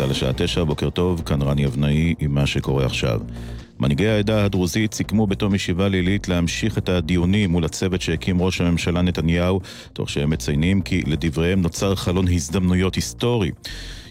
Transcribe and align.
צה"ל 0.00 0.10
לשעה 0.10 0.32
תשע, 0.36 0.64
בוקר 0.64 0.90
טוב, 0.90 1.22
כאן 1.26 1.42
רני 1.42 1.66
אבנאי 1.66 2.14
עם 2.18 2.34
מה 2.34 2.46
שקורה 2.46 2.86
עכשיו. 2.86 3.20
מנהיגי 3.80 4.08
העדה 4.08 4.44
הדרוזית 4.44 4.94
סיכמו 4.94 5.26
בתום 5.26 5.54
ישיבה 5.54 5.88
לילית 5.88 6.28
להמשיך 6.28 6.78
את 6.78 6.88
הדיונים 6.88 7.50
מול 7.50 7.64
הצוות 7.64 8.00
שהקים 8.00 8.42
ראש 8.42 8.60
הממשלה 8.60 9.02
נתניהו, 9.02 9.60
תוך 9.92 10.10
שהם 10.10 10.30
מציינים 10.30 10.82
כי 10.82 11.02
לדבריהם 11.06 11.62
נוצר 11.62 11.94
חלון 11.94 12.28
הזדמנויות 12.28 12.94
היסטורי. 12.94 13.50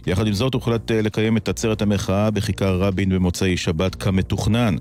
יחד 0.07 0.27
עם 0.27 0.33
זאת 0.33 0.53
הוחלט 0.53 0.91
אה, 0.91 1.01
לקיים 1.01 1.37
את 1.37 1.49
עצרת 1.49 1.81
המחאה 1.81 2.31
בכיכר 2.31 2.79
רבין 2.79 3.09
במוצאי 3.09 3.57
שבת 3.57 3.95
כמתוכנן. 3.95 4.75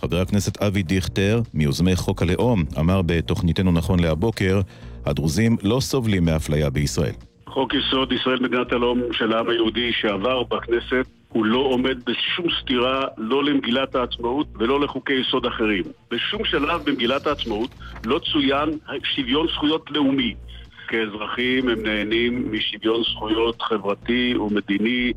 חבר 0.00 0.20
הכנסת 0.20 0.62
אבי 0.62 0.82
דיכטר, 0.82 1.42
מיוזמי 1.54 1.96
חוק 1.96 2.22
הלאום, 2.22 2.64
אמר 2.78 3.02
בתוכניתנו 3.06 3.72
נכון 3.72 4.00
להבוקר, 4.00 4.60
הדרוזים 5.06 5.56
לא 5.62 5.80
סובלים 5.80 6.24
מאפליה 6.24 6.70
בישראל. 6.70 7.27
חוק 7.48 7.74
יסוד 7.74 8.12
ישראל 8.12 8.38
מדינת 8.40 8.72
הלאום 8.72 9.02
של 9.12 9.32
העם 9.32 9.48
היהודי 9.48 9.92
שעבר 9.92 10.42
בכנסת 10.42 11.06
הוא 11.28 11.44
לא 11.44 11.58
עומד 11.58 12.04
בשום 12.04 12.46
סתירה 12.60 13.04
לא 13.16 13.44
למגילת 13.44 13.94
העצמאות 13.94 14.46
ולא 14.58 14.80
לחוקי 14.80 15.12
יסוד 15.12 15.46
אחרים. 15.46 15.84
בשום 16.10 16.44
שלב 16.44 16.82
במגילת 16.84 17.26
העצמאות 17.26 17.70
לא 18.06 18.20
צוין 18.32 18.78
שוויון 19.02 19.46
זכויות 19.48 19.90
לאומי. 19.90 20.34
כאזרחים 20.88 21.68
הם 21.68 21.82
נהנים 21.82 22.52
משוויון 22.52 23.02
זכויות 23.02 23.62
חברתי 23.62 24.34
ומדיני. 24.36 25.12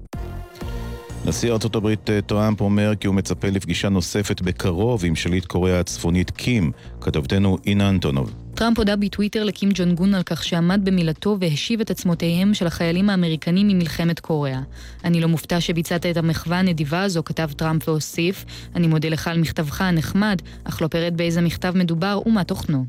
נשיא 1.26 1.52
ארצות 1.52 1.76
הברית 1.76 2.10
אה, 2.10 2.22
טראמפ 2.22 2.62
אומר 2.62 2.94
כי 3.00 3.08
הוא 3.08 3.16
מצפה 3.16 3.48
לפגישה 3.48 3.90
נוספת 3.90 4.42
בקרוב 4.42 5.06
עם 5.06 5.16
שליט 5.16 5.46
קוריאה 5.46 5.80
הצפונית 5.80 6.32
קים, 6.32 6.72
כתבתנו 7.02 7.58
אינה 7.66 7.90
אנטונוב. 7.90 8.34
טראמפ 8.56 8.78
הודה 8.78 8.96
בטוויטר 8.96 9.44
לקים 9.44 9.70
ג'ון 9.74 9.96
גון 9.96 10.14
על 10.14 10.24
כך 10.24 10.44
שעמד 10.44 10.82
במילתו 10.84 11.38
והשיב 11.40 11.82
את 11.82 11.90
עצמותיהם 11.90 12.54
של 12.54 12.68
החיילים 12.68 13.10
האמריקנים 13.10 13.68
ממלחמת 13.68 14.20
קוריאה. 14.20 14.62
אני 15.04 15.22
לא 15.22 15.28
מופתע 15.28 15.62
שביצעת 15.62 16.06
את 16.06 16.18
המחווה 16.18 16.60
הנדיבה 16.60 17.04
הזו, 17.04 17.24
כתב 17.24 17.50
טראמפ 17.56 17.88
והוסיף, 17.88 18.46
אני 18.76 18.88
מודה 18.88 19.10
לך 19.10 19.28
על 19.28 19.38
מכתבך 19.38 19.82
הנחמד, 19.82 20.42
אך 20.64 20.82
לא 20.82 20.88
פירט 20.88 21.14
באיזה 21.14 21.42
מכתב 21.42 21.74
מדובר 21.76 22.20
ומה 22.26 22.44
תוכנו. 22.44 22.86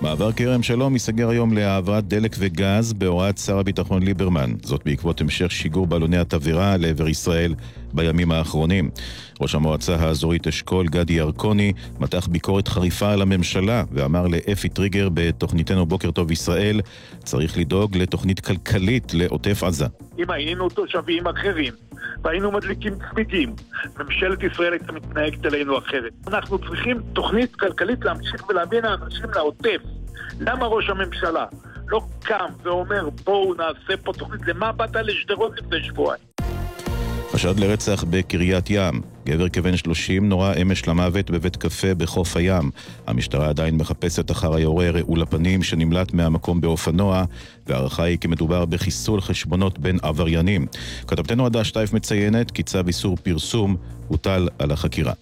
מעבר 0.00 0.32
כרם 0.32 0.62
שלום 0.62 0.92
ייסגר 0.92 1.28
היום 1.28 1.52
להעברת 1.52 2.08
דלק 2.08 2.36
וגז 2.38 2.92
בהוראת 2.92 3.38
שר 3.38 3.58
הביטחון 3.58 4.02
ליברמן. 4.02 4.54
זאת 4.62 4.82
בעקבות 4.84 5.20
המשך 5.20 5.50
שיגור 5.50 5.86
בלוני 5.86 6.18
התבערה 6.18 6.76
לעבר 6.76 7.08
ישראל 7.08 7.54
בימים 7.94 8.32
האחרונים. 8.32 8.90
ראש 9.40 9.54
המועצה 9.54 9.96
האזורית 9.96 10.46
אשכול, 10.46 10.86
גדי 10.86 11.12
ירקוני, 11.12 11.72
מתח 12.00 12.26
ביקורת 12.26 12.68
חריפה 12.68 13.12
על 13.12 13.22
הממשלה 13.22 13.84
ואמר 13.92 14.26
לאפי 14.26 14.68
טריגר 14.68 15.08
בתוכניתנו 15.14 15.86
בוקר 15.86 16.10
טוב 16.10 16.30
ישראל, 16.30 16.80
צריך 17.24 17.58
לדאוג 17.58 17.96
לתוכנית 17.96 18.40
כלכלית 18.40 19.14
לעוטף 19.14 19.62
עזה. 19.62 19.86
אם 20.18 20.30
היינו 20.30 20.68
תושבים 20.68 21.26
אחרים 21.26 21.72
והיינו 22.22 22.52
מדליקים 22.52 22.92
צמיגים, 23.10 23.54
ממשלת 23.98 24.42
ישראל 24.42 24.72
הייתה 24.72 24.92
מתנהגת 24.92 25.46
אלינו 25.46 25.78
אחרת. 25.78 26.12
אנחנו 26.28 26.58
צריכים 26.58 27.00
תוכנית 27.12 27.56
כלכלית 27.56 28.04
להמשיך 28.04 28.48
ולהביא 28.48 28.80
לאנשים 28.80 29.30
לעוטף. 29.34 29.78
למה 30.40 30.66
ראש 30.66 30.90
הממשלה 30.90 31.44
לא 31.88 32.00
קם 32.22 32.48
ואומר 32.62 33.08
בואו 33.24 33.54
נעשה 33.54 34.02
פה 34.04 34.12
תוכנית? 34.12 34.40
למה 34.46 34.72
באת 34.72 34.96
לשדרות 34.96 35.52
לפני 35.58 35.82
שבועיים? 35.82 36.22
חשד 37.32 37.58
לרצח 37.58 38.04
בקריית 38.10 38.70
ים. 38.70 39.00
גבר 39.26 39.48
כבן 39.48 39.76
30 39.76 40.28
נורה 40.28 40.54
אמש 40.54 40.88
למוות 40.88 41.30
בבית 41.30 41.56
קפה 41.56 41.94
בחוף 41.94 42.36
הים. 42.36 42.70
המשטרה 43.06 43.48
עדיין 43.48 43.76
מחפשת 43.76 44.30
אחר 44.30 44.54
היורה 44.54 44.90
רעול 44.90 45.22
הפנים 45.22 45.62
שנמלט 45.62 46.12
מהמקום 46.12 46.60
באופנוע, 46.60 47.24
והערכה 47.66 48.02
היא 48.02 48.18
כי 48.18 48.28
מדובר 48.28 48.64
בחיסול 48.64 49.20
חשבונות 49.20 49.78
בין 49.78 49.98
עבריינים. 50.02 50.66
כתבתנו 51.06 51.46
עדה 51.46 51.64
שטייף 51.64 51.92
מציינת 51.92 52.50
כי 52.50 52.62
צו 52.62 52.80
איסור 52.86 53.16
פרסום 53.16 53.76
הוטל 54.08 54.48
על 54.58 54.70
החקירה. 54.70 55.12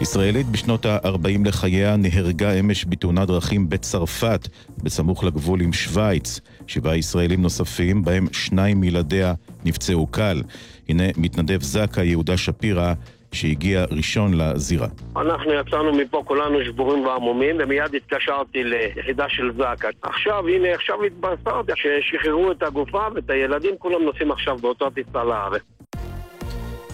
ישראלית 0.00 0.46
בשנות 0.46 0.86
ה-40 0.86 1.44
לחייה 1.44 1.96
נהרגה 1.96 2.52
אמש 2.52 2.84
בתאונת 2.88 3.28
דרכים 3.28 3.68
בצרפת, 3.68 4.48
בסמוך 4.82 5.24
לגבול 5.24 5.60
עם 5.60 5.72
שווייץ. 5.72 6.40
שבעה 6.66 6.96
ישראלים 6.96 7.42
נוספים, 7.42 8.04
בהם 8.04 8.26
שניים 8.32 8.80
מילדיה, 8.80 9.34
נפצעו 9.64 10.06
קל. 10.06 10.42
הנה 10.88 11.04
מתנדב 11.16 11.62
זקה, 11.62 12.02
יהודה 12.02 12.36
שפירא, 12.36 12.92
שהגיע 13.32 13.84
ראשון 13.90 14.34
לזירה. 14.34 14.86
אנחנו 15.16 15.52
יצאנו 15.52 15.92
מפה 15.92 16.22
כולנו 16.24 16.64
שבורים 16.64 17.06
ועמומים 17.06 17.56
ומיד 17.58 17.94
התקשרתי 17.94 18.64
ליחידה 18.64 19.28
של 19.28 19.52
זקה. 19.52 19.88
עכשיו, 20.02 20.48
הנה, 20.48 20.74
עכשיו 20.74 21.04
התבשרתי 21.04 21.72
ששחררו 21.76 22.52
את 22.52 22.62
הגופה 22.62 23.06
ואת 23.14 23.30
הילדים, 23.30 23.74
כולם 23.78 24.02
נוסעים 24.02 24.32
עכשיו 24.32 24.58
באותה 24.58 24.84
טיסה 24.94 25.24
לארץ. 25.24 25.62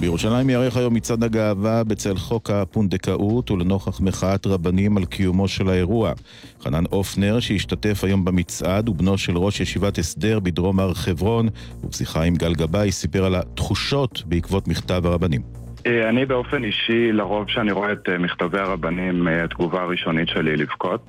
בירושלים 0.01 0.51
ייערך 0.51 0.77
היום 0.77 0.95
מצעד 0.95 1.25
הגאווה 1.25 1.85
בצל 1.85 2.17
חוק 2.17 2.51
הפונדקאות 2.51 3.51
ולנוכח 3.51 4.01
מחאת 4.01 4.47
רבנים 4.47 4.97
על 4.97 5.05
קיומו 5.05 5.49
של 5.49 5.69
האירוע. 5.69 6.13
חנן 6.61 6.85
אופנר, 6.93 7.41
שהשתתף 7.41 8.05
היום 8.05 8.25
במצעד, 8.25 8.89
ובנו 8.89 9.19
של 9.19 9.39
ראש 9.39 9.61
ישיבת 9.61 9.99
הסדר 9.99 10.41
בדרום 10.41 10.81
הר 10.81 10.95
חברון, 10.95 11.49
ובשיחה 11.85 12.23
עם 12.23 12.35
גל 12.35 12.55
גבאי 12.55 12.93
סיפר 12.93 13.25
על 13.25 13.35
התחושות 13.35 14.23
בעקבות 14.27 14.69
מכתב 14.69 15.07
הרבנים. 15.07 15.41
אה, 15.87 16.09
אני 16.09 16.27
באופן 16.27 16.65
אישי, 16.65 17.13
לרוב 17.13 17.45
כשאני 17.45 17.73
רואה 17.73 17.93
את 17.93 18.09
אה, 18.09 18.19
מכתבי 18.19 18.59
הרבנים, 18.59 19.29
אה, 19.29 19.45
התגובה 19.45 19.83
הראשונית 19.83 20.29
שלי 20.29 20.57
לבכות. 20.57 21.01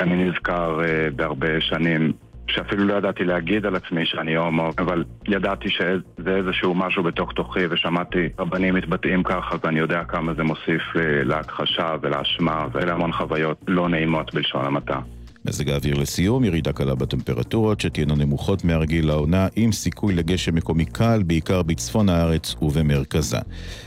אני 0.00 0.24
נזכר 0.24 0.80
בהרבה 1.16 1.60
שנים 1.60 2.12
שאפילו 2.48 2.84
לא 2.84 2.94
ידעתי 2.94 3.24
להגיד 3.24 3.66
על 3.66 3.76
עצמי 3.76 4.06
שאני 4.06 4.36
הומו, 4.36 4.70
אבל 4.78 5.04
ידעתי 5.28 5.68
שזה 5.70 6.36
איזשהו 6.36 6.74
משהו 6.74 7.02
בתוך 7.02 7.32
תוכי, 7.32 7.66
ושמעתי 7.70 8.28
רבנים 8.38 8.74
מתבטאים 8.74 9.22
ככה, 9.22 9.56
ואני 9.64 9.78
יודע 9.78 10.04
כמה 10.04 10.34
זה 10.34 10.42
מוסיף 10.42 10.82
אה, 10.96 11.24
להכחשה 11.24 11.94
ולאשמה, 12.02 12.66
ולהמון 12.72 13.12
חוויות 13.12 13.58
לא 13.68 13.88
נעימות 13.88 14.34
בלשון 14.34 14.64
המעטה. 14.64 15.00
מזג 15.44 15.68
האוויר 15.68 15.94
לסיום, 15.98 16.44
ירידה 16.44 16.72
קלה 16.72 16.94
בטמפרטורות 16.94 17.80
שתהיינה 17.80 18.14
נמוכות 18.14 18.64
מהרגיל 18.64 19.06
לעונה 19.06 19.46
עם 19.56 19.72
סיכוי 19.72 20.14
לגשם 20.14 20.54
מקומי 20.54 20.84
קל, 20.84 21.22
בעיקר 21.26 21.62
בצפון 21.62 22.08
הארץ 22.08 22.54
ובמרכזה. 22.62 23.38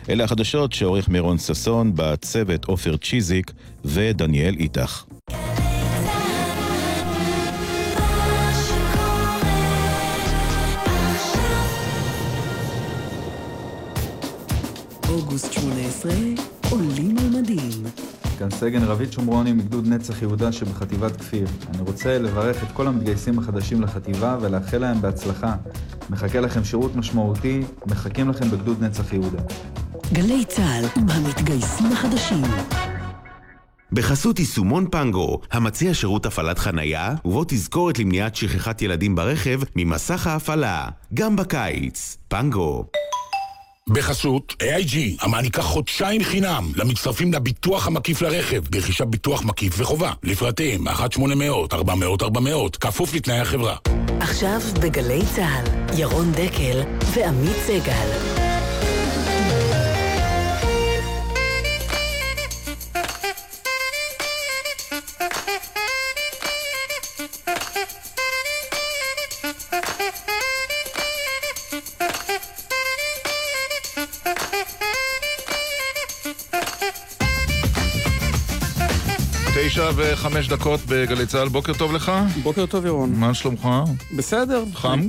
אלה 0.09 0.23
החדשות 0.23 0.73
שעורך 0.73 1.09
מירון 1.09 1.37
ששון, 1.37 1.91
בצוות 1.95 2.65
עופר 2.65 2.97
צ'יזיק 2.97 3.51
ודניאל 3.85 4.55
איתך. 4.59 5.03
אוגוסט 15.31 15.53
18, 15.53 16.11
עולים 16.69 17.17
על 17.17 17.41
מדים. 17.41 17.83
כאן 18.39 18.49
סגן 18.51 18.83
רבית 18.83 19.13
שומרוני 19.13 19.53
מגדוד 19.53 19.87
נצח 19.87 20.21
יהודה 20.21 20.51
שבחטיבת 20.51 21.17
כפיר. 21.17 21.47
אני 21.69 21.81
רוצה 21.81 22.19
לברך 22.19 22.63
את 22.63 22.67
כל 22.73 22.87
המתגייסים 22.87 23.39
החדשים 23.39 23.81
לחטיבה 23.81 24.37
ולאחל 24.41 24.77
להם 24.77 25.01
בהצלחה. 25.01 25.55
מחכה 26.09 26.39
לכם 26.39 26.63
שירות 26.63 26.95
משמעותי, 26.95 27.61
מחכים 27.85 28.29
לכם 28.29 28.49
בגדוד 28.49 28.83
נצח 28.83 29.13
יהודה. 29.13 29.41
גלי 30.13 30.45
צה"ל 30.45 30.85
עם 30.95 31.09
המתגייסים 31.09 31.91
החדשים. 31.91 32.43
בחסות 33.91 34.39
יישומון 34.39 34.87
פנגו, 34.91 35.41
המציע 35.51 35.93
שירות 35.93 36.25
הפעלת 36.25 36.59
חנייה, 36.59 37.15
ובו 37.25 37.43
תזכורת 37.47 37.99
למניעת 37.99 38.35
שכחת 38.35 38.81
ילדים 38.81 39.15
ברכב 39.15 39.59
ממסך 39.75 40.27
ההפעלה, 40.27 40.89
גם 41.13 41.35
בקיץ. 41.35 42.17
פנגו. 42.27 42.85
בחסות 43.89 44.55
AIG, 44.63 44.95
המעניקה 45.25 45.61
חודשיים 45.61 46.23
חינם 46.23 46.71
למצטרפים 46.75 47.33
לביטוח 47.33 47.87
המקיף 47.87 48.21
לרכב, 48.21 48.63
ברכישת 48.69 49.05
ביטוח 49.05 49.43
מקיף 49.43 49.73
וחובה. 49.77 50.11
לפרטיהם 50.23 50.87
1-800-400-400, 50.87 52.77
כפוף 52.79 53.13
לתנאי 53.13 53.39
החברה. 53.39 53.75
עכשיו 54.19 54.59
בגלי 54.81 55.21
צה"ל, 55.35 55.99
ירון 55.99 56.31
דקל 56.31 56.81
ועמית 57.13 57.57
סגל. 57.67 58.30
תשע 79.71 79.89
וחמש 79.95 80.47
דקות 80.47 80.79
בגלי 80.87 81.25
צה"ל, 81.25 81.47
בוקר 81.47 81.73
טוב 81.73 81.93
לך. 81.93 82.11
בוקר 82.43 82.65
טוב 82.65 82.85
ירון. 82.85 83.13
מה 83.15 83.33
שלומך? 83.33 83.67
בסדר. 84.15 84.63
חם? 84.73 85.07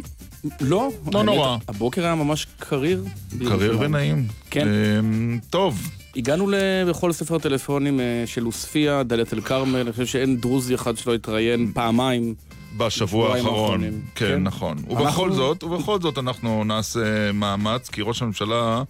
לא. 0.61 0.88
לא 1.12 1.25
נורא. 1.25 1.56
הבוקר 1.69 2.05
היה 2.05 2.14
ממש 2.14 2.47
קריר. 2.59 3.05
קריר 3.38 3.79
ונעים. 3.81 4.26
כן. 4.50 4.69
אמ, 4.69 5.38
טוב. 5.50 5.91
הגענו 6.17 6.50
בכל 6.88 7.12
ספר 7.12 7.38
טלפונים 7.38 8.00
אה, 8.00 8.23
של 8.26 8.44
עוספיא, 8.44 9.03
דאלית 9.03 9.35
אל 9.35 9.41
כרמל, 9.41 9.79
אני 9.79 9.93
חושב 9.93 10.06
שאין 10.06 10.37
דרוזי 10.37 10.75
אחד 10.75 10.97
שלא 10.97 11.14
התראיין 11.14 11.70
פעמיים 11.75 12.35
בשבוע 12.76 13.37
האחרון. 13.37 13.81
כן, 13.81 13.91
כן. 14.14 14.43
נכון. 14.43 14.76
ובכל 14.88 15.32
זאת, 15.32 15.64
ובכל 15.64 16.00
זאת 16.00 16.19
אנחנו 16.19 16.64
נעשה 16.64 17.32
מאמץ, 17.32 17.88
כי 17.88 18.03
ראש 18.03 18.23
הממשלה, 18.23 18.82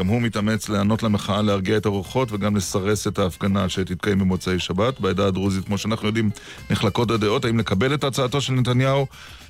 גם 0.00 0.06
הוא 0.06 0.22
מתאמץ 0.22 0.68
להיענות 0.68 1.02
למחאה, 1.02 1.42
להרגיע 1.42 1.76
את 1.76 1.86
הרוחות 1.86 2.32
וגם 2.32 2.56
לסרס 2.56 3.06
את 3.06 3.18
ההפגנה 3.18 3.68
שתתקיים 3.68 4.18
במוצאי 4.18 4.58
שבת. 4.58 5.00
בעדה 5.00 5.26
הדרוזית, 5.26 5.64
כמו 5.64 5.78
שאנחנו 5.78 6.06
יודעים, 6.06 6.30
נחלקות 6.70 7.10
הדעות 7.10 7.44
האם 7.44 7.58
לקבל 7.58 7.94
את 7.94 8.04
הצעתו 8.04 8.40
של 8.40 8.52
נתניהו 8.52 9.06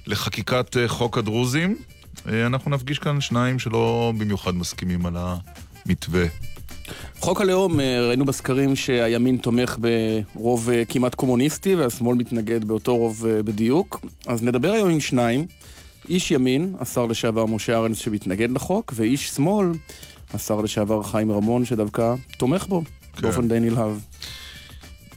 לחקיקת 0.06 0.76
אה, 0.76 0.88
חוק 0.88 1.18
הדרוזים. 1.18 1.76
אה, 2.28 2.46
אנחנו 2.46 2.70
נפגיש 2.70 2.98
כאן 2.98 3.20
שניים 3.20 3.58
שלא 3.58 4.12
במיוחד 4.18 4.54
מסכימים 4.54 5.06
על 5.06 5.16
המתווה. 5.16 6.24
חוק 7.20 7.40
הלאום, 7.40 7.80
אה, 7.80 8.06
ראינו 8.08 8.24
בסקרים 8.24 8.76
שהימין 8.76 9.36
תומך 9.36 9.76
ברוב 10.34 10.68
כמעט 10.88 11.14
קומוניסטי 11.14 11.74
והשמאל 11.74 12.16
מתנגד 12.16 12.64
באותו 12.64 12.96
רוב 12.96 13.26
בדיוק. 13.28 14.00
אז 14.26 14.42
נדבר 14.42 14.72
היום 14.72 14.90
עם 14.90 15.00
שניים. 15.00 15.46
איש 16.08 16.30
ימין, 16.30 16.74
השר 16.80 17.06
לשעבר 17.06 17.46
משה 17.46 17.76
ארנס 17.76 17.98
שמתנגד 17.98 18.50
לחוק, 18.50 18.92
ואיש 18.96 19.28
שמאל, 19.28 19.66
השר 20.34 20.60
לשעבר 20.60 21.02
חיים 21.02 21.32
רמון 21.32 21.64
שדווקא 21.64 22.14
תומך 22.38 22.66
בו, 22.66 22.82
כן. 23.16 23.22
באופן 23.22 23.48
די 23.48 23.60
נלהב. 23.60 23.92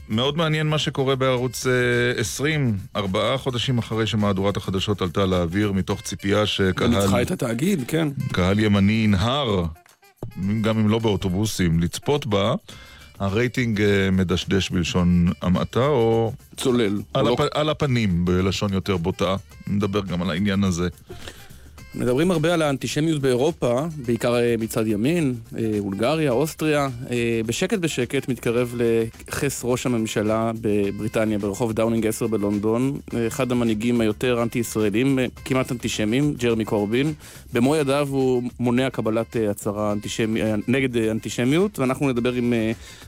מאוד 0.08 0.36
מעניין 0.36 0.66
מה 0.66 0.78
שקורה 0.78 1.16
בערוץ 1.16 1.66
אה, 1.66 1.72
20, 2.20 2.76
ארבעה 2.96 3.38
חודשים 3.38 3.78
אחרי 3.78 4.06
שמהדורת 4.06 4.56
החדשות 4.56 5.02
עלתה 5.02 5.26
לאוויר, 5.26 5.72
מתוך 5.72 6.00
ציפייה 6.00 6.40
ניצחה 6.40 6.52
שקהל 6.54 7.22
את 7.22 7.30
התאגיד, 7.30 7.84
כן. 7.88 8.08
קהל 8.32 8.58
ימני 8.58 8.92
ינהר, 8.92 9.64
גם 10.60 10.78
אם 10.78 10.88
לא 10.88 10.98
באוטובוסים, 10.98 11.80
לצפות 11.80 12.26
בה. 12.26 12.54
הרייטינג 13.20 13.80
אה, 13.80 14.10
מדשדש 14.10 14.70
בלשון 14.70 15.28
המעטה, 15.42 15.86
או 15.86 16.32
צולל. 16.56 17.02
על, 17.14 17.24
לא- 17.24 17.32
הפ... 17.32 17.40
על 17.54 17.68
הפנים 17.68 18.24
בלשון 18.24 18.72
יותר 18.72 18.96
בוטה. 18.96 19.36
נדבר 19.66 20.00
גם 20.00 20.22
על 20.22 20.30
העניין 20.30 20.64
הזה. 20.64 20.88
מדברים 21.94 22.30
הרבה 22.30 22.54
על 22.54 22.62
האנטישמיות 22.62 23.22
באירופה, 23.22 23.86
בעיקר 24.06 24.36
אה, 24.36 24.54
מצד 24.58 24.86
ימין, 24.86 25.34
אה, 25.58 25.70
הונגריה, 25.78 26.30
אוסטריה. 26.30 26.88
אה, 27.10 27.40
בשקט 27.46 27.78
בשקט 27.78 28.28
מתקרב 28.28 28.74
לכס 28.76 29.60
ראש 29.64 29.86
הממשלה 29.86 30.50
בבריטניה, 30.60 31.38
ברחוב 31.38 31.72
דאונינג 31.72 32.06
10 32.06 32.26
בלונדון, 32.26 32.98
אחד 33.26 33.52
המנהיגים 33.52 34.00
היותר 34.00 34.42
אנטי-ישראלים, 34.42 35.18
כמעט 35.44 35.72
אנטישמים, 35.72 36.34
ג'רמי 36.34 36.64
קורבין. 36.64 37.12
במו 37.52 37.76
ידיו 37.76 38.08
הוא 38.10 38.42
מונע 38.60 38.90
קבלת 38.90 39.36
הצהרה 39.50 39.92
אנטישמי, 39.92 40.40
נגד 40.68 40.96
אנטישמיות, 40.96 41.78
ואנחנו 41.78 42.08
נדבר 42.08 42.32
עם 42.32 42.52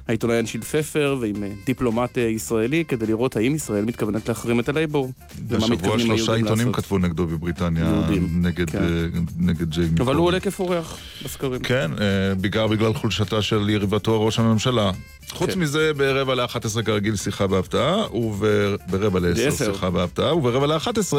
העיתונאי 0.09 0.41
אנשיל 0.41 0.63
פפר 0.63 1.17
ועם 1.21 1.35
דיפלומט 1.67 2.17
ישראלי 2.17 2.85
כדי 2.85 3.07
לראות 3.07 3.37
האם 3.37 3.55
ישראל 3.55 3.85
מתכוונת 3.85 4.29
להחרים 4.29 4.61
את 4.61 4.69
הלייבור. 4.69 5.13
השבוע 5.51 5.99
שלושה 5.99 6.35
עיתונים 6.35 6.67
לעשות. 6.67 6.85
כתבו 6.85 6.99
נגדו 6.99 7.27
בבריטניה, 7.27 7.85
יהודים, 7.85 8.29
נגד, 8.43 8.76
כן. 8.79 8.85
אה, 8.85 9.21
נגד 9.39 9.71
ג'יימי 9.71 9.89
אבל 9.89 9.99
קורבין. 9.99 10.17
הוא 10.17 10.27
עולה 10.27 10.41
כפורח 10.41 10.99
בסקרים. 11.25 11.61
כן, 11.61 11.91
אה, 12.01 12.35
בעיקר 12.35 12.67
בגלל 12.67 12.95
חולשתה 12.95 13.43
של 13.43 13.71
יריבתו 13.71 14.27
ראש 14.27 14.39
הממשלה. 14.39 14.91
חוץ 15.31 15.51
כן. 15.51 15.61
מזה, 15.61 15.93
ברבע 15.97 16.35
ל-11 16.35 16.83
כרגיל 16.85 17.17
שיחה 17.17 17.47
בהפתעה, 17.47 18.15
וברבע 18.15 19.21
ל-10 19.21 19.37
ב-עשר. 19.37 19.73
שיחה 19.73 19.91
בהפתעה, 19.91 20.37
וברבע 20.37 20.67
ל-11 20.67 21.15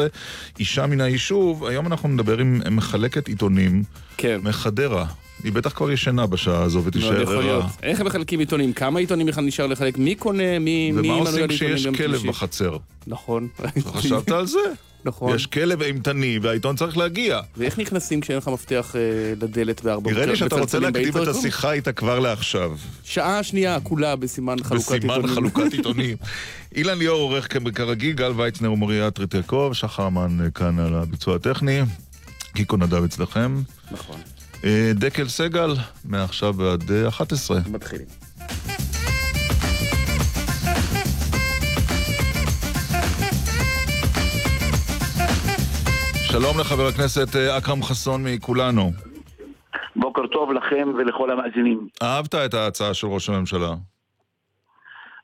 אישה 0.58 0.86
מן 0.86 1.00
היישוב. 1.00 1.64
היום 1.64 1.86
אנחנו 1.86 2.08
נדבר 2.08 2.38
עם 2.38 2.60
מחלקת 2.70 3.28
עיתונים 3.28 3.82
כן. 4.16 4.40
מחדרה. 4.42 5.06
היא 5.44 5.52
בטח 5.52 5.72
כבר 5.72 5.90
ישנה 5.90 6.26
בשעה 6.26 6.62
הזו 6.62 6.84
ותישאר. 6.84 7.32
ערה. 7.32 7.68
איך 7.82 8.00
הם 8.00 8.06
מחלקים 8.06 8.40
עיתונים? 8.40 8.72
כמה 8.72 8.98
עיתונים 9.00 9.26
בכלל 9.26 9.44
נשאר 9.44 9.66
לחלק? 9.66 9.98
מי 9.98 10.14
קונה? 10.14 10.58
מי 10.58 10.90
ומה 10.92 11.02
מנוי 11.02 11.18
עושים 11.20 11.42
על 11.42 11.50
עיתונים 11.50 11.56
כשיש 11.56 11.82
ביום 11.82 11.96
כלב 11.96 12.10
שלישי? 12.10 12.28
בחצר? 12.28 12.76
נכון. 13.06 13.48
חשבת 13.94 14.30
על 14.30 14.46
זה? 14.46 14.58
נכון. 15.04 15.34
יש 15.34 15.46
כלב 15.46 15.82
אימתני 15.82 16.38
והעיתון 16.42 16.76
צריך 16.76 16.96
להגיע. 16.96 17.40
ואיך 17.56 17.78
נכנסים 17.78 18.20
כשאין 18.20 18.38
לך 18.38 18.48
מפתח 18.48 18.94
אה, 18.96 19.00
לדלת 19.42 19.82
בארבע? 19.82 20.10
נראה 20.10 20.26
לי 20.26 20.36
שאתה 20.36 20.54
רוצה 20.56 20.78
להקדים 20.78 21.08
את? 21.22 21.28
השיחה 21.28 21.72
איתה 21.72 21.92
כבר 21.92 22.18
לעכשיו. 22.18 22.76
שעה 23.04 23.42
שנייה 23.42 23.80
כולה 23.80 24.16
בסימן 24.16 24.56
חלוקת 24.62 24.90
עיתונים. 24.90 25.22
בסימן 25.22 25.34
חלוקת 25.34 25.72
עיתונים. 25.76 26.16
אילן 26.76 26.98
ליאור 26.98 27.20
עורך 27.20 27.48
כרגיל, 27.74 28.12
גל 28.12 28.32
ויצנר 28.36 28.72
ומוריה 28.72 29.10
טריטקוב, 29.10 29.74
שחר 29.74 30.06
אמן 30.06 30.40
אה, 30.44 30.50
כאן 30.50 30.78
על 30.78 30.94
הביצוע 30.94 31.36
הטכני, 31.36 31.80
קיקו 32.54 32.76
נדב 32.76 33.04
אצלכם. 33.04 33.62
נכון. 33.90 34.20
אה, 34.64 34.92
דקל 34.94 35.28
סגל, 35.28 35.74
מעכשיו 36.04 36.54
ועד 36.56 36.90
אה, 36.90 37.08
11. 37.08 37.60
מתחילים. 37.70 38.06
שלום 46.32 46.60
לחבר 46.60 46.86
הכנסת 46.94 47.36
אה, 47.36 47.58
אכרם 47.58 47.82
חסון 47.82 48.20
מכולנו. 48.24 48.90
בוקר 49.96 50.26
טוב 50.26 50.52
לכם 50.52 50.88
ולכל 50.98 51.30
המאזינים. 51.30 51.88
אהבת 52.02 52.34
את 52.34 52.54
ההצעה 52.54 52.94
של 52.94 53.06
ראש 53.06 53.28
הממשלה. 53.28 53.74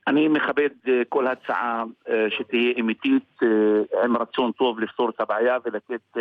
אני 0.06 0.28
מכבד 0.28 0.68
אה, 0.88 1.02
כל 1.08 1.26
הצעה 1.26 1.84
אה, 2.08 2.26
שתהיה 2.38 2.72
אמיתית 2.80 3.38
עם 4.04 4.16
רצון 4.16 4.52
טוב 4.52 4.80
לפתור 4.80 5.10
את 5.10 5.20
הבעיה 5.20 5.56
ולתת 5.64 6.16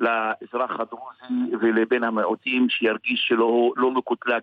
לאזרח 0.00 0.70
הדרוזי 0.80 1.56
ולבן 1.60 2.04
המיעוטים 2.04 2.66
שירגיש 2.68 3.24
שלא 3.28 3.72
לא 3.76 3.90
מקוטלג 3.90 4.42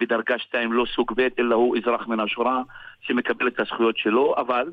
בדרגה 0.00 0.38
2 0.38 0.72
לא 0.72 0.84
סוג 0.94 1.12
ב' 1.16 1.28
אלא 1.38 1.54
הוא 1.54 1.76
אזרח 1.76 2.08
מן 2.08 2.20
השורה 2.20 2.62
שמקבל 3.00 3.48
את 3.48 3.60
הזכויות 3.60 3.98
שלו 3.98 4.34
אבל 4.36 4.68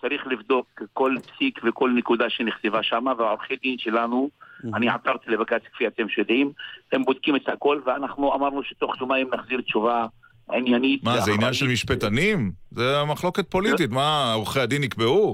צריך 0.00 0.26
לבדוק 0.26 0.82
כל 0.92 1.14
פסיק 1.26 1.60
וכל 1.64 1.90
נקודה 1.90 2.30
שנכתבה 2.30 2.82
שם 2.82 3.06
והעורכי 3.18 3.56
דין 3.56 3.78
שלנו 3.78 4.30
אני 4.74 4.88
עתרתי 4.88 5.30
לבג"ץ 5.30 5.62
כפי 5.72 5.86
אתם 5.86 6.06
יודעים 6.18 6.52
הם 6.92 7.02
בודקים 7.02 7.36
את 7.36 7.48
הכל 7.48 7.80
ואנחנו 7.86 8.34
אמרנו 8.34 8.62
שתוך 8.62 9.00
יומיים 9.00 9.30
נחזיר 9.34 9.60
תשובה 9.60 10.06
עניינית 10.52 11.04
מה, 11.04 11.20
זה 11.20 11.32
עניין 11.32 11.52
של 11.52 11.66
משפטנים? 11.66 12.52
זה 12.70 13.04
מחלוקת 13.04 13.50
פוליטית, 13.50 13.90
מה, 13.90 14.32
עורכי 14.32 14.60
הדין 14.60 14.82
יקבעו? 14.82 15.32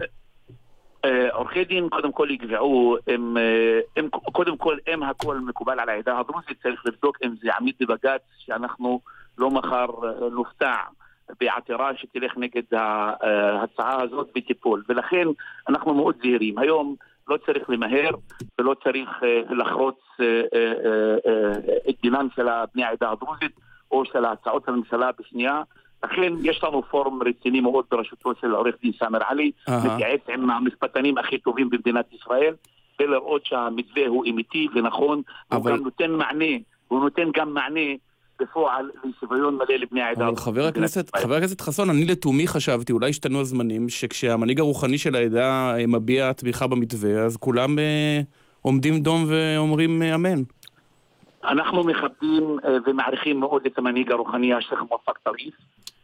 אה, 1.05 1.29
עורכי 1.33 1.65
דין 1.65 1.89
קודם 1.89 2.13
כל 2.13 2.29
יקבעו, 2.31 2.97
הם, 3.07 3.37
אה, 3.37 3.81
הם, 3.97 4.09
קודם 4.11 4.57
כל 4.57 4.77
אם 4.95 5.03
הכל 5.03 5.39
מקובל 5.39 5.81
על 5.81 5.89
העדה 5.89 6.19
הדרוזית 6.19 6.63
צריך 6.63 6.87
לבדוק 6.87 7.19
אם 7.25 7.35
זה 7.43 7.49
עמיד 7.61 7.75
בבג"ץ 7.81 8.23
שאנחנו 8.39 9.01
לא 9.39 9.51
מחר 9.51 9.87
אה, 10.05 10.29
נופתע 10.31 10.75
בעתירה 11.41 11.91
שתלך 11.97 12.33
נגד 12.37 12.63
ההצעה 12.75 14.03
הזאת 14.03 14.29
בטיפול 14.37 14.83
ולכן 14.89 15.27
אנחנו 15.69 15.95
מאוד 15.95 16.15
זהירים. 16.23 16.59
היום 16.59 16.95
לא 17.29 17.37
צריך 17.47 17.71
למהר 17.71 18.11
ולא 18.59 18.75
צריך 18.85 19.09
אה, 19.23 19.55
לחרוץ 19.55 19.97
אה, 20.21 20.27
אה, 20.27 20.73
אה, 20.85 21.17
אה, 21.27 21.91
את 21.91 21.95
דינם 22.03 22.29
של 22.37 22.47
בני 22.75 22.85
העדה 22.85 23.11
הדרוזית 23.11 23.53
או 23.91 24.05
של 24.05 24.25
הצעות 24.25 24.69
הממשלה 24.69 25.11
בשנייה 25.19 25.63
לכן 26.05 26.33
יש 26.43 26.65
לנו 26.65 26.83
פורום 26.83 27.21
רציני 27.23 27.61
מאוד 27.61 27.85
בראשותו 27.91 28.33
של 28.41 28.51
עורך 28.51 28.75
דין 28.83 28.93
סאמר 28.99 29.19
עלי. 29.29 29.51
מתייעץ 29.95 30.21
עם 30.29 30.51
המשפטנים 30.51 31.19
הכי 31.19 31.39
טובים 31.39 31.71
במדינת 31.71 32.13
ישראל, 32.13 32.55
ולראות 33.01 33.47
שהמתווה 33.47 34.07
הוא 34.07 34.25
אמיתי 34.31 34.69
ונכון, 34.75 35.23
אבל- 35.53 35.71
הוא 35.71 35.79
גם 35.79 35.85
נותן 35.85 36.11
מענה, 36.11 36.45
הוא 36.89 37.01
נותן 37.01 37.29
גם 37.35 37.55
מענה 37.55 37.81
בפועל 38.41 38.91
לשוויון 39.05 39.55
מלא 39.55 39.77
לבני 39.77 40.03
העדה. 40.03 40.29
אבל 40.29 40.37
חבר 40.37 40.67
הכנסת, 40.67 41.17
חבר 41.17 41.35
הכנסת 41.35 41.61
חסון, 41.61 41.91
אני 41.91 42.05
לתומי 42.05 42.47
חשבתי, 42.47 42.93
אולי 42.93 43.11
השתנו 43.11 43.41
הזמנים, 43.41 43.89
שכשהמנהיג 43.89 44.61
הרוחני 44.61 44.99
של 44.99 45.15
העדה 45.17 45.75
אה, 45.77 45.87
מביע 45.87 46.33
תמיכה 46.33 46.67
במתווה, 46.67 47.25
אז 47.25 47.37
כולם 47.37 47.79
אה, 47.79 48.21
עומדים 48.63 49.01
דום 49.01 49.25
ואומרים 49.29 50.03
אה, 50.03 50.15
אמן. 50.15 50.43
אנחנו 51.45 51.85
מכבדים 51.85 52.59
אה, 52.65 52.77
ומעריכים 52.87 53.41
מאוד 53.41 53.67
את 53.67 53.79
המנהיג 53.79 54.13
הרוחני 54.13 54.55
השייח' 54.55 54.83
מואפק 54.89 55.19
טריף 55.19 55.55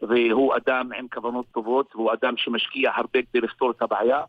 והוא 0.03 0.55
אדם 0.57 0.91
עם 0.99 1.07
כוונות 1.13 1.47
טובות, 1.53 1.87
והוא 1.95 2.13
אדם 2.13 2.35
שמשקיע 2.37 2.91
הרבה 2.97 3.19
כדי 3.33 3.41
לפתור 3.41 3.71
את 3.71 3.83
הבעיה 3.83 4.21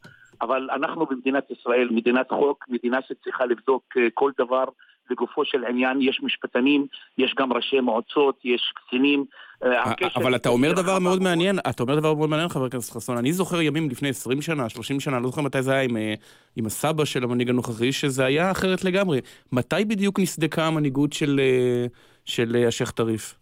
אבל 0.41 0.69
אנחנו 0.73 1.05
במדינת 1.05 1.51
ישראל, 1.51 1.89
מדינת 1.91 2.29
חוק, 2.29 2.65
מדינה 2.69 2.97
שצריכה 3.07 3.45
לבדוק 3.45 3.83
אה, 3.97 4.07
כל 4.13 4.31
דבר 4.37 4.63
לגופו 5.09 5.45
של 5.45 5.65
עניין, 5.65 6.01
יש 6.01 6.19
משפטנים, 6.23 6.85
יש 7.17 7.35
גם 7.39 7.53
ראשי 7.53 7.79
מועצות, 7.79 8.39
יש 8.43 8.73
קצינים. 8.75 9.25
אה, 9.63 9.93
אבל 10.15 10.35
אתה 10.35 10.49
אומר 10.49 10.73
דבר 10.73 10.99
מאוד 10.99 11.21
מעניין, 11.21 11.59
אתה 11.69 11.83
אומר 11.83 11.99
דבר 11.99 12.13
מאוד 12.13 12.29
מעניין, 12.29 12.49
חבר 12.49 12.65
הכנסת 12.65 12.93
חסון. 12.93 13.17
אני 13.17 13.33
זוכר 13.33 13.61
ימים 13.61 13.89
לפני 13.89 14.09
20 14.09 14.41
שנה, 14.41 14.69
30 14.69 14.99
שנה, 14.99 15.19
לא 15.19 15.27
זוכר 15.27 15.41
מתי 15.41 15.61
זה 15.61 15.71
היה 15.71 15.81
עם, 15.81 15.97
אה, 15.97 16.13
עם 16.55 16.65
הסבא 16.65 17.05
של 17.05 17.23
המנהיג 17.23 17.49
הנוכחי, 17.49 17.91
שזה 17.91 18.25
היה 18.25 18.51
אחרת 18.51 18.83
לגמרי. 18.83 19.19
מתי 19.51 19.85
בדיוק 19.87 20.19
נסדקה 20.19 20.67
המנהיגות 20.67 21.13
של, 21.13 21.39
אה, 21.39 21.85
של 22.25 22.55
השייח' 22.67 22.91
טריף? 22.91 23.35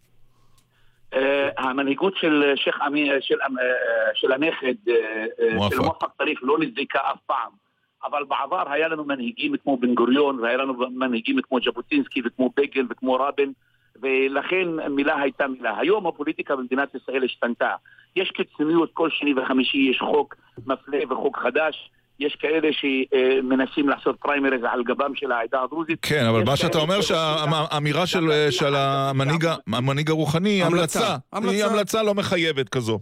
אה, 1.13 1.49
המנהיגות 1.57 2.13
של 2.17 2.53
שייח' 2.55 2.81
אמי, 2.87 3.09
של, 3.21 3.35
של 4.13 4.31
הנכד. 4.31 4.73
של 5.69 5.79
מואפק 5.79 6.07
טריף, 6.17 6.39
לא 6.41 6.59
נזדקה 6.59 6.99
אף 7.11 7.19
פעם. 7.25 7.68
אבל 8.05 8.23
בעבר 8.23 8.71
היה 8.71 8.87
לנו 8.87 9.03
מנהיגים 9.05 9.57
כמו 9.63 9.77
בן 9.77 9.95
גוריון, 9.95 10.39
והיה 10.39 10.57
לנו 10.57 10.73
מנהיגים 10.91 11.41
כמו 11.41 11.59
ז'בוטינסקי 11.65 12.21
וכמו 12.25 12.49
בגין 12.57 12.87
וכמו 12.89 13.13
רבין, 13.13 13.53
ולכן 14.01 14.67
מילה 14.89 15.21
הייתה 15.21 15.47
מילה. 15.47 15.79
היום 15.79 16.07
הפוליטיקה 16.07 16.55
במדינת 16.55 16.95
ישראל 16.95 17.23
השתנתה. 17.23 17.71
יש 18.15 18.31
קיצוניות, 18.31 18.89
כל 18.93 19.09
שני 19.09 19.33
וחמישי 19.33 19.77
יש 19.91 19.99
חוק 19.99 20.35
מפלה 20.65 20.99
וחוק 21.09 21.37
חדש. 21.37 21.91
יש 22.19 22.35
כאלה 22.35 22.69
שמנסים 22.71 23.89
לעשות 23.89 24.15
פריימריז 24.19 24.61
על 24.71 24.83
גבם 24.83 25.15
של 25.15 25.31
העדה 25.31 25.63
הדרוזית. 25.63 25.99
כן, 26.01 26.25
אבל 26.25 26.43
מה 26.43 26.55
שאתה 26.55 26.77
אומר 26.77 27.01
שהאמירה 27.01 28.07
של 28.49 28.75
המנהיג 29.67 30.09
הרוחני 30.09 30.49
היא 30.49 30.63
המלצה. 30.63 31.15
היא. 31.33 31.65
המלצה 31.65 32.03
לא 32.03 32.13
מחייבת 32.13 32.69
כזו. 32.69 32.99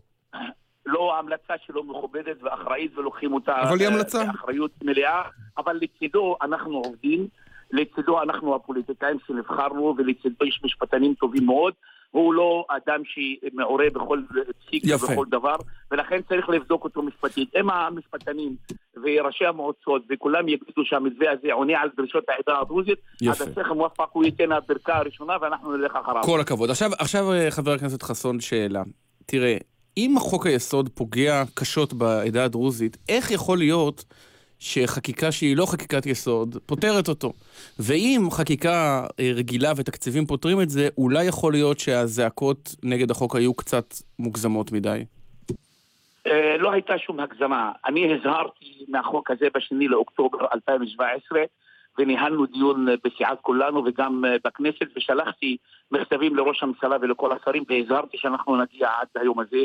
לא 0.87 1.19
המלצה 1.19 1.53
שלא 1.65 1.83
מכובדת 1.83 2.43
ואחראית 2.43 2.97
ולוקחים 2.97 3.33
אותה 3.33 3.61
אבל 3.61 3.79
היא 3.79 3.87
אה, 3.87 3.93
המלצה. 3.93 4.23
באחריות 4.25 4.71
מלאה, 4.83 5.21
אבל 5.57 5.79
לצידו 5.81 6.37
אנחנו 6.41 6.77
עובדים, 6.77 7.27
לצידו 7.71 8.21
אנחנו 8.21 8.55
הפוליטיקאים 8.55 9.17
שנבחרנו 9.27 9.95
ולצידו 9.97 10.45
יש 10.45 10.61
משפטנים 10.63 11.13
טובים 11.13 11.45
מאוד. 11.45 11.73
הוא 12.11 12.33
לא 12.33 12.65
אדם 12.69 13.01
שמעורה 13.05 13.85
בכל 13.93 14.21
פסיק. 14.67 14.83
ובכל 14.95 15.25
דבר, 15.29 15.55
ולכן 15.91 16.21
צריך 16.29 16.49
לבדוק 16.49 16.83
אותו 16.83 17.01
משפטית. 17.01 17.55
אם 17.55 17.69
המשפטנים 17.69 18.55
וראשי 18.95 19.45
המועצות 19.45 20.01
וכולם 20.09 20.47
יגידו 20.47 20.85
שהמתווה 20.85 21.31
הזה 21.31 21.53
עונה 21.53 21.79
על 21.81 21.89
דרישות 21.97 22.23
העדה 22.29 22.61
הדרוזית, 22.61 22.99
יפה. 23.21 23.31
אז 23.43 23.49
השייח' 23.49 23.71
מוופק 23.71 24.09
הוא 24.11 24.23
ייתן 24.23 24.51
הברכא 24.51 24.91
הראשונה 24.91 25.33
ואנחנו 25.41 25.77
נלך 25.77 25.95
אחריו. 25.95 26.23
כל 26.23 26.39
הכבוד. 26.39 26.69
עכשיו, 26.69 26.89
עכשיו 26.99 27.31
אה, 27.31 27.51
חבר 27.51 27.71
הכנסת 27.71 28.03
חסון, 28.03 28.39
שאלה. 28.39 28.83
תראה, 29.25 29.57
אם 29.97 30.15
חוק 30.19 30.45
היסוד 30.45 30.89
פוגע 30.89 31.43
קשות 31.53 31.93
בעדה 31.93 32.43
הדרוזית, 32.43 32.97
איך 33.09 33.31
יכול 33.31 33.57
להיות 33.57 34.03
שחקיקה 34.59 35.31
שהיא 35.31 35.57
לא 35.57 35.65
חקיקת 35.65 36.05
יסוד 36.05 36.57
פותרת 36.65 37.07
אותו? 37.07 37.33
ואם 37.79 38.21
חקיקה 38.31 39.05
אה, 39.19 39.31
רגילה 39.35 39.71
ותקציבים 39.77 40.25
פותרים 40.25 40.61
את 40.61 40.69
זה, 40.69 40.87
אולי 40.97 41.25
יכול 41.25 41.53
להיות 41.53 41.79
שהזעקות 41.79 42.75
נגד 42.83 43.11
החוק 43.11 43.35
היו 43.35 43.53
קצת 43.53 43.93
מוגזמות 44.19 44.71
מדי. 44.71 45.05
אה, 46.27 46.57
לא 46.57 46.71
הייתה 46.71 46.97
שום 46.97 47.19
הגזמה. 47.19 47.71
אני 47.85 48.13
הזהרתי 48.13 48.85
מהחוק 48.87 49.31
הזה 49.31 49.45
בשני 49.55 49.87
לאוקטובר 49.87 50.37
2017 50.53 51.39
וניהלנו 51.99 52.45
דיון 52.45 52.89
אה, 52.89 52.93
בסיעת 53.03 53.37
כולנו 53.41 53.83
וגם 53.85 54.25
אה, 54.25 54.35
בכנסת 54.45 54.85
ושלחתי 54.97 55.57
מכתבים 55.91 56.35
לראש 56.35 56.63
הממשלה 56.63 56.95
ולכל 57.01 57.31
השרים 57.31 57.63
והזהרתי 57.69 58.17
שאנחנו 58.17 58.61
נגיע 58.61 58.89
עד 59.01 59.07
היום 59.21 59.39
הזה 59.39 59.57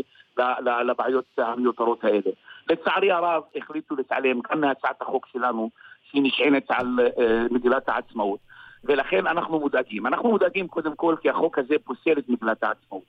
לבעיות 0.86 1.24
המיותרות 1.38 2.04
האלה. 2.04 2.30
לצערי 2.70 3.10
הרב 3.12 3.42
החליטו 3.56 3.96
להתעלם 3.96 4.40
גם 4.50 4.60
מהצעת 4.60 5.02
החוק 5.02 5.26
שלנו 5.32 5.70
שהיא 6.10 6.22
נשענת 6.22 6.66
על 6.68 6.86
אה, 7.18 7.42
מגילת 7.50 7.88
העצמאות 7.88 8.38
ולכן 8.84 9.26
אנחנו 9.26 9.60
מודאגים. 9.60 10.06
אנחנו 10.06 10.28
מודאגים 10.30 10.68
קודם 10.68 10.96
כל 10.96 11.14
כי 11.22 11.30
החוק 11.30 11.58
הזה 11.58 11.74
פוסל 11.84 12.18
את 12.18 12.28
מגילת 12.28 12.62
העצמאות. 12.62 13.02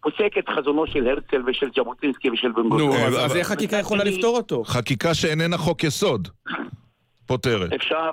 פוסק 0.00 0.38
את 0.38 0.48
חזונו 0.48 0.86
של 0.86 1.06
הרצל 1.08 1.42
ושל 1.46 1.68
ז'בוטינסקי 1.76 2.30
ושל 2.30 2.52
בן 2.52 2.62
נו, 2.62 2.68
גוריון. 2.68 2.96
אז- 3.06 3.24
אז 3.24 3.36
איך 3.36 3.46
חקיקה 3.46 3.76
יכולה 3.76 4.04
לפתור 4.04 4.36
אותו? 4.36 4.64
חקיקה 4.64 5.14
שאיננה 5.14 5.58
חוק 5.58 5.84
יסוד. 5.84 6.28
פותרת. 7.26 7.72
אפשר, 7.72 8.10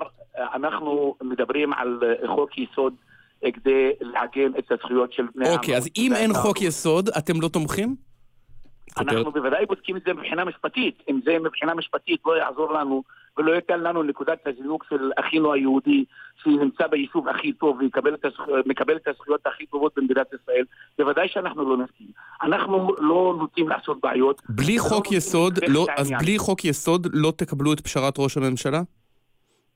אנחנו 0.54 1.14
מדברים 1.22 1.72
על 1.72 2.00
אה, 2.02 2.28
חוק 2.28 2.58
יסוד 2.58 2.94
אה, 3.44 3.52
כדי 3.52 3.90
לעגן 4.00 4.52
את 4.58 4.72
הזכויות 4.72 5.12
של 5.12 5.26
בני 5.34 5.48
העם. 5.48 5.56
אוקיי, 5.56 5.76
אז 5.76 5.88
אם 5.96 6.12
אין 6.14 6.32
חוק 6.34 6.62
יסוד, 6.62 7.08
אתם 7.18 7.40
לא 7.40 7.48
תומכים? 7.48 7.96
אנחנו 8.98 9.32
בוודאי 9.32 9.66
בודקים 9.66 9.96
את 9.96 10.02
זה 10.06 10.12
מבחינה 10.12 10.44
משפטית. 10.44 11.02
אם 11.10 11.20
זה 11.24 11.38
מבחינה 11.38 11.74
משפטית 11.74 12.20
לא 12.26 12.38
יעזור 12.38 12.72
לנו 12.72 13.02
ולא 13.38 13.52
ייתן 13.52 13.80
לנו 13.80 14.02
נקודת 14.02 14.38
הזינוק 14.46 14.84
של 14.90 15.10
אחינו 15.20 15.52
היהודי 15.52 16.04
שנמצא 16.42 16.86
ביישוב 16.86 17.28
הכי 17.28 17.52
טוב 17.52 17.78
ומקבל 17.80 18.96
את 18.96 19.06
הזכויות 19.08 19.40
הכי 19.46 19.66
טובות 19.66 19.92
במדינת 19.96 20.26
ישראל, 20.42 20.64
בוודאי 20.98 21.28
שאנחנו 21.28 21.76
לא 21.76 21.84
נסכים. 21.84 22.06
אנחנו 22.42 22.94
לא 22.98 23.34
נוטים 23.38 23.68
לעשות 23.68 24.00
בעיות. 24.02 24.42
בלי 24.48 24.78
חוק 24.78 24.92
נוטים 24.92 25.18
יסוד, 25.18 25.58
לא, 25.68 25.86
אז. 25.96 26.12
בלי 26.18 26.38
חוק 26.38 26.64
יסוד 26.64 27.06
לא 27.12 27.32
תקבלו 27.36 27.72
את 27.72 27.80
פשרת 27.80 28.14
ראש 28.18 28.36
הממשלה? 28.36 28.80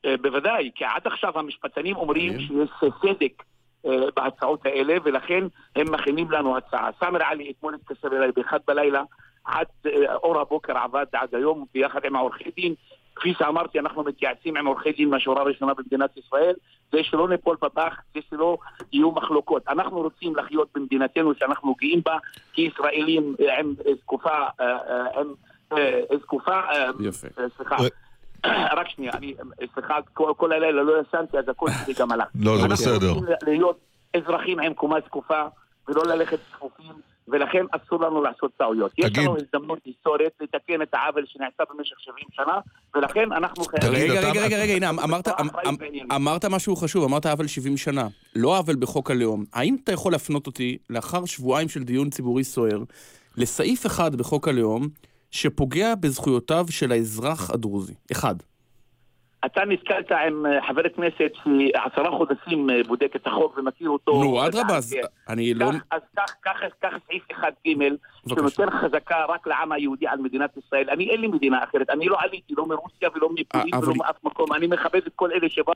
אה, 0.04 0.16
בוודאי, 0.16 0.70
כי 0.74 0.84
עד 0.84 1.06
עכשיו 1.06 1.38
המשפטנים 1.38 1.96
אומרים 1.96 2.40
שיש 2.40 2.70
צדק 3.02 3.42
אה, 3.86 3.90
בהצעות 4.16 4.66
האלה, 4.66 4.96
ולכן 5.04 5.44
הם 5.76 5.92
מכינים 5.92 6.30
לנו 6.30 6.56
הצעה. 6.56 6.90
סאמר 7.00 7.22
עלי 7.22 7.50
אתמול 7.50 7.74
התקשר 7.74 8.08
אליי 8.16 8.32
באחד 8.36 8.58
בלילה, 8.66 9.02
עד 9.44 9.66
אה, 9.86 10.14
אור 10.14 10.40
הבוקר 10.40 10.78
עבד 10.78 11.06
עד 11.12 11.34
היום 11.34 11.64
ביחד 11.74 12.04
עם 12.04 12.16
העורכי 12.16 12.50
דין. 12.56 12.74
כפי 13.16 13.34
שאמרתי, 13.38 13.78
אנחנו 13.78 14.04
מתייעצים 14.04 14.56
עם 14.56 14.66
עורכי 14.66 14.92
דין 14.92 15.08
מהשורה 15.08 15.42
הראשונה 15.42 15.74
במדינת 15.74 16.16
ישראל, 16.16 16.54
זה 16.92 16.98
שלא 17.02 17.28
ניפול 17.28 17.56
בפח, 17.62 18.00
זה 18.14 18.20
שלא 18.30 18.56
יהיו 18.92 19.10
מחלוקות. 19.10 19.62
אנחנו 19.68 20.00
רוצים 20.00 20.36
לחיות 20.36 20.68
במדינתנו 20.74 21.34
שאנחנו 21.34 21.74
גאים 21.74 22.00
בה, 22.04 22.16
כישראלים 22.52 23.34
עם 23.58 23.74
זקופה, 24.00 24.38
עם 25.16 25.34
זקופה, 26.20 26.60
סליחה. 27.56 27.76
רק 28.78 28.88
שנייה, 28.88 29.12
אני, 29.14 29.34
סליחה, 29.74 29.94
כל, 30.14 30.32
כל 30.36 30.52
הלילה 30.52 30.82
לא 30.82 30.92
ישנתי, 31.08 31.38
אז 31.38 31.48
הקול 31.48 31.70
שלי 31.84 31.94
גם 31.94 32.12
עלה. 32.12 32.24
לא, 32.34 32.56
זה 32.56 32.62
אנחנו 32.64 32.72
בסדר. 32.76 33.10
רוצים 33.10 33.24
להיות 33.46 33.78
אזרחים 34.16 34.60
עם 34.60 34.74
קומה 34.74 34.96
זקופה, 35.06 35.42
ולא 35.88 36.06
ללכת 36.06 36.38
צפופים, 36.56 36.92
ולכן 37.28 37.64
אסור 37.70 38.00
לנו 38.00 38.22
לעשות 38.22 38.50
טעויות. 38.56 38.92
יש 38.98 39.04
תגיד- 39.04 39.18
לנו 39.18 39.36
הזדמנות 39.36 39.78
היסטורית 39.84 40.32
לתקן 40.40 40.82
את 40.82 40.94
העוול 40.94 41.24
שנעשה 41.26 41.62
במשך 41.74 41.96
70 42.00 42.24
שנה, 42.32 42.58
ולכן 42.94 43.32
אנחנו 43.32 43.64
חייבים... 43.64 43.92
רגע, 43.92 44.20
רגע, 44.30 44.42
רגע, 44.42 44.56
רגע, 44.58 44.72
הנה, 44.72 44.90
אמרת, 44.90 45.28
אמ- 45.28 45.48
אמ-. 45.68 46.12
אמרת 46.12 46.44
משהו 46.44 46.76
חשוב, 46.76 47.04
אמרת 47.04 47.26
עוול 47.26 47.46
70 47.46 47.76
שנה. 47.76 48.08
לא 48.36 48.58
עוול 48.58 48.76
בחוק 48.76 49.10
הלאום. 49.10 49.44
האם 49.52 49.76
אתה 49.84 49.92
יכול 49.92 50.12
להפנות 50.12 50.46
אותי, 50.46 50.78
לאחר 50.90 51.24
שבועיים 51.24 51.68
של 51.68 51.82
דיון 51.84 52.10
ציבורי 52.10 52.44
סוער, 52.44 52.78
לסעיף 53.36 53.86
אחד 53.86 54.14
בחוק 54.14 54.48
הלאום, 54.48 54.88
שפוגע 55.34 55.94
בזכויותיו 55.94 56.66
של 56.70 56.92
האזרח 56.92 57.50
הדרוזי? 57.50 57.94
אחד. 58.12 58.34
אתה 59.46 59.64
נתקלת 59.64 60.12
עם 60.12 60.46
אה, 60.46 60.66
חבר 60.68 60.82
כנסת 60.96 61.32
שעשרה 61.34 62.10
חודשים 62.10 62.70
אה, 62.70 62.82
בודק 62.86 63.16
את 63.16 63.26
החוק 63.26 63.58
ומכיר 63.58 63.90
אותו. 63.90 64.12
נו, 64.12 64.46
אדרבה, 64.46 64.76
אז 64.76 64.96
אני 65.28 65.54
לא... 65.54 65.70
אז 65.90 66.00
כך 66.82 66.92
סעיף 67.06 67.22
1ג' 67.30 67.44
בבקשה. 67.76 68.50
שנותן 68.50 68.70
חזקה 68.70 69.24
רק 69.28 69.46
לעם 69.46 69.72
היהודי 69.72 70.06
על 70.06 70.18
מדינת 70.18 70.50
ישראל. 70.56 70.90
אני 70.90 71.10
אין 71.10 71.20
לי 71.20 71.26
מדינה 71.26 71.64
אחרת, 71.64 71.90
אני 71.90 72.06
לא 72.06 72.16
עליתי 72.20 72.54
לא 72.56 72.66
מרוסיה 72.66 73.08
ולא 73.14 73.28
מפולין 73.34 73.74
אה, 73.74 73.78
ולא 73.78 73.94
מאף 73.94 74.16
מקום, 74.24 74.52
אני 74.52 74.66
מכבד 74.66 75.00
את 75.06 75.12
כל 75.16 75.30
אלה 75.32 75.48
שבאו, 75.48 75.74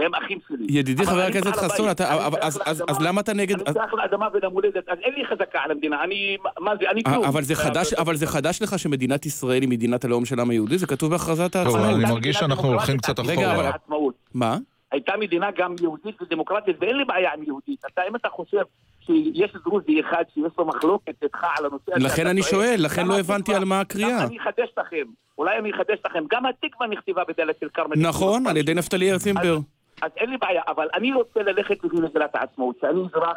והם 0.00 0.14
אחים 0.14 0.38
שלי. 0.48 0.66
ידידי 0.68 1.06
חבר 1.06 1.20
הכנסת 1.20 1.56
חסון, 1.56 1.90
אתה- 1.90 2.04
שייך 2.06 2.34
אז- 2.40 2.60
אז- 2.64 2.80
לאדמה, 2.80 2.96
אז 2.96 3.00
למה 3.00 3.20
אתה 3.20 3.32
נגד... 3.34 3.60
אני 3.60 3.72
שייך 3.72 3.94
לאדמה 3.94 4.28
ולמולדת, 4.32 4.88
אז 4.88 4.98
אין 5.02 5.14
לי 5.14 5.24
חזקה 5.26 5.58
על 5.64 5.70
המדינה, 5.70 6.04
אני, 6.04 6.36
מה 6.60 6.72
זה, 6.80 6.90
אני 6.90 7.02
כלום. 7.02 7.22
אה, 7.24 7.28
אבל 7.28 7.42
זה 7.42 7.54
חדש, 7.54 7.92
אבל 7.92 8.16
זה 8.16 8.26
חדש 8.26 8.62
לך 8.62 8.78
שמדינת 8.78 9.26
ישראל 9.26 9.62
היא 9.62 9.68
מדינת 9.68 10.04
הלאום 10.04 10.24
של 10.24 10.38
העם 10.38 10.50
היהודי? 10.50 10.78
זה 10.78 10.86
כתוב 10.86 11.10
בהכרזת 11.10 11.52
טוב, 11.52 11.66
העצמאות. 11.66 11.94
אני 11.96 12.04
מרגיש 12.12 12.36
שאנחנו 12.36 12.68
הולכים 12.68 12.98
קצת 12.98 13.18
עד 13.18 13.26
רגע, 13.26 13.52
אחורה. 13.52 13.68
אבל-. 13.68 13.96
מה? 14.34 14.56
הייתה 14.92 15.12
מדינה 15.20 15.46
גם 15.58 15.74
יהודית 15.82 16.22
ודמוקרטית, 16.22 16.76
ואין 16.80 16.96
לי 16.96 17.04
בעיה 17.04 17.30
עם 17.36 17.42
יהודית. 17.42 17.82
אתה, 17.92 18.02
אם 18.10 18.16
אתה 18.16 18.28
חושב 18.28 18.62
שיש 19.06 19.52
דרוזי 19.64 20.00
אחד 20.00 20.22
שיש 20.34 20.52
לו 20.58 20.64
מחלוקת 20.66 21.14
איתך 21.22 21.44
על 21.58 21.66
הנושא 21.66 21.92
הזה... 21.94 22.04
לכן 22.04 22.26
אני. 22.26 22.42
שואל, 22.42 22.74
לכן 22.78 23.06
לא 23.06 23.18
הבנתי 23.18 23.54
על 23.54 23.64
מה 23.64 23.80
הקריאה. 23.80 24.24
אני 24.24 24.38
אחדש 24.38 24.68
לכם, 24.78 25.02
אולי 25.38 25.58
אני 25.58 25.70
אחדש 25.70 25.98
לכם, 26.06 26.24
גם 26.30 26.42
התקווה 26.46 26.86
נכתבה 26.86 27.22
בדלת 27.28 27.62
אל 27.62 27.68
כרמל. 27.74 27.96
נכון, 27.96 28.46
על 28.46 28.56
ידי 28.56 28.74
נפתלי 28.74 29.10
הרצימבר. 29.10 29.58
אז 30.02 30.10
אין 30.16 30.30
לי 30.30 30.36
בעיה, 30.36 30.62
אבל 30.68 30.88
אני 30.94 31.12
רוצה 31.12 31.42
ללכת 31.42 31.84
לפי 31.84 31.96
מגילת 31.96 32.34
העצמאות, 32.34 32.76
שאני 32.80 33.00
אזרח, 33.00 33.36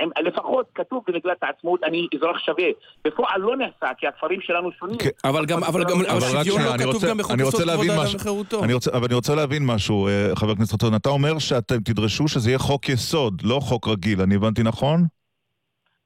עם, 0.00 0.10
לפחות 0.24 0.66
כתוב 0.74 1.04
במגילת 1.08 1.42
העצמאות, 1.42 1.84
אני 1.84 2.06
אזרח 2.14 2.38
שווה. 2.38 2.64
בפועל 3.04 3.40
לא 3.40 3.56
נעשה, 3.56 3.94
כי 3.98 4.06
הכפרים 4.06 4.40
שלנו 4.40 4.72
שונים. 4.72 4.98
כן. 4.98 5.08
אבל 5.24 5.46
גם, 5.46 5.64
אבל 5.64 5.84
גם, 5.84 5.96
אבל 6.10 6.20
שנייה, 6.20 6.64
לא 6.66 6.74
אני 6.74 6.78
כתוב 6.82 6.94
רוצה- 6.94 7.08
גם 7.08 7.18
בחוק 7.18 7.30
אני 7.32 7.42
רוצה 7.42 7.56
יסוד 7.56 7.68
כבוד 7.70 7.76
להבין 7.76 7.90
האדם 7.90 8.04
משהו. 8.04 8.18
וחירותו. 8.20 8.64
אני 8.64 8.72
רוצה, 8.74 8.90
אבל 8.90 9.04
אני 9.04 9.14
רוצה 9.14 9.34
להבין 9.34 9.62
משהו, 9.66 10.06
אה, 10.08 10.30
חבר 10.36 10.50
הכנסת 10.50 10.72
חסון. 10.72 10.94
אתה 10.94 11.08
אומר 11.08 11.38
שאתם 11.38 11.76
תדרשו 11.84 12.28
שזה 12.28 12.50
יהיה 12.50 12.58
חוק 12.58 12.88
יסוד, 12.88 13.42
לא 13.44 13.58
חוק 13.60 13.88
רגיל. 13.88 14.20
אני 14.22 14.34
הבנתי 14.34 14.62
נכון? 14.62 15.04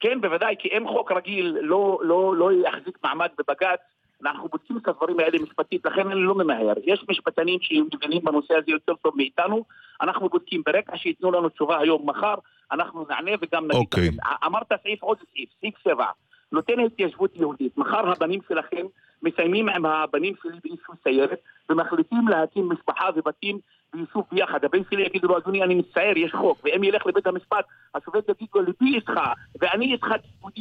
כן, 0.01 0.21
בוודאי, 0.21 0.55
כי 0.59 0.69
אם 0.77 0.89
חוק 0.89 1.13
רגיל 1.13 1.57
לא, 1.61 1.99
לא, 2.03 2.37
לא 2.37 2.51
יחזיק 2.53 2.99
מעמד 3.05 3.29
בבג"ץ, 3.39 3.81
אנחנו 4.23 4.49
בודקים 4.49 4.77
את 4.77 4.89
הדברים 4.89 5.21
האלה 5.21 5.39
משפטית, 5.43 5.87
לכן 5.87 6.11
אני 6.11 6.21
לא 6.21 6.35
ממהר. 6.35 6.73
יש 6.85 7.05
משפטנים 7.09 7.59
שמבינים 7.63 8.23
בנושא 8.25 8.55
הזה 8.55 8.71
יותר 8.71 8.95
טוב 8.95 9.13
מאיתנו, 9.17 9.65
אנחנו 10.03 10.29
בודקים. 10.29 10.63
ברגע 10.67 10.97
שייתנו 10.97 11.33
לנו 11.33 11.49
תשובה 11.49 11.79
היום, 11.79 12.11
מחר, 12.11 12.35
אנחנו 12.73 13.07
נענה 13.09 13.31
וגם 13.41 13.65
נגיד 13.65 13.77
אוקיי. 13.77 14.09
ע- 14.25 14.47
אמרת 14.47 14.73
סעיף 14.83 15.03
עוד 15.03 15.19
סעיף, 15.33 15.49
סעיף 15.61 15.75
7, 15.85 16.07
נותן 16.53 16.81
התיישבות 16.81 17.37
יהודית. 17.37 17.79
מחר 17.79 18.11
הבנים 18.11 18.41
שלכם 18.49 18.87
מסיימים 19.23 19.69
עם 19.69 19.87
הבנים 19.87 20.35
שלי 20.43 20.59
ביישוב 20.65 20.97
סיירת, 21.03 21.39
ומחליטים 21.71 22.29
להקים 22.29 22.69
משפחה 22.69 23.09
ובתים 23.17 23.59
ביישוב 23.95 24.25
ביחד. 24.33 24.65
הבן 24.65 24.83
שלי 24.91 25.03
יגיד 25.03 25.25
לו, 25.25 25.39
אדוני, 25.39 25.63
אני 25.63 25.75
מצטער, 25.75 26.13
יש 26.19 26.33
חוק. 26.35 26.59
ואם 26.65 26.85
ילך 26.85 27.07
לבית 27.07 27.27
המשפט, 27.27 27.65
השופט 27.95 28.29
יגיד 28.29 28.49
לו, 28.55 28.63
ליבי 28.63 28.95
איתך, 28.95 29.21
ואני 29.61 29.93
איתך 29.93 30.07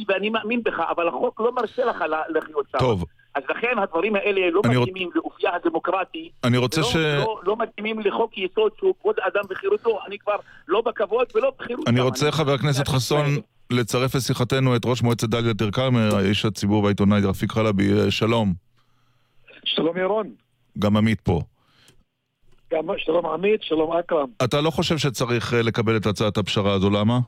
ואני 0.08 0.30
מאמין 0.30 0.62
בך, 0.62 0.80
אבל 0.80 1.08
החוק 1.08 1.40
לא 1.40 1.52
מרשה 1.52 1.84
לך 1.84 2.04
לחיות 2.28 2.66
שם. 2.72 2.78
טוב, 2.78 3.04
אז 3.38 3.44
לכן 3.56 3.78
הדברים 3.82 4.14
האלה 4.16 4.50
לא 4.50 4.60
אני 4.64 4.76
רוצ- 4.76 4.80
מתאימים 4.80 5.10
לאופייה 5.14 5.54
הדמוקרטי. 5.54 6.30
אני 6.44 6.56
רוצה 6.56 6.80
ולא- 6.80 6.90
ש... 6.90 6.96
לא, 6.96 7.40
לא 7.44 7.56
מתאימים 7.56 8.00
לחוק 8.00 8.38
יסוד 8.38 8.72
שהוא 8.78 8.94
כבוד 9.00 9.16
האדם 9.24 9.40
וחירותו. 9.50 9.98
אני 10.06 10.18
כבר 10.18 10.36
לא 10.68 10.80
בכבוד 10.80 11.26
ולא 11.34 11.52
בחירות. 11.58 11.88
אני. 11.88 12.00
רוצה, 12.00 12.32
חבר 12.32 12.52
הכנסת 12.52 12.88
חסון, 12.88 13.24
לצרף 13.70 14.14
לשיחתנו 14.14 14.76
את 14.76 14.80
ראש 14.84 15.02
מועצת 15.02 15.28
דאלית 15.28 15.62
אל 15.62 15.70
כרמל, 15.70 16.08
איש 16.24 16.44
הציבור 16.44 16.82
והעיתונאי 16.82 17.20
רפיק 17.24 17.52
חלבי. 17.52 17.92
אה, 17.92 18.10
שלום. 18.10 18.52
שלום 19.64 19.96
ירון. 19.96 20.34
גם 20.78 20.96
עמית 20.96 21.20
פה. 21.20 21.40
גם 22.72 22.84
שלום 22.98 23.26
עמית, 23.26 23.62
שלום 23.62 23.92
אכרם. 23.96 24.28
אתה 24.44 24.60
לא 24.60 24.70
חושב 24.70 24.98
שצריך 24.98 25.54
אה, 25.54 25.62
לקבל 25.62 25.96
את 25.96 26.06
הצעת 26.06 26.36
הפשרה 26.38 26.72
הזו, 26.72 26.90
למה? 26.90 27.18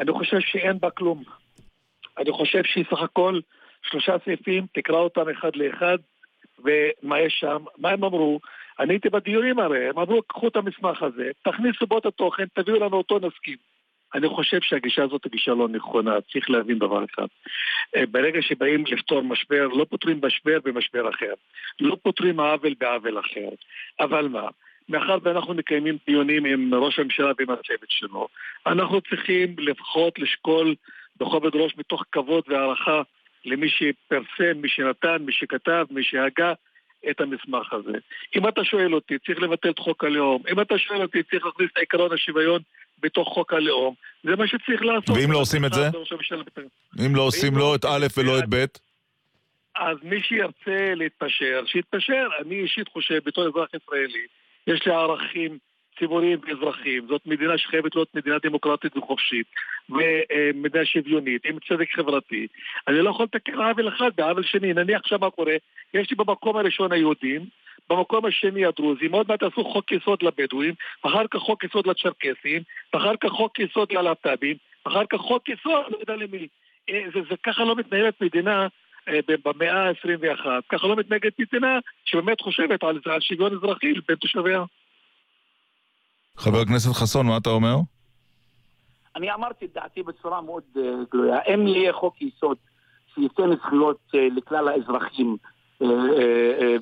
אני 0.00 0.12
חושב 0.12 0.36
שאין 0.40 0.78
בה 0.80 0.90
כלום. 0.90 1.22
אני 2.18 2.32
חושב 2.32 2.60
שהיא 2.64 2.84
סך 2.90 2.98
הכל 3.02 3.40
שלושה 3.82 4.16
סעיפים, 4.24 4.66
תקרא 4.72 4.96
אותם 4.96 5.28
אחד 5.28 5.56
לאחד, 5.56 5.98
ומה 6.58 7.20
יש 7.20 7.36
שם, 7.40 7.64
מה 7.78 7.90
הם 7.90 8.04
אמרו. 8.04 8.40
אני 8.80 8.92
הייתי 8.92 9.08
בדיונים 9.08 9.58
הרי, 9.58 9.88
הם 9.88 9.98
אמרו, 9.98 10.22
קחו 10.22 10.48
את 10.48 10.56
המסמך 10.56 11.02
הזה, 11.02 11.30
תכניסו 11.42 11.86
בו 11.86 11.98
את 11.98 12.06
התוכן, 12.06 12.44
תביאו 12.54 12.78
לנו 12.78 12.96
אותו, 12.96 13.18
נסכים. 13.18 13.56
אני 14.14 14.28
חושב 14.28 14.58
שהגישה 14.62 15.04
הזאת 15.04 15.24
היא 15.24 15.32
גישה 15.32 15.54
לא 15.54 15.68
נכונה, 15.68 16.20
צריך 16.32 16.50
להבין 16.50 16.78
דבר 16.78 17.04
אחד. 17.04 17.26
אה, 17.96 18.06
ברגע 18.06 18.42
שבאים 18.42 18.84
לפתור 18.86 19.22
משבר, 19.22 19.68
לא 19.68 19.86
פותרים 19.90 20.20
משבר 20.22 20.58
במשבר 20.64 21.10
אחר. 21.10 21.32
לא 21.80 21.96
פותרים 22.02 22.40
עוול 22.40 22.74
בעוול 22.80 23.20
אחר. 23.20 23.48
אבל 24.00 24.28
מה? 24.28 24.48
מאחר 24.88 25.18
ואנחנו 25.22 25.54
מקיימים 25.54 25.96
דיונים 26.06 26.44
עם 26.44 26.74
ראש 26.74 26.98
הממשלה 26.98 27.32
ועם 27.38 27.50
הצוות 27.50 27.90
שלו, 27.90 28.28
אנחנו 28.66 29.00
צריכים 29.00 29.54
לפחות 29.58 30.18
לשקול 30.18 30.74
בכובד 31.16 31.56
ראש 31.56 31.74
מתוך 31.78 32.04
כבוד 32.12 32.44
והערכה 32.48 33.02
למי 33.44 33.68
שפרסם, 33.68 34.60
מי 34.62 34.68
שנתן, 34.68 35.16
מי 35.20 35.32
שכתב, 35.32 35.86
מי 35.90 36.02
שהגה 36.04 36.52
את 37.10 37.20
המסמך 37.20 37.72
הזה. 37.72 37.98
אם 38.36 38.48
אתה 38.48 38.64
שואל 38.64 38.94
אותי, 38.94 39.18
צריך 39.18 39.42
לבטל 39.42 39.70
את 39.70 39.78
חוק 39.78 40.04
הלאום. 40.04 40.42
אם 40.52 40.60
אתה 40.60 40.78
שואל 40.78 41.02
אותי, 41.02 41.22
צריך 41.22 41.46
להכניס 41.46 41.70
את 41.72 41.78
עקרון 41.78 42.12
השוויון 42.12 42.62
בתוך 43.02 43.28
חוק 43.28 43.52
הלאום. 43.52 43.94
זה 44.24 44.36
מה 44.36 44.46
שצריך 44.46 44.82
לעשות. 44.82 45.16
ואם 45.16 45.32
לא 45.32 45.38
עושים 45.38 45.64
את 45.64 45.72
זה? 45.72 45.88
אם 47.06 47.16
לא 47.16 47.22
עושים 47.22 47.56
לא 47.56 47.74
את 47.74 47.84
א' 47.84 48.06
ולא 48.16 48.38
את 48.38 48.44
ב'? 48.48 48.64
אז 49.76 49.96
מי 50.02 50.22
שירצה 50.22 50.94
להתפשר, 50.94 51.62
שיתפשר. 51.66 52.28
אני 52.40 52.54
אישית 52.54 52.88
חושב, 52.88 53.18
בתור 53.24 53.46
אזרח 53.46 53.68
ישראלי, 53.74 54.26
יש 54.66 54.86
לי 54.86 54.92
ערכים 54.92 55.58
ציבוריים 55.98 56.38
ואזרחיים. 56.46 57.06
זאת 57.06 57.26
מדינה 57.26 57.58
שחייבת 57.58 57.94
להיות 57.94 58.14
מדינה 58.14 58.36
דמוקרטית 58.42 58.96
וחופשית, 58.96 59.46
ומדינה 59.90 60.84
שוויונית, 60.84 61.44
עם 61.44 61.56
צדק 61.68 61.90
חברתי. 61.94 62.46
אני 62.88 62.98
לא 62.98 63.10
יכול 63.10 63.24
לתקן 63.24 63.54
עוול 63.54 63.88
אחד 63.88 64.10
בעוול 64.16 64.42
שני. 64.42 64.72
נניח 64.72 65.00
עכשיו 65.00 65.18
מה 65.18 65.30
קורה, 65.30 65.54
יש 65.94 66.10
לי 66.10 66.16
במקום 66.16 66.56
הראשון 66.56 66.92
היהודים, 66.92 67.42
במקום 67.90 68.26
השני 68.26 68.66
הדרוזים, 68.66 69.12
עוד 69.12 69.26
מעט 69.28 69.42
עשו 69.42 69.64
חוק 69.64 69.92
יסוד 69.92 70.22
לבדואים, 70.22 70.74
אחר 71.02 71.26
כך 71.30 71.38
חוק 71.38 71.64
יסוד 71.64 71.86
לצ'רקסים, 71.86 72.62
ואחר 72.94 73.16
כך 73.20 73.30
חוק 73.30 73.58
יסוד 73.58 73.92
ללהט"בים, 73.92 74.56
אחר 74.84 75.06
כך 75.10 75.18
חוק 75.18 75.48
יסוד, 75.48 75.84
לא 75.90 75.98
יודע 76.00 76.16
למי. 76.16 76.48
אה, 76.90 77.02
זה, 77.14 77.20
זה 77.30 77.36
ככה 77.42 77.64
לא 77.64 77.76
מתנהלת 77.76 78.20
מדינה 78.20 78.66
אה, 79.08 79.20
במאה 79.44 79.88
ה-21, 79.88 80.46
ככה 80.68 80.86
לא 80.86 80.96
מתנהגת 80.96 81.32
מדינה 81.38 81.78
שבאמת 82.04 82.40
חושבת 82.40 82.84
על, 82.84 82.98
על 83.04 83.20
שוויון 83.20 83.52
אזרחי 83.52 83.92
בין 84.08 84.16
תושביה. 84.16 84.64
חבר 86.36 86.60
הכנסת 86.60 86.92
חסון, 86.92 87.26
מה 87.26 87.36
אתה 87.36 87.50
אומר? 87.50 87.76
אני 89.16 89.32
אמרתי 89.32 89.64
את 89.64 89.70
דעתי 89.74 90.02
בצורה 90.02 90.40
מאוד 90.40 90.62
uh, 90.76 90.78
גלויה. 91.12 91.38
אם 91.54 91.66
יהיה 91.66 91.92
חוק 91.92 92.22
יסוד 92.22 92.56
שייתן 93.14 93.56
זכויות 93.56 93.98
uh, 94.14 94.18
לכלל 94.36 94.68
האזרחים 94.68 95.36
uh, 95.82 95.86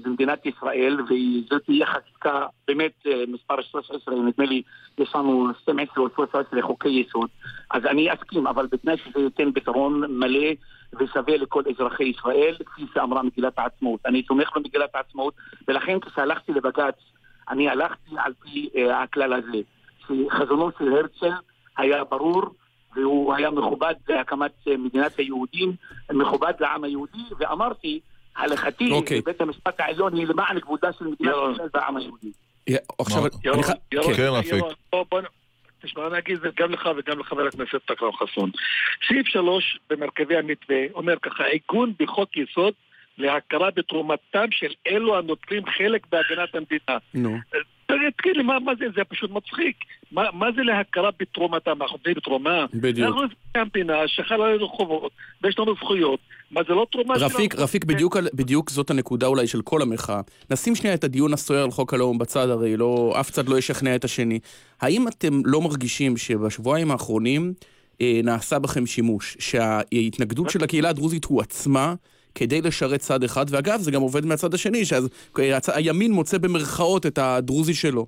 במדינת 0.03 0.47
ישראל, 0.47 1.01
וזאת 1.01 1.65
תהיה 1.65 1.87
חקיקה 1.87 2.47
באמת 2.69 3.07
מספר 3.29 3.63
13, 3.63 4.15
נדמה 4.15 4.45
לי 4.45 4.63
יש 4.99 5.15
לנו 5.15 5.49
12 5.63 6.05
או 6.05 6.09
13 6.15 6.63
חוקי 6.63 6.89
יסוד, 6.89 7.29
אז 7.71 7.85
אני 7.85 8.15
אסכים, 8.15 8.47
אבל 8.47 8.67
בתנאי 8.67 8.97
שזה 8.97 9.21
ייתן 9.21 9.53
פתרון 9.53 10.19
מלא 10.19 10.49
ושווה 11.01 11.37
לכל 11.37 11.63
אזרחי 11.71 12.05
ישראל, 12.05 12.57
כפי 12.67 12.83
שאמרה 12.95 13.23
מגילת 13.23 13.59
העצמאות. 13.59 14.01
אני 14.07 14.23
תומך 14.23 14.57
במגילת 14.57 14.95
העצמאות, 14.95 15.35
ולכן 15.69 16.01
כשהלכתי 16.01 16.53
לבג"ץ 16.53 16.95
אני 17.51 17.69
הלכתי 17.69 18.15
על 18.19 18.33
פי 18.43 18.69
uh, 18.73 18.93
הכלל 18.93 19.33
הזה, 19.33 19.59
שחזונו 20.01 20.71
של 20.79 20.93
הרצל 20.93 21.37
היה 21.77 22.05
ברור 22.05 22.43
והוא 22.97 23.35
היה 23.35 23.51
מכובד 23.51 23.95
להקמת 24.09 24.53
uh, 24.67 24.71
מדינת 24.79 25.19
היהודים, 25.19 25.73
מכובד 26.13 26.53
לעם 26.61 26.85
היהודי, 26.85 27.19
ואמרתי, 27.39 28.01
הלכתי 28.37 28.91
okay. 28.91 28.93
אוקיי. 28.93 29.21
בבית 29.21 29.41
המשפט 29.41 29.81
העליון 29.81 30.17
היא 30.17 30.27
למען 30.27 30.61
כבודה 30.61 30.93
של 30.93 31.05
מדינת 31.05 31.35
ישראל 31.53 31.69
והעם 31.75 31.97
היהודי. 31.97 32.31
עכשיו, 32.99 33.27
אני 33.27 33.63
חייב... 33.63 33.77
כן, 33.91 34.29
רפיק. 34.29 34.65
תשמע, 35.83 36.07
אני 36.07 36.19
אגיד 36.19 36.37
את 36.37 36.43
זה 36.43 36.49
גם 36.57 36.71
לך 36.71 36.89
וגם 36.97 37.19
לחבר 37.19 37.47
הכנסת 37.47 37.81
תקרם 37.87 38.13
חסון. 38.13 38.51
סעיף 39.09 39.27
שלוש 39.27 39.79
במרכבי 39.91 40.37
המתווה 40.37 40.77
אומר 40.95 41.15
ככה, 41.23 41.45
עיגון 41.45 41.93
בחוק 41.99 42.37
יסוד 42.37 42.75
להכרה 43.21 43.71
בתרומתם 43.77 44.47
של 44.51 44.73
אלו 44.87 45.19
הנוטלים 45.19 45.63
חלק 45.67 46.07
בהגנת 46.13 46.55
המדינה. 46.55 46.99
נו. 47.15 47.39
תגיד 48.17 48.37
לי, 48.37 48.43
מה, 48.43 48.59
מה 48.59 48.73
זה? 48.79 48.85
זה 48.97 49.05
פשוט 49.05 49.31
מצחיק. 49.31 49.77
מה, 50.13 50.23
מה 50.33 50.47
זה 50.57 50.63
להכרה 50.63 51.11
בתרומתם? 51.21 51.83
אנחנו 51.83 51.97
נותנים 51.97 52.15
בתרומה? 52.15 52.67
בדיוק. 52.75 53.07
אנחנו 53.07 53.23
נותנים 53.23 53.39
המדינה 53.55 53.95
שחלה 54.07 54.47
עלינו 54.47 54.69
חובות, 54.69 55.13
ויש 55.43 55.59
לנו 55.59 55.75
זכויות. 55.75 56.21
מה 56.51 56.61
זה 56.69 56.75
לא 56.75 56.87
תרומה 56.93 57.15
רפיק, 57.15 57.53
שלנו? 57.53 57.65
רפיק, 57.65 57.85
בדיוק, 57.85 58.17
בדיוק 58.35 58.71
זאת 58.71 58.91
הנקודה 58.91 59.27
אולי 59.27 59.47
של 59.47 59.63
כל 59.63 59.83
המחאה. 59.83 60.21
נשים 60.51 60.75
שנייה 60.75 60.95
את 60.95 61.05
הדיון 61.05 61.33
הסוער 61.33 61.65
על 61.65 61.71
חוק 61.71 61.95
הלאום 61.95 62.19
בצד, 62.19 62.49
הרי 62.49 62.77
לא, 62.77 63.15
אף 63.21 63.31
צד 63.31 63.49
לא 63.49 63.59
ישכנע 63.59 63.95
את 63.95 64.05
השני. 64.05 64.39
האם 64.81 65.09
אתם 65.09 65.41
לא 65.45 65.61
מרגישים 65.61 66.17
שבשבועיים 66.17 66.91
האחרונים 66.91 67.53
אה, 68.01 68.21
נעשה 68.25 68.59
בכם 68.59 68.87
שימוש, 68.87 69.37
שההתנגדות 69.41 70.51
של 70.51 70.65
הקהילה 70.65 70.89
הדרוזית 70.89 71.25
הוא 71.25 71.41
עצמה 71.41 71.95
כדי 72.35 72.61
לשרת 72.61 73.01
צד 73.01 73.25
אחד, 73.25 73.47
ואגב, 73.51 73.79
זה 73.79 73.91
גם 73.91 74.01
עובד 74.01 74.27
מהצד 74.27 74.55
השני, 74.55 74.83
שהימין 74.85 76.13
מוצא 76.13 76.39
במרכאות 76.39 77.07
את 77.07 77.19
הדרוזי 77.19 77.75
שלו. 77.75 78.07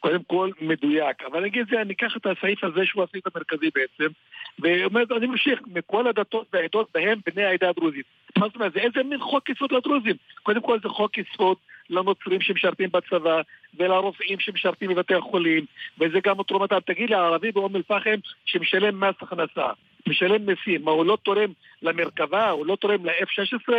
קודם 0.00 0.22
כל 0.26 0.50
מדויק, 0.60 1.22
אבל 1.30 1.38
אני 1.38 1.48
אגיד 1.48 1.66
זה, 1.70 1.80
אני 1.80 1.92
אקח 1.92 2.12
את 2.16 2.26
הסעיף 2.26 2.64
הזה 2.64 2.80
שהוא 2.84 3.04
הסעיף 3.04 3.24
המרכזי 3.26 3.70
בעצם, 3.74 4.12
ואומר, 4.58 5.02
אני 5.16 5.26
ממשיך, 5.26 5.60
מכל 5.66 6.06
הדתות 6.06 6.46
והעדות 6.52 6.88
בהם 6.94 7.18
בני 7.26 7.44
העדה 7.44 7.68
הדרוזית. 7.68 8.06
מה 8.38 8.46
זאת 8.46 8.54
אומרת, 8.56 8.72
זה 8.72 8.80
איזה 8.80 9.02
מין 9.02 9.20
חוק 9.20 9.48
יסוד 9.48 9.72
לדרוזים? 9.72 10.16
קודם 10.42 10.62
כל 10.62 10.78
זה 10.82 10.88
חוק 10.88 11.18
יסוד 11.18 11.56
לנוצרים 11.90 12.40
שמשרתים 12.40 12.88
בצבא, 12.92 13.40
ולרופאים 13.78 14.40
שמשרתים 14.40 14.90
בבתי 14.90 15.14
החולים, 15.14 15.64
וזה 16.00 16.18
גם 16.24 16.42
תרומתם. 16.42 16.78
תגיד 16.86 17.10
לי, 17.10 17.16
הערבי 17.16 17.52
באום 17.52 17.76
אל-פחם 17.76 18.16
שמשלם 18.44 19.00
מס 19.00 19.14
הכנסה, 19.20 19.66
משלם 20.06 20.46
מיסים, 20.46 20.84
מה 20.84 20.90
הוא 20.90 21.06
לא 21.06 21.18
תורם 21.22 21.52
למרכבה, 21.82 22.50
הוא 22.50 22.66
לא 22.66 22.76
תורם 22.76 23.06
ל-F-16? 23.06 23.72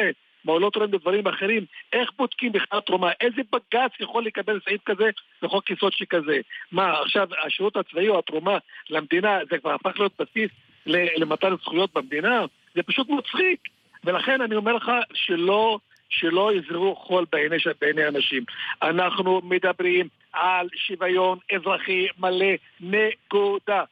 מה 0.46 0.54
הוא 0.54 0.62
לא 0.62 0.70
תורם 0.70 0.94
לדברים 0.94 1.28
אחרים? 1.28 1.66
איך 1.94 2.12
בודקים 2.18 2.52
בכלל 2.52 2.80
תרומה? 2.80 3.12
איזה 3.22 3.42
בג"ץ 3.52 3.92
יכול 4.00 4.26
לקבל 4.26 4.60
סעיף 4.66 4.82
כזה 4.86 5.10
בחוק 5.42 5.70
יסוד 5.70 5.94
שכזה? 5.94 6.40
מה, 6.72 7.00
עכשיו 7.00 7.28
השירות 7.46 7.78
הצבאי 7.78 8.10
או 8.10 8.20
התרומה 8.20 8.58
למדינה 8.90 9.40
זה 9.52 9.58
כבר 9.58 9.74
הפך 9.74 10.00
להיות 10.00 10.14
בסיס 10.20 10.52
למתן 11.18 11.56
זכויות 11.62 11.94
במדינה? 11.94 12.46
זה 12.76 12.84
פשוט 12.84 13.10
מצחיק. 13.10 13.60
ולכן 14.04 14.42
אני 14.42 14.56
אומר 14.56 14.74
לך 14.74 14.92
שלא, 15.14 15.80
שלא 16.10 16.52
יזרעו 16.54 16.96
חול 16.96 17.26
בעיני, 17.32 17.56
בעיני 17.82 18.08
אנשים. 18.08 18.44
אנחנו 18.82 19.42
מדברים 19.44 20.08
על 20.34 20.68
שוויון 20.76 21.38
אזרחי 21.56 22.08
מלא, 22.20 22.54
נקודה. 22.80 23.84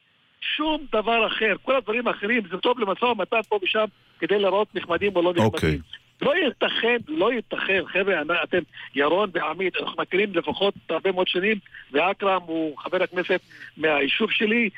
שום 0.56 0.86
דבר 0.92 1.26
אחר. 1.26 1.54
כל 1.62 1.76
הדברים 1.76 2.08
האחרים 2.08 2.42
זה 2.50 2.56
טוב 2.58 2.80
למשא 2.80 3.04
ומתן 3.04 3.42
פה 3.48 3.58
ושם 3.62 3.84
כדי 4.18 4.38
לראות 4.38 4.68
נחמדים 4.74 5.16
או 5.16 5.22
לא 5.22 5.30
נחמדים. 5.30 5.50
Okay. 5.50 5.54
אוקיי. 5.54 5.78
לא 6.22 6.36
ייתכן, 6.36 6.96
לא 7.08 7.32
ייתכן, 7.32 7.82
חבר'ה, 7.86 8.22
אתם, 8.44 8.58
ירון 8.94 9.30
ועמית, 9.32 9.76
אנחנו 9.76 10.02
מכירים 10.02 10.34
לפחות 10.34 10.74
הרבה 10.88 11.12
מאוד 11.12 11.28
שנים, 11.28 11.58
ואכרם 11.92 12.40
הוא 12.46 12.78
חבר 12.78 13.02
הכנסת 13.02 13.40
מהיישוב 13.76 14.30
שלי, 14.30 14.70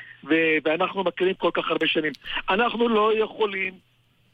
ואנחנו 0.63 1.03
מכירים 1.03 1.33
כל 1.33 1.51
כך 1.53 1.69
הרבה 1.69 1.87
שנים. 1.87 2.11
אנחנו 2.49 2.89
לא 2.89 3.11
יכולים 3.17 3.73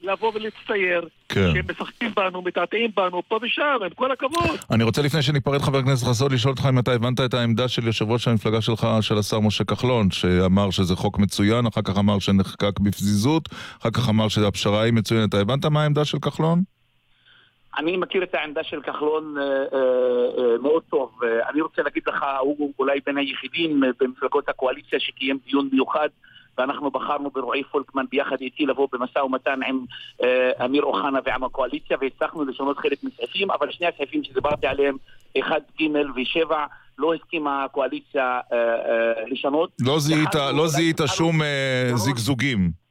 לבוא 0.02 0.32
ולהצטייר, 0.36 1.08
כן. 1.30 1.50
שהם 1.54 1.66
משחקים 1.72 2.12
בנו, 2.16 2.42
מתעתעים 2.42 2.92
בנו, 2.96 3.24
פה 3.28 3.40
ושם, 3.42 3.78
עם 3.86 3.90
כל 3.90 4.12
הכבוד. 4.12 4.60
אני 4.72 4.84
רוצה 4.84 5.02
לפני 5.02 5.22
שניפרד, 5.22 5.62
חבר 5.62 5.78
הכנסת 5.78 6.08
חסון, 6.08 6.32
לשאול 6.32 6.52
אותך 6.52 6.66
אם 6.70 6.80
אתה 6.80 6.92
הבנת 6.92 7.20
את 7.20 7.34
העמדה 7.34 7.68
של 7.68 7.88
יושב 7.88 8.12
ראש 8.12 8.28
המפלגה 8.28 8.62
שלך, 8.62 8.88
של 9.02 9.18
השר 9.18 9.40
משה 9.40 9.64
כחלון, 9.64 10.12
שאמר 10.12 10.72
שזה 10.72 10.96
חוק 10.96 11.20
מצוין, 11.20 11.66
אחר 11.66 11.82
כך 11.82 11.98
אמר 11.98 12.20
שנחקק 12.20 12.80
בפזיזות, 12.80 13.50
אחר 13.82 13.90
כך 13.90 14.10
אמר 14.10 14.28
שהפשרה 14.28 14.82
היא 14.82 14.94
מצוינת. 14.94 15.30
אתה 15.30 15.40
הבנת 15.40 15.66
מה 15.66 15.84
העמדה 15.84 16.06
של 16.06 16.20
כחלון? 16.20 16.62
אני 17.78 17.98
מכיר 17.98 18.24
את 18.24 18.36
העמדה 18.36 18.64
של 18.64 18.82
כחלון 18.82 19.36
אה, 19.38 19.44
אה, 19.44 19.80
אה, 20.38 20.58
מאוד 20.62 20.84
טוב. 20.90 21.12
אה, 21.24 21.50
אני 21.50 21.62
רוצה 21.62 21.82
להגיד 21.82 22.04
לך, 22.08 22.26
הוא 22.42 22.74
אולי 22.80 23.00
בין 23.06 23.18
היחידים 23.18 23.84
במפלגות 24.00 24.50
הקואליציה 24.50 25.00
שקיים 25.00 25.38
דיון 25.46 25.70
מיוחד 25.72 26.10
ואנחנו 26.58 26.92
בחרנו 26.92 27.30
ברועי 27.30 27.64
פולקמן 27.64 28.06
ביחד 28.12 28.42
איתי 28.42 28.66
לבוא 28.66 28.88
במשא 28.92 29.20
ומתן 29.20 29.60
עם 29.64 29.86
אה, 30.24 30.66
אמיר 30.66 30.84
אוחנה 30.84 31.20
ועם 31.26 31.44
הקואליציה 31.44 31.98
והצלחנו 32.02 32.46
לשנות 32.46 32.78
חלק 32.78 33.04
מסעיפים, 33.04 33.52
אבל 33.52 33.72
שני 33.72 33.88
הסעיפים 33.88 34.24
שדיברתי 34.24 34.68
עליהם, 34.68 34.98
1, 35.40 35.62
ג' 35.82 35.84
ו-7, 36.16 36.54
לא 36.98 37.14
הסכימה 37.14 37.64
הקואליציה 37.64 38.40
אה, 38.52 38.58
אה, 38.58 39.28
לשנות. 39.28 39.70
לא 39.82 40.00
זיהית, 40.00 40.36
לא 40.36 40.68
זיהית 40.68 41.00
שום 41.06 41.42
אה, 41.42 41.92
זיגזוגים. 41.96 42.86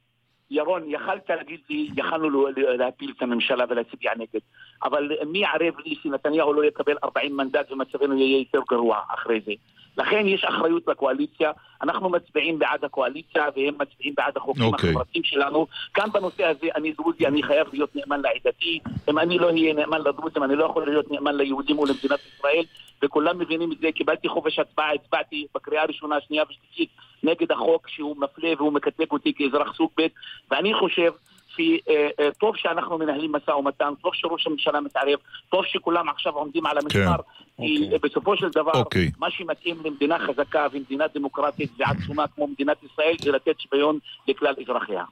ירון, 0.51 0.83
יכלת 0.87 1.29
להגיד 1.29 1.59
לי, 1.69 1.89
יכלנו 1.97 2.47
להפיל 2.77 3.13
את 3.17 3.21
הממשלה 3.21 3.65
ולהצביע 3.69 4.11
נגד. 4.15 4.39
אבל 4.83 5.09
מי 5.27 5.45
ערב 5.45 5.73
לי 5.85 5.95
שנתניהו 6.03 6.53
לא 6.53 6.65
יקבל 6.65 6.95
40 7.03 7.37
מנדט 7.37 7.71
ומצבנו 7.71 8.17
יהיה 8.17 8.39
יותר 8.39 8.59
גרוע 8.69 8.99
אחרי 9.13 9.41
זה? 9.45 9.51
לכן 9.97 10.27
יש 10.27 10.43
אחריות 10.43 10.87
לקואליציה, 10.87 11.51
אנחנו 11.83 12.09
מצביעים 12.09 12.59
בעד 12.59 12.85
הקואליציה 12.85 13.45
והם 13.55 13.73
מצביעים 13.79 14.13
בעד 14.17 14.37
החוקים 14.37 14.63
okay. 14.63 14.65
אוקיי. 14.65 14.89
החברתיים 14.89 15.23
שלנו. 15.23 15.67
גם 15.97 16.11
בנושא 16.11 16.45
הזה 16.45 16.67
אני 16.75 16.91
דרוזי, 16.91 17.27
אני 17.27 17.43
חייב 17.43 17.67
להיות 17.73 17.95
נאמן 17.95 18.21
לעדתי. 18.21 18.79
אם 19.09 19.19
אני 19.19 19.37
לא 19.37 19.47
אהיה 19.49 19.73
נאמן 19.73 20.01
לדרוזים, 20.01 20.43
אני 20.43 20.55
לא 20.55 20.65
יכול 20.65 20.85
להיות 20.85 21.11
נאמן 21.11 21.35
ליהודים 21.35 21.79
ולמדינת 21.79 22.19
ישראל, 22.35 22.63
וכולם 23.03 23.39
מבינים 23.39 23.71
את 23.71 23.77
זה. 23.77 23.91
קיבלתי 23.91 24.29
חופש 24.29 24.59
הצבעה, 24.59 24.93
הצבעתי 24.93 25.47
בקריאה 25.55 25.83
הראשונה, 25.83 26.15
שנייה 26.27 26.43
ושלישית 26.49 26.89
נגד 27.23 27.51
החוק 27.51 27.89
שהוא 27.89 28.17
מפלה 28.17 28.49
והוא 28.57 28.73
מקטלג 28.73 29.11
אותי 29.11 29.33
כאזרח 29.33 29.73
סוג 29.75 29.89
ב', 29.97 30.07
ואני 30.51 30.73
חושב 30.73 31.11
שטוב 31.55 32.55
שאנחנו 32.57 32.97
מנהלים 32.97 33.31
משא 33.31 33.51
ומתן, 33.51 33.93
טוב 34.01 34.11
שראש 34.13 34.47
הממשלה 34.47 34.81
מתערב, 34.81 35.19
טוב 35.49 35.65
שכולם 35.65 36.09
עכשיו 36.09 36.33
עומדים 36.33 36.65
על 36.65 36.77
המשמר, 36.77 37.15
כי 37.57 37.89
בסופו 38.03 38.37
של 38.37 38.49
דבר, 38.49 38.71
אוקיי. 38.71 39.11
מה 39.19 39.31
שמתאים 39.31 39.77
למדינה 39.85 40.19
חזקה 40.19 40.67
ומדינה 40.73 41.05
דמוקרטית 41.15 41.71
ועצומה 41.77 42.27
כמו 42.27 42.47
מדינת 42.47 42.77
ישראל 42.83 43.15
זה 43.21 43.31
לתת 43.31 43.59
שוויון 43.59 43.99
לכלל 44.27 44.53
אזרחיה. 44.61 45.03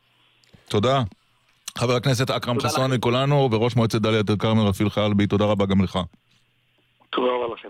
תודה. 0.68 1.02
חבר 1.78 1.96
הכנסת 1.96 2.32
אכרם 2.32 2.60
חסון 2.60 2.94
מכולנו, 2.94 3.50
וראש 3.52 3.76
מועצת 3.76 4.02
דאלית 4.02 4.30
אל 4.30 4.36
כרמל 4.36 4.62
רפיל 4.62 4.90
חלבי, 4.90 5.28
תודה 5.28 5.46
רבה 5.46 5.66
גם 5.66 5.84
לך. 5.84 6.00
תודה 7.10 7.32
רבה 7.32 7.54
לכם. 7.54 7.70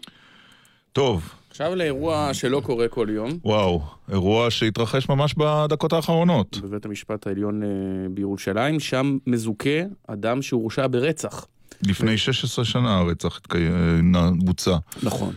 טוב, 0.94 1.34
עכשיו 1.54 1.76
לאירוע 1.76 2.34
שלא 2.34 2.62
קורה 2.66 2.88
כל 2.88 3.08
יום. 3.10 3.30
וואו, 3.44 3.82
אירוע 4.12 4.52
שהתרחש 4.52 5.10
ממש 5.10 5.34
בדקות 5.38 5.94
האחרונות. 5.94 6.58
בבית 6.58 6.86
המשפט 6.86 7.28
העליון 7.28 7.64
אה, 7.64 7.68
בירושלים, 8.10 8.80
שם 8.80 9.18
מזוכה 9.28 9.80
אדם 10.08 10.42
שהורשע 10.42 10.88
ברצח. 10.88 11.48
לפני 11.88 12.18
16 12.18 12.66
שנה 12.66 12.98
הרצח 12.98 13.40
אה, 13.56 13.60
בוצע. 14.38 14.78
נכון. 15.04 15.34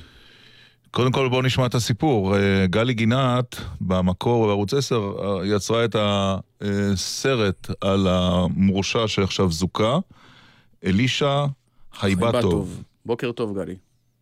קודם 0.90 1.12
כל 1.12 1.28
בואו 1.28 1.42
נשמע 1.42 1.66
את 1.66 1.74
הסיפור. 1.74 2.36
אה, 2.36 2.66
גלי 2.66 2.94
גינת, 2.94 3.56
במקור 3.80 4.46
בערוץ 4.46 4.74
10, 4.74 4.96
אה, 4.96 5.46
יצרה 5.46 5.84
את 5.84 5.96
הסרט 5.98 7.70
על 7.80 8.06
המורשע 8.10 9.08
שעכשיו 9.08 9.50
זוכה, 9.50 9.98
אלישע 10.84 11.44
חייבטוב. 11.94 12.82
בוקר 13.06 13.32
טוב, 13.32 13.58
גלי. 13.58 13.76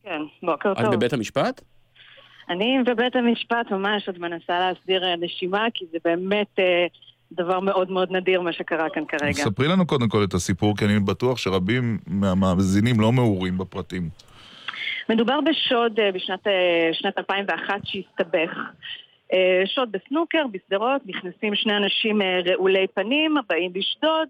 כן, 0.05 0.21
בוקר 0.43 0.73
את 0.73 0.85
טוב. 0.85 0.95
בבית 0.95 1.13
המשפט? 1.13 1.61
אני 2.51 2.79
בבית 2.87 3.17
המשפט 3.17 3.71
ממש 3.71 4.09
עוד 4.09 4.19
מנסה 4.19 4.59
להסדיר 4.59 5.05
אה, 5.05 5.17
נשימה, 5.17 5.67
כי 5.75 5.85
זה 5.93 5.99
באמת 6.05 6.59
אה, 6.59 6.87
דבר 7.33 7.61
מאוד 7.61 7.91
מאוד 7.91 8.13
נדיר 8.13 8.41
מה 8.41 8.53
שקרה 8.53 8.91
כאן 8.91 9.05
כרגע. 9.09 9.33
ספרי 9.33 9.69
לנו 9.69 9.87
קודם 9.87 10.09
כל 10.09 10.25
את 10.25 10.35
הסיפור, 10.35 10.77
כי 10.77 10.85
אני 10.85 11.01
בטוח 11.01 11.39
שרבים 11.39 11.99
מהמאזינים 12.07 13.01
לא 13.01 13.13
מעורים 13.13 13.59
בפרטים. 13.59 14.09
מדובר 15.09 15.41
בשוד 15.41 16.01
אה, 16.01 16.13
בשנת 16.13 16.47
אה, 16.47 16.91
שנת 16.93 17.19
2001 17.19 17.81
שהסתבך. 17.85 18.59
שוד 19.75 19.89
בסנוקר, 19.93 20.45
בשדרות, 20.53 21.03
נכנסים 21.07 21.55
שני 21.55 21.77
אנשים 21.77 22.23
רעולי 22.47 22.87
פנים, 22.95 23.35
באים 23.49 23.71
לשדוד 23.75 24.29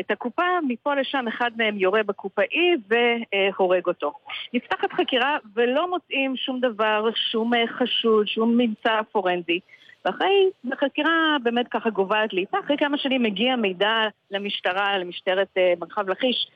את 0.00 0.10
הקופה, 0.10 0.42
מפה 0.68 0.94
לשם 0.94 1.28
אחד 1.28 1.50
מהם 1.56 1.78
יורה 1.78 2.02
בקופאי 2.02 2.76
והורג 2.88 3.86
אותו. 3.86 4.12
נפתחת 4.54 4.92
חקירה 4.92 5.36
ולא 5.54 5.90
מוצאים 5.90 6.36
שום 6.36 6.60
דבר, 6.60 7.08
שום 7.30 7.54
אה, 7.54 7.66
חשוד, 7.66 8.28
שום 8.28 8.56
ממצא 8.56 9.00
פורנזי. 9.12 9.60
ואחרי, 10.04 10.50
החקירה 10.72 11.36
באמת 11.42 11.68
ככה 11.68 11.90
גוועת 11.90 12.32
לאיתה, 12.32 12.58
אחרי 12.64 12.76
כמה 12.76 12.98
שנים 12.98 13.22
מגיע 13.22 13.56
מידע 13.56 14.08
למשטרה, 14.30 14.98
למשטרת 14.98 15.48
אה, 15.56 15.72
מרחב 15.80 16.08
לכיש, 16.08 16.46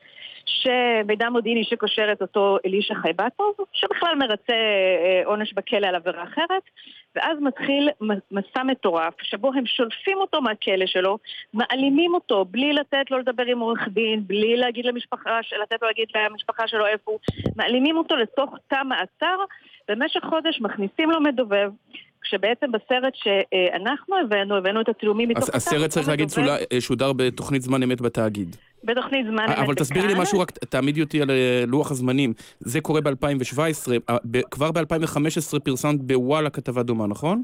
שמידע 0.47 1.29
מודיעיני 1.29 1.63
שקושר 1.63 2.11
את 2.11 2.21
אותו 2.21 2.57
אלישע 2.65 2.93
חייבטוב, 3.01 3.53
שבכלל 3.73 4.15
מרצה 4.19 4.53
אה, 4.53 5.21
עונש 5.25 5.53
בכלא 5.53 5.87
על 5.87 5.95
עבירה 5.95 6.23
אחרת, 6.23 6.63
ואז 7.15 7.37
מתחיל 7.41 7.89
מסע 8.31 8.63
מטורף, 8.63 9.13
שבו 9.21 9.51
הם 9.53 9.65
שולפים 9.65 10.17
אותו 10.17 10.41
מהכלא 10.41 10.85
שלו, 10.85 11.17
מעלימים 11.53 12.13
אותו 12.13 12.45
בלי 12.45 12.73
לתת 12.73 13.11
לו 13.11 13.17
לדבר 13.17 13.43
עם 13.43 13.59
עורך 13.59 13.87
דין, 13.87 14.23
בלי 14.27 14.57
להגיד 14.57 14.85
למשפחה, 14.85 15.39
לתת 15.61 15.81
לו 15.81 15.87
להגיד 15.87 16.07
למשפחה 16.31 16.67
שלו 16.67 16.85
איפה 16.85 17.11
הוא, 17.11 17.19
מעלימים 17.55 17.97
אותו 17.97 18.15
לתוך 18.15 18.55
תא 18.67 18.83
מעצר, 18.83 19.35
במשך 19.89 20.19
חודש 20.29 20.61
מכניסים 20.61 21.11
לו 21.11 21.21
מדובב. 21.21 21.71
כשבעצם 22.21 22.71
בסרט 22.71 23.13
שאנחנו 23.15 24.15
הבאנו, 24.17 24.55
הבאנו 24.55 24.81
את 24.81 24.89
הצילומים 24.89 25.29
מתוך 25.29 25.43
הס- 25.43 25.55
הסרט 25.55 25.89
צריך 25.89 26.07
להגיד 26.07 26.27
אה, 26.73 26.81
שודר 26.81 27.13
בתוכנית 27.13 27.61
זמן 27.61 27.83
אמת 27.83 28.01
בתאגיד. 28.01 28.55
בתוכנית 28.87 29.25
זמן 29.29 29.45
אמת 29.49 29.57
אבל 29.57 29.75
תסבירי 29.75 30.07
לי. 30.07 30.13
משהו, 30.17 30.39
רק 30.39 30.51
תעמידי 30.51 31.01
אותי 31.01 31.21
על 31.21 31.29
אה, 31.31 31.63
לוח 31.67 31.91
הזמנים. 31.91 32.33
זה 32.59 32.81
קורה 32.81 33.01
ב-2017, 33.01 34.13
כבר 34.51 34.71
ב-2015 34.71 35.59
פרסמת 35.63 36.01
בוואלה 36.01 36.49
כתבה 36.49 36.83
דומה, 36.83 37.07
נכון? 37.07 37.43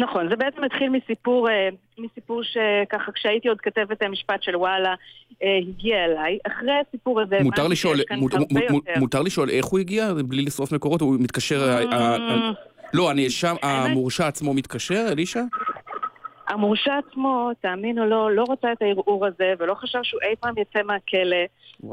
נכון, 0.00 0.28
זה 0.30 0.36
בעצם 0.36 0.64
התחיל 0.64 0.88
מסיפור, 0.88 1.48
אה, 1.50 1.68
מסיפור 1.98 2.42
שככה 2.42 3.12
כשהייתי 3.12 3.48
עוד 3.48 3.60
כתבת 3.60 4.02
המשפט 4.02 4.42
של 4.42 4.56
וואלה, 4.56 4.94
אה, 5.42 5.48
הגיע 5.68 6.04
אליי. 6.04 6.38
אחרי 6.46 6.72
הסיפור 6.88 7.20
הזה... 7.20 7.38
מותר 7.42 7.68
לשאול, 7.68 7.96
מות- 8.18 8.32
מות-. 8.70 8.84
מותר 8.98 9.22
לשאול 9.22 9.50
איך 9.50 9.64
הוא 9.64 9.78
הגיע? 9.80 10.12
בלי 10.26 10.42
לשרוף 10.42 10.72
מקורות? 10.72 11.00
הוא 11.00 11.16
מתקשר... 11.20 11.70
ה- 11.92 12.18
לא, 12.94 13.10
הנאשם, 13.10 13.54
המורשע 13.62 14.26
עצמו 14.26 14.54
מתקשר, 14.54 15.06
אלישע? 15.12 15.40
המורשע 16.48 16.98
עצמו, 16.98 17.50
תאמין 17.60 17.98
או 17.98 18.04
לא, 18.04 18.32
לא 18.32 18.44
רצה 18.48 18.72
את 18.72 18.82
הערעור 18.82 19.26
הזה, 19.26 19.52
ולא 19.58 19.74
חשב 19.74 19.98
שהוא 20.02 20.20
אי 20.22 20.36
פעם 20.40 20.54
יצא 20.58 20.82
מהכלא. 20.82 21.44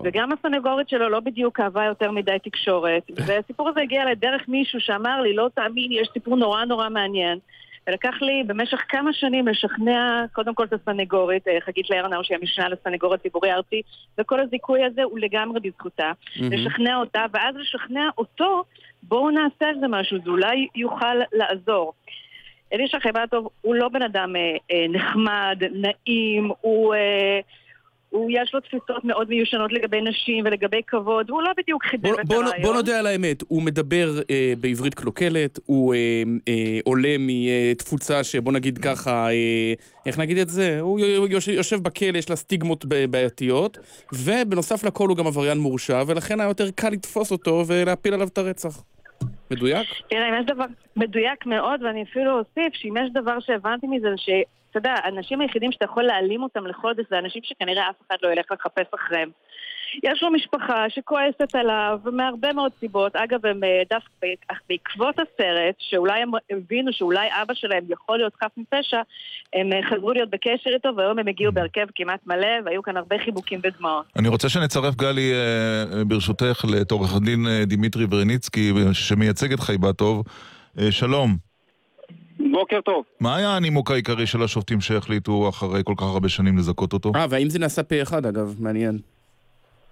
וגם 0.03 0.29
הסנגורית 0.31 0.89
שלו 0.89 1.09
לא 1.09 1.19
בדיוק 1.19 1.59
אהבה 1.59 1.85
יותר 1.85 2.11
מדי 2.11 2.37
תקשורת. 2.43 3.03
והסיפור 3.27 3.69
הזה 3.69 3.81
הגיע 3.81 4.01
אליי 4.01 4.15
דרך 4.15 4.41
מישהו 4.47 4.79
שאמר 4.79 5.21
לי, 5.21 5.33
לא 5.33 5.49
תאמין, 5.55 5.91
יש 5.91 6.09
סיפור 6.13 6.35
נורא 6.35 6.65
נורא 6.65 6.89
מעניין. 6.89 7.39
ולקח 7.87 8.21
לי 8.21 8.43
במשך 8.47 8.83
כמה 8.89 9.13
שנים 9.13 9.47
לשכנע 9.47 10.25
קודם 10.33 10.55
כל 10.55 10.63
את 10.63 10.73
הסנגורית, 10.73 11.47
אה, 11.47 11.57
חגית 11.65 11.89
לרנאו 11.89 12.23
שהיא 12.23 12.37
המשנה 12.41 12.69
לסנגור 12.69 13.13
הציבורי 13.13 13.51
הארצי, 13.51 13.81
וכל 14.17 14.39
הזיכוי 14.39 14.83
הזה 14.83 15.03
הוא 15.03 15.19
לגמרי 15.19 15.59
בזכותה. 15.59 16.11
מהמם. 16.39 16.53
לשכנע 16.53 16.95
אותה, 16.95 17.25
ואז 17.33 17.55
לשכנע 17.55 18.09
אותו, 18.17 18.63
בואו 19.03 19.29
נעשה 19.29 19.69
על 19.69 19.79
זה 19.79 19.87
משהו, 19.87 20.17
זה 20.23 20.29
אולי 20.29 20.67
יוכל 20.75 21.15
לעזור. 21.33 21.93
אלישע 22.73 22.99
חייבטוב 22.99 23.47
הוא 23.62 23.75
לא 23.75 23.89
בן 23.89 24.01
אדם 24.01 24.36
אה, 24.36 24.41
אה, 24.71 24.86
נחמד, 24.89 25.57
נעים, 25.71 26.51
הוא, 26.62 26.93
אה, 26.93 27.39
הוא 28.12 28.31
יש 28.34 28.53
לו 28.53 28.60
תפיסות 28.60 29.05
מאוד 29.05 29.29
מיושנות 29.29 29.73
לגבי 29.73 30.01
נשים 30.01 30.45
ולגבי 30.45 30.81
כבוד, 30.88 31.29
הוא 31.29 31.41
לא 31.41 31.51
בדיוק 31.57 31.86
חיבר 31.86 32.10
בוא, 32.10 32.21
את 32.21 32.25
בוא, 32.25 32.36
הרעיון. 32.36 32.62
בוא 32.62 32.73
נודה 32.73 32.99
על 32.99 33.07
האמת, 33.07 33.43
הוא 33.47 33.62
מדבר 33.62 34.19
אה, 34.29 34.53
בעברית 34.60 34.93
קלוקלת, 34.93 35.60
הוא 35.65 35.93
אה, 35.93 36.23
אה, 36.47 36.79
עולה 36.84 37.15
מתפוצה 37.19 38.23
שבוא 38.23 38.53
נגיד 38.53 38.77
ככה, 38.77 39.29
אה, 39.29 39.73
איך 40.05 40.17
נגיד 40.17 40.38
את 40.38 40.49
זה? 40.49 40.79
הוא 40.79 40.99
יושב, 41.29 41.51
יושב 41.51 41.84
בכלא, 41.84 42.17
יש 42.17 42.29
לה 42.29 42.36
סטיגמות 42.36 42.86
בעייתיות, 42.86 43.77
ובנוסף 44.13 44.84
לכל 44.84 45.07
הוא 45.07 45.17
גם 45.17 45.27
עבריין 45.27 45.57
מורשע, 45.57 46.03
ולכן 46.07 46.39
היה 46.39 46.47
יותר 46.47 46.71
קל 46.71 46.89
לתפוס 46.89 47.31
אותו 47.31 47.63
ולהפיל 47.67 48.13
עליו 48.13 48.27
את 48.27 48.38
הרצח. 48.38 48.84
מדויק? 49.51 49.87
תראה, 50.09 50.29
אם 50.29 50.33
יש 50.39 50.45
דבר 50.45 50.65
מדויק 50.95 51.45
מאוד, 51.45 51.83
ואני 51.83 52.03
אפילו 52.03 52.39
אוסיף 52.39 52.73
שאם 52.73 52.97
יש 52.97 53.09
דבר 53.13 53.39
שהבנתי 53.39 53.87
מזה, 53.87 54.09
זה 54.09 54.17
שאתה 54.17 54.77
יודע, 54.77 54.95
האנשים 55.03 55.41
היחידים 55.41 55.71
שאתה 55.71 55.85
יכול 55.85 56.03
להעלים 56.03 56.43
אותם 56.43 56.67
לחודש 56.67 57.05
זה 57.09 57.19
אנשים 57.19 57.41
שכנראה 57.43 57.89
אף 57.89 57.95
אחד 58.07 58.15
לא 58.23 58.31
ילך 58.31 58.45
לחפש 58.51 58.93
אחריהם. 58.95 59.29
יש 60.04 60.23
לו 60.23 60.32
משפחה 60.32 60.86
שכועסת 60.89 61.56
עליו 61.56 61.99
מהרבה 62.12 62.54
מאוד 62.54 62.71
סיבות. 62.80 63.15
אגב, 63.15 63.45
הם 63.45 63.63
אה, 63.63 63.82
דווקא 63.89 64.27
בעקבות 64.69 65.15
הסרט, 65.19 65.75
שאולי 65.80 66.21
הם 66.21 66.32
הבינו 66.49 66.93
שאולי 66.93 67.27
אבא 67.41 67.54
שלהם 67.54 67.84
יכול 67.89 68.17
להיות 68.17 68.34
חף 68.43 68.51
מפשע, 68.58 69.01
הם 69.54 69.73
אה, 69.73 69.80
חזרו 69.89 70.13
להיות 70.13 70.30
בקשר 70.30 70.69
איתו, 70.73 70.89
והיום 70.97 71.19
הם 71.19 71.27
הגיעו 71.27 71.51
בהרכב 71.51 71.86
כמעט 71.95 72.19
מלא, 72.27 72.47
והיו 72.65 72.84
כאן 72.84 72.97
הרבה 72.97 73.15
חיבוקים 73.25 73.60
ודמעות. 73.63 74.06
אני 74.15 74.27
רוצה 74.27 74.49
שנצרף, 74.49 74.95
גלי, 74.95 75.32
אה, 75.34 76.04
ברשותך, 76.06 76.65
את 76.82 76.91
עורך 76.91 77.15
הדין 77.15 77.45
דימיטרי 77.67 78.08
ברניצקי, 78.08 78.73
שמייצג 78.93 79.54
את 79.54 79.60
חייבטוב. 79.60 80.23
אה, 80.80 80.91
שלום. 80.91 81.38
בוקר 82.51 82.82
טוב. 82.82 83.04
מה 83.19 83.36
היה 83.36 83.56
הנימוק 83.56 83.91
העיקרי 83.91 84.27
של 84.27 84.43
השופטים 84.43 84.82
שהחליטו 84.82 85.49
אחרי 85.49 85.82
כל 85.84 85.93
כך 85.97 86.04
הרבה 86.04 86.30
שנים 86.30 86.58
לזכות 86.58 86.93
אותו? 86.93 87.12
אה, 87.15 87.25
והאם 87.30 87.49
זה 87.49 87.60
נעשה 87.60 87.84
פה 87.84 88.01
אחד 88.01 88.25
אגב? 88.25 88.56
מעניין. 88.60 88.99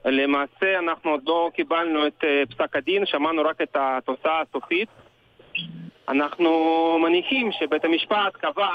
למעשה 0.05 0.79
אנחנו 0.79 1.11
עוד 1.11 1.21
לא 1.27 1.51
קיבלנו 1.53 2.07
את 2.07 2.23
אה, 2.23 2.43
פסק 2.49 2.75
הדין, 2.75 3.05
שמענו 3.05 3.41
רק 3.41 3.61
את 3.61 3.75
התוצאה 3.79 4.41
הסופית. 4.41 4.89
אנחנו 6.09 6.49
מניחים 7.03 7.51
שבית 7.51 7.85
המשפט 7.85 8.33
קבע 8.33 8.69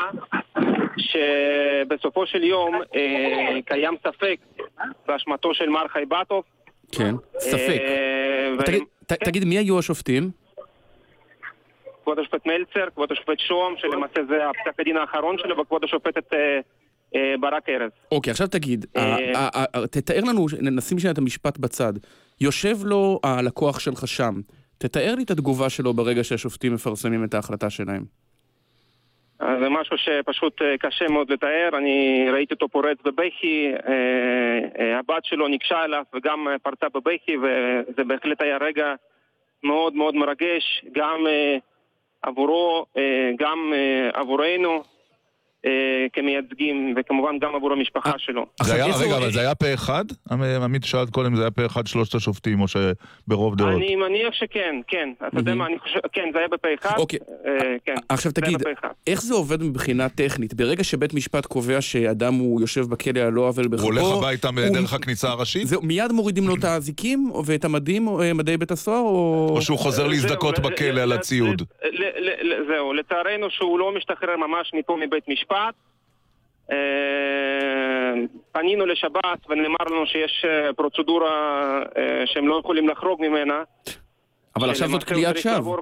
שבסופו 0.96 2.26
של 2.26 2.44
יום 2.44 2.74
אה, 2.94 3.58
קיים 3.64 3.94
ספק 4.02 4.36
באשמתו 5.06 5.54
של 5.54 5.68
מר 5.68 5.88
חייבטוב. 5.88 6.44
כן, 6.92 7.14
ספק. 7.38 7.80
אה, 7.80 8.52
ו- 8.58 8.62
תגיד, 8.62 8.82
ת, 9.06 9.12
תגיד, 9.12 9.44
מי 9.44 9.58
היו 9.58 9.78
השופטים? 9.78 10.30
כבוד 12.02 12.18
השופט 12.18 12.46
מלצר, 12.46 12.90
כבוד 12.94 13.12
השופט 13.12 13.38
שוהם, 13.38 13.74
שלמעשה 13.76 14.24
זה 14.28 14.48
הפסק 14.48 14.80
הדין 14.80 14.96
האחרון 14.96 15.38
שלו, 15.38 15.58
וכבוד 15.58 15.84
השופטת 15.84 16.34
אה, 16.34 16.60
ברק 17.40 17.68
ארז. 17.68 17.90
אוקיי, 18.12 18.30
עכשיו 18.30 18.46
תגיד, 18.46 18.86
אה, 18.96 19.16
תתאר 19.90 20.20
לנו, 20.28 20.46
נשים 20.62 20.98
שנייה 20.98 21.12
את 21.12 21.18
המשפט 21.18 21.58
בצד. 21.58 21.92
יושב 22.40 22.76
לו 22.84 23.20
הלקוח 23.24 23.80
שלך 23.80 24.08
שם, 24.08 24.34
תתאר 24.78 25.14
לי 25.14 25.22
את 25.22 25.30
התגובה 25.30 25.70
שלו 25.70 25.94
ברגע 25.94 26.24
שהשופטים 26.24 26.74
מפרסמים 26.74 27.24
את 27.24 27.34
ההחלטה 27.34 27.70
שלהם. 27.70 28.04
אז 29.38 29.58
זה 29.62 29.68
משהו 29.68 29.96
שפשוט 29.98 30.62
אה, 30.62 30.78
קשה 30.78 31.08
מאוד 31.08 31.32
לתאר, 31.32 31.68
אני 31.78 32.26
ראיתי 32.32 32.54
אותו 32.54 32.68
פורץ 32.68 32.98
בבכי, 33.04 33.72
אה, 33.88 33.92
אה, 34.78 34.98
הבת 34.98 35.24
שלו 35.24 35.48
ניגשה 35.48 35.84
אליו 35.84 36.02
וגם 36.14 36.48
אה, 36.48 36.58
פרצה 36.58 36.86
בבכי 36.94 37.36
וזה 37.36 38.04
בהחלט 38.04 38.40
היה 38.40 38.56
רגע 38.56 38.94
מאוד 39.62 39.94
מאוד 39.94 40.14
מרגש, 40.14 40.84
גם 40.92 41.26
אה, 41.26 41.56
עבורו, 42.22 42.86
אה, 42.96 43.30
גם 43.38 43.72
אה, 43.74 44.20
עבורנו 44.20 44.70
אה, 44.70 44.93
כמייצגים 46.12 46.94
וכמובן 46.96 47.38
גם 47.38 47.54
עבור 47.54 47.72
המשפחה 47.72 48.12
שלו. 48.18 48.46
זה 48.62 48.74
היה, 48.74 48.84
רגע, 48.84 49.16
אבל 49.16 49.30
זה 49.30 49.40
היה 49.40 49.54
פה 49.54 49.74
אחד? 49.74 50.04
עמית 50.62 50.84
שאלת 50.84 51.10
קודם, 51.10 51.36
זה 51.36 51.42
היה 51.42 51.50
פה 51.50 51.66
אחד 51.66 51.86
שלושת 51.86 52.14
השופטים, 52.14 52.60
או 52.60 52.66
שברוב 52.68 53.56
דעות? 53.56 53.74
אני 53.74 53.96
מניח 53.96 54.34
שכן, 54.34 54.80
כן. 54.88 55.08
אתה 55.28 55.40
יודע 55.40 55.54
מה, 55.54 55.66
אני 55.66 55.78
חושב, 55.78 55.98
כן, 56.12 56.28
זה 56.32 56.38
היה 56.38 56.48
בפה 56.48 56.68
אחד. 56.74 56.98
אוקיי. 56.98 57.18
אה, 57.46 57.76
כן. 57.84 57.94
עכשיו 58.08 58.32
תגיד. 58.32 58.62
איך 59.06 59.22
זה 59.22 59.34
עובד 59.34 59.62
מבחינה 59.62 60.08
טכנית? 60.08 60.54
ברגע 60.54 60.84
שבית 60.84 61.14
משפט 61.14 61.46
קובע 61.46 61.80
שאדם 61.80 62.34
הוא 62.34 62.60
יושב 62.60 62.82
בכלא 62.90 63.20
על 63.20 63.32
לא 63.32 63.48
עוול 63.48 63.68
בכפו... 63.68 63.82
הוא 63.82 63.92
הולך 63.92 64.24
הביתה 64.24 64.48
דרך 64.72 64.92
הכניסה 64.92 65.28
הראשית? 65.28 65.66
זהו, 65.66 65.82
מיד 65.82 66.12
מורידים 66.12 66.48
לו 66.48 66.54
את 66.54 66.64
האזיקים 66.64 67.30
ואת 67.46 67.64
המדים, 67.64 68.08
אה, 68.08 68.32
מדי 68.34 68.56
בית 68.56 68.70
הסוהר, 68.70 69.00
או... 69.00 69.48
או 69.56 69.62
שהוא 69.62 69.78
חוזר 69.78 70.06
להזדכות 70.06 70.58
בכלא 70.58 71.00
על 71.00 71.12
הציוד? 71.12 71.62
זהו, 72.68 72.92
לצערנו 72.92 73.46
שהוא 73.50 73.78
לא 73.78 73.92
משתחרר 73.96 74.36
ממש 74.36 74.70
מפה 74.74 74.96
מבית 75.06 75.28
משפט. 75.28 75.53
אה, 76.70 76.76
פנינו 78.52 78.86
לשב"ס 78.86 79.48
ונאמר 79.48 79.76
לנו 79.90 80.06
שיש 80.06 80.44
אה, 80.48 80.72
פרוצדורה 80.72 81.30
אה, 81.98 82.22
שהם 82.26 82.48
לא 82.48 82.60
יכולים 82.60 82.88
לחרוג 82.88 83.20
ממנה. 83.22 83.62
אבל 84.56 84.70
עכשיו 84.70 84.88
זאת 84.88 85.04
כליאת 85.04 85.38
שווא. 85.38 85.76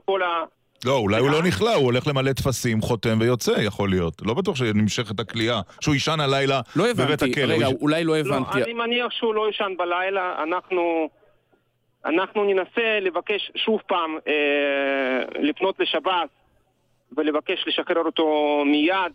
לא, 0.85 0.97
אולי 0.97 1.21
הוא 1.21 1.31
לא 1.31 1.43
נכלא, 1.43 1.75
הוא 1.75 1.85
הולך 1.85 2.07
למלא 2.07 2.33
טפסים, 2.33 2.81
חותם 2.81 3.19
ויוצא, 3.21 3.51
יכול 3.51 3.91
להיות. 3.91 4.15
לא 4.27 4.35
בטוח 4.35 4.57
שנמשכת 4.57 5.21
הכליאה. 5.21 5.61
שהוא 5.81 5.95
יישן 5.95 6.21
הלילה 6.21 6.61
לא 6.77 6.85
בבית 6.85 6.99
הבנתי, 7.23 7.31
הכלא. 7.31 7.55
רגע, 7.55 7.67
הוא 7.67 7.75
יש- 7.75 7.83
אולי 7.83 8.05
לא 8.05 8.13
לא, 8.13 8.19
הבנתי. 8.37 8.63
אני 8.63 8.73
מניח 8.73 9.11
שהוא 9.13 9.35
לא 9.35 9.51
ישן 9.51 9.73
בלילה, 9.79 10.43
אנחנו, 10.43 11.09
אנחנו 12.05 12.45
ננסה 12.45 13.01
לבקש 13.01 13.51
שוב 13.57 13.81
פעם 13.87 14.19
אה, 14.29 14.33
לפנות 15.43 15.81
לשב"ס 15.81 16.29
ולבקש 17.17 17.65
לשחרר 17.67 18.03
אותו 18.07 18.27
מיד, 18.67 19.13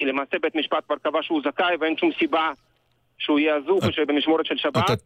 כי 0.00 0.06
למעשה 0.06 0.36
בית 0.42 0.54
משפט 0.54 0.84
כבר 0.86 0.96
קבע 0.96 1.18
שהוא 1.22 1.42
זכאי 1.44 1.76
ואין 1.80 1.96
שום 1.96 2.10
סיבה 2.18 2.52
שהוא 3.18 3.38
יהיה 3.38 3.56
אזוק 3.56 3.84
או 3.84 3.92
שבמשמורת 3.92 4.46
של 4.46 4.56
שב"ס. 4.56 5.04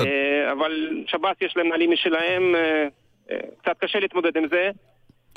אה, 0.00 0.52
אבל 0.52 1.02
שב"ס 1.06 1.36
יש 1.40 1.56
להם 1.56 1.68
נהלים 1.68 1.90
משלהם, 1.90 2.54
אה, 2.54 2.88
אה, 3.30 3.38
קצת 3.62 3.78
קשה 3.78 3.98
להתמודד 3.98 4.36
עם 4.36 4.48
זה. 4.48 4.70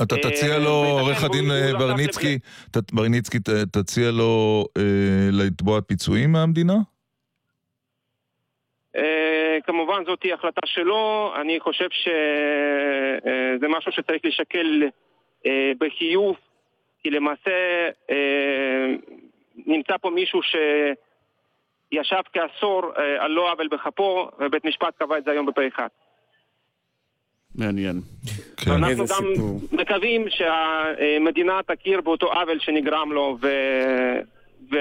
אתה 0.04 0.16
תציע 0.16 0.60
לו, 0.60 0.86
עורך 1.00 1.24
הדין 1.24 1.46
ברניצקי, 1.80 2.40
ברניצקי, 2.94 3.38
תציע 3.72 4.12
לו 4.12 4.66
לתבוע 5.32 5.82
פיצויים 5.82 6.32
מהמדינה? 6.32 6.76
כמובן 9.64 10.04
זאת 10.06 10.20
תהיה 10.20 10.36
החלטה 10.36 10.62
שלו, 10.66 11.34
אני 11.42 11.60
חושב 11.60 11.88
שזה 11.92 13.68
משהו 13.68 13.92
שצריך 13.92 14.22
לשקל 14.26 14.84
בחיוב, 15.80 16.36
כי 17.08 17.12
למעשה 17.12 17.52
אה, 18.10 18.96
נמצא 19.66 19.94
פה 20.02 20.10
מישהו 20.10 20.40
שישב 21.92 22.22
כעשור 22.34 22.92
אה, 22.98 23.24
על 23.24 23.32
לא 23.32 23.52
עוול 23.52 23.68
בכפו, 23.68 24.30
ובית 24.40 24.66
משפט 24.66 24.98
קבע 25.00 25.18
את 25.18 25.24
זה 25.24 25.32
היום 25.32 25.46
בפה 25.46 25.62
אחד. 25.68 25.88
מעניין. 27.56 27.96
כן. 28.58 28.72
אנחנו 28.72 28.88
איזה 28.90 29.04
גם 29.04 29.26
סיפור. 29.34 29.60
מקווים 29.72 30.26
שהמדינה 30.30 31.60
תכיר 31.68 32.02
באותו 32.02 32.34
עוול 32.34 32.60
שנגרם 32.60 33.12
לו, 33.12 33.38
ו... 33.42 33.48
ו... 34.72 34.76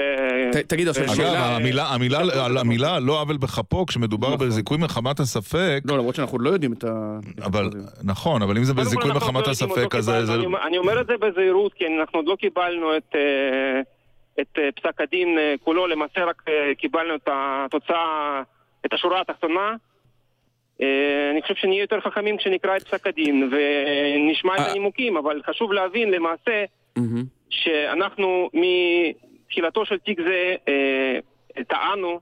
ת- 0.53 0.57
תגיד 0.57 0.87
עכשיו 0.87 1.03
ו- 1.03 1.07
אגב, 1.07 1.15
שאלה- 1.15 1.55
המילה, 1.55 1.83
המילה, 1.93 2.19
על 2.45 2.57
המילה 2.57 2.99
לא 2.99 3.21
עוול 3.21 3.37
בכפו, 3.37 3.85
כשמדובר 3.85 4.35
בזיכוי 4.35 4.77
מחמת 4.77 5.19
הספק, 5.19 5.79
לא, 5.85 5.97
למרות 5.97 6.15
שאנחנו 6.15 6.39
לא 6.39 6.49
יודעים 6.49 6.73
את 6.73 6.83
ה... 6.83 7.17
אבל, 7.45 7.69
נכון, 8.03 8.41
אבל 8.41 8.57
אם 8.57 8.63
זה 8.63 8.73
בזיכוי 8.73 9.11
מחמת 9.11 9.47
לא 9.47 9.51
הספק, 9.51 9.95
אז 9.95 10.05
זה... 10.05 10.33
אני 10.35 10.45
אומר- 10.45 10.67
אני 10.67 10.77
אומר 10.77 11.01
את 11.01 11.07
זה 11.07 11.13
בזהירות, 11.21 11.73
כי 11.73 11.83
אנחנו 11.99 12.19
עוד 12.19 12.25
לא 12.27 12.35
קיבלנו 12.35 12.97
את, 12.97 13.15
אה, 13.15 13.81
את 14.41 14.57
אה, 14.59 14.69
פסק 14.75 15.01
הדין 15.01 15.37
אה, 15.37 15.53
כולו, 15.63 15.87
למעשה 15.87 16.23
רק 16.25 16.41
קיבלנו 16.77 17.15
את 17.15 17.29
התוצאה, 17.31 18.41
את 18.85 18.93
השורה 18.93 19.21
התחתונה. 19.21 19.75
אני 21.31 21.41
חושב 21.41 21.55
שנהיה 21.55 21.81
יותר 21.81 21.99
חכמים 22.01 22.37
כשנקרא 22.37 22.77
את 22.77 22.83
פסק 22.87 23.07
הדין 23.07 23.51
ונשמע 23.51 24.55
את. 24.55 24.59
הנימוקים, 24.69 25.17
אבל 25.17 25.41
חשוב 25.49 25.71
להבין 25.73 26.11
למעשה. 26.11 26.63
שאנחנו 27.49 28.49
מתחילתו 29.47 29.85
של 29.85 29.97
תיק 29.97 30.21
זה 30.21 30.55
אה, 30.67 31.19
טענו 31.67 32.19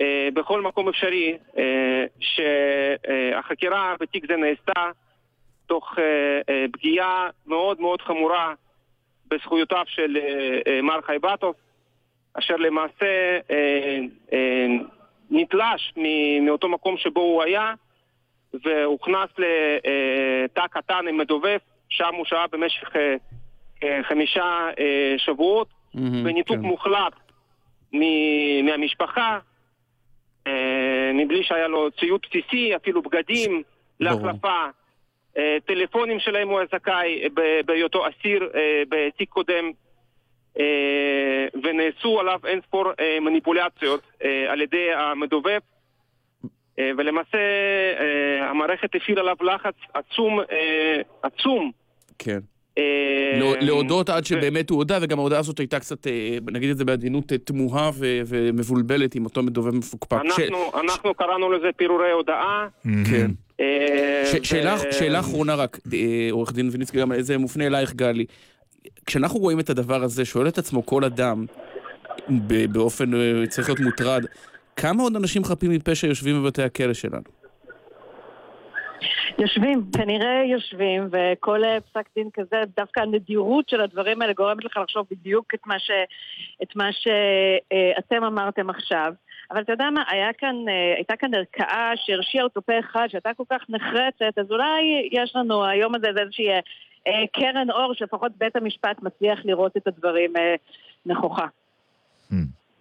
אה, 0.00 0.28
בכל 0.34 0.60
מקום 0.60 0.88
אפשרי 0.88 1.38
אה, 1.58 2.04
שהחקירה 2.20 3.94
בתיק 4.00 4.26
זה 4.28 4.36
נעשתה 4.36 4.90
תוך 5.70 5.98
אה, 5.98 6.40
אה, 6.48 6.64
פגיעה 6.72 7.30
מאוד 7.46 7.80
מאוד 7.80 8.02
חמורה 8.02 8.54
בזכויותיו 9.28 9.84
של 9.86 10.16
אה, 10.66 10.82
מר 10.82 11.00
חייבטוב, 11.00 11.54
אשר 12.34 12.56
למעשה 12.56 13.38
נתלש 15.30 15.94
מאותו 16.40 16.68
מקום 16.68 16.96
שבו 16.96 17.20
הוא 17.20 17.42
היה 17.42 17.74
והוכנס 18.64 19.30
לתא 19.38 20.66
קטן 20.66 21.08
עם 21.08 21.18
מדובב, 21.18 21.58
שם 21.88 22.14
הוא 22.16 22.24
שהה 22.24 22.46
במשך 22.46 22.88
חמישה 24.02 24.68
שבועות, 25.16 25.68
בניתוק 25.94 26.56
כן. 26.56 26.62
מוחלט 26.62 27.12
מ- 27.92 28.64
מהמשפחה, 28.66 29.38
אה, 30.46 31.10
מבלי 31.14 31.44
שהיה 31.44 31.68
לו 31.68 31.90
ציוד 31.90 32.20
בסיסי, 32.26 32.76
אפילו 32.76 33.02
בגדים. 33.02 33.62
להחלפה, 34.00 34.64
אה, 35.38 35.56
טלפונים 35.66 36.20
שלהם 36.20 36.48
הוא 36.48 36.58
היה 36.58 36.68
זכאי 36.72 37.22
בהיותו 37.66 38.04
אסיר 38.08 38.50
אה, 38.54 38.82
בתיק 38.88 39.28
קודם, 39.28 39.70
ונעשו 41.62 42.20
עליו 42.20 42.40
אין 42.46 42.60
ספור 42.66 42.92
מניפולציות 43.20 44.02
על 44.48 44.60
ידי 44.60 44.92
המדובב. 44.92 45.58
ולמעשה 46.78 47.38
המערכת 48.40 48.94
הפעילה 48.94 49.20
עליו 49.20 49.36
לחץ 49.40 49.74
עצום, 49.94 50.40
עצום. 51.22 51.70
כן. 52.18 52.38
אה, 52.78 52.82
לא- 53.40 53.56
להודות 53.60 54.08
עד 54.10 54.24
שבאמת 54.26 54.70
הוא 54.70 54.78
הודה, 54.78 54.98
וגם 55.02 55.18
ההודעה 55.18 55.38
הזאת 55.38 55.58
הייתה 55.58 55.80
קצת, 55.80 56.06
אה, 56.06 56.38
נגיד 56.52 56.70
את 56.70 56.76
זה 56.76 56.84
בעדינות, 56.84 57.32
אה, 57.32 57.38
תמוהה 57.38 57.90
ו- 57.94 58.20
ומבולבלת 58.26 59.14
עם 59.14 59.24
אותו 59.24 59.42
מדובב 59.42 59.74
מפוקפק. 59.74 60.18
אנחנו, 60.26 60.70
אנחנו 60.80 61.14
קראנו 61.14 61.52
לזה 61.52 61.66
פירורי 61.76 62.10
הודעה. 62.12 62.66
כן. 63.10 63.30
אה, 63.60 64.32
שאלה, 64.92 65.20
אחרונה 65.20 65.54
רק, 65.54 65.78
אה, 65.92 65.98
עורך 66.30 66.52
דין 66.52 66.68
ויניצקי, 66.72 66.98
גם 67.00 67.12
זה 67.20 67.38
מופנה 67.38 67.66
אלייך 67.66 67.92
גלי. 67.94 68.24
כשאנחנו 69.06 69.40
רואים 69.40 69.60
את 69.60 69.70
הדבר 69.70 70.02
הזה, 70.02 70.24
שואל 70.24 70.48
את 70.48 70.58
עצמו 70.58 70.86
כל 70.86 71.04
אדם, 71.04 71.46
באופן, 72.72 73.14
אה, 73.14 73.46
צריך 73.48 73.68
להיות 73.68 73.80
מוטרד, 73.80 74.24
כמה 74.76 75.02
עוד 75.02 75.16
אנשים 75.16 75.44
חפים 75.44 75.70
מפשע 75.70 76.06
יושבים 76.06 76.42
בבתי 76.42 76.62
הכלא 76.62 76.94
שלנו? 76.94 77.39
יושבים, 79.38 79.82
כנראה 79.96 80.42
יושבים, 80.46 81.08
וכל 81.12 81.64
אה, 81.64 81.80
פסק 81.80 82.08
דין 82.16 82.28
כזה, 82.34 82.56
דווקא 82.76 83.00
הנדירות 83.00 83.68
של 83.68 83.80
הדברים 83.80 84.22
האלה 84.22 84.32
גורמת 84.32 84.64
לך 84.64 84.76
לחשוב 84.76 85.06
בדיוק 85.10 85.54
את 85.54 85.66
מה, 85.66 85.78
ש, 85.78 85.90
את 86.62 86.76
מה 86.76 86.88
שאתם 86.92 88.24
אמרתם 88.24 88.70
עכשיו. 88.70 89.12
אבל 89.50 89.62
אתה 89.62 89.72
יודע 89.72 89.90
מה, 89.90 90.02
היה 90.08 90.32
כאן, 90.32 90.56
אה, 90.68 90.94
הייתה 90.96 91.16
כאן 91.16 91.34
ערכאה 91.34 91.92
שהרשיעה 91.96 92.44
אותו 92.44 92.62
פה 92.62 92.78
אחד, 92.78 93.06
שהייתה 93.08 93.30
כל 93.36 93.44
כך 93.50 93.62
נחרצת, 93.68 94.38
אז 94.38 94.50
אולי 94.50 95.08
יש 95.12 95.36
לנו 95.36 95.64
היום 95.64 95.94
הזה 95.94 96.06
זה 96.14 96.20
איזושהי 96.20 96.50
אה, 96.50 96.60
אה, 97.06 97.24
קרן 97.32 97.70
אור, 97.70 97.94
שלפחות 97.94 98.32
בית 98.38 98.56
המשפט 98.56 99.02
מצליח 99.02 99.38
לראות 99.44 99.76
את 99.76 99.86
הדברים 99.86 100.36
אה, 100.36 100.54
נכוחה. 101.06 101.46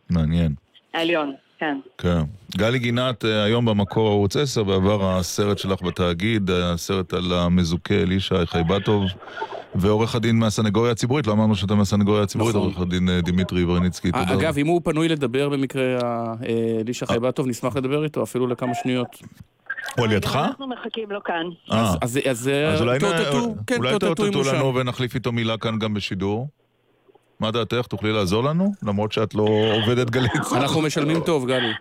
מעניין. 0.10 0.52
העליון, 0.94 1.36
כן. 1.60 1.80
כן. 1.98 2.22
גלי 2.58 2.80
גינת, 2.80 3.26
אה, 3.26 3.44
היום 3.44 3.66
במקור 3.66 4.08
ערוץ 4.08 4.36
10, 4.38 4.64
בעבר 4.64 5.18
הסרט 5.18 5.58
שלך 5.58 5.82
בתאגיד, 5.82 6.50
אה, 6.52 6.72
הסרט 6.74 7.14
על 7.14 7.34
המזוכה 7.34 7.94
אלישע 7.94 8.46
חייבטוב, 8.46 9.04
ועורך 9.76 10.16
הדין 10.16 10.40
מהסנגוריה 10.40 10.92
הציבורית, 10.92 11.28
לא 11.28 11.32
אמרנו 11.34 11.56
שאתה 11.56 11.76
מהסנגוריה 11.76 12.24
הציבורית, 12.24 12.56
נכון. 12.56 12.68
עורך 12.68 12.80
הדין 12.82 13.10
אה, 13.10 13.22
דימיטרי 13.22 13.66
ברניצקי, 13.66 14.12
תודה. 14.12 14.34
אגב, 14.34 14.58
אם 14.58 14.68
הוא 14.68 14.82
פנוי 14.84 15.08
לדבר 15.08 15.50
במקרה 15.50 15.96
אלישע 16.80 17.06
חייבטוב, 17.06 17.48
נשמח 17.48 17.76
לדבר 17.76 18.04
איתו, 18.04 18.24
אפילו 18.24 18.48
לכמה 18.48 18.72
שניות. 18.84 19.08
הוא 19.98 20.06
על 20.06 20.12
ידך? 20.12 20.36
אנחנו 20.36 20.68
מחכים 20.68 21.12
לו 21.12 21.24
כאן. 21.24 21.44
אז- 21.70 21.98
אז 22.02 22.50
אז 22.74 22.82
אולי 22.82 23.00
תאותתו, 23.00 23.56
כן. 23.68 24.56
לנו 24.56 24.76
ונחליף 24.76 25.16
איתו 25.16 25.32
מילה 25.32 25.58
כאן 25.58 25.80
גם 25.80 25.94
בשידור? 25.94 26.48
מה 27.40 27.52
דעתך? 27.52 27.88
תוכלי 27.88 28.12
לעזור 28.12 28.44
לנו? 28.44 28.72
למרות 28.84 29.12
שאת 29.12 29.36
לא 29.36 29.48
עובדת 29.74 30.10
גלי 30.10 30.28
צה"ל. 30.42 30.58
אנחנו 30.62 30.82
משלמים 30.82 31.20
טוב, 31.26 31.48
גלי. 31.48 31.74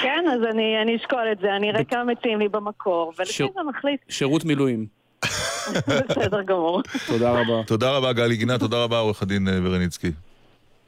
כן, 0.00 0.24
אז 0.32 0.40
אני, 0.50 0.82
אני 0.82 0.96
אשקול 0.96 1.32
את 1.32 1.38
זה, 1.38 1.56
אני 1.56 1.70
אראה 1.70 1.84
כמה 1.84 2.04
מציעים 2.04 2.38
לי 2.38 2.48
במקור, 2.48 3.12
ולפי 3.18 3.32
זה 3.54 3.60
נחליט. 3.70 4.00
שירות 4.08 4.44
מילואים. 4.44 4.86
בסדר 6.08 6.42
גמור. 6.42 6.82
תודה 7.06 7.30
רבה. 7.30 7.64
תודה 7.66 7.96
רבה, 7.96 8.12
גלי 8.12 8.36
גינה, 8.36 8.58
תודה 8.58 8.84
רבה, 8.84 8.98
עורך 8.98 9.22
הדין 9.22 9.48
אה, 9.48 9.60
ברניצקי. 9.60 10.10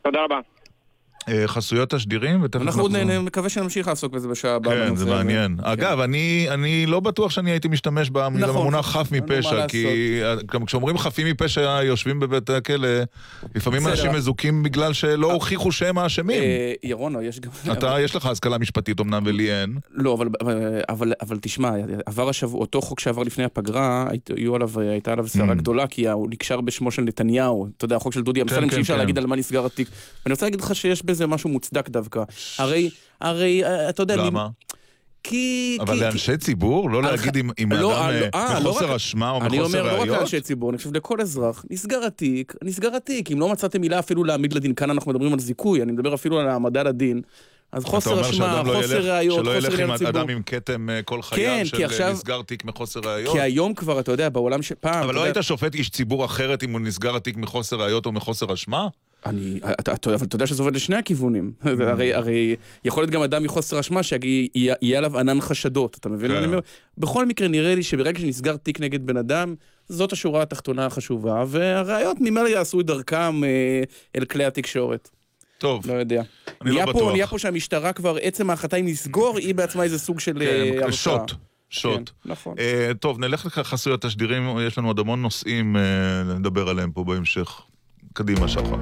תודה 0.02 0.24
רבה. 0.24 0.38
אה, 1.28 1.48
חסויות 1.48 1.90
תשדירים, 1.90 2.42
ותכף 2.42 2.62
אנחנו 2.62 2.82
עוד 2.82 2.96
נחזור. 2.96 3.18
נ- 3.18 3.24
מקווה 3.24 3.48
שנמשיך 3.48 3.88
לעסוק 3.88 4.12
בזה 4.12 4.28
בשעה 4.28 4.54
הבאה. 4.54 4.88
כן, 4.88 4.96
זה. 4.96 5.04
מעניין. 5.06 5.56
כן. 5.56 5.64
אגב, 5.64 6.00
אני 6.00 6.46
אני 6.50 6.86
לא 6.86 7.00
בטוח 7.00 7.30
שאני 7.30 7.50
הייתי 7.50 7.68
משתמש 7.68 8.10
במילה 8.10 8.46
נכון. 8.46 8.60
במונח 8.60 8.86
חף 8.86 9.08
מפשע, 9.12 9.66
כי 9.68 9.86
גם 10.52 10.64
כשאומרים 10.64 10.98
חפים 10.98 11.26
מפשע 11.26 11.78
יושבים 11.82 12.20
בבית 12.20 12.50
הכלא, 12.50 12.88
לפעמים. 13.54 13.86
אנשים 13.88 14.12
מזוכים 14.12 14.62
בגלל 14.62 14.92
שלא 14.92 15.32
הוכיחו 15.32 15.72
שהם 15.72 15.98
האשמים. 15.98 16.42
אה, 16.42 16.72
ירון, 16.82 17.14
יש 17.22 17.40
גם... 17.40 17.50
אתה, 17.72 17.96
יש 18.00 18.16
לך 18.16 18.26
השכלה 18.26 18.58
משפטית 18.58 19.00
אמנם 19.00 19.22
ולי 19.26 19.52
אין. 19.60 19.76
לא, 19.90 20.14
אבל, 20.14 20.28
אבל, 20.88 21.12
אבל 21.20 21.38
תשמע, 21.40 21.70
עבר 22.06 22.28
השבוע, 22.28 22.60
אותו 22.60 22.82
חוק 22.82 23.00
שעבר 23.00 23.22
לפני 23.22 23.44
הפגרה, 23.44 24.08
הייתה 24.76 25.12
עליו 25.12 25.28
סערה 25.28 25.52
Mm. 25.52 25.56
גדולה, 25.56 25.86
כי 25.86 26.08
הוא 26.08 26.28
נקשר 26.30 26.60
בשמו 26.60 26.90
של 26.90 27.02
נתניהו, 27.02 27.68
אתה 27.76 27.84
יודע, 27.84 27.96
החוק 27.96 28.12
של 28.12 28.22
דודי 28.22 28.42
אמסלם, 28.42 28.68
כן, 28.68 28.70
שאי 28.70 28.80
אפשר 28.80 28.92
כן. 28.94 28.98
להגיד 28.98 29.18
על 29.18 29.26
מה 29.26 29.36
נסגר 29.36 29.66
התיק. 29.66 29.88
ואני 30.24 30.32
רוצה 30.32 30.46
להגיד 30.46 30.60
לך 30.60 30.74
שיש 30.74 31.02
בזה 31.14 31.26
משהו 31.26 31.50
מוצדק 31.50 31.88
דווקא. 31.88 32.22
הרי, 32.58 32.90
הרי, 33.20 33.64
אה, 33.64 33.88
אתה 33.88 34.02
יודע, 34.02 34.16
למה? 34.16 34.48
כי... 35.24 35.78
אבל 35.80 35.94
כי- 35.94 36.00
לאנשי 36.00 36.36
ציבור? 36.36 36.90
לא 36.90 36.98
על 36.98 37.04
להגיד 37.04 37.36
אם 37.36 37.50
אם 37.62 37.72
לא, 37.72 37.96
האדם 37.96 38.14
אה, 38.14 38.20
לא, 38.20 38.54
אה, 38.54 38.60
לא 38.60 38.70
מחוסר 38.70 38.96
אשמה 38.96 39.30
או 39.30 39.40
אני 39.42 39.58
מחוסר 39.58 39.80
אומר, 39.80 39.92
לא 39.92 39.96
רק 39.96 40.00
ראיות? 40.08 40.18
לאנשי 40.18 40.40
ציבור, 40.40 40.70
אני 40.70 40.78
חושב 40.78 40.96
לכל 40.96 41.20
אזרח, 41.20 41.64
נסגר 41.70 42.04
התיק, 42.06 42.54
נסגר 42.64 42.96
התיק. 42.96 43.30
אם 43.32 43.40
לא 43.40 43.48
מצאתם 43.48 43.80
מילה 43.80 43.98
אפילו 43.98 44.24
להעמיד 44.24 44.52
לדין, 44.52 44.74
כאן 44.74 44.90
אנחנו 44.90 45.10
מדברים 45.12 45.32
על 45.32 45.38
זיכוי, 45.40 45.82
אני 45.82 45.92
מדבר 45.92 46.14
אפילו 46.14 46.40
על 46.40 46.48
העמדה 46.48 46.82
לדין. 46.82 47.20
אז 47.72 47.84
חוסר 47.84 48.20
אשמה, 48.30 48.62
לא 48.62 48.74
חוסר 48.74 48.96
ילך- 48.96 49.04
ראיות, 49.04 49.44
שלא 49.44 49.54
חוסר 49.54 49.72
ילך 49.72 49.80
עם 49.90 49.96
ציבור. 49.96 50.10
אדם 50.10 50.28
עם 50.28 50.42
כתם 50.46 50.86
כל 51.04 51.16
כן, 51.22 51.22
חייו 51.22 51.58
כי 51.64 51.66
של 51.66 51.84
עכשיו- 51.84 52.12
נסגר 52.12 52.42
תיק 52.42 52.64
מחוסר 52.64 53.00
ראיות? 53.04 53.32
כי 53.32 53.40
היום 53.40 53.74
כבר, 53.74 54.00
אתה 54.00 54.12
יודע, 54.12 54.28
בעולם 54.28 54.62
שפעם... 54.62 55.04
אבל 55.04 55.14
לא 55.14 55.20
יודע- 55.20 55.32
היית 55.38 55.46
שופט 55.46 55.74
איש 55.74 55.90
ציבור 55.90 56.24
אחרת 56.24 56.62
אם 56.62 56.72
הוא 56.72 56.80
נסגר 56.80 57.16
התיק 57.16 57.36
מחוסר 57.36 57.76
ראיות 57.76 58.06
או 58.06 58.12
מחוסר 58.12 58.54
אשמה? 58.54 58.88
אני, 59.26 59.60
אתה, 59.80 59.94
אתה, 59.94 60.14
אבל 60.14 60.26
אתה 60.26 60.36
יודע 60.36 60.46
שזה 60.46 60.62
עובד 60.62 60.76
לשני 60.76 60.96
הכיוונים. 60.96 61.52
Mm. 61.62 61.68
הרי, 61.92 62.14
הרי 62.14 62.56
יכול 62.84 63.02
להיות 63.02 63.10
גם 63.10 63.22
אדם 63.22 63.42
מחוסר 63.42 63.80
אשמה 63.80 64.02
שיהיה 64.02 64.98
עליו 64.98 65.18
ענן 65.18 65.40
חשדות, 65.40 65.96
אתה 66.00 66.08
מבין 66.08 66.30
מה 66.30 66.36
כן. 66.36 66.42
אני 66.42 66.52
אומר? 66.52 66.60
בכל 66.98 67.26
מקרה 67.26 67.48
נראה 67.48 67.74
לי 67.74 67.82
שברגע 67.82 68.20
שנסגר 68.20 68.56
תיק 68.56 68.80
נגד 68.80 69.06
בן 69.06 69.16
אדם, 69.16 69.54
זאת 69.88 70.12
השורה 70.12 70.42
התחתונה 70.42 70.86
החשובה, 70.86 71.44
והראיות 71.46 72.16
ממילא 72.20 72.48
יעשו 72.48 72.80
את 72.80 72.86
דרכם 72.86 73.44
אה, 73.44 73.82
אל 74.16 74.24
כלי 74.24 74.44
התקשורת. 74.44 75.10
טוב. 75.58 75.86
לא 75.86 75.92
יודע. 75.92 76.22
אני 76.60 76.70
לא 76.70 76.74
נהיה 76.74 76.86
בטוח. 76.86 77.02
פה, 77.02 77.12
נהיה 77.12 77.26
פה 77.26 77.38
שהמשטרה 77.38 77.92
כבר, 77.92 78.16
עצם 78.22 78.50
ההחלטה 78.50 78.76
אם 78.76 78.86
לסגור, 78.86 79.38
היא 79.38 79.54
בעצמה 79.54 79.82
איזה 79.82 79.98
סוג 79.98 80.20
של 80.20 80.42
אה, 80.42 80.70
כן, 80.72 80.82
הרשעה. 80.82 81.18
שוט. 81.18 81.32
שוט. 81.70 82.10
כן, 82.10 82.30
נכון. 82.30 82.54
אה, 82.58 82.90
טוב, 83.00 83.18
נלך 83.18 83.58
לחסויות 83.58 84.02
תשדירים, 84.02 84.58
יש 84.66 84.78
לנו 84.78 84.88
עוד 84.88 84.98
המון 84.98 85.22
נושאים 85.22 85.76
אה, 85.76 85.82
לדבר 86.38 86.68
עליהם 86.68 86.92
פה 86.92 87.04
בהמשך. 87.04 87.60
קדימה, 88.16 88.48
שחר. 88.48 88.78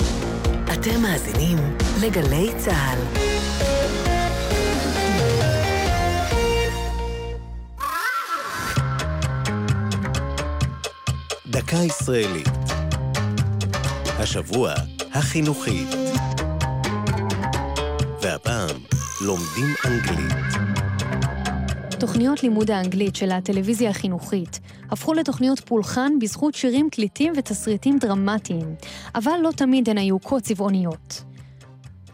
אתם 0.73 1.03
מאזינים 1.03 1.59
לגלי 2.03 2.51
צה"ל. 2.57 2.99
דקה 11.47 11.77
ישראלית. 11.77 12.49
השבוע 14.19 14.75
החינוכית. 15.13 15.89
והפעם 18.23 18.77
לומדים 19.21 19.75
אנגלית. 19.85 20.82
תוכניות 22.03 22.43
לימוד 22.43 22.71
האנגלית 22.71 23.17
של 23.17 23.31
הטלוויזיה 23.31 23.91
החינוכית 23.91 24.61
הפכו 24.91 25.15
לתוכניות 25.15 25.61
פולחן 25.61 26.13
בזכות 26.21 26.55
שירים 26.55 26.91
קליטים 26.91 27.33
ותסריטים 27.37 27.99
דרמטיים, 27.99 28.75
אבל 29.15 29.33
לא 29.43 29.51
תמיד 29.57 29.89
הן 29.89 29.99
היו 29.99 30.21
כה 30.21 30.41
צבעוניות. 30.41 31.23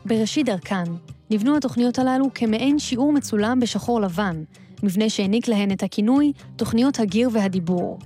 בראשית 0.05 0.47
דרכן 0.47 0.85
נבנו 1.31 1.57
התוכניות 1.57 1.99
הללו 1.99 2.27
כמעין 2.35 2.79
שיעור 2.79 3.13
מצולם 3.13 3.61
בשחור 3.61 4.01
לבן, 4.01 4.43
מבנה 4.83 5.09
שהעניק 5.09 5.49
להן 5.49 5.73
את 5.73 5.83
הכינוי 5.83 6.33
תוכניות 6.57 7.01
הגיר 7.01 7.31
והדיבור. 7.33 7.99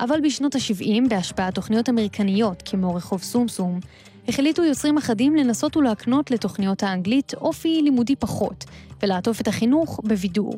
אבל 0.00 0.20
בשנות 0.24 0.54
ה-70, 0.54 1.08
בהשפעת 1.08 1.54
תוכניות 1.54 1.88
אמריקניות 1.88 2.62
כמו 2.64 2.94
רחוב 2.94 3.22
סומסום, 3.22 3.80
החליטו 4.28 4.64
יוצרים 4.64 4.98
אחדים 4.98 5.36
לנסות 5.36 5.76
ולהקנות 5.76 6.30
לתוכניות 6.30 6.82
האנגלית 6.82 7.34
אופי 7.34 7.82
לימודי 7.82 8.16
פחות, 8.16 8.64
ולעטוף 9.02 9.40
את 9.40 9.48
החינוך 9.48 10.00
בבידור. 10.04 10.54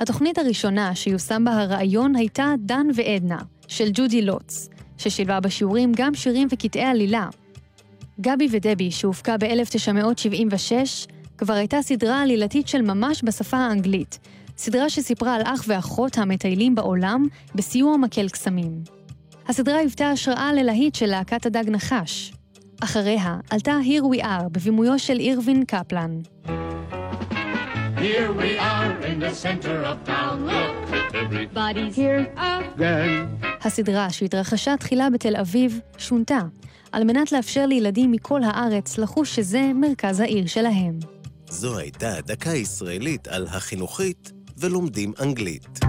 התוכנית 0.00 0.38
הראשונה 0.38 0.94
שיושם 0.94 1.44
בה 1.44 1.62
הרעיון 1.62 2.16
הייתה 2.16 2.54
דן 2.58 2.86
ועדנה, 2.94 3.38
של 3.68 3.90
ג'ודי 3.94 4.22
לוטס, 4.22 4.68
ששילבה 4.98 5.40
בשיעורים 5.40 5.92
גם 5.96 6.14
שירים 6.14 6.48
וקטעי 6.50 6.84
עלילה. 6.84 7.28
גבי 8.20 8.48
ודבי, 8.50 8.90
שהופקה 8.90 9.36
ב-1976, 9.36 10.72
כבר 11.38 11.54
הייתה 11.54 11.82
סדרה 11.82 12.22
עלילתית 12.22 12.68
של 12.68 12.82
ממש 12.82 13.22
בשפה 13.24 13.56
האנגלית, 13.56 14.18
סדרה 14.56 14.90
שסיפרה 14.90 15.34
על 15.34 15.42
אח 15.44 15.64
ואחות 15.66 16.18
המטיילים 16.18 16.74
בעולם 16.74 17.26
בסיוע 17.54 17.96
מקל 17.96 18.28
קסמים. 18.28 18.82
הסדרה 19.48 19.78
היוותה 19.78 20.10
השראה 20.10 20.52
ללהיט 20.52 20.94
של 20.94 21.06
להקת 21.06 21.46
הדג 21.46 21.70
נחש. 21.70 22.32
אחריה 22.80 23.36
עלתה 23.50 23.78
Here 23.84 24.16
We 24.16 24.24
Are 24.24 24.48
בבימויו 24.52 24.98
של 24.98 25.20
אירווין 25.20 25.64
קפלן. 25.64 26.10
Here 28.04 28.30
we 28.42 28.50
are 28.58 28.92
in 29.10 29.18
the 29.24 29.34
center 29.44 29.76
of 29.90 29.96
town. 30.12 30.36
Look, 30.50 30.74
everybody's 31.14 31.96
here 31.96 32.26
again. 32.36 33.48
הסדרה, 33.62 34.10
שהתרחשה 34.10 34.76
תחילה 34.76 35.10
בתל 35.10 35.36
אביב, 35.36 35.80
שונתה, 35.98 36.40
על 36.92 37.04
מנת 37.04 37.32
לאפשר 37.32 37.66
לילדים 37.66 38.12
מכל 38.12 38.40
הארץ 38.44 38.98
לחוש 38.98 39.34
שזה 39.34 39.70
מרכז 39.74 40.20
העיר 40.20 40.46
שלהם. 40.46 40.98
זו 41.48 41.78
הייתה 41.78 42.20
דקה 42.26 42.50
ישראלית 42.50 43.28
על 43.28 43.46
החינוכית 43.46 44.32
ולומדים 44.58 45.12
אנגלית. 45.22 45.80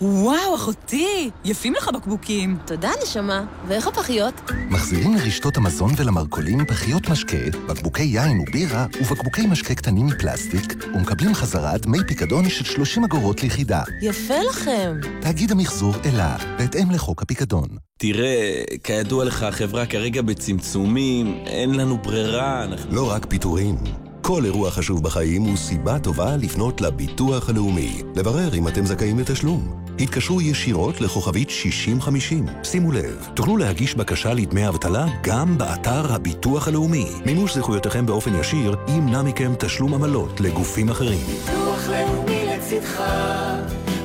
וואו, 0.00 0.54
אחותי, 0.54 1.30
יפים 1.44 1.74
לך 1.74 1.88
בקבוקים. 1.94 2.58
תודה, 2.64 2.90
נשמה. 3.02 3.44
ואיך 3.68 3.86
הפחיות? 3.86 4.34
מחזירים 4.70 5.14
לרשתות 5.14 5.56
המזון 5.56 5.90
ולמרכולים 5.96 6.64
פחיות 6.64 7.08
משקה, 7.08 7.36
בקבוקי 7.68 8.02
יין 8.02 8.40
ובירה 8.40 8.86
ובקבוקי 9.00 9.46
משקה 9.46 9.74
קטנים 9.74 10.06
מפלסטיק, 10.06 10.74
ומקבלים 10.94 11.34
חזרה 11.34 11.78
דמי 11.78 11.98
פיקדון 12.06 12.48
של 12.48 12.64
30 12.64 13.04
אגורות 13.04 13.42
ליחידה. 13.42 13.82
יפה 14.02 14.34
לכם. 14.50 14.94
תאגיד 15.20 15.50
המחזור 15.52 15.94
אלה, 16.04 16.36
בהתאם 16.58 16.90
לחוק 16.90 17.22
הפיקדון. 17.22 17.68
תראה, 17.98 18.62
כידוע 18.84 19.24
לך, 19.24 19.42
החברה 19.42 19.86
כרגע 19.86 20.22
בצמצומים, 20.22 21.38
אין 21.46 21.74
לנו 21.74 21.98
ברירה, 21.98 22.64
אנחנו... 22.64 22.94
לא 22.94 23.10
רק 23.10 23.26
פיטורים. 23.26 23.76
כל 24.22 24.44
אירוע 24.44 24.70
חשוב 24.70 25.02
בחיים 25.02 25.42
הוא 25.42 25.56
סיבה 25.56 25.98
טובה 25.98 26.36
לפנות 26.36 26.80
לביטוח 26.80 27.48
הלאומי, 27.48 28.02
לברר 28.16 28.54
אם 28.54 28.68
אתם 28.68 28.86
זכאים 28.86 29.18
לתשלום. 29.18 29.85
התקשרו 30.00 30.40
ישירות 30.40 31.00
לכוכבית 31.00 31.50
6050. 31.50 32.46
שימו 32.62 32.92
לב, 32.92 33.28
תוכלו 33.34 33.56
להגיש 33.56 33.94
בקשה 33.94 34.34
לדמי 34.34 34.68
אבטלה 34.68 35.06
גם 35.22 35.58
באתר 35.58 36.12
הביטוח 36.12 36.68
הלאומי. 36.68 37.06
מימוש 37.26 37.54
זכויותיכם 37.54 38.06
באופן 38.06 38.40
ישיר 38.40 38.76
ימנע 38.88 39.22
מכם 39.22 39.52
תשלום 39.58 39.94
עמלות 39.94 40.40
לגופים 40.40 40.88
אחרים. 40.88 41.18
ביטוח 41.18 41.88
לאומי 41.88 42.46
לצדך, 42.46 43.02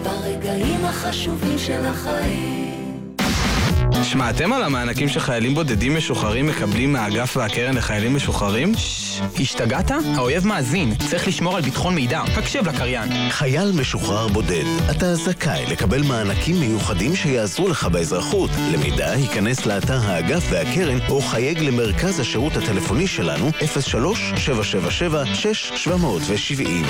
ברגעים 0.03 0.85
החשובים 0.85 1.57
של 1.57 1.85
החיים. 1.85 2.60
שמעתם 4.03 4.53
על 4.53 4.63
המענקים 4.63 5.09
שחיילים 5.09 5.53
בודדים 5.53 5.95
משוחררים 5.97 6.47
מקבלים 6.47 6.93
מהאגף 6.93 7.37
והקרן 7.37 7.75
לחיילים 7.77 8.15
משוחררים? 8.15 8.71
השתגעת? 9.39 9.91
האויב 10.15 10.47
מאזין, 10.47 10.95
צריך 10.95 11.27
לשמור 11.27 11.55
על 11.55 11.61
ביטחון 11.61 11.95
מידע. 11.95 12.21
הקשב 12.37 12.67
לקריין. 12.67 13.29
חייל 13.29 13.71
משוחרר 13.71 14.27
בודד, 14.27 14.63
אתה 14.91 15.15
זכאי 15.15 15.65
לקבל 15.71 16.01
מענקים 16.03 16.59
מיוחדים 16.59 17.15
שיעזרו 17.15 17.67
לך 17.67 17.85
באזרחות. 17.85 18.49
למידע, 18.73 19.11
היכנס 19.11 19.65
לאתר 19.65 19.99
האגף 20.03 20.43
והקרן 20.49 20.99
או 21.09 21.21
חייג 21.21 21.59
למרכז 21.59 22.19
השירות 22.19 22.57
הטלפוני 22.57 23.07
שלנו 23.07 23.49
03-777-6770. 23.49 23.53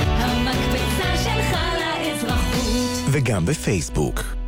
המקפצה 0.07 1.17
שלך 1.23 1.57
לאזרחות. 1.79 2.71
וגם 3.11 3.45
בפייסבוק. 3.45 4.40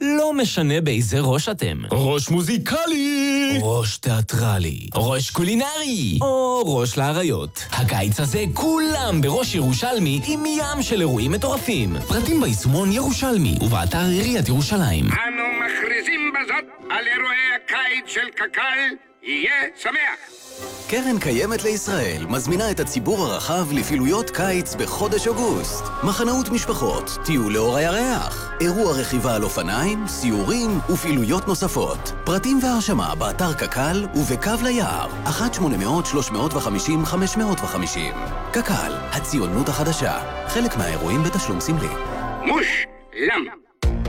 לא 0.00 0.32
משנה 0.32 0.80
באיזה 0.80 1.20
ראש 1.20 1.48
אתם. 1.48 1.78
ראש 1.90 2.28
מוזיקלי! 2.30 3.58
ראש 3.62 3.98
תיאטרלי. 3.98 4.86
ראש 4.94 5.30
קולינרי! 5.30 6.18
או 6.20 6.62
ראש 6.76 6.98
לאריות. 6.98 7.64
הקיץ 7.72 8.20
הזה 8.20 8.44
כולם 8.54 9.20
בראש 9.20 9.54
ירושלמי 9.54 10.20
עם 10.26 10.46
ים 10.46 10.82
של 10.82 11.00
אירועים 11.00 11.32
מטורפים. 11.32 11.96
פרטים 12.08 12.40
ביישומון 12.40 12.92
ירושלמי 12.92 13.54
ובאתר 13.60 13.98
עיריית 13.98 14.48
ירושלים. 14.48 15.04
אנו 15.04 15.44
מכריזים 15.64 16.32
בזאת 16.32 16.64
על 16.90 17.04
אירועי 17.06 17.54
הקיץ 17.56 18.14
של 18.14 18.30
קק"ל, 18.34 19.09
יהיה 19.22 19.64
שמח! 19.76 20.30
קרן 20.88 21.18
קיימת 21.18 21.64
לישראל 21.64 22.26
מזמינה 22.28 22.70
את 22.70 22.80
הציבור 22.80 23.26
הרחב 23.26 23.72
לפעילויות 23.72 24.30
קיץ 24.30 24.74
בחודש 24.74 25.28
אוגוסט. 25.28 25.84
מחנאות 26.04 26.48
משפחות, 26.48 27.18
טיול 27.24 27.52
לאור 27.52 27.76
הירח, 27.76 28.52
אירוע 28.60 28.92
רכיבה 28.92 29.34
על 29.34 29.42
אופניים, 29.42 30.08
סיורים 30.08 30.70
ופעילויות 30.90 31.48
נוספות. 31.48 32.12
פרטים 32.24 32.58
והרשמה 32.62 33.14
באתר 33.14 33.54
קק"ל 33.54 34.06
ובקו 34.14 34.50
ליער, 34.62 35.08
1-800-350-550. 35.26 35.34
קק"ל, 38.52 38.92
הציונות 39.12 39.68
החדשה. 39.68 40.46
חלק 40.48 40.76
מהאירועים 40.76 41.22
בתשלום 41.22 41.60
סמלי. 41.60 41.94
מושלם! 42.40 43.44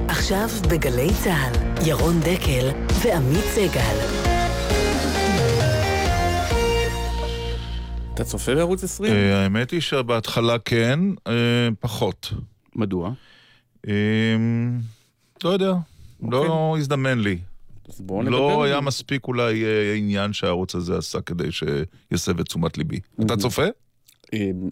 עכשיו 0.08 0.48
בגלי 0.70 1.10
צה"ל, 1.24 1.88
ירון 1.88 2.20
דקל 2.20 2.70
ועמית 3.04 3.46
סגל. 3.56 4.21
אתה 8.22 8.30
צופה 8.30 8.56
בערוץ 8.56 8.84
20? 8.84 9.14
אה, 9.14 9.44
האמת 9.44 9.72
היא 9.72 9.82
שבהתחלה 9.82 10.60
כן, 10.60 11.00
אה, 11.28 11.34
פחות. 11.80 12.34
מדוע? 12.76 13.12
אה, 13.88 13.94
לא 15.44 15.50
יודע, 15.50 15.74
לא 16.22 16.76
הזדמן 16.80 17.20
לי. 17.20 17.38
אז 17.90 18.02
בואו 18.02 18.22
נדבר. 18.22 18.32
לא 18.38 18.64
היה 18.64 18.76
זה. 18.76 18.82
מספיק 18.82 19.28
אולי 19.28 19.64
אה, 19.64 19.94
עניין 19.94 20.34
שהערוץ 20.34 20.76
הזה 20.76 20.98
עשה 20.98 21.22
כדי 21.22 21.48
שיסב 21.52 22.40
את 22.40 22.46
תשומת 22.46 22.78
ליבי. 22.78 23.00
אתה 23.26 23.38
צופה? 23.38 23.66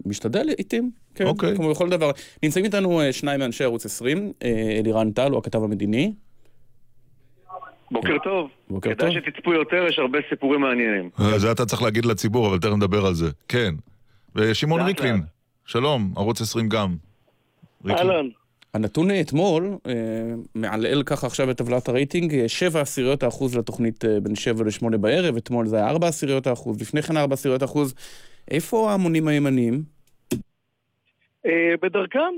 משתדל 0.06 0.42
לעיתים, 0.42 0.90
כן, 1.14 1.26
אוקיי. 1.26 1.56
כמו 1.56 1.70
בכל 1.70 1.90
דבר. 1.90 2.10
נמצאים 2.42 2.64
איתנו 2.64 3.00
שניים 3.12 3.40
מאנשי 3.40 3.64
ערוץ 3.64 3.86
20, 3.86 4.32
אה, 4.42 4.76
אלירן 4.78 5.10
טל, 5.10 5.30
הוא 5.30 5.38
הכתב 5.38 5.62
המדיני. 5.62 6.12
בוקר 7.90 8.18
טוב. 8.24 8.50
בוקר 8.70 8.94
כדאי 8.94 9.14
טוב. 9.14 9.22
שתצפו 9.24 9.52
יותר, 9.52 9.86
יש 9.88 9.98
הרבה 9.98 10.18
סיפורים 10.30 10.60
מעניינים. 10.60 11.10
אה, 11.20 11.38
זה 11.38 11.52
אתה 11.52 11.66
צריך 11.66 11.82
להגיד 11.82 12.04
לציבור, 12.04 12.48
אבל 12.48 12.58
תכף 12.58 12.72
נדבר 12.76 13.06
על 13.06 13.14
זה. 13.14 13.30
כן. 13.48 13.74
ושמעון 14.34 14.80
ריקלין. 14.80 15.20
שלום, 15.66 16.12
ערוץ 16.16 16.40
20 16.40 16.68
גם. 16.68 16.96
אהלן. 17.90 18.28
הנתון 18.74 19.08
אתמול, 19.20 19.76
אה, 19.86 19.92
מעלעל 20.54 21.02
ככה 21.02 21.26
עכשיו 21.26 21.46
בטבלת 21.46 21.88
הרייטינג, 21.88 22.34
אה, 22.34 22.48
7 22.48 22.80
עשיריות 22.80 23.22
האחוז 23.22 23.56
לתוכנית 23.56 24.04
אה, 24.04 24.20
בין 24.20 24.34
7 24.34 24.64
ל-8 24.64 24.96
בערב, 24.96 25.36
אתמול 25.36 25.66
זה 25.66 25.76
היה 25.76 25.88
4 25.88 26.08
עשיריות 26.08 26.46
האחוז, 26.46 26.80
לפני 26.80 27.02
כן 27.02 27.16
4 27.16 27.34
עשיריות 27.34 27.62
האחוז. 27.62 27.94
איפה 28.50 28.90
ההמונים 28.90 29.28
הימניים? 29.28 29.82
אה, 31.46 31.74
בדרכם. 31.82 32.32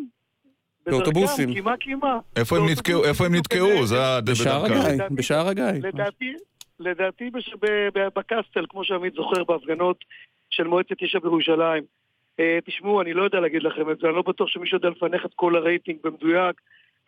באוטובוסים. 0.86 1.54
קימה 1.54 1.76
קימה. 1.76 2.18
איפה 2.36 2.56
הם 2.56 2.68
נתקעו? 2.68 3.04
איפה 3.04 3.26
הם 3.26 3.34
נתקעו? 3.34 3.86
זה 3.86 4.04
ה... 4.06 4.20
בשער. 4.20 4.64
הגיא, 4.64 5.04
בשער 5.10 5.48
הגיא. 5.48 5.64
לדעתי, 5.64 6.32
לדעתי 6.80 7.30
בש- 7.30 7.54
ב- 7.60 7.88
ב- 7.98 8.08
בקסטל, 8.16 8.64
כמו 8.68 8.84
שעמית 8.84 9.14
זוכר, 9.14 9.44
בהפגנות 9.44 10.04
של 10.50 10.64
מועצת 10.64 11.02
יש"ע 11.02 11.18
בירושלים. 11.18 11.82
אה, 12.40 12.58
תשמעו, 12.64 13.00
אני 13.02 13.12
לא 13.12 13.22
יודע 13.22 13.40
להגיד 13.40 13.62
לכם 13.62 13.90
את 13.90 13.98
זה, 13.98 14.06
אני 14.06 14.16
לא 14.16 14.22
בטוח 14.22 14.48
שמישהו 14.48 14.76
יודע 14.76 14.88
לפענח 14.88 15.24
את 15.24 15.30
כל 15.36 15.56
הרייטינג 15.56 15.98
במדויק, 16.04 16.60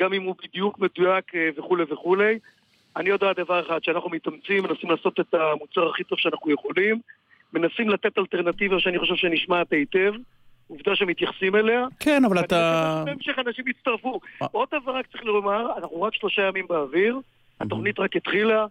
גם 0.02 0.12
אם 0.12 0.22
הוא 0.22 0.34
בדיוק 0.44 0.78
מדויק 0.78 1.34
אה, 1.34 1.48
וכולי 1.58 1.84
וכולי. 1.92 2.38
אני 2.96 3.10
יודע 3.10 3.32
דבר 3.32 3.66
אחד, 3.66 3.84
שאנחנו 3.84 4.10
מתאמצים, 4.10 4.62
מנסים 4.62 4.90
לעשות 4.90 5.20
את 5.20 5.34
המוצר 5.34 5.88
הכי 5.90 6.04
טוב 6.04 6.18
שאנחנו 6.18 6.50
יכולים, 6.50 7.00
מנסים 7.52 7.88
לתת 7.88 8.18
אלטרנטיבה 8.18 8.80
שאני 8.80 8.98
חושב 8.98 9.14
שנשמעת 9.14 9.72
היטב, 9.72 10.12
עובדה 10.68 10.96
שמתייחסים 10.96 11.56
אליה. 11.56 11.86
כן, 12.00 12.24
אבל 12.24 12.40
אתה... 12.40 13.02
שבהמשך 13.06 13.38
אנשים 13.46 13.68
יצטרפו. 13.68 14.20
עוד 14.38 14.68
דבר 14.72 14.96
רק 14.96 15.06
צריך 15.06 15.24
לומר, 15.24 15.78
אנחנו 15.78 16.02
רק 16.02 16.14
שלושה 16.14 16.42
ימים 16.42 16.66
באוויר, 16.68 17.20
התוכנית 17.60 17.98
רק 17.98 18.16
התחילה, 18.16 18.66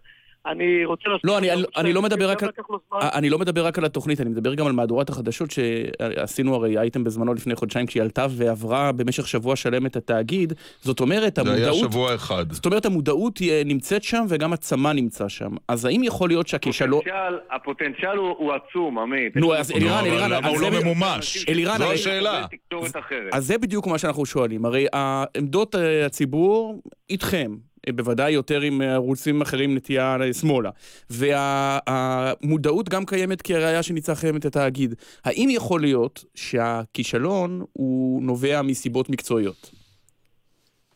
אני 0.46 0.84
רוצה 0.84 1.02
לעשות... 1.08 1.20
לא, 1.24 1.38
אני, 1.38 1.48
אני 1.76 1.92
לא 1.92 2.02
מדבר 2.02 2.30
רק 2.30 2.42
על... 2.42 2.48
אני 2.92 3.30
לא 3.30 3.38
מדבר 3.38 3.66
רק 3.66 3.78
על 3.78 3.84
התוכנית, 3.84 4.20
אני 4.20 4.30
מדבר 4.30 4.54
גם 4.54 4.66
על 4.66 4.72
מהדורת 4.72 5.08
החדשות 5.08 5.50
שעשינו 5.50 6.54
הרי 6.54 6.78
אייטם 6.78 7.04
בזמנו 7.04 7.34
לפני 7.34 7.54
חודשיים 7.54 7.86
כשהיא 7.86 8.02
עלתה 8.02 8.26
ועברה 8.30 8.92
במשך 8.92 9.28
שבוע 9.28 9.56
שלם 9.56 9.86
את 9.86 9.96
התאגיד. 9.96 10.52
זאת 10.80 11.00
אומרת, 11.00 11.38
זה 11.44 11.52
היה 11.54 11.68
המודעות... 11.68 11.90
שבוע 11.90 12.14
אחד. 12.14 12.52
זאת 12.52 12.66
אומרת, 12.66 12.86
המודעות 12.86 13.38
היא- 13.38 13.64
נמצאת 13.66 14.02
שם 14.02 14.24
וגם 14.28 14.52
הצמא 14.52 14.92
נמצא 14.92 15.28
שם. 15.28 15.50
אז 15.68 15.84
האם 15.84 16.02
יכול 16.04 16.28
להיות 16.28 16.46
שהכישלון... 16.48 17.00
הפוטנציאל- 17.00 17.54
הפוטנציאל 17.56 18.16
הוא 18.16 18.34
הוא 18.38 18.52
עצום, 18.52 18.98
עמית. 18.98 19.36
נו, 19.36 19.54
אז 19.54 19.70
אלירן, 19.72 20.04
אלירן, 20.06 20.30
למה 20.30 20.48
הוא 20.48 20.60
לא 20.60 20.70
ממומש? 20.70 21.44
אלירן, 21.48 21.78
זו 21.78 21.92
השאלה. 21.92 22.46
אז 23.32 23.46
זה 23.46 23.58
בדיוק 23.58 23.86
מה 23.86 23.98
שאנחנו 23.98 24.26
שואלים. 24.26 24.64
הרי 24.64 24.86
עמדות 25.36 25.74
אה, 25.74 26.06
הציבור 26.06 26.82
איתכם. 27.10 27.52
בוודאי 27.92 28.32
יותר 28.32 28.60
עם 28.60 28.82
אה, 28.82 28.94
ערוצים 28.94 29.40
אחרים 29.40 29.74
נטייה 29.74 30.16
שמאלה. 30.40 30.70
והמודעות 31.10 32.88
גם 32.88 33.06
קיימת 33.06 33.42
כראיה 33.42 33.82
שניצחם 33.82 34.36
את 34.36 34.44
התאגיד. 34.44 34.94
האם 35.24 35.48
יכול 35.50 35.80
להיות 35.80 36.24
שהכישלון 36.34 37.64
הוא 37.72 38.22
נובע 38.22 38.62
מסיבות 38.62 39.10
מקצועיות? 39.10 39.70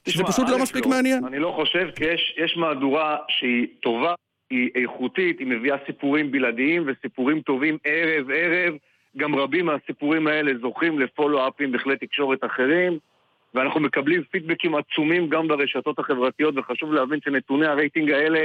זה 0.06 0.12
תשמע, 0.12 0.28
פשוט 0.28 0.48
לא 0.48 0.58
מספיק 0.58 0.86
מעניין. 0.86 1.24
אני 1.24 1.38
לא 1.38 1.52
חושב, 1.56 1.88
כי 1.96 2.04
יש, 2.04 2.34
יש 2.44 2.56
מהדורה 2.56 3.16
שהיא 3.28 3.66
טובה, 3.82 4.14
היא 4.50 4.70
איכותית, 4.74 5.38
היא 5.38 5.46
מביאה 5.46 5.76
סיפורים 5.86 6.30
בלעדיים 6.30 6.84
וסיפורים 6.86 7.40
טובים 7.40 7.78
ערב-ערב. 7.84 8.74
גם 9.16 9.34
רבים 9.34 9.66
מהסיפורים 9.66 10.26
האלה 10.26 10.52
זוכים 10.60 10.98
לפולו-אפים 10.98 11.72
בכלי 11.72 11.96
תקשורת 11.96 12.44
אחרים, 12.44 12.98
ואנחנו 13.54 13.80
מקבלים 13.80 14.22
פידבקים 14.30 14.74
עצומים 14.74 15.28
גם 15.28 15.48
ברשתות 15.48 15.98
החברתיות, 15.98 16.54
וחשוב 16.56 16.92
להבין 16.92 17.20
שנתוני 17.24 17.66
הרייטינג 17.66 18.10
האלה, 18.10 18.40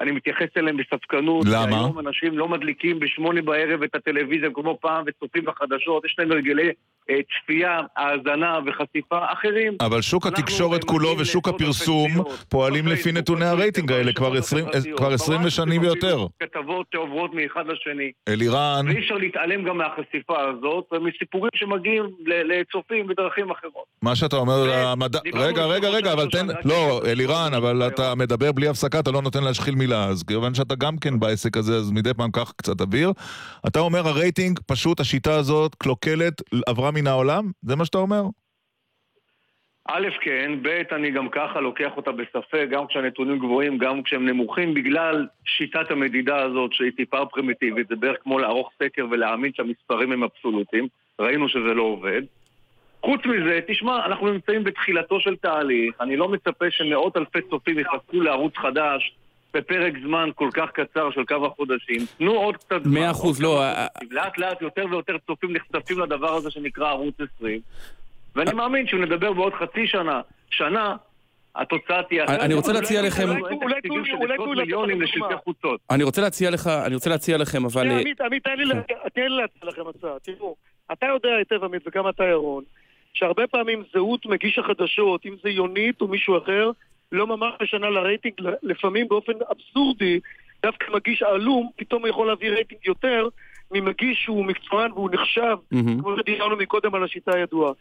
אני 0.00 0.10
מתייחס 0.10 0.48
אליהם 0.56 0.76
בספקנות. 0.76 1.46
למה? 1.52 1.76
היום 1.76 1.98
אנשים 1.98 2.38
לא 2.38 2.48
מדליקים 2.48 3.00
בשמונה 3.00 3.42
בערב 3.42 3.82
את 3.82 3.94
הטלוויזיה 3.94 4.50
כמו 4.54 4.78
פעם 4.80 5.04
וצופים 5.06 5.44
בחדשות, 5.44 6.04
יש 6.04 6.16
להם 6.18 6.32
הרגלי 6.32 6.72
צפייה, 7.08 7.80
האזנה 7.96 8.58
וחשיפה 8.66 9.18
אחרים. 9.32 9.76
אבל 9.80 10.02
שוק 10.02 10.26
התקשורת 10.26 10.84
כולו 10.84 11.14
ושוק 11.18 11.48
הפרסום. 11.48 12.10
פועלים 12.48 12.86
לפי 12.86 13.12
נתוני 13.12 13.44
הרייטינג 13.44 13.92
האלה 13.92 14.12
כבר 14.12 14.36
20 14.36 14.66
כבר 14.96 15.12
20 15.12 15.50
שנים 15.50 15.82
ויותר. 15.82 16.26
כתבות 16.40 16.86
שעוברות 16.94 17.30
מאחד 17.34 17.64
לשני. 17.66 18.12
אלירן, 18.28 18.86
ואי 18.88 18.98
אפשר 18.98 19.14
להתעלם 19.14 19.64
גם 19.64 19.78
מהחשיפה 19.78 20.36
הזאת, 20.40 20.84
ומסיפורים 20.92 21.50
שמגיעים 21.54 22.04
לצופים 22.26 23.06
בדרכים 23.06 23.50
אחרות. 23.50 23.84
מה 24.02 24.16
שאתה 24.16 24.36
אומר, 24.36 24.62
רגע, 25.34 25.64
רגע, 25.64 25.88
רגע, 25.88 26.12
אבל 26.12 26.28
תן... 26.30 26.46
לא, 26.64 27.00
אלירן, 27.06 27.50
אבל 27.56 27.82
אתה 27.86 28.14
מדבר 28.14 28.52
בלי 28.52 28.68
הפסקה, 28.68 28.98
אתה 29.00 29.10
לא 29.10 29.22
נותן 29.22 29.44
להשחיל 29.44 29.74
מילה, 29.74 30.04
אז 30.04 30.22
כיוון 30.22 30.54
שאתה 30.54 30.74
גם 30.74 30.96
כן 30.98 31.20
בעסק 31.20 31.56
הזה, 31.56 31.76
אז 31.76 31.90
מדי 31.90 32.14
פעם 32.14 32.30
קח 32.30 32.52
קצת 32.56 32.80
אוויר. 32.80 33.12
אתה 33.66 33.80
אומר, 33.80 34.08
הרייטינג, 34.08 34.58
פשוט 34.66 35.00
השיטה 35.00 35.34
הזאת 35.34 35.74
קלוקלת, 35.74 36.42
עברה 36.66 36.90
מן 36.94 37.06
העולם? 37.06 37.50
זה 37.62 37.76
מה 37.76 37.84
שאתה 37.84 37.98
אומר? 37.98 38.22
א', 39.88 40.08
כן, 40.20 40.52
ב', 40.62 40.82
אני 40.92 41.10
גם 41.10 41.28
ככה 41.28 41.60
לוקח 41.60 41.90
אותה 41.96 42.12
בספק, 42.12 42.66
גם 42.70 42.86
כשהנתונים 42.86 43.38
גבוהים, 43.38 43.78
גם 43.78 44.02
כשהם 44.02 44.28
נמוכים, 44.28 44.74
בגלל 44.74 45.26
שיטת 45.44 45.90
המדידה 45.90 46.42
הזאת 46.42 46.72
שהיא 46.72 46.92
טיפה 46.96 47.26
פרימיטיבית, 47.26 47.88
זה 47.88 47.96
בערך 47.96 48.16
כמו 48.22 48.38
לערוך 48.38 48.70
סקר 48.82 49.06
ולהאמין 49.10 49.52
שהמספרים 49.54 50.12
הם 50.12 50.22
אבסולוטיים, 50.22 50.88
ראינו 51.20 51.48
שזה 51.48 51.74
לא 51.74 51.82
עובד. 51.82 52.22
חוץ 53.04 53.20
מזה, 53.26 53.60
תשמע, 53.66 54.06
אנחנו 54.06 54.32
נמצאים 54.32 54.64
בתחילתו 54.64 55.20
של 55.20 55.36
תהליך, 55.36 55.94
אני 56.00 56.16
לא 56.16 56.28
מצפה 56.28 56.70
שמאות 56.70 57.16
אלפי 57.16 57.38
צופים 57.50 57.78
יחכו 57.78 58.20
לערוץ 58.20 58.56
חדש 58.56 59.16
בפרק 59.54 59.92
זמן 60.02 60.28
כל 60.34 60.48
כך 60.54 60.70
קצר 60.70 61.10
של 61.10 61.20
כמה 61.26 61.48
חודשים. 61.48 62.00
תנו 62.18 62.32
עוד 62.32 62.56
קצת 62.56 62.84
זמן. 62.84 62.94
מאה 62.94 63.10
אחוז, 63.10 63.42
לא, 63.42 63.48
כמה 63.48 63.70
ה- 63.70 63.86
חודשים. 63.98 64.16
לאט 64.16 64.38
לאט 64.38 64.62
יותר 64.62 64.84
ויותר 64.90 65.16
צופים 65.26 65.52
נחשפים 65.52 65.98
לדבר 66.00 66.34
הזה 66.34 66.50
שנקרא 66.50 66.88
ערוץ 66.88 67.14
20. 67.36 67.60
ואני 68.36 68.52
מאמין 68.52 68.86
שאם 68.86 69.02
נדבר 69.02 69.32
בעוד 69.32 69.52
חצי 69.54 69.86
שנה, 69.86 70.20
שנה, 70.50 70.96
התוצאה 71.56 72.02
תהיה 72.02 72.24
אחרת. 72.24 72.40
אני 72.40 72.54
רוצה 72.54 72.72
להציע 72.72 73.02
לכם- 73.02 73.28
אולי- 73.30 73.40
אולי- 74.20 74.38
מיליונים 74.56 75.02
לשלטי 75.02 75.34
חוצות. 75.44 75.80
אני 75.90 76.04
רוצה 76.04 76.22
להציע 76.22 76.50
לך, 76.50 76.66
אני 76.86 76.94
רוצה 76.94 77.10
להציע 77.10 77.38
לכם, 77.38 77.64
אבל... 77.64 77.90
אה, 77.90 78.00
עמית, 78.00 78.20
עמית, 78.20 78.44
תן 78.44 78.56
לי 78.56 78.64
לה- 78.64 78.74
תן 79.14 79.22
לי 79.22 79.36
להציע 79.36 79.68
לכם 79.68 79.82
הצעה. 79.88 80.18
תראו, 80.22 80.56
אתה 80.92 81.06
יודע 81.06 81.28
היטב, 81.38 81.64
עמית, 81.64 81.82
וגם 81.86 82.08
אתה, 82.08 82.24
ירון, 82.24 82.64
שהרבה 83.14 83.46
פעמים 83.46 83.82
זהות 83.92 84.26
מגיש 84.26 84.58
החדשות, 84.58 85.26
אם 85.26 85.34
זה 85.42 85.50
יונית 85.50 86.00
או 86.00 86.08
מישהו 86.08 86.38
אחר, 86.38 86.70
לא 87.14 87.26
ממש 87.26 87.52
משנה 87.62 87.90
לרייטינג, 87.90 88.34
לפעמים 88.62 89.08
באופן 89.08 89.32
אבסורדי, 89.50 90.20
דווקא 90.62 90.86
מגיש 90.94 91.22
עלום, 91.22 91.70
פתאום 91.76 92.02
הוא 92.02 92.08
יכול 92.08 92.26
להביא 92.26 92.50
רייטינג 92.50 92.86
יותר 92.86 93.28
ממגיש 93.70 94.18
שהוא 94.24 94.44
מקצוען 94.44 94.92
והוא 94.92 95.10
נחשב, 95.12 95.56
מהמם. 95.70 96.00
כמו 96.00 96.16
שדיברנו 96.18 96.56
מקודם 96.56 96.94
על 96.94 97.04
השיטה 97.04 97.34
הידועה. 97.34 97.72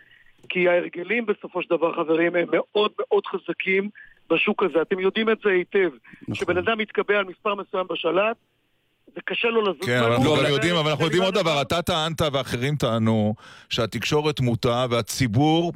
כי 0.49 0.67
ההרגלים 0.69 1.25
בסופו 1.25 1.61
של 1.61 1.69
דבר, 1.69 1.95
חברים, 1.95 2.35
הם 2.35 2.47
מאוד 2.51 2.91
מאוד 2.99 3.23
חזקים, 3.25 3.89
בשוק 4.29 4.63
הזה. 4.63 4.81
אתם 4.81 4.99
יודעים 4.99 5.29
את 5.29 5.37
זה 5.43 5.49
היטב. 5.49 5.89
כשבן 6.31 6.57
אדם 6.57 6.77
מתקבע 6.77 7.17
על 7.17 7.25
מספר 7.25 7.55
מסוים 7.55 7.87
בשלט, 7.89 8.37
זה 9.15 9.21
קשה 9.25 9.47
לו 9.47 9.61
לזוז. 9.61 9.85
כן, 9.85 9.99
אבל 9.99 10.11
אנחנו 10.11 10.35
גם 10.35 10.45
יודעים, 10.49 10.75
אבל 10.75 10.89
אנחנו 10.89 11.05
יודעים 11.05 11.23
עוד 11.23 11.33
דבר, 11.33 11.61
אתה 11.61 11.81
טענת 11.81 12.21
ואחרים 12.33 12.75
טענו 12.75 13.35
שהתקשורת 13.69 14.39
מוטה 14.39 14.85
והציבור... 14.89 15.73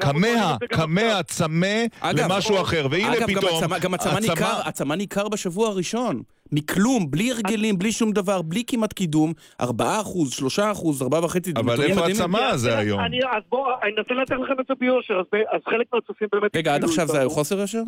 כמה, 0.00 0.56
כמה, 0.70 1.22
צמא 1.22 1.84
למשהו 2.14 2.60
אחר, 2.60 2.86
והנה 2.90 3.26
פתאום... 3.26 3.64
אגב, 3.64 3.82
גם 3.82 3.94
הצמא 3.94 4.18
ניכר, 4.18 4.60
הצמא 4.64 4.94
ניכר 4.94 5.28
בשבוע 5.28 5.68
הראשון. 5.68 6.22
מכלום, 6.52 7.10
בלי 7.10 7.30
הרגלים, 7.30 7.78
בלי 7.78 7.92
שום 7.92 8.12
דבר, 8.12 8.42
בלי 8.42 8.62
כמעט 8.66 8.92
קידום, 8.92 9.32
4 9.60 10.00
אחוז, 10.00 10.32
3 10.32 10.58
אחוז, 10.58 11.02
4 11.02 11.24
וחצי. 11.24 11.52
אבל 11.56 11.82
איפה 11.82 12.06
הצמא 12.06 12.38
הזה 12.38 12.78
היום? 12.78 13.00
אז 13.00 13.42
בואו, 13.48 13.70
אני 13.82 13.90
אנסה 13.98 14.14
לתת 14.14 14.34
לכם 14.44 14.60
את 14.60 14.66
זה 14.68 14.74
ביושר, 14.80 15.22
אז 15.52 15.60
חלק 15.64 15.86
מהצופים 15.94 16.28
באמת... 16.32 16.56
רגע, 16.56 16.74
עד 16.74 16.84
עכשיו 16.84 17.06
זה 17.06 17.18
היה 17.18 17.28
חוסר 17.28 17.58
יושר? 17.58 17.82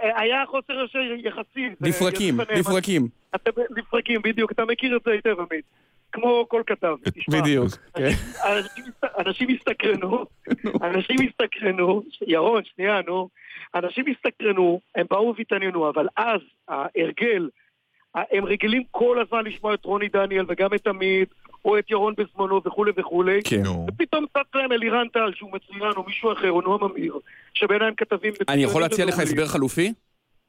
היה 0.00 0.44
חוסר 0.46 0.72
יושר 0.72 0.98
יחסי. 1.24 1.68
לפרקים, 1.80 2.40
לפרקים. 2.40 3.08
לפרקים, 3.76 4.22
בדיוק, 4.24 4.52
אתה 4.52 4.62
מכיר 4.72 4.96
את 4.96 5.02
זה 5.04 5.10
היטב, 5.10 5.40
עמית. 5.40 5.64
כמו 6.20 6.46
כל 6.48 6.62
כתב. 6.66 6.94
בדיוק, 7.30 7.68
כן. 7.96 8.10
אנשים 9.18 9.48
הסתקרנו, 9.56 10.24
אנשים 10.82 11.16
הסתקרנו, 11.28 12.02
ירון, 12.26 12.62
שנייה, 12.64 13.00
נו. 13.06 13.28
אנשים 13.74 14.04
הסתקרנו, 14.08 14.80
הם 14.94 15.06
באו 15.10 15.34
והתעניינו, 15.38 15.88
אבל 15.88 16.06
אז 16.16 16.40
ההרגל, 16.68 17.48
הם 18.14 18.44
רגילים 18.44 18.82
כל 18.90 19.20
הזמן 19.20 19.44
לשמוע 19.44 19.74
את 19.74 19.84
רוני 19.84 20.08
דניאל 20.08 20.44
וגם 20.48 20.74
את 20.74 20.86
עמית, 20.86 21.28
או 21.64 21.78
את 21.78 21.90
ירון 21.90 22.14
בזמנו 22.18 22.60
וכולי 22.64 22.92
וכולי. 22.96 23.40
כן. 23.44 23.62
ופתאום 23.88 24.26
צץ 24.26 24.54
להם 24.54 24.72
אלירן 24.72 25.08
טל, 25.08 25.32
שהוא 25.34 25.50
מצוין, 25.52 25.92
או 25.96 26.04
מישהו 26.06 26.32
אחר, 26.32 26.50
או 26.50 26.60
נועם 26.60 26.84
אמיר, 26.84 27.18
שבעיניי 27.54 27.88
הם 27.88 27.94
כתבים... 27.94 28.32
אני 28.48 28.62
יכול 28.62 28.82
להציע 28.82 29.04
לך 29.04 29.18
הסבר 29.18 29.46
חלופי? 29.46 29.92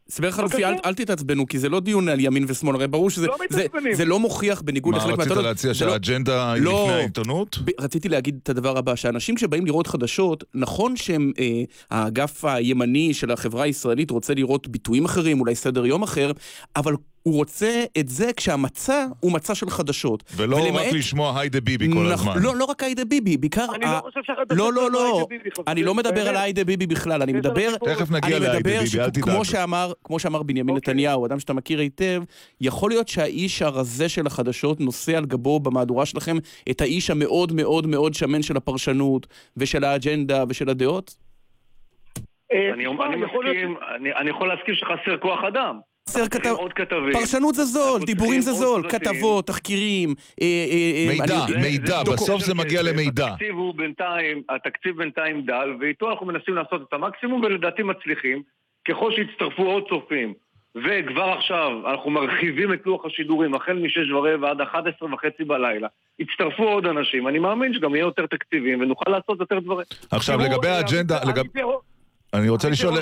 הסבר 0.10 0.32
חלופי, 0.32 0.66
אל, 0.66 0.74
אל 0.86 0.94
תתעצבנו, 0.94 1.48
כי 1.48 1.60
זה 1.60 1.70
לא 1.70 1.80
דיון 1.80 2.10
על 2.10 2.20
ימין 2.20 2.46
ושמאל, 2.48 2.76
הרי 2.76 2.88
ברור 2.88 3.10
שזה 3.10 3.28
לא 3.28 3.36
זה, 3.50 3.66
זה 3.94 4.06
לא 4.06 4.20
מוכיח 4.20 4.62
בניגוד 4.62 4.96
לחלק 4.96 5.18
מהטענות. 5.18 5.44
מה, 5.44 5.50
רצית 5.50 5.64
להציע 5.66 5.74
שהאג'נדה 5.74 6.52
היא 6.52 6.64
לא, 6.64 6.84
לפני 6.84 6.94
העיתונות? 6.94 7.58
ב, 7.66 7.70
רציתי 7.80 8.10
להגיד 8.10 8.40
את 8.44 8.50
הדבר 8.50 8.78
הבא, 8.78 8.96
שאנשים 8.96 9.38
שבאים 9.38 9.66
לראות 9.66 9.88
חדשות, 9.88 10.44
נכון 10.54 10.94
שהאגף 10.96 12.46
אה, 12.46 12.54
הימני 12.54 13.14
של 13.14 13.32
החברה 13.32 13.64
הישראלית 13.64 14.12
רוצה 14.12 14.34
לראות 14.34 14.68
ביטויים 14.68 15.06
אחרים, 15.06 15.40
אולי 15.40 15.56
סדר 15.56 15.86
יום 15.86 16.04
אחר, 16.04 16.32
אבל 16.76 16.94
הוא 17.30 17.38
רוצה 17.38 17.84
את 18.00 18.08
זה 18.08 18.34
כשהמצע 18.38 19.06
הוא 19.20 19.32
מצע 19.32 19.56
של 19.56 19.70
חדשות. 19.70 20.24
ולא 20.36 20.56
ולמעט... 20.56 20.86
רק 20.86 20.94
לשמוע 20.94 21.40
היידה 21.40 21.62
ביבי 21.62 21.88
כל 21.94 22.06
הזמן. 22.06 22.34
לא, 22.42 22.56
לא 22.56 22.66
רק 22.66 22.84
היידה 22.84 23.06
ביבי, 23.06 23.38
בעיקר... 23.38 23.66
אני 23.76 23.86
ה... 23.86 23.94
לא 23.94 24.02
חושב 24.02 24.20
שהחדשות 24.24 24.58
לא, 24.58 24.74
לא, 24.74 24.92
לא, 24.92 25.28
אני 25.68 25.84
לא 25.84 25.96
מדבר 25.96 26.30
על 26.30 26.36
היידה 26.36 26.64
ביבי 26.64 26.88
בכלל, 26.88 27.22
אני 27.22 27.34
מדבר... 27.34 27.76
תכף 27.86 28.12
נגיע 28.12 28.40
להיידה 28.40 28.60
ביבי, 28.60 29.00
אל 29.00 29.10
תדאג. 29.10 29.24
כמו 29.24 29.46
שאמר, 29.46 29.92
כמו 30.04 30.20
שאמר 30.20 30.44
בנימין 30.44 30.76
אוקיי. 30.76 30.94
נתניהו, 30.94 31.26
אדם 31.26 31.40
שאתה 31.40 31.54
מכיר 31.54 31.80
היטב, 31.80 32.24
יכול 32.62 32.92
להיות 32.92 33.08
שהאיש 33.08 33.62
הרזה 33.62 34.10
של 34.10 34.28
החדשות 34.28 34.80
נושא 34.80 35.18
על 35.18 35.26
גבו 35.26 35.60
במהדורה 35.60 36.06
שלכם 36.06 36.38
את 36.72 36.82
האיש 36.82 37.10
המאוד 37.10 37.52
מאוד 37.54 37.88
מאוד 37.88 38.14
שמן 38.14 38.42
של 38.42 38.58
הפרשנות, 38.58 39.28
ושל 39.58 39.84
האג'נדה, 39.84 40.44
ושל 40.50 40.70
הדעות? 40.70 41.16
אה, 42.54 42.74
אני 44.22 44.30
יכול 44.30 44.48
להסכים 44.48 44.76
שחסר 44.76 45.18
כוח 45.18 45.44
אדם. 45.44 45.80
חסר 46.10 46.28
כתב... 46.28 46.56
פרשנות 47.14 47.56
זה 47.56 47.64
זול, 47.64 48.02
דיבורים 48.06 48.42
זה 48.42 48.54
זול, 48.54 48.90
כתבות, 48.90 49.48
תחקירים. 49.48 50.16
אה, 50.42 51.08
מידע, 51.10 51.46
מידע, 51.62 52.04
בסוף 52.04 52.42
זה 52.42 52.54
מגיע 52.54 52.82
למידע. 52.82 53.28
התקציב 53.28 53.56
הוא 53.56 53.76
בינתיים, 53.76 54.42
התקציב 54.50 54.98
בינתיים 54.98 55.42
דל, 55.42 55.76
ואיתו 55.80 56.10
אנחנו 56.10 56.26
מנסים 56.26 56.56
לעשות 56.56 56.82
את 56.88 56.94
המקסימום, 56.94 57.42
ולדעתי 57.44 57.84
מצליחים. 57.84 58.42
ככל 58.88 59.12
שיצטרפו 59.12 59.64
עוד 59.64 59.84
צופים, 59.90 60.34
וכבר 60.76 61.30
עכשיו 61.38 61.72
אנחנו 61.92 62.10
מרחיבים 62.12 62.74
את 62.74 62.80
לוח 62.86 63.06
השידורים, 63.06 63.56
החל 63.56 63.74
משש 63.74 64.12
ורבע 64.12 64.50
עד 64.50 64.62
11 64.62 65.14
וחצי 65.14 65.44
בלילה. 65.44 65.88
יצטרפו 66.20 66.64
עוד 66.64 66.86
אנשים, 66.86 67.28
אני 67.28 67.40
מאמין 67.40 67.74
שגם 67.74 67.96
יהיה 67.96 68.04
יותר 68.04 68.26
תקציבים 68.26 68.82
ונוכל 68.82 69.12
לעשות 69.12 69.40
יותר 69.40 69.60
דברים. 69.60 69.86
עכשיו, 70.12 70.40
לגבי 70.40 70.68
האג'נדה, 70.68 71.20
אני 72.34 72.50
רוצה 72.50 72.70
לשאול... 72.70 72.98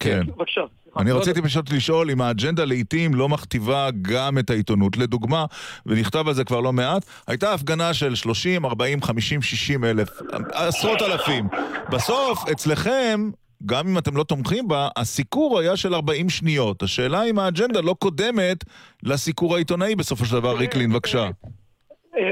כן. 0.00 0.20
בבקשה. 0.26 0.60
אני 0.96 1.12
רציתי 1.12 1.42
פשוט 1.42 1.72
לשאול 1.72 2.10
אם 2.10 2.20
האג'נדה 2.20 2.64
לעיתים 2.64 3.14
לא 3.14 3.28
מכתיבה 3.28 3.88
גם 4.02 4.38
את 4.38 4.50
העיתונות. 4.50 4.96
לדוגמה, 4.96 5.44
ונכתב 5.86 6.28
על 6.28 6.34
זה 6.34 6.44
כבר 6.44 6.60
לא 6.60 6.72
מעט, 6.72 7.04
הייתה 7.26 7.54
הפגנה 7.54 7.94
של 7.94 8.14
30, 8.14 8.64
40, 8.64 9.02
50, 9.02 9.42
60 9.42 9.84
אלף, 9.84 10.08
עשרות 10.52 11.02
אלפים. 11.02 11.48
בסוף, 11.90 12.48
אצלכם, 12.52 13.30
גם 13.66 13.88
אם 13.88 13.98
אתם 13.98 14.16
לא 14.16 14.24
תומכים 14.24 14.68
בה, 14.68 14.88
הסיקור 14.96 15.58
היה 15.58 15.76
של 15.76 15.94
40 15.94 16.30
שניות. 16.30 16.82
השאלה 16.82 17.24
אם 17.24 17.38
האג'נדה 17.38 17.80
לא 17.80 17.94
קודמת 17.98 18.64
לסיקור 19.02 19.54
העיתונאי 19.54 19.96
בסופו 19.96 20.24
של 20.24 20.32
דבר. 20.32 20.56
ריקלין, 20.56 20.92
בבקשה. 20.92 21.30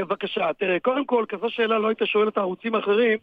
בבקשה, 0.01 0.51
תראה, 0.59 0.81
קודם 0.83 1.07
כל, 1.07 1.25
כזו 1.29 1.47
שאלה 1.49 1.79
לא 1.79 1.89
היית 1.89 1.99
שואל 2.05 2.29
את 2.29 2.37
הערוצים 2.37 2.75
האחרים, 2.75 3.19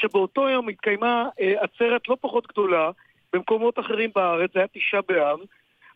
שבאותו 0.00 0.48
יום 0.48 0.68
התקיימה 0.68 1.28
עצרת 1.38 2.08
לא 2.08 2.16
פחות 2.20 2.46
גדולה 2.46 2.90
במקומות 3.32 3.78
אחרים 3.78 4.10
בארץ, 4.14 4.50
זה 4.54 4.58
היה 4.58 4.68
תשעה 4.72 5.00
באב. 5.08 5.38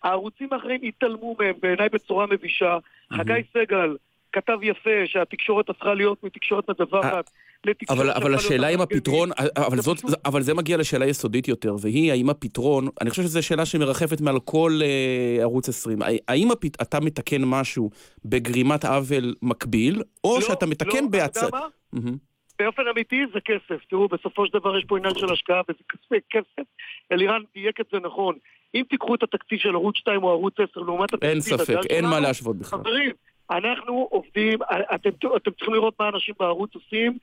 הערוצים 0.02 0.48
האחרים 0.52 0.80
התעלמו 0.82 1.36
מהם 1.38 1.54
בעיניי 1.62 1.88
בצורה 1.88 2.26
מבישה. 2.26 2.78
חגי 3.12 3.42
סגל 3.52 3.96
כתב 4.32 4.58
יפה 4.62 5.06
שהתקשורת 5.06 5.68
הפכה 5.68 5.94
להיות 5.94 6.24
מתקשורת 6.24 6.70
מדווחת 6.70 7.30
לתקשורת... 7.66 8.00
אבל, 8.00 8.10
אבל 8.10 8.34
השאלה 8.34 8.68
אם 8.68 8.80
הפתרון, 8.80 9.30
אבל, 9.56 9.80
זאת, 9.80 9.98
אבל 10.24 10.42
זה 10.42 10.54
מגיע 10.54 10.76
לשאלה 10.76 11.06
יסודית 11.06 11.48
יותר, 11.48 11.76
והיא 11.80 12.12
האם 12.12 12.30
הפתרון, 12.30 12.88
אני 13.00 13.10
חושב 13.10 13.22
שזו 13.22 13.42
שאלה 13.42 13.66
שמרחפת 13.66 14.20
מעל 14.20 14.40
כל 14.40 14.80
uh, 14.80 15.42
ערוץ 15.42 15.68
20, 15.68 15.98
האם 16.28 16.50
הפת, 16.50 16.82
אתה 16.82 17.00
מתקן 17.00 17.42
משהו 17.44 17.90
בגרימת 18.24 18.84
עוול 18.84 19.34
מקביל, 19.42 20.02
או 20.24 20.34
לא, 20.34 20.40
שאתה 20.40 20.66
מתקן 20.66 21.04
לא, 21.04 21.10
בהצ... 21.10 21.36
אתה 21.36 21.46
יודע 21.46 21.58
מה? 21.92 22.10
באופן 22.58 22.82
אמיתי 22.94 23.24
זה 23.34 23.40
כסף. 23.40 23.84
תראו, 23.88 24.08
בסופו 24.08 24.46
של 24.46 24.58
דבר 24.58 24.78
יש 24.78 24.84
פה 24.84 24.98
עניין 24.98 25.14
של 25.14 25.32
השקעה 25.32 25.60
וזה 25.68 25.78
כספי 25.88 26.16
כסף. 26.30 26.68
אלירן 27.12 27.42
דייק 27.54 27.80
את 27.80 27.86
זה 27.92 27.98
נכון. 27.98 28.36
אם 28.74 28.82
תיקחו 28.90 29.14
את 29.14 29.22
התקציב 29.22 29.58
של 29.58 29.74
ערוץ 29.74 29.96
2 29.96 30.22
או 30.22 30.30
ערוץ 30.30 30.54
10 30.70 30.80
לעומת 30.80 31.14
התקציב... 31.14 31.30
אין 31.30 31.40
ספק, 31.40 31.78
אין 31.90 32.04
מה 32.04 32.20
להשוות 32.20 32.56
בכלל. 32.56 32.78
חברים, 32.78 33.12
אנחנו 33.50 34.08
עובדים, 34.10 34.58
אתם, 34.94 35.10
אתם 35.36 35.50
צריכים 35.50 35.74
לראות 35.74 35.94
מה 36.00 36.08
אנשים 36.08 36.34
בערוץ 36.40 36.74
עושים. 36.74 37.18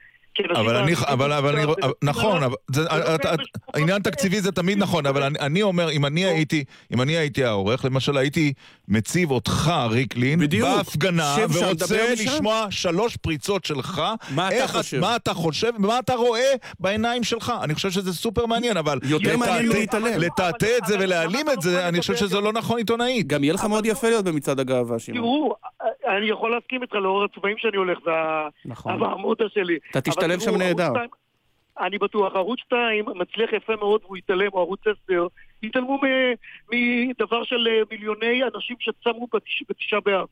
אבל 0.56 0.76
אני, 0.76 0.94
אבל, 1.08 1.34
אבל 1.34 1.56
אני, 1.56 1.72
נכון, 2.02 2.44
אבל 2.44 2.56
זה, 2.72 2.82
העניין 3.74 4.02
תקציבי 4.02 4.42
זה 4.42 4.52
תמיד 4.52 4.78
נכון, 4.78 5.06
אבל 5.06 5.24
אני, 5.24 5.40
אני 5.40 5.62
אומר, 5.62 5.92
אם 5.92 6.06
אני 6.06 6.26
הייתי, 6.26 6.64
אם 6.94 7.02
אני 7.02 7.18
הייתי 7.18 7.44
העורך, 7.46 7.86
למשל 7.86 8.18
הייתי 8.18 8.54
מציב 8.88 9.32
אותך, 9.32 9.72
ריקלין, 9.90 10.40
בהפגנה, 10.62 11.36
ורוצה 11.50 12.14
לשמוע 12.14 12.66
שלוש 12.70 13.18
פריצות 13.18 13.66
שלך, 13.66 14.02
מה 14.30 14.50
אתה 14.50 14.68
חושב? 14.68 15.00
מה 15.00 15.16
אתה 15.16 15.34
חושב, 15.34 15.72
מה 15.78 16.00
אתה 16.00 16.14
רואה 16.16 16.54
בעיניים 16.80 17.24
שלך. 17.24 17.54
אני 17.64 17.76
חושב 17.76 17.92
שזה 17.92 18.14
סופר 18.14 18.46
מעניין, 18.46 18.78
אבל 18.78 19.00
יותר 19.04 19.38
מעניין 19.38 19.68
להתעלם. 19.68 20.20
לטאטא 20.20 20.68
את 20.78 20.88
זה 20.88 20.96
ולהעלים 21.00 21.50
את 21.50 21.62
זה, 21.62 21.88
אני 21.88 22.00
חושב 22.02 22.16
שזה 22.16 22.40
לא 22.40 22.54
נכון 22.54 22.78
עיתונאית. 22.78 23.28
גם 23.28 23.44
יהיה 23.44 23.54
לך 23.54 23.66
מאוד 23.66 23.86
יפה 23.86 24.10
להיות 24.10 24.26
במצעד 24.26 24.60
הגאווה, 24.60 25.00
שמעון. 25.00 25.22
תראו, 25.22 25.56
אני 26.18 26.30
יכול 26.30 26.52
להסכים 26.52 26.82
איתך 26.82 26.96
לאור 26.96 27.24
הצבעים 27.24 27.56
שאני 27.58 27.78
הולך, 27.78 27.98
והעמודה 28.86 29.46
שלי. 29.54 29.78
אתה 29.92 30.02
תשתלב 30.02 30.40
שם 30.40 30.56
נהדר. 30.56 30.92
אני 31.80 31.98
בטוח, 31.98 32.36
ערוץ 32.36 32.60
2 32.60 33.06
מצליח 33.16 33.54
יפה 33.54 33.74
מאוד 33.76 34.02
והוא 34.04 34.18
יתעלם, 34.18 34.50
או 34.54 34.60
ערוץ 34.60 34.80
10, 35.06 35.28
יתעלמו 35.64 36.00
מדבר 36.72 37.44
של 37.44 37.68
מיליוני 37.92 38.42
אנשים 38.56 38.76
שצמו 38.80 39.28
בתשעה 39.70 40.00
באב. 40.00 40.28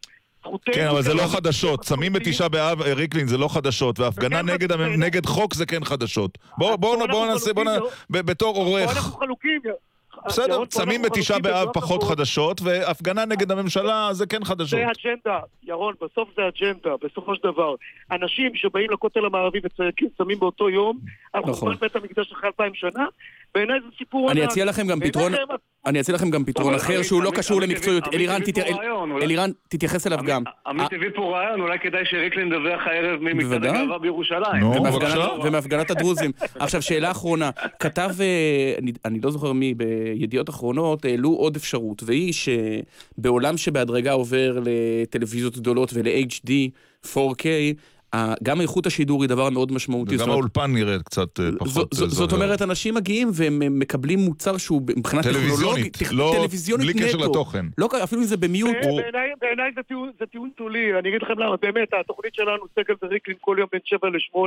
כן, 0.71 0.87
אבל 0.87 1.01
זה 1.01 1.13
לא 1.13 1.23
חדשות. 1.31 1.79
צמים 1.79 2.13
בתשעה 2.13 2.49
באב, 2.49 2.81
ריקלין, 2.81 3.27
זה 3.27 3.37
לא 3.37 3.47
חדשות, 3.47 3.99
והפגנה 3.99 4.41
נגד 4.97 5.25
חוק 5.25 5.53
זה 5.53 5.65
כן 5.65 5.83
חדשות. 5.83 6.37
בואו 6.57 7.25
נעשה, 7.25 7.51
בתור 8.09 8.55
עורך... 8.55 8.97
אנחנו 8.97 9.17
חלוקים. 9.17 9.61
בסדר, 10.27 10.65
צמים 10.65 11.01
בתשעה 11.01 11.39
באב 11.39 11.73
פחות 11.73 12.03
חדשות, 12.03 12.61
והפגנה 12.61 13.25
נגד 13.25 13.51
הממשלה 13.51 14.09
זה 14.11 14.25
כן 14.25 14.43
חדשות. 14.43 14.79
זה 14.79 14.85
אג'נדה, 14.85 15.39
ירון, 15.63 15.93
בסוף 16.01 16.29
זה 16.35 16.41
אג'נדה, 16.47 16.95
בסופו 17.01 17.35
של 17.35 17.41
דבר. 17.43 17.75
אנשים 18.11 18.55
שבאים 18.55 18.91
לכותל 18.91 19.25
המערבי 19.25 19.59
וצמים 19.63 20.39
באותו 20.39 20.69
יום, 20.69 20.99
על 21.33 21.43
חורבן 21.53 21.75
בית 21.75 21.95
המקדש 21.95 22.31
אחרי 22.31 22.47
אלפיים 22.47 22.73
שנה, 22.73 23.05
בעיניי 23.55 23.79
זה 23.81 23.87
סיפור 23.97 24.31
אני 24.31 24.45
אציע 24.45 24.65
לכם 24.65 24.87
גם 24.87 24.99
פתרון, 24.99 25.31
אני 25.85 25.99
אציע 25.99 26.15
לכם 26.15 26.29
גם 26.29 26.45
פתרון 26.45 26.73
אחר 26.73 27.03
שהוא 27.03 27.23
לא 27.23 27.31
קשור 27.35 27.61
למקצועיות. 27.61 28.03
אלירן, 29.21 29.51
תתייחס 29.69 30.07
אליו 30.07 30.19
גם. 30.25 30.43
עמית 30.67 30.93
הביא 30.93 31.09
פה 31.15 31.37
רעיון, 31.37 31.61
אולי 31.61 31.79
כדאי 31.79 32.05
שריקלין 32.05 32.47
ידווח 32.47 32.81
הערב 32.87 33.19
ממצעד 33.21 33.65
הגאווה 33.65 33.97
בירושלים. 33.99 34.63
ומהפגנת 35.43 35.91
הדרוזים. 35.91 36.31
עכשיו, 36.59 36.81
שאלה 36.81 37.11
אחרונה. 37.11 37.49
כתב, 37.79 38.09
אני 39.05 39.19
לא 39.23 39.31
זוכר 39.31 39.53
מי, 39.53 39.73
בידיעות 39.73 40.49
אחרונות, 40.49 41.05
העלו 41.05 41.29
עוד 41.29 41.55
אפשרות, 41.55 42.03
והיא 42.05 42.33
שבעולם 42.33 43.57
שבהדרגה 43.57 44.11
עובר 44.11 44.59
לטלוויזיות 44.65 45.57
גדולות 45.57 45.89
ול-HD, 45.93 46.49
4K, 47.05 47.45
ה- 47.45 47.96
גם 48.43 48.61
איכות 48.61 48.85
השידור 48.85 49.21
היא 49.23 49.29
דבר 49.29 49.49
מאוד 49.49 49.71
משמעותי. 49.71 50.15
וגם 50.15 50.29
האולפן 50.29 50.73
נראה 50.73 50.99
קצת 50.99 51.39
אה, 51.39 51.45
פחות 51.59 51.67
זו- 51.69 51.87
זו- 51.91 52.05
אה, 52.05 52.09
זאת 52.09 52.29
זוהר. 52.29 52.43
אומרת, 52.43 52.61
אנשים 52.61 52.95
מגיעים 52.95 53.29
והם 53.33 53.61
הם 53.61 53.79
מקבלים 53.79 54.19
מוצר 54.19 54.57
שהוא 54.57 54.81
מבחינה 54.97 55.23
טכנולוגית, 55.23 55.97
טכ- 55.97 56.07
לא- 56.11 56.33
טלוויזיונית 56.37 56.85
בלי 56.95 57.05
קשר 57.07 57.17
נטו. 57.17 57.29
לתוכן. 57.29 57.65
לא, 57.77 57.89
אפילו 58.03 58.21
אם 58.21 58.27
זה 58.27 58.37
במיוט. 58.37 58.75
בעיניי 59.41 59.71
זה 59.75 59.81
טיעון- 60.31 60.49
שולי, 60.57 60.99
אני 60.99 61.09
אגיד 61.09 61.21
לכם 61.21 61.39
למה, 61.39 61.55
באמת, 61.61 61.87
התוכנית 61.99 62.33
שלנו, 62.35 62.63
סגל 62.79 62.93
וריקלין, 63.03 63.37
כל 63.41 63.55
יום 63.59 63.67
בין 63.71 63.81
7 63.85 64.09
ל-8, 64.09 64.39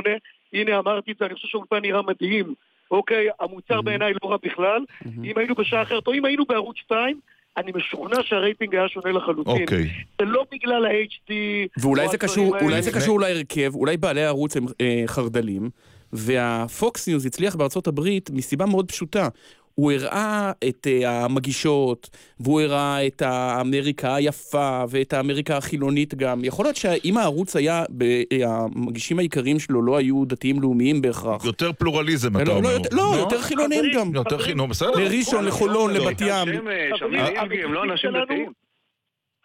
הנה 0.53 0.79
אמרתי 0.79 1.11
את 1.11 1.15
זה, 1.19 1.25
אני 1.25 1.33
חושב 1.35 1.47
שהאולפן 1.47 1.79
נראה 1.81 2.01
מדהים, 2.01 2.53
אוקיי, 2.91 3.27
המוצר 3.39 3.81
בעיניי 3.81 4.13
לא 4.23 4.31
רע 4.31 4.37
בכלל, 4.43 4.81
אם 5.23 5.33
היינו 5.37 5.55
בשעה 5.55 5.81
אחרת, 5.81 6.07
או 6.07 6.13
אם 6.13 6.25
היינו 6.25 6.45
בערוץ 6.45 6.77
2, 6.77 7.19
אני 7.57 7.71
משוכנע 7.75 8.17
שהרייטינג 8.23 8.75
היה 8.75 8.89
שונה 8.89 9.11
לחלוטין. 9.11 9.61
אוקיי. 9.61 9.89
זה 10.21 10.25
לא 10.25 10.45
בגלל 10.51 10.85
ה-HD, 10.85 11.33
ואולי 11.81 12.05
או 12.05 12.11
זה 12.11 12.17
קשור. 12.17 12.59
אולי 12.61 12.81
זה 12.81 12.91
קשור 12.91 13.19
להרכב, 13.19 13.75
אולי 13.75 13.97
בעלי 13.97 14.23
הערוץ 14.23 14.57
הם 14.57 14.65
אה, 14.81 15.03
חרד"לים, 15.07 15.69
והפוקס 16.13 17.07
ניוז 17.07 17.25
הצליח 17.25 17.55
בארצות 17.55 17.87
הברית 17.87 18.29
מסיבה 18.29 18.65
מאוד 18.65 18.91
פשוטה. 18.91 19.27
הוא 19.75 19.91
הראה 19.91 20.51
את 20.69 20.87
אה, 20.87 21.25
המגישות, 21.25 22.09
והוא 22.39 22.61
הראה 22.61 23.07
את 23.07 23.21
האמריקה 23.21 24.15
היפה, 24.15 24.83
ואת 24.89 25.13
האמריקה 25.13 25.57
החילונית 25.57 26.15
גם. 26.15 26.43
יכול 26.43 26.65
להיות 26.65 26.75
שאם 26.75 27.17
הערוץ 27.17 27.55
היה, 27.55 27.83
ב- 27.97 28.03
אה, 28.03 28.57
המגישים 28.75 29.19
העיקריים 29.19 29.59
שלו 29.59 29.81
לא 29.81 29.97
היו 29.97 30.25
דתיים 30.25 30.61
לאומיים 30.61 31.01
בהכרח. 31.01 31.45
יותר 31.45 31.71
פלורליזם, 31.73 32.35
אתה 32.37 32.43
לא, 32.43 32.51
אומר. 32.51 32.69
לא, 32.69 32.73
יותר- 32.73 32.95
לא, 32.95 33.15
יותר 33.19 33.41
חילונים 33.41 33.83
גם. 33.95 34.15
יותר 34.15 34.37
חילונים, 34.37 34.69
בסדר. 34.69 34.89
לראשון, 34.95 35.45
לחולון. 35.45 35.93
לבת 35.93 36.21
ים. 36.21 36.47
חברים, 36.47 36.67
הם 37.65 37.73
לא 37.73 37.83
אנשים 37.83 38.11
דתיים. 38.23 38.51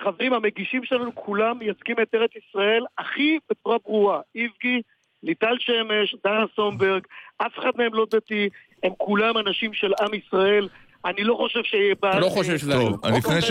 חברים, 0.03 0.33
המגישים 0.33 0.85
שלנו 0.85 1.15
כולם 1.15 1.59
מייצגים 1.59 1.97
את 2.03 2.15
ארץ 2.15 2.31
ישראל 2.37 2.85
הכי 2.99 3.39
בצורה 3.51 3.77
ברורה. 3.85 4.21
איבגי, 4.35 4.83
ליטל 5.23 5.55
שמש, 5.59 6.17
דנה 6.25 6.45
סומברג, 6.57 7.03
אף 7.39 7.53
אחד 7.59 7.71
מהם 7.77 7.95
לא 7.95 8.07
דתי, 8.11 8.49
הם 8.87 8.93
כולם 8.99 9.35
אנשים 9.47 9.73
של 9.75 9.93
עם 10.01 10.15
ישראל. 10.15 10.69
אני 11.07 11.25
לא 11.25 11.35
חושב 11.35 11.61
שיהיה 11.65 11.95
בעיה... 12.03 12.13
אתה 12.15 12.21
לא 12.21 12.29
חושב 12.29 12.59
שזה... 12.59 12.73
טוב, 12.73 13.01
אני 13.05 13.19
לפני 13.19 13.43
ש... 13.43 13.51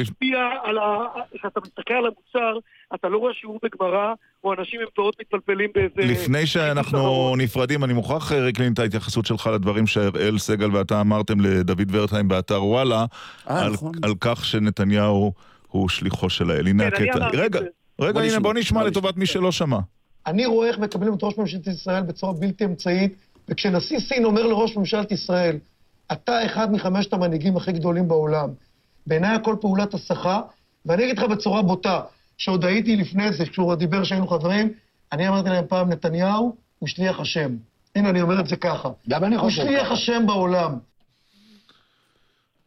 השפיע 0.00 0.38
על 0.64 0.78
ה... 0.78 0.98
כשאתה 1.34 1.60
מסתכל 1.60 1.94
על 1.94 2.04
המוצר, 2.06 2.58
אתה 2.94 3.08
לא 3.08 3.18
רואה 3.18 3.32
שיעור 3.34 3.58
בגמרא, 3.62 4.12
או 4.44 4.54
אנשים 4.54 4.80
עם 4.80 4.86
פאות 4.94 5.16
מתפלפלים 5.20 5.70
באיזה... 5.74 6.12
לפני 6.12 6.46
שאנחנו 6.46 7.34
נפרדים, 7.38 7.84
אני 7.84 7.92
מוכרח, 7.92 8.32
אה, 8.32 8.40
ריקלין, 8.40 8.72
את 8.72 8.78
ההתייחסות 8.78 9.26
שלך 9.26 9.50
לדברים 9.54 9.86
שהראל 9.86 10.38
סגל 10.38 10.76
ואתה 10.76 11.00
אמרתם 11.00 11.40
לדוד 11.40 11.82
ורטהיים 11.90 12.28
באתר 12.28 12.64
וואלה, 12.64 13.04
אה, 13.50 13.64
על- 13.64 13.72
נכון. 13.72 13.92
על 14.02 14.14
כך 14.20 14.44
שנתניהו 14.44 15.32
הוא 15.68 15.88
שליחו 15.88 16.30
של 16.30 16.50
האל. 16.50 16.66
הנה 16.66 16.90
כן, 16.90 17.04
הקטע. 17.08 17.28
רגע, 17.32 17.60
זה. 17.60 17.66
רגע, 18.00 18.20
הנה, 18.20 18.40
בוא 18.40 18.54
נשמע 18.54 18.84
לטובת 18.84 19.16
מי 19.16 19.26
שלא 19.26 19.52
שמע. 19.52 19.78
אני 20.26 20.46
רואה 20.46 20.68
איך 20.68 20.78
מקבלים 20.78 21.14
את 21.14 21.22
ראש 21.22 21.38
ממשלת 21.38 21.66
ישראל 21.66 22.02
בצורה 22.02 22.32
בלתי 22.32 22.64
אמצעית, 22.64 23.14
וכשנשיא 23.52 23.98
סין 23.98 24.24
אומר 24.24 24.46
לראש 24.46 24.76
ממשלת 24.76 25.12
ישראל, 25.12 25.58
אתה 26.12 26.46
אחד 26.46 26.72
מחמשת 26.72 27.12
המנהיגים 27.12 27.56
הכי 27.56 27.72
גדולים 27.72 28.08
בעולם, 28.08 28.48
בעיניי 29.06 29.34
הכל 29.34 29.56
פעולת 29.60 29.94
הסחה, 29.94 30.40
ואני 30.86 31.04
אגיד 31.04 31.18
לך 31.18 31.24
בצורה 31.24 31.62
בוטה, 31.62 32.00
שעוד 32.38 32.64
הייתי 32.64 32.96
לפני 32.96 33.32
זה, 33.32 33.46
כשהוא 33.46 33.74
דיבר 33.74 34.04
שהיינו 34.04 34.26
חברים, 34.26 34.72
אני 35.12 35.28
אמרתי 35.28 35.48
להם 35.48 35.64
פעם, 35.68 35.88
נתניהו 35.88 36.56
הוא 36.78 36.88
שליח 36.88 37.20
השם. 37.20 37.50
הנה, 37.96 38.10
אני 38.10 38.22
אומר 38.22 38.40
את 38.40 38.46
זה 38.46 38.56
ככה. 38.56 38.88
גם 39.08 39.24
אני 39.24 39.36
הוא 39.36 39.44
חושב 39.44 39.62
שליח 39.62 39.84
ככה. 39.84 39.92
השם 39.92 40.26
בעולם. 40.26 40.72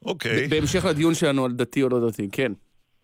אוקיי. 0.06 0.48
בהמשך 0.48 0.86
לדיון 0.86 1.14
שלנו 1.14 1.46
על 1.46 1.52
דתי 1.52 1.84
או 1.84 1.90
לא 1.90 2.10
דתי, 2.10 2.30
כן. 2.32 2.52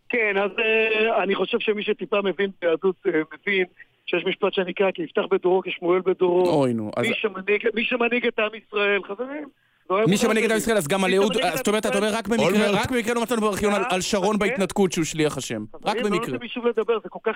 כן, 0.10 0.38
אז 0.38 0.52
אה, 0.60 1.24
אני 1.24 1.36
חושב 1.36 1.58
שמי 1.60 1.84
שטיפה 1.84 2.22
מבין 2.22 2.52
ביהדות 2.62 2.96
אה, 3.08 3.12
מבין 3.12 3.66
שיש 4.12 4.26
משפט 4.26 4.54
שנקרא 4.54 4.92
כי 4.92 5.02
יפתח 5.04 5.22
בדורו 5.32 5.62
כשמואל 5.66 6.02
בדורו. 6.06 6.50
אוי 6.50 6.74
נו, 6.74 6.92
אז 6.98 7.08
מי 7.08 7.14
שמנהיג- 7.16 7.68
מי 7.74 7.84
שמנהיג 7.86 8.26
את 8.28 8.40
עם 8.40 8.50
ישראל, 8.68 9.04
חברים. 9.04 9.48
לא 9.90 10.00
מי 10.08 10.18
שמנהיג 10.18 10.46
את 10.46 10.52
עם. 10.52 10.58
ישראל, 10.58 10.78
אז 10.78 10.88
גם 10.88 11.04
על 11.04 11.14
אהוד, 11.14 11.34
זאת 11.56 11.68
אומרת, 11.68 11.86
אתה 11.86 11.98
אומר 11.98 12.10
רק 12.14 12.28
במקרה. 12.28 12.72
רק 12.72 12.92
במקרה 12.92 13.14
לא 13.14 13.22
מצאנו 13.22 13.42
בארכיון 13.42 13.74
על- 13.90 14.02
שרון 14.02 14.34
כן. 14.34 14.40
בהתנתקות 14.40 14.92
שהוא 14.92 15.06
שליח 15.06 15.38
השם. 15.38 15.64
רק 15.86 15.96
לא 15.98 16.04
במקרה. 16.10 16.38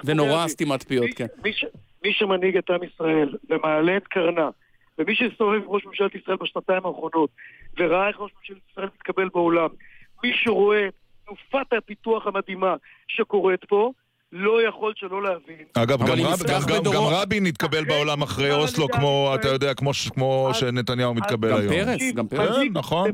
זה 0.03 0.13
נורא. 0.13 0.47
סתימת 0.47 0.84
פיות, 0.84 1.07
כן. 1.15 1.26
מי 2.03 2.13
שמנהיג 2.13 2.57
את 2.57 2.69
עם 2.69 2.84
ישראל 2.84 3.36
ומעלה 3.49 3.97
את 3.97 4.07
קרנה, 4.07 4.49
ומי 4.99 5.15
שהסתובב 5.15 5.53
עם 5.53 5.61
ראש 5.67 5.86
ממשלת 5.86 6.15
ישראל 6.15 6.38
בשנתיים 6.41 6.86
האחרונות, 6.86 7.30
וראה 7.80 8.07
איך 8.07 8.19
ראש 8.19 8.32
ממשלת 8.39 8.57
ישראל 8.71 8.88
מתקבל 8.95 9.30
בעולם, 9.34 9.67
מי 10.23 10.32
שרואה 10.34 10.88
תנופת 11.26 11.73
הפיתוח 11.78 12.28
המדהימה 12.28 12.76
שקורית 13.07 13.65
פה, 13.65 13.91
לא 14.32 14.67
יכול 14.67 14.93
שלא 14.95 15.23
להבין. 15.23 15.65
אגב, 15.73 15.99
גם 15.99 16.05
רב- 16.05 16.43
גם- 16.47 16.59
גם- 16.67 16.80
בדורו- 16.82 16.95
גם 16.95 17.01
רבין 17.21 17.45
התקבל 17.45 17.86
בעולם 17.86 18.21
אחרי 18.21 18.51
אוסלו, 18.51 18.88
כמו, 18.89 19.32
אתה 19.36 19.47
יודע, 19.47 19.73
כמו 19.73 19.93
ש- 19.93 20.09
כמו 20.09 20.49
שנתניהו 20.53 21.13
מתקבל 21.13 21.51
גם 21.51 21.57
היום. 21.57 21.86
פרס, 21.86 22.13
גם 22.15 22.28
פרס. 22.28 22.55
כן, 22.57 22.67
נכון. 22.73 23.09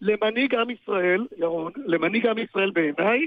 למנהיג 0.00 0.54
עם 0.54 0.70
ישראל, 0.70 1.26
ירון, 1.38 1.72
למנהיג 1.86 2.26
עם 2.26 2.38
ישראל 2.38 2.70
בעיניי, 2.70 3.20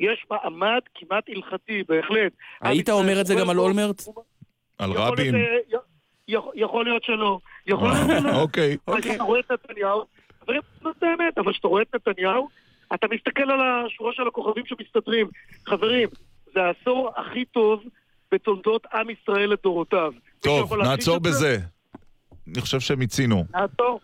יש 0.00 0.26
מעמד 0.30 0.80
כמעט 0.94 1.24
הלכתי, 1.28 1.82
בהחלט. 1.88 2.32
היית 2.60 2.88
אומר 2.90 3.20
את 3.20 3.26
זה 3.26 3.34
גם 3.34 3.50
על 3.50 3.58
אולמרט? 3.58 4.02
על 4.78 4.90
רבין. 4.92 5.34
יכול- 6.28 6.84
להיות 6.84 7.04
שלא. 7.04 7.38
יכול 7.66 7.88
להיות 7.88 8.22
שלא. 8.22 8.30
אוקיי. 8.42 8.76
אבל 8.88 9.00
כשאתה 9.00 9.22
רואה 9.22 9.40
את 9.40 9.50
נתניהו, 9.52 10.02
חברים, 10.40 10.60
זאת 10.82 11.02
האמת, 11.02 11.38
אבל 11.38 11.52
כשאתה 11.52 11.68
רואה 11.68 11.82
את 11.82 11.94
נתניהו, 11.94 12.48
אתה 12.94 13.06
מסתכל 13.14 13.42
על 13.50 13.60
השורה 13.86 14.12
של 14.12 14.22
הכוכבים 14.28 14.64
שמסתדרים. 14.66 15.26
חברים, 15.68 16.08
זה 16.54 16.60
העשור 16.62 17.10
הכי 17.16 17.44
טוב 17.44 17.80
בתולדות 18.32 18.86
עם 18.94 19.06
ישראל 19.10 19.52
לדורותיו. 19.52 20.12
טוב, 20.40 20.74
נעצור? 20.74 21.18
בזה. 21.18 21.58
אני 22.48 22.60
חושב 22.60 22.80
שמיצינו. 22.80 23.44
נעצור. 23.54 24.00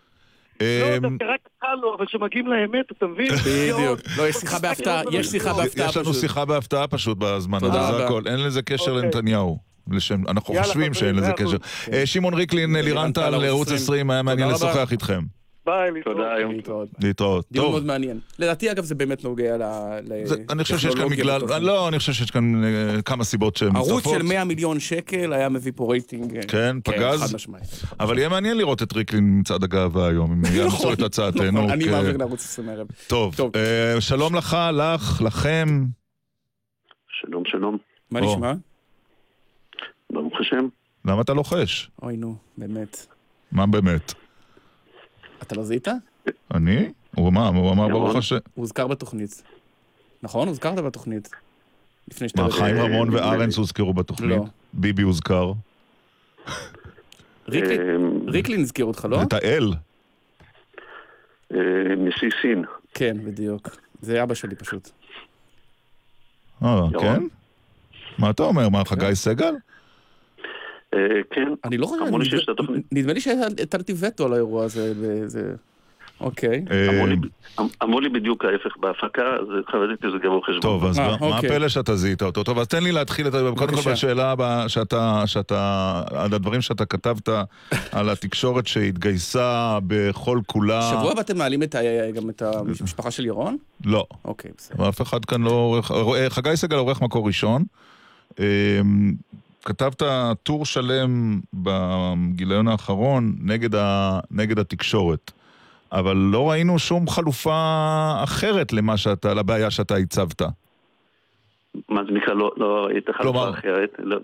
לא, 0.60 0.66
אמ, 0.96 1.02
דווקא 1.02 1.24
רק 1.24 1.48
לו, 1.82 1.94
אבל 1.94 2.06
כשמגיעים 2.06 2.46
לאמת, 2.46 2.86
אתה 2.92 3.06
מבין? 3.06 3.32
בדיוק. 3.34 4.00
לא, 4.16 4.28
יש 4.28 4.36
שיחה 4.36 4.58
בהפתעה, 4.58 5.02
יש 5.12 5.26
שיחה 5.26 5.54
בהפתעה 5.54 5.88
יש 5.88 5.96
לנו 5.96 6.06
פשוט. 6.06 6.20
שיחה 6.20 6.44
בהפתעה 6.44 6.88
פשוט 6.88 7.18
בזמן 7.18 7.58
הזה, 7.62 7.96
זה. 7.96 8.04
הכל. 8.04 8.22
אין 8.26 8.42
לזה 8.42 8.62
קשר 8.62 8.90
אוקיי. 8.90 9.02
לנתניהו. 9.04 9.58
לשם, 9.90 10.28
אנחנו 10.28 10.54
חושבים 10.62 10.94
שאין 10.94 11.14
לזה 11.16 11.32
קשר. 11.32 11.56
אה, 11.92 12.06
שמעון 12.06 12.34
ריקלין, 12.34 12.72
לירן 12.76 12.84
לירן 12.84 13.12
טל, 13.12 13.22
ערוץ 13.34 13.44
ערוץ 13.44 13.68
20. 13.68 13.80
20, 13.82 14.10
היה 14.10 14.22
מעניין 14.22 14.52
תודה 14.52 14.64
רבה. 14.66 14.72
לשוחח 14.72 14.92
איתכם. 14.92 15.20
ביי, 15.66 15.90
להתראות. 15.90 16.16
תודה, 16.16 16.40
יום 16.40 16.60
טוב. 16.60 16.88
להתראות. 17.02 17.44
דיון 17.50 17.64
טוב. 17.64 17.72
מאוד 17.72 17.84
מעניין. 17.84 18.20
לדעתי, 18.38 18.70
אגב, 18.70 18.84
זה 18.84 18.94
באמת 18.94 19.24
נוגע 19.24 19.56
ל... 19.56 19.62
אני 20.50 20.62
חושב 20.62 20.78
שיש 20.78 20.94
כאן 20.94 21.08
בגלל. 21.08 21.40
לא, 21.60 21.88
אני 21.88 21.98
חושב 21.98 22.12
שיש 22.12 22.30
כאן 22.30 22.64
אה, 22.64 23.02
כמה 23.02 23.24
סיבות 23.24 23.56
שהן 23.56 23.76
ערוץ 23.76 23.90
מצטרפות. 23.90 24.18
של 24.18 24.22
100 24.22 24.44
מיליון 24.44 24.80
שקל 24.80 25.32
היה 25.32 25.48
מביא 25.48 25.72
פה 25.76 25.92
רייטינג. 25.92 26.36
אה, 26.36 26.42
כן, 26.42 26.76
פגז. 26.84 27.22
חד 27.22 27.34
משמעית. 27.34 27.64
אבל 28.00 28.18
יהיה 28.18 28.28
מעניין 28.28 28.56
לראות 28.58 28.82
את 28.82 28.92
ריקלין 28.92 29.38
מצעד 29.40 29.64
הגאווה 29.64 30.08
היום, 30.08 30.32
אם 30.32 30.42
יאמצו 30.56 30.92
את 30.92 31.00
הצעתנו. 31.00 31.52
נכון, 31.52 31.70
אני 31.70 31.90
מעביר 31.90 32.16
לערוץ 32.16 32.44
20 32.44 32.68
הערב. 32.68 32.86
טוב, 33.06 33.34
טוב. 33.36 33.52
אה, 33.56 34.00
שלום 34.00 34.34
לך, 34.34 34.56
לך, 34.72 35.22
לכם. 35.22 35.84
שלום, 37.20 37.42
שלום. 37.46 37.78
מה. 38.10 38.20
נשמע? 38.20 38.52
ברוך 40.12 40.40
השם. 40.40 40.68
למה 41.04 41.22
אתה 41.22 41.34
לוחש? 41.34 41.90
אוי 42.02 42.16
נו, 42.16 42.34
באמת. 42.58 43.06
מה 43.52 43.66
באמת? 43.66 44.19
אתה 45.42 45.54
לא 45.54 45.64
זיהית? 45.64 45.88
אני? 46.54 46.92
הוא 47.14 47.32
מה, 47.32 47.48
הוא 47.48 47.72
אמר 47.72 47.88
ברוך 47.88 48.16
השם. 48.16 48.34
הוא 48.34 48.62
הוזכר 48.62 48.86
בתוכנית. 48.86 49.42
נכון? 50.22 50.48
הוזכרת 50.48 50.78
בתוכנית. 50.78 51.30
לפני 52.08 52.28
שאתה... 52.28 52.42
מה, 52.42 52.50
חיים 52.52 52.76
רמון 52.76 53.10
וארנס 53.10 53.56
הוזכרו 53.56 53.94
בתוכנית? 53.94 54.30
לא. 54.38 54.44
ביבי 54.72 55.02
הוזכר. 55.02 55.52
ריקלין- 58.28 58.60
הזכיר 58.60 58.84
אותך, 58.84 59.06
לא? 59.10 59.22
את 59.22 59.32
האל. 59.32 59.72
אה, 61.54 61.58
נשיא 61.96 62.28
סין. 62.42 62.64
כן, 62.94 63.16
בדיוק. 63.24 63.68
זה 64.02 64.22
אבא 64.22 64.34
שלי 64.34 64.54
פשוט. 64.56 64.90
אה? 66.64 66.80
כן? 67.00 67.22
מה 68.18 68.30
אתה 68.30 68.42
אומר? 68.42 68.68
מה, 68.68 68.84
חגי 68.84 69.14
סגל? 69.14 69.54
אה, 70.94 70.98
כן. 71.30 71.48
אני 71.64 71.76
לא 71.78 71.86
חושב... 71.86 72.24
שיש 72.30 72.44
את 72.44 72.48
התוכנית. 72.48 72.82
נדמה 72.92 73.12
לי 73.12 73.20
שהטלתי 73.20 73.92
וטו 74.00 74.26
על 74.26 74.32
האירוע 74.32 74.64
הזה. 74.64 74.92
וזה- 74.96 75.54
אוקיי. 76.20 76.64
אמרו 76.88 77.06
לי- 77.06 77.16
אה, 77.58 77.64
אמרו 77.82 78.00
לי 78.00 78.08
בדיוק 78.08 78.44
ההפך 78.44 78.76
בהפקה, 78.76 79.22
אז 79.22 79.46
חרדתי 79.70 80.06
שזה 80.08 80.18
גם 80.24 80.30
חשבון. 80.44 80.60
טוב, 80.60 80.84
אז 80.84 80.98
אה, 80.98 81.08
מה 81.10 81.16
מה 81.20 81.36
אוקיי. 81.36 81.50
הפלא 81.50 81.68
שאתה 81.68 81.96
זיהית 81.96 82.22
אותו? 82.22 82.42
טוב, 82.42 82.58
אז 82.58 82.68
תן 82.68 82.82
לי 82.84 82.92
להתחיל 82.92 83.28
את 83.28 83.34
ה... 83.34 83.38
קודם 83.56 83.74
כל. 83.82 83.90
בשאלה 83.92 84.30
הבאה, 84.30 84.68
שאתה, 84.68 85.22
שאתה, 85.26 85.92
על 86.10 86.34
הדברים 86.34 86.60
שאתה 86.60 86.84
כתבת 86.84 87.28
על 87.92 88.10
התקשורת 88.10 88.66
שהתגייסה 88.66 89.78
בכל 89.86 90.40
כולה. 90.46 90.82
שבוע 90.82 91.12
הבא 91.12 91.20
אתם 91.20 91.38
מעלים 91.38 91.60
גם 92.14 92.30
את 92.30 92.42
המשפחה 92.42 93.10
של 93.10 93.26
ירון? 93.26 93.56
לא. 93.84 94.06
אוקיי, 94.24 94.50
בסדר. 94.58 94.88
אף 94.88 95.02
אחד 95.02 95.24
כאן 95.24 95.42
לא 95.42 95.50
עורך... 95.50 95.90
חגי 96.28 96.56
סגל 96.56 96.76
עורך 96.76 97.00
מקור 97.02 97.26
ראשון. 97.26 97.64
כתבת 99.64 100.02
טור 100.42 100.66
שלם 100.66 101.40
בגיליון 101.54 102.68
האחרון 102.68 103.34
נגד, 103.42 103.74
ה... 103.74 104.18
נגד 104.30 104.58
התקשורת. 104.58 105.30
אבל 105.92 106.16
לא 106.16 106.50
ראינו 106.50 106.78
שום 106.78 107.08
חלופה 107.08 107.60
אחרת 108.24 108.72
למה 108.72 108.96
שאתה, 108.96 109.34
לבעיה 109.34 109.70
שאתה 109.70 109.94
הצבת. 109.96 110.42
מה 111.88 112.00
זה 112.04 112.12
נקרא, 112.12 112.34
לא, 112.34 112.52
לא 112.56 112.88
הייתה 112.92 113.12
חלופה 113.12 113.50
אחרת. 113.50 113.90
לא, 113.98 114.18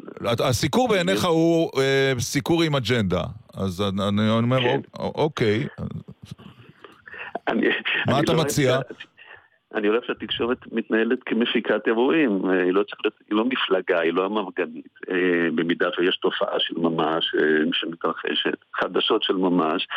הסיקור 0.45 0.89
בעיניך 0.89 1.25
הוא 1.25 1.71
אה, 1.81 2.13
סיקור 2.19 2.63
עם 2.63 2.77
אג'נדה. 2.77 3.23
אז 3.55 3.83
אני 4.09 4.29
אומר, 4.31 4.61
כן. 4.61 4.81
"אוק- 4.99 5.15
אוקיי, 5.15 5.67
אני, 7.49 7.67
מה 8.07 8.13
אני 8.15 8.25
אתה 8.25 8.33
לא 8.33 8.43
מציע? 8.43 8.79
שה- 8.89 8.95
אני 9.77 9.89
אוהב 9.89 10.03
שהתקשורת 10.07 10.59
מתנהלת 10.73 11.19
כמפיקת 11.27 11.87
אירועים, 11.87 12.31
אה, 12.51 12.63
היא 12.63 12.73
לא 12.73 12.83
להיות, 13.05 13.15
היא 13.31 13.37
לא 13.39 13.45
מפלגה, 13.45 14.01
היא 14.01 14.13
לא 14.13 14.25
המפגנית. 14.25 14.89
אה, 15.11 15.17
במידה 15.55 15.89
שיש 15.97 16.17
תופעה 16.17 16.55
של 16.59 16.75
ממש 16.79 17.35
אה, 17.39 17.43
שמתרחשת, 17.73 18.59
חדשות 18.81 19.23
של 19.23 19.33
ממש, 19.37 19.89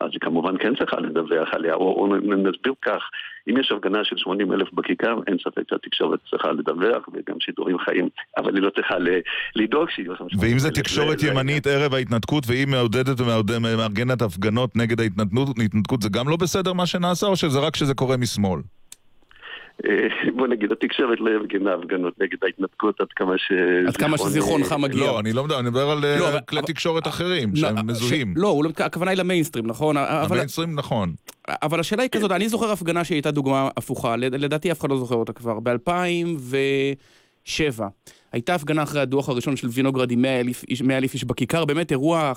אז 0.00 0.08
היא 0.12 0.20
כמובן 0.20 0.58
כן 0.58 0.74
צריכה 0.76 0.96
לדווח 1.00 1.48
עליה, 1.52 1.74
או, 1.74 1.92
או 2.00 2.16
נסביר 2.36 2.74
כך, 2.82 3.02
אם 3.50 3.58
יש 3.60 3.72
הפגנה 3.72 4.04
של 4.04 4.16
80 4.16 4.52
אלף 4.52 4.72
בכיכר, 4.72 5.14
אין 5.26 5.36
ספק 5.44 5.62
שהתקשורת 5.70 6.18
צריכה 6.30 6.52
לדווח, 6.52 7.08
וגם 7.12 7.36
שידורים 7.40 7.78
חיים, 7.78 8.08
אבל 8.36 8.54
היא 8.54 8.62
לא 8.62 8.70
צריכה 8.70 8.98
ל- 8.98 9.20
לדאוג 9.56 9.90
שם 9.90 10.02
80,000. 10.04 10.38
ואם 10.40 10.58
זה 10.58 10.70
תקשורת 10.70 11.18
זה- 11.18 11.28
ימנית 11.28 11.66
ערב 11.66 11.94
ההתנתקות, 11.94 12.44
והיא 12.46 12.66
מעודדת 12.66 13.16
ומארגנת 13.20 14.22
הפגנות 14.22 14.76
נגד 14.76 15.00
ההתנתקות, 15.00 16.02
זה 16.02 16.08
גם 16.08 16.28
לא 16.28 16.36
בסדר 16.36 16.72
מה 16.72 16.86
שנעשה, 16.86 17.26
או 17.26 17.36
שזה 17.36 17.58
רק 17.60 17.72
כשזה 17.72 17.94
קורה 17.94 18.16
משמאל? 18.16 18.60
אה, 19.84 19.90
בוא 20.36 20.46
נגיד, 20.46 20.72
התקשורת 20.72 21.20
לא 21.20 21.30
ארגנה 21.30 21.74
הפגנות 21.74 22.14
נגד 22.20 22.36
ההתנתקות 22.44 23.00
עד 23.00 23.06
כמה 23.16 23.38
ש... 23.38 23.52
עד 23.88 23.96
כמה 23.96 24.18
שזיכרונך 24.18 24.72
מגיע. 24.78 25.00
לא, 25.06 25.20
אני 25.20 25.32
לא 25.32 25.44
מדבר, 25.44 25.58
אני 25.60 25.68
מדבר 25.70 25.90
על 25.90 26.04
אה, 26.04 26.18
לא, 26.18 26.26
כלי 26.48 26.62
תקשורת 26.62 27.06
אחרים, 27.06 27.48
לא, 27.54 27.60
שהם 27.60 27.86
מזוהים. 27.86 28.34
לא, 28.36 28.60
לא- 28.64 28.84
הכוונה 28.84 29.10
היא 29.10 29.18
למיינסטרים, 29.18 29.66
נכון? 29.66 29.96
אבל- 29.96 30.26
המיינסטרים 30.32 30.74
נכון. 30.74 31.12
אבל 31.48 31.80
השאלה 31.80 32.02
היא 32.02 32.10
כזאת, 32.10 32.30
אני 32.30 32.48
זוכר 32.48 32.70
הפגנה 32.72 33.04
שהייתה 33.04 33.30
דוגמה 33.30 33.68
הפוכה, 33.76 34.16
לד- 34.16 34.34
לדעתי 34.34 34.72
אף 34.72 34.80
אחד 34.80 34.90
לא 34.90 34.96
זוכר 34.98 35.14
אותה 35.14 35.32
כבר. 35.32 35.58
ב-2007 35.62 37.82
הייתה 38.36 38.54
הפגנה 38.54 38.82
אחרי 38.82 39.00
הדוח 39.00 39.28
הראשון 39.28 39.56
של 39.56 39.68
וינוגרד 39.70 40.10
עם 40.10 40.22
100 40.22 40.40
אלף 40.40 40.64
איש, 40.68 40.82
100 40.82 40.98
אלף 40.98 41.14
איש 41.14 41.24
בכיכר, 41.24 41.64
באמת 41.64 41.90
אירוע 41.92 42.32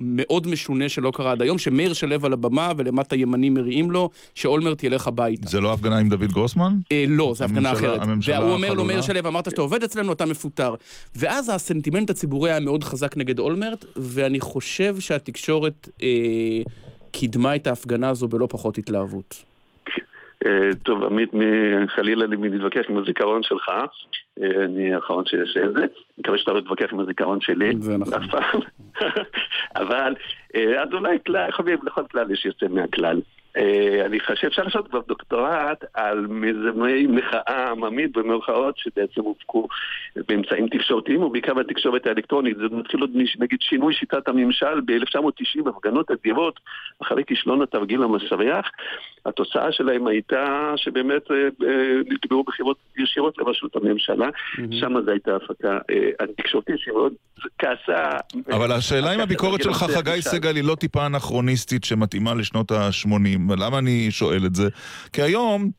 מאוד 0.00 0.46
משונה 0.46 0.88
שלא 0.88 1.10
קרה 1.14 1.32
עד 1.32 1.42
היום, 1.42 1.58
שמאיר 1.58 1.92
שלו 1.92 2.16
על 2.26 2.32
הבמה 2.32 2.72
ולמטה 2.76 3.16
ימנים 3.16 3.54
מריעים 3.54 3.90
לו, 3.90 4.10
שאולמרט 4.34 4.84
ילך 4.84 5.06
הביתה. 5.06 5.48
זה 5.50 5.60
לא 5.60 5.72
הפגנה 5.72 5.98
עם 5.98 6.08
דוד 6.08 6.32
גרוסמן? 6.32 6.76
אה, 6.92 7.04
לא, 7.08 7.32
זו 7.36 7.44
הפגנה 7.44 7.68
הממשלה- 7.70 7.88
אחרת. 7.90 8.02
הממשלה 8.02 8.40
והוא 8.40 8.52
אומר 8.52 8.72
לו? 8.72 8.84
מאיר 8.84 9.02
שלו, 9.02 9.28
אמרת 9.28 9.50
שאתה 9.50 9.60
עובד 9.60 9.82
אצלנו, 9.84 10.12
אתה 10.12 10.26
מפוטר. 10.26 10.74
ואז 11.16 11.48
הסנטימנט 11.54 12.10
הציבורי 12.10 12.50
היה 12.50 12.60
מאוד 12.60 12.84
חזק 12.84 13.16
נגד 13.16 13.38
אולמרט, 13.38 13.84
ואני 13.96 14.40
חושב 14.40 14.96
שהתקשורת 15.00 15.88
אה, 16.02 16.08
קידמה 17.10 17.56
את 17.56 17.66
ההפגנה 17.66 18.08
הזו 18.08 18.28
בלא 18.28 18.46
פחות 18.50 18.78
התלהבות. 18.78 19.49
אה, 20.46 20.74
טוב, 20.82 21.04
עמית, 21.04 21.30
חלילה 21.86 22.26
לי 22.26 22.36
מלהתווכח 22.36 22.80
עם 22.88 22.96
הזיכרון 22.96 23.42
שלך, 23.42 23.68
אה, 24.42 24.64
אני 24.64 24.94
האחרון 24.94 25.24
שיעשה 25.26 25.64
את 25.64 25.72
זה, 25.72 25.78
אני 25.78 25.88
מקווה 26.18 26.38
שאתה 26.38 26.52
לא 26.52 26.60
תתווכח 26.60 26.92
עם 26.92 27.00
הזיכרון 27.00 27.40
שלי, 27.40 27.72
זה 27.78 27.96
נכון. 27.96 28.60
אבל, 29.82 30.14
אה, 30.54 30.82
אז 30.82 30.88
אולי 30.92 31.18
כלל, 31.26 31.50
חביב, 31.50 31.80
לכל 31.84 32.02
כלל 32.10 32.30
יש 32.30 32.44
יוצא 32.44 32.66
מהכלל. 32.68 33.20
אה, 33.56 34.06
אני 34.06 34.20
חושב 34.20 34.34
שאפשר 34.36 34.62
לעשות 34.62 34.88
כבר 34.88 35.00
דוקטורט 35.08 35.84
על 35.94 36.26
מיזמי 36.26 37.06
מחאה 37.06 37.70
עממית 37.70 38.12
במרכאות 38.12 38.78
שבעצם 38.78 39.20
הופקו 39.20 39.68
באמצעים 40.28 40.68
תקשורתיים 40.68 41.22
ובעיקר 41.22 41.54
בתקשורת 41.54 42.06
האלקטרונית. 42.06 42.56
זה 42.56 42.76
מתחיל 42.76 43.00
עוד 43.00 43.10
נגיד 43.38 43.60
שינוי 43.60 43.94
שיטת 43.94 44.28
הממשל 44.28 44.80
ב-1990, 44.80 45.68
הפגנות 45.68 46.10
אדירות 46.10 46.60
אחרי 47.02 47.24
כישלון 47.24 47.62
התרגיל 47.62 48.02
המסריח. 48.02 48.70
התוצאה 49.26 49.72
שלהם 49.72 50.06
הייתה 50.06 50.72
שבאמת 50.76 51.22
אה, 51.30 51.36
אה, 51.68 52.00
נקבעו 52.10 52.44
בחירות 52.44 52.76
ישירות 52.98 53.38
לראשות 53.38 53.76
הממשלה. 53.76 54.28
שם 54.70 54.92
זו 55.04 55.10
הייתה 55.10 55.36
הפקה 55.36 55.78
אה, 55.90 56.24
התקשורתית 56.24 56.78
שמאוד 56.78 57.12
כעסה. 57.58 58.08
אבל 58.52 58.72
השאלה 58.72 59.14
אם 59.14 59.20
הביקורת 59.20 59.62
שלך, 59.62 59.76
חגי 59.76 60.22
סגל, 60.22 60.56
היא 60.56 60.64
לא 60.64 60.74
טיפה 60.74 61.06
אנכרוניסטית 61.06 61.84
שמתאימה 61.84 62.34
לשנות 62.34 62.70
ה-80. 62.70 63.39
למה 63.58 63.78
אני 63.78 64.10
שואל 64.10 64.46
את 64.46 64.54
זה? 64.54 64.68
כי 65.12 65.22
היום 65.22 65.70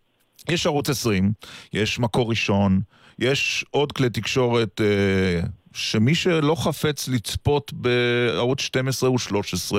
יש 0.50 0.66
ערוץ 0.66 0.90
20, 0.90 1.32
יש 1.74 2.00
מקור 2.00 2.30
ראשון, 2.30 2.82
יש 3.20 3.66
עוד 3.72 3.92
כלי 3.92 4.10
תקשורת 4.10 4.82
אה, 4.82 5.42
שמי 5.74 6.16
שלא 6.16 6.56
חפץ 6.56 7.08
לצפות 7.08 7.74
בערוץ 7.74 8.62
12 8.62 9.12
ו-13, 9.12 9.76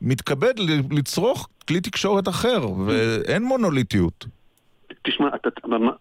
מתכבד 0.00 0.54
לצרוך 0.90 1.48
כלי 1.68 1.80
תקשורת 1.80 2.28
אחר, 2.28 2.70
ואין 2.86 3.42
מונוליטיות. 3.42 4.26
תשמע, 5.04 5.28
אתה, 5.34 5.48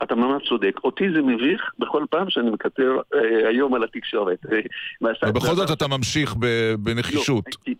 אתה, 0.03 0.15
ממש 0.15 0.49
צודק. 0.49 0.79
אותי 0.83 1.03
זה 1.13 1.21
מביך 1.21 1.61
בכל 1.79 2.05
פעם 2.09 2.29
שאני 2.29 2.49
מקטר 2.49 2.97
אה, 3.13 3.49
היום 3.49 3.73
על 3.73 3.83
התקשורת. 3.83 4.37
אה, 4.51 5.29
ובכל 5.29 5.55
זאת 5.55 5.71
אתה 5.71 5.87
ממשיך 5.87 6.35
ב- 6.39 6.73
בנחישות. 6.79 7.45
לא, 7.67 7.73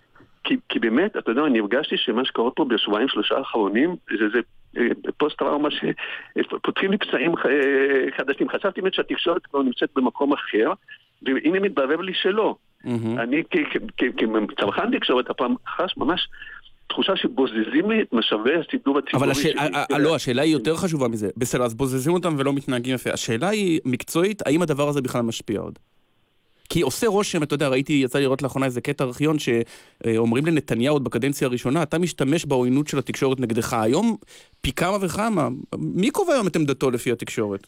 כי, 0.47 0.55
כי, 0.69 0.79
באמת, 0.79 1.17
אתה 1.17 1.31
יודע, 1.31 1.41
אני 1.45 1.59
הרגשתי 1.59 1.95
שמה 1.97 2.25
שקורה 2.25 2.51
פה 2.51 2.65
בשבועיים 2.65 3.07
שלושה 3.07 3.35
האחרונים, 3.37 3.95
זה, 4.19 4.25
זה 4.33 4.39
אה, 4.77 4.87
פוסט 5.17 5.37
טראומה 5.37 5.69
שפותחים 5.71 6.91
לי 6.91 6.97
פצעים 6.97 7.31
אה, 7.37 7.41
חדשים. 8.17 8.49
חשבתי 8.49 8.81
באמת 8.81 8.93
שהתקשורת 8.93 9.45
כבר 9.45 9.61
נמצאת 9.61 9.89
במקום 9.95 10.33
אחר, 10.33 10.71
והנה 11.21 11.59
מתברר 11.59 12.01
לי 12.01 12.13
שלא. 12.13 12.55
אני 13.17 13.43
כ- 13.51 13.77
כ- 13.97 14.03
כצרכן 14.57 14.97
תקשורת 14.97 15.29
הפעם 15.29 15.55
חש 15.77 15.97
ממש 15.97 16.27
תחושה 16.89 17.15
שבוזזים 17.15 17.91
לי 17.91 18.01
את 18.01 18.13
משאבי 18.13 18.51
הסידור 18.55 18.97
הציבורי. 18.97 19.23
אבל 19.23 19.31
השאל- 19.31 19.51
שלי. 19.51 19.59
ה- 19.75 19.95
ה- 19.95 19.99
לא, 19.99 20.15
השאלה 20.15 20.41
היא 20.41 20.53
יותר 20.53 20.75
חשובה 20.75 21.07
מזה. 21.07 21.29
בסדר, 21.37 21.63
אז 21.63 21.73
בוזזים 21.75 22.13
אותם 22.13 22.35
ולא 22.37 22.53
מתנהגים 22.53 22.95
יפה. 22.95 23.09
השאלה 23.13 23.49
היא 23.49 23.79
מקצועית, 23.85 24.41
האם 24.47 24.61
הדבר 24.61 24.87
הזה 24.89 25.01
בכלל 25.01 25.21
משפיע 25.21 25.59
עוד? 25.59 25.79
כי 26.69 26.81
עושה 26.81 27.07
רושם, 27.07 27.43
אתה 27.43 27.53
יודע, 27.53 27.67
ראיתי, 27.67 27.93
יצא 27.93 28.19
לראות 28.19 28.41
לאחרונה 28.41 28.65
איזה 28.65 28.81
קטע 28.81 29.03
ארכיון 29.03 29.37
שאומרים 29.39 30.45
לנתניהו 30.45 30.95
עוד 30.95 31.03
בקדנציה 31.03 31.47
הראשונה, 31.47 31.83
אתה 31.83 31.99
משתמש 31.99 32.45
בעוינות 32.45 32.87
של 32.87 32.99
התקשורת 32.99 33.39
נגדך. 33.39 33.73
היום 33.73 34.17
פי 34.61 34.71
כמה 34.71 34.97
וכמה. 35.01 35.47
מי 35.77 36.11
קובע 36.11 36.33
היום 36.33 36.47
את 36.47 36.55
עמדתו 36.55 36.91
לפי 36.91 37.11
התקשורת? 37.11 37.67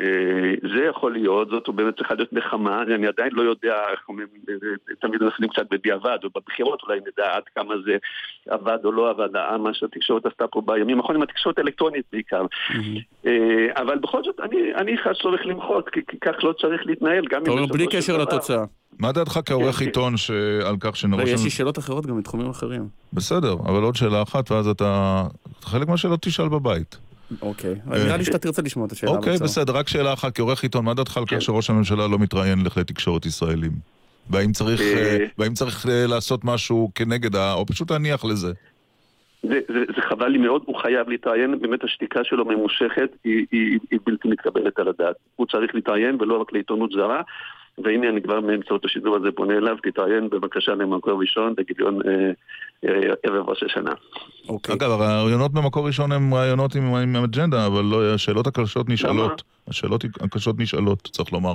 אה, 0.00 0.54
זה 0.74 0.84
יכול 0.84 1.12
להיות, 1.12 1.48
זאת 1.50 1.68
באמת 1.74 1.96
צריכה 1.96 2.14
להיות 2.14 2.32
נחמה, 2.32 2.82
אני 2.82 3.06
עדיין 3.06 3.30
לא 3.32 3.42
יודע, 3.42 3.74
איך 3.92 4.00
אומרים, 4.08 4.26
אה, 4.48 4.54
אה, 4.90 4.94
תמיד 5.00 5.22
אנחנו 5.22 5.48
קצת 5.48 5.66
בדיעבד, 5.70 6.18
או 6.24 6.28
בבחירות 6.36 6.82
אולי 6.82 6.98
נדע 7.00 7.36
עד 7.36 7.42
כמה 7.54 7.74
זה 7.84 7.96
עבד 8.48 8.78
או 8.84 8.92
לא 8.92 9.10
עבד, 9.10 9.28
מה 9.60 9.74
שהתקשורת 9.74 10.26
עשתה 10.26 10.46
פה 10.46 10.62
בימים 10.66 10.98
האחרונים, 11.00 11.22
התקשורת 11.22 11.58
האלקטרונית 11.58 12.04
בעיקר. 12.12 12.42
אה, 13.26 13.32
אבל 13.76 13.98
בכל 13.98 14.22
זאת, 14.24 14.40
אני- 14.40 14.74
אני 14.74 14.98
חש 14.98 15.22
צורך 15.22 15.40
למחות, 15.44 15.88
כי 15.88 16.00
כך 16.20 16.44
לא 16.44 16.52
צריך 16.52 16.86
להתנהל, 16.86 17.24
גם 17.30 17.42
בסופו 17.44 17.66
בלי 17.66 17.86
קשר 17.86 18.16
לתוצאה. 18.16 18.64
מה 18.98 19.12
דעתך 19.12 19.40
כעורך 19.46 19.76
כן, 19.76 19.84
עיתון 19.84 20.16
שעל 20.16 20.76
כך 20.80 20.96
שנראש... 20.96 21.28
יש 21.28 21.44
לי 21.44 21.50
שאלות 21.50 21.78
אחרות 21.78 22.06
גם 22.06 22.18
מתחומים 22.18 22.50
אחרים. 22.50 22.88
בסדר, 23.12 23.52
אבל 23.52 23.82
עוד 23.82 23.96
שאלה 23.96 24.22
אחת, 24.22 24.50
ואז 24.50 24.68
אתה... 24.68 25.22
חלק 25.62 25.88
מהשאלות 25.88 26.22
תשאל 26.22 26.48
בבית. 26.48 27.09
אוקיי, 27.42 27.74
נראה 27.86 28.16
לי 28.16 28.24
שאתה 28.24 28.38
תרצה 28.38 28.62
לשמוע 28.62 28.86
את 28.86 28.92
השאלה. 28.92 29.12
אוקיי. 29.12 29.36
בסדר, 29.42 29.76
רק 29.76 29.88
שאלה 29.88 30.12
אחת, 30.12 30.36
כעורך 30.36 30.62
עיתון, 30.62 30.84
מה 30.84 30.94
דעתך 30.94 31.16
על. 31.16 31.24
כך 31.26 31.42
שראש 31.42 31.70
הממשלה 31.70 32.08
לא 32.08 32.18
מתראיין 32.18 32.58
לכלי 32.64 32.84
תקשורת 32.84 33.26
ישראלים? 33.26 33.72
והאם 34.30 34.52
צריך, 34.52 34.80
אה, 34.80 35.18
אה, 35.20 35.26
והאם 35.38 35.54
צריך 35.54 35.86
אה, 35.88 36.06
לעשות 36.06 36.44
משהו 36.44 36.90
כנגד. 36.94 37.36
או 37.36 37.66
פשוט 37.66 37.90
להניח 37.90 38.24
לזה? 38.24 38.52
זה, 39.42 39.60
זה, 39.68 39.78
זה 39.96 40.02
חבל 40.08 40.28
לי 40.28 40.38
מאוד, 40.38 40.62
הוא 40.66 40.76
חייב 40.76 41.08
להתראיין, 41.08 41.60
באמת 41.60 41.84
השתיקה 41.84 42.20
שלו 42.24 42.44
ממושכת, 42.44 43.10
היא, 43.24 43.46
היא, 43.52 43.78
היא 43.90 44.00
בלתי 44.06 44.28
מתקבלת 44.28 44.78
על 44.78 44.88
הדעת. 44.88 45.16
הוא 45.36 45.46
צריך 45.46 45.74
להתראיין 45.74 46.16
ולא 46.20 46.40
רק 46.40 46.52
לעיתונות 46.52 46.90
זרה, 46.90 47.22
והנה 47.84 48.08
אני 48.08 48.22
כבר 48.22 48.40
באמצעות 48.40 48.84
השידור 48.84 49.16
הזה 49.16 49.28
פונה 49.34 49.54
אליו, 49.56 49.76
תתראיין 49.82 50.28
בבקשה 50.30 50.72
למקור 50.74 51.20
ראשון 51.20 51.54
בגיליון 51.56 51.98
אה, 52.08 52.30
אה, 52.84 53.12
ערב 53.22 53.48
ראש 53.48 53.62
השנה. 53.62 53.92
אוקיי. 54.48 54.74
אגב, 54.74 54.90
הרעיונות 54.90 55.52
במקור 55.52 55.86
ראשון 55.86 56.12
הם 56.12 56.34
רעיונות 56.34 56.74
עם, 56.74 56.94
עם 56.94 57.16
אג'נדה, 57.16 57.66
אבל 57.66 57.84
לא, 57.84 58.14
השאלות 58.14 58.46
הקשות 58.46 58.88
נשאלות. 58.88 59.42
השאלות 59.68 60.04
הקשות 60.20 60.58
נשאלות, 60.58 61.08
צריך 61.12 61.32
לומר. 61.32 61.54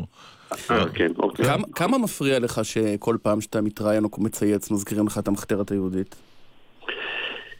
אה, 0.71 0.85
כן, 0.93 1.11
אוקיי. 1.17 1.45
כמה- 1.45 1.67
כמה 1.75 1.97
מפריע 1.97 2.39
לך 2.39 2.59
שכל 2.65 3.17
פעם 3.21 3.41
שאתה 3.41 3.61
מתראיין 3.61 4.03
או 4.03 4.09
מצייץ 4.17 4.71
מזכירים 4.71 5.07
לך 5.07 5.17
את 5.17 5.27
המחתרת 5.27 5.71
היהודית? 5.71 6.15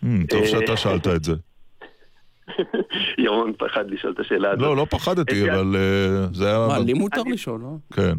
Hmm, 0.04 0.08
טוב 0.30 0.46
שאתה 0.46 0.78
שאלת 0.78 1.08
את 1.08 1.24
זה. 1.24 1.34
ירון 3.26 3.54
פחד 3.58 3.92
לשאול 3.92 4.14
את 4.14 4.20
השאלה 4.20 4.50
הזאת. 4.52 4.62
לא, 4.62 4.78
לא 4.78 4.86
פחדתי, 4.90 5.52
אבל 5.52 5.76
אה, 5.76 6.28
זה 6.34 6.48
היה... 6.48 6.68
מה, 6.68 6.80
לי 6.80 6.94
מותר 6.94 7.22
לשאול, 7.24 7.62
לא? 7.62 7.76
כן. 7.94 8.14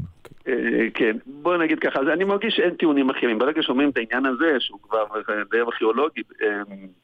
אה, 0.48 0.86
כן, 0.94 1.16
בוא 1.26 1.56
נגיד 1.56 1.78
ככה, 1.78 2.00
אז 2.00 2.06
אני 2.12 2.24
מרגיש 2.24 2.54
שאין 2.56 2.74
טיעונים 2.74 3.10
אחרים. 3.10 3.38
ברגע 3.38 3.62
שאומרים 3.62 3.90
את 3.90 3.96
העניין 3.96 4.26
הזה, 4.26 4.56
שהוא 4.58 4.78
כבר 4.82 5.04
די 5.50 5.60
ארכיאולוגי, 5.60 6.22
אה, 6.42 6.48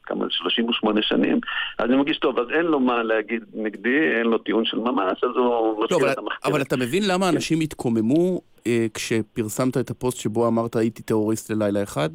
כמה, 0.03 0.25
38 0.29 1.01
שנים, 1.01 1.39
אז 1.79 1.85
אני 1.85 1.95
מרגיש 1.95 2.17
טוב, 2.17 2.39
אז 2.39 2.47
אין 2.57 2.65
לו 2.65 2.79
מה 2.79 3.03
להגיד 3.03 3.43
נגדי, 3.53 3.99
אין 4.19 4.27
לו 4.27 4.37
טיעון 4.37 4.65
של 4.65 4.77
ממש, 4.77 5.23
אז 5.23 5.29
הוא 5.35 5.45
לא, 5.45 5.77
מתחיל 5.83 5.97
אבל, 5.97 6.11
את 6.11 6.17
המחקר. 6.17 6.49
אבל 6.49 6.61
אתה 6.61 6.77
מבין 6.77 7.03
למה 7.07 7.29
אנשים 7.29 7.59
התקוממו 7.59 8.41
כשפרסמת 8.93 9.77
את 9.77 9.89
הפוסט 9.89 10.17
שבו 10.17 10.47
אמרת 10.47 10.75
הייתי 10.75 11.03
טרוריסט 11.03 11.51
ללילה 11.51 11.83
אחד? 11.83 12.09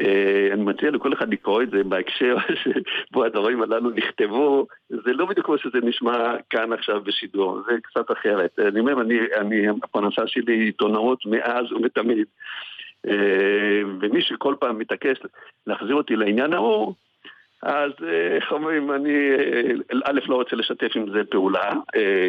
אה, 0.00 0.48
אני 0.52 0.62
מציע 0.62 0.90
לכל 0.90 1.12
אחד 1.12 1.32
לקרוא 1.32 1.62
את 1.62 1.70
זה 1.70 1.84
בהקשר 1.84 2.36
שבו 2.62 3.24
הדברים 3.24 3.62
הללו 3.62 3.90
נכתבו, 3.90 4.66
זה 4.88 5.12
לא 5.12 5.26
בדיוק 5.26 5.46
כמו 5.46 5.58
שזה 5.58 5.78
נשמע 5.82 6.36
כאן 6.50 6.72
עכשיו 6.72 7.00
בשידור, 7.00 7.62
זה 7.66 7.72
קצת 7.82 8.10
אחרת. 8.10 8.58
אני 8.58 8.80
אומר, 8.80 9.00
אני, 9.00 9.18
אני 9.36 9.68
הפרנסה 9.82 10.26
שלי 10.26 10.52
היא 10.52 10.64
עיתונאות 10.64 11.26
מאז 11.26 11.72
ומתמיד. 11.72 12.26
אה, 13.08 13.82
ומי 14.00 14.22
שכל 14.22 14.54
פעם 14.60 14.78
מתעקש 14.78 15.18
להחזיר 15.66 15.94
אותי 15.94 16.16
לעניין 16.16 16.52
ההוא, 16.52 16.94
אז 17.62 17.90
אה, 18.02 18.36
איך 18.36 18.52
אומרים, 18.52 18.92
אני 18.92 19.14
אה, 19.38 19.98
א', 20.04 20.20
לא 20.26 20.34
רוצה 20.34 20.56
לשתף 20.56 20.90
עם 20.94 21.06
זה 21.12 21.20
פעולה, 21.30 21.70
אה, 21.96 22.28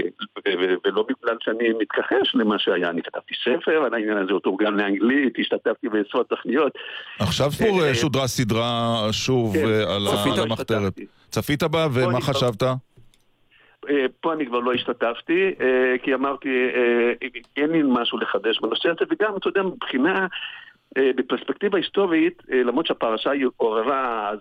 ולא 0.86 1.06
בגלל 1.10 1.38
שאני 1.42 1.70
מתכחש 1.80 2.36
למה 2.36 2.60
שהיה. 2.60 2.90
אני 2.90 3.02
כתבתי 3.04 3.34
ספר 3.44 3.72
על 3.72 3.94
העניין 3.94 4.18
הזה, 4.18 4.32
הוא 4.32 4.40
תורגם 4.40 4.78
לאנגלית, 4.78 5.34
השתתפתי 5.40 5.90
בעשרות 5.90 6.30
תוכניות. 6.30 6.72
עכשיו 7.20 7.52
שודרה 7.94 8.28
סדרה 8.28 9.08
שוב 9.12 9.54
כן, 9.54 9.66
על 9.66 10.44
המחתרת. 10.44 10.94
צפית 11.30 11.64
בה, 11.64 11.88
ומה 11.94 12.22
חשבת? 12.22 12.64
פה 14.22 14.34
אני 14.34 14.46
כבר 14.46 14.60
לא 14.60 14.74
השתתפתי, 14.74 15.52
כי 16.04 16.14
אמרתי, 16.14 16.50
אין 17.58 17.70
לי 17.70 17.82
משהו 17.86 18.18
לחדש 18.18 18.60
בנושא 18.60 18.90
הזה, 18.90 19.06
וגם, 19.10 19.38
אתה 19.38 19.50
יודע, 19.50 19.64
מבחינה... 19.64 20.28
אה, 20.98 21.12
בפרספקטיבה 21.16 21.78
היסטורית, 21.78 22.42
אה, 22.52 22.64
למרות 22.64 22.86
שהפרשה 22.86 23.32
היא 23.32 23.46
עוררה 23.58 24.30
אז 24.30 24.40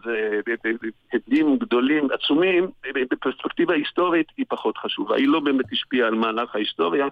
הדים 1.12 1.50
אה, 1.50 1.56
גדולים, 1.56 2.08
עצומים, 2.12 2.66
בפרספקטיבה 3.10 3.74
היסטורית 3.74 4.26
היא 4.36 4.46
פחות 4.48 4.78
חשובה. 4.78 5.16
היא 5.16 5.28
לא 5.28 5.40
באמת 5.40 5.64
השפיעה 5.72 6.08
על 6.08 6.14
מהלך 6.14 6.54
ההיסטוריה. 6.54 7.06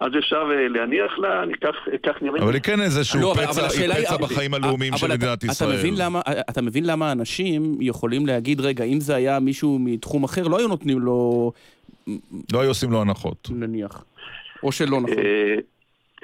אז 0.00 0.12
אפשר 0.18 0.44
להניח 0.70 1.18
לה, 1.18 1.42
אני 1.42 1.52
כך 2.02 2.22
נראה. 2.22 2.42
אבל 2.42 2.54
היא 2.54 2.62
כן 2.62 2.80
איזשהו 2.80 3.20
לא, 3.20 3.34
פצע, 3.34 3.68
פצע 3.68 4.16
בחיים 4.16 4.54
הלאומיים 4.54 4.96
של 4.96 5.06
מדינת 5.08 5.44
ישראל. 5.44 5.70
אתה 5.70 5.78
מבין, 5.78 5.94
למה, 5.96 6.20
אתה 6.50 6.62
מבין 6.62 6.86
למה 6.86 7.12
אנשים 7.12 7.76
יכולים 7.80 8.26
להגיד, 8.26 8.60
רגע, 8.60 8.84
אם 8.84 9.00
זה 9.00 9.14
היה 9.14 9.40
מישהו 9.40 9.78
מתחום 9.80 10.24
אחר, 10.24 10.48
לא 10.48 10.58
היו 10.58 10.68
נותנים 10.68 11.00
לו... 11.00 11.52
לא 12.52 12.60
היו 12.60 12.68
עושים 12.68 12.92
לו 12.92 13.00
הנחות. 13.00 13.48
נניח. 13.50 14.04
או 14.62 14.72
שלא 14.72 15.00
נכון. 15.00 15.16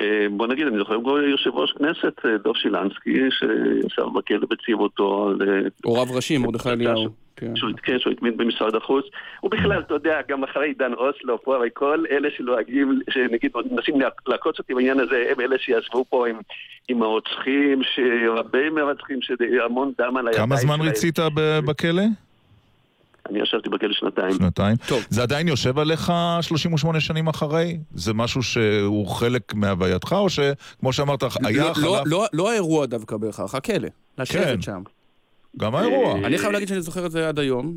אה, 0.03 0.27
בוא 0.31 0.47
נגיד, 0.47 0.67
אני 0.67 0.79
זוכר 0.79 0.97
גם 0.97 1.31
יושב 1.31 1.51
ראש 1.55 1.73
כנסת, 1.73 2.27
אה, 2.27 2.39
דב 2.39 2.55
שילנסקי, 2.55 3.19
שישב 3.31 4.07
בכלא 4.15 4.47
בצעירותו 4.51 5.29
על... 5.29 5.49
אה, 5.49 5.61
או 5.85 5.95
רב 5.95 6.11
ראשי, 6.11 6.39
מרדכי 6.39 6.69
אליהו. 6.69 7.23
כן, 7.37 7.99
שהוא 7.99 8.13
התמיד 8.13 8.37
במשרד 8.37 8.75
החוץ. 8.75 9.05
ובכלל, 9.43 9.81
אתה 9.81 9.95
יודע, 9.95 10.21
גם 10.29 10.45
אחרי 10.45 10.67
עידן 10.67 10.93
אוסלו 10.93 11.43
פה, 11.43 11.57
הרי 11.57 11.69
כל 11.75 12.05
אלה 12.11 12.29
שלועגים, 12.37 13.01
שנגיד 13.11 13.51
מנסים 13.71 13.95
לעקוץ 14.27 14.59
אותי 14.59 14.75
בעניין 14.75 15.01
הזה, 15.01 15.25
הם 15.31 15.41
אלה 15.41 15.57
שישבו 15.59 16.05
פה 16.09 16.29
עם, 16.29 16.37
עם 16.89 17.03
הרוצחים, 17.03 17.81
הרבה 18.37 18.71
מרצחים, 18.71 19.19
שהמון 19.23 19.93
דם 19.99 20.17
על 20.17 20.29
הידיים 20.29 20.47
כמה 20.47 20.57
זמן 20.57 20.81
ריצית 20.81 21.19
בכלא? 21.67 22.03
אני 23.31 23.43
ישבתי 23.43 23.69
בכלא 23.69 23.93
שנתיים. 23.93 24.33
שנתיים? 24.33 24.77
טוב. 24.89 25.05
זה 25.11 25.23
עדיין 25.23 25.49
יושב 25.49 25.79
עליך 25.79 26.13
38 26.41 27.01
שנים 27.01 27.29
אחרי? 27.29 27.79
זה 27.95 28.15
משהו 28.15 28.43
שהוא 28.43 29.07
חלק 29.07 29.55
מהווייתך, 29.55 30.13
או 30.13 30.31
שכמו 30.31 30.93
שאמרת, 30.93 31.23
היה 31.45 31.65
לא, 31.69 31.75
חלף... 31.75 31.85
לא, 31.85 32.03
לא, 32.07 32.27
לא 32.33 32.51
האירוע 32.51 32.87
דווקא 32.87 33.17
בהכרח, 33.17 33.55
הכלא. 33.55 33.89
לשבת 34.19 34.45
כן. 34.45 34.61
שם. 34.63 34.83
גם 35.59 35.75
האירוע. 35.75 36.15
אני 36.25 36.39
חייב 36.39 36.53
להגיד 36.53 36.69
שאני 36.69 36.81
זוכר 36.81 37.07
את 37.07 37.11
זה 37.11 37.29
עד 37.29 37.39
היום. 37.39 37.75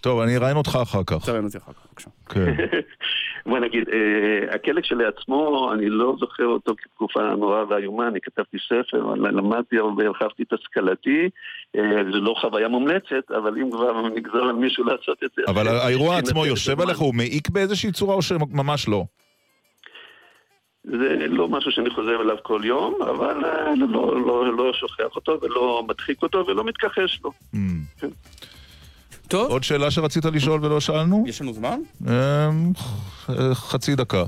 טוב, 0.00 0.20
אני 0.20 0.36
אראיין 0.36 0.56
אותך 0.56 0.78
אחר 0.82 1.02
כך. 1.06 1.24
תראיין 1.26 1.44
אותי 1.44 1.58
אחר 1.58 1.72
כך, 1.72 1.86
בבקשה. 1.86 2.10
כן. 2.28 2.54
בוא 3.46 3.58
נגיד, 3.58 3.84
אה, 3.88 4.54
הכלא 4.54 4.80
כשלעצמו, 4.80 5.70
אני 5.72 5.88
לא 5.88 6.14
זוכר 6.20 6.46
אותו 6.46 6.74
כתקופה 6.78 7.34
נורא 7.34 7.64
ואיומה, 7.68 8.08
אני 8.08 8.18
כתבתי 8.22 8.56
ספר, 8.68 9.14
למדתי 9.14 9.80
והרחבתי 9.80 10.42
את 10.42 10.52
השכלתי, 10.52 11.28
אה, 11.76 11.82
זה 12.12 12.18
לא 12.18 12.34
חוויה 12.40 12.68
מומלצת, 12.68 13.30
אבל 13.36 13.58
אם 13.58 13.70
כבר 13.70 14.08
נגזר 14.08 14.42
על 14.42 14.52
מישהו 14.52 14.84
לעשות 14.84 15.24
את 15.24 15.30
זה... 15.36 15.42
אבל 15.48 15.68
האירוע 15.68 16.18
עצמו 16.18 16.46
יושב 16.46 16.80
עליך, 16.80 16.98
הוא 16.98 17.14
מעיק 17.14 17.48
באיזושהי 17.50 17.92
צורה 17.92 18.14
או 18.14 18.22
שממש 18.22 18.88
לא? 18.88 19.04
זה 20.84 21.16
לא 21.28 21.48
משהו 21.48 21.70
שאני 21.70 21.90
חוזר 21.90 22.22
אליו 22.22 22.36
כל 22.42 22.60
יום, 22.64 22.94
אבל 23.02 23.44
אה, 23.44 23.74
לא, 23.76 24.26
לא, 24.26 24.56
לא 24.56 24.72
שוכח 24.72 25.16
אותו 25.16 25.38
ולא 25.42 25.84
מדחיק 25.88 26.22
אותו 26.22 26.44
ולא 26.46 26.64
מתכחש 26.64 27.20
לו. 27.24 27.30
Mm. 27.54 27.58
כן. 28.00 28.08
טוב. 29.28 29.50
עוד 29.50 29.64
שאלה 29.64 29.90
שרצית 29.90 30.24
לשאול 30.24 30.64
ולא 30.64 30.80
שאלנו? 30.80 31.24
יש 31.26 31.42
לנו 31.42 31.52
זמן? 31.52 31.80
אמ, 32.08 32.72
חצי 33.52 33.96
דקה. 33.96 34.24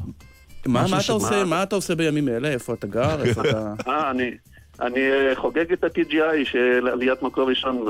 מה, 0.66 0.84
מה, 0.90 0.98
אתה 1.04 1.12
עושה, 1.12 1.44
מה 1.44 1.62
אתה 1.62 1.76
עושה 1.76 1.94
בימים 1.94 2.28
אלה? 2.28 2.48
איפה 2.48 2.74
אתה 2.74 2.86
גר? 2.86 3.22
איפה 3.22 3.40
אתה... 3.40 3.72
אה, 3.90 4.10
אני... 4.10 4.30
אני 4.80 5.00
אה, 5.10 5.32
חוגג 5.34 5.72
את 5.72 5.84
ה-TGI 5.84 6.44
של 6.44 6.88
עליית 6.92 7.22
מקור 7.22 7.48
ראשון, 7.48 7.86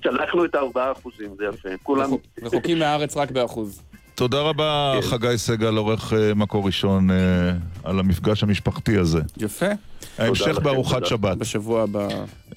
וצלחנו 0.00 0.44
את 0.44 0.54
הארבעה 0.54 0.92
אחוזים, 0.92 1.30
זה 1.38 1.44
יפה. 1.44 1.68
כולם... 1.82 2.10
רחוקים 2.42 2.78
מהארץ 2.78 3.16
רק 3.16 3.30
באחוז. 3.30 3.82
תודה 4.16 4.40
רבה, 4.40 4.92
כן. 4.94 5.08
חגי 5.08 5.38
סגל, 5.38 5.76
עורך 5.76 6.12
אה, 6.12 6.34
מקור 6.34 6.66
ראשון, 6.66 7.10
אה, 7.10 7.16
על 7.84 7.98
המפגש 7.98 8.42
המשפחתי 8.42 8.98
הזה. 8.98 9.20
יפה. 9.38 9.66
ההמשך 10.18 10.58
בארוחת 10.58 11.06
שבת. 11.06 11.36
בשבוע 11.36 11.82
הבא. 11.82 12.08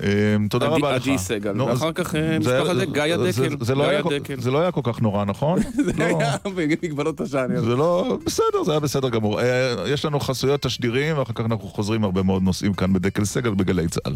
אה, 0.04 0.08
תודה 0.50 0.68
רבה 0.68 0.96
לך. 0.96 1.02
עדי 1.02 1.18
סגל, 1.18 1.62
ואחר 1.62 1.92
כך 1.92 2.16
משפחת 2.40 2.76
גיא 2.94 3.04
הדקל. 3.04 4.42
זה 4.42 4.52
לא 4.52 4.60
היה 4.60 4.72
כל 4.72 4.82
כך 4.84 5.02
נורא, 5.02 5.26
נכון? 5.26 5.60
זה 5.86 5.92
לא. 5.98 6.06
היה 6.06 6.36
במגבלות 6.44 7.22
השעניות. 7.22 7.64
זה 7.64 7.76
לא... 7.76 8.18
בסדר, 8.26 8.64
זה 8.66 8.72
היה 8.72 8.80
בסדר 8.80 9.10
גמור. 9.10 9.40
יש 9.88 10.06
לנו 10.06 10.20
חסויות 10.20 10.62
תשדירים, 10.62 11.18
ואחר 11.18 11.34
כך 11.34 11.46
אנחנו 11.46 11.68
חוזרים 11.68 12.04
הרבה 12.04 12.24
מאוד 12.24 12.44
נושאים 12.44 12.74
כאן 12.74 12.94
בדקל 12.94 13.26
סגל 13.26 13.54
בגלי 13.54 13.88
צה"ל. 13.88 14.14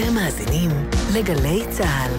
אתם 0.00 0.14
מאזינים 0.14 0.70
לגלי 1.14 1.62
צה"ל. 1.70 2.12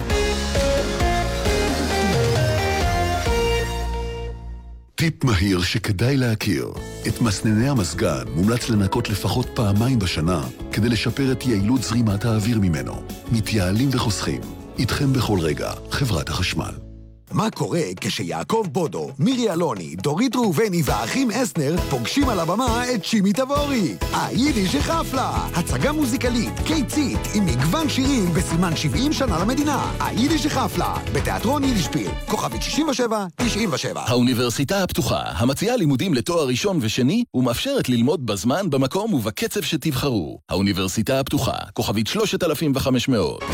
טיפ 4.94 5.24
מהיר 5.24 5.62
שכדאי 5.62 6.16
להכיר. 6.16 6.68
את 7.08 7.20
מסנני 7.20 7.68
המזגן 7.68 8.24
מומלץ 8.34 8.68
לנקות 8.68 9.10
לפחות 9.10 9.46
פעמיים 9.54 9.98
בשנה 9.98 10.42
כדי 10.72 10.88
לשפר 10.88 11.32
את 11.32 11.46
יעילות 11.46 11.82
זרימת 11.82 12.24
האוויר 12.24 12.60
ממנו. 12.60 13.02
מתייעלים 13.32 13.88
וחוסכים. 13.92 14.40
איתכם 14.78 15.12
בכל 15.12 15.38
רגע, 15.40 15.70
חברת 15.90 16.28
החשמל. 16.28 16.91
מה 17.34 17.50
קורה 17.50 17.80
כשיעקב 18.00 18.66
בודו, 18.72 19.10
מירי 19.18 19.50
אלוני, 19.52 19.96
דורית 19.96 20.36
ראובני 20.36 20.82
והאחים 20.84 21.30
אסנר 21.30 21.76
פוגשים 21.90 22.28
על 22.28 22.40
הבמה 22.40 22.84
את 22.94 23.04
שימי 23.04 23.32
תבורי? 23.32 23.94
היידיש 24.12 24.74
החפלה, 24.74 25.30
הצגה 25.54 25.92
מוזיקלית, 25.92 26.52
קיצית, 26.66 27.18
עם 27.34 27.46
מגוון 27.46 27.88
שירים 27.88 28.34
בסימן 28.34 28.76
70 28.76 29.12
שנה 29.12 29.38
למדינה. 29.38 29.92
היידיש 30.00 30.46
החפלה, 30.46 30.94
בתיאטרון 31.12 31.64
יידישפיל, 31.64 32.10
כוכבית 32.28 32.62
67, 32.62 33.26
97. 33.36 34.02
האוניברסיטה 34.06 34.82
הפתוחה, 34.82 35.22
המציעה 35.24 35.76
לימודים 35.76 36.14
לתואר 36.14 36.46
ראשון 36.46 36.78
ושני, 36.80 37.24
ומאפשרת 37.34 37.88
ללמוד 37.88 38.26
בזמן, 38.26 38.70
במקום 38.70 39.14
ובקצב 39.14 39.62
שתבחרו. 39.62 40.38
האוניברסיטה 40.48 41.20
הפתוחה, 41.20 41.56
כוכבית 41.72 42.06
3500. 42.06 43.44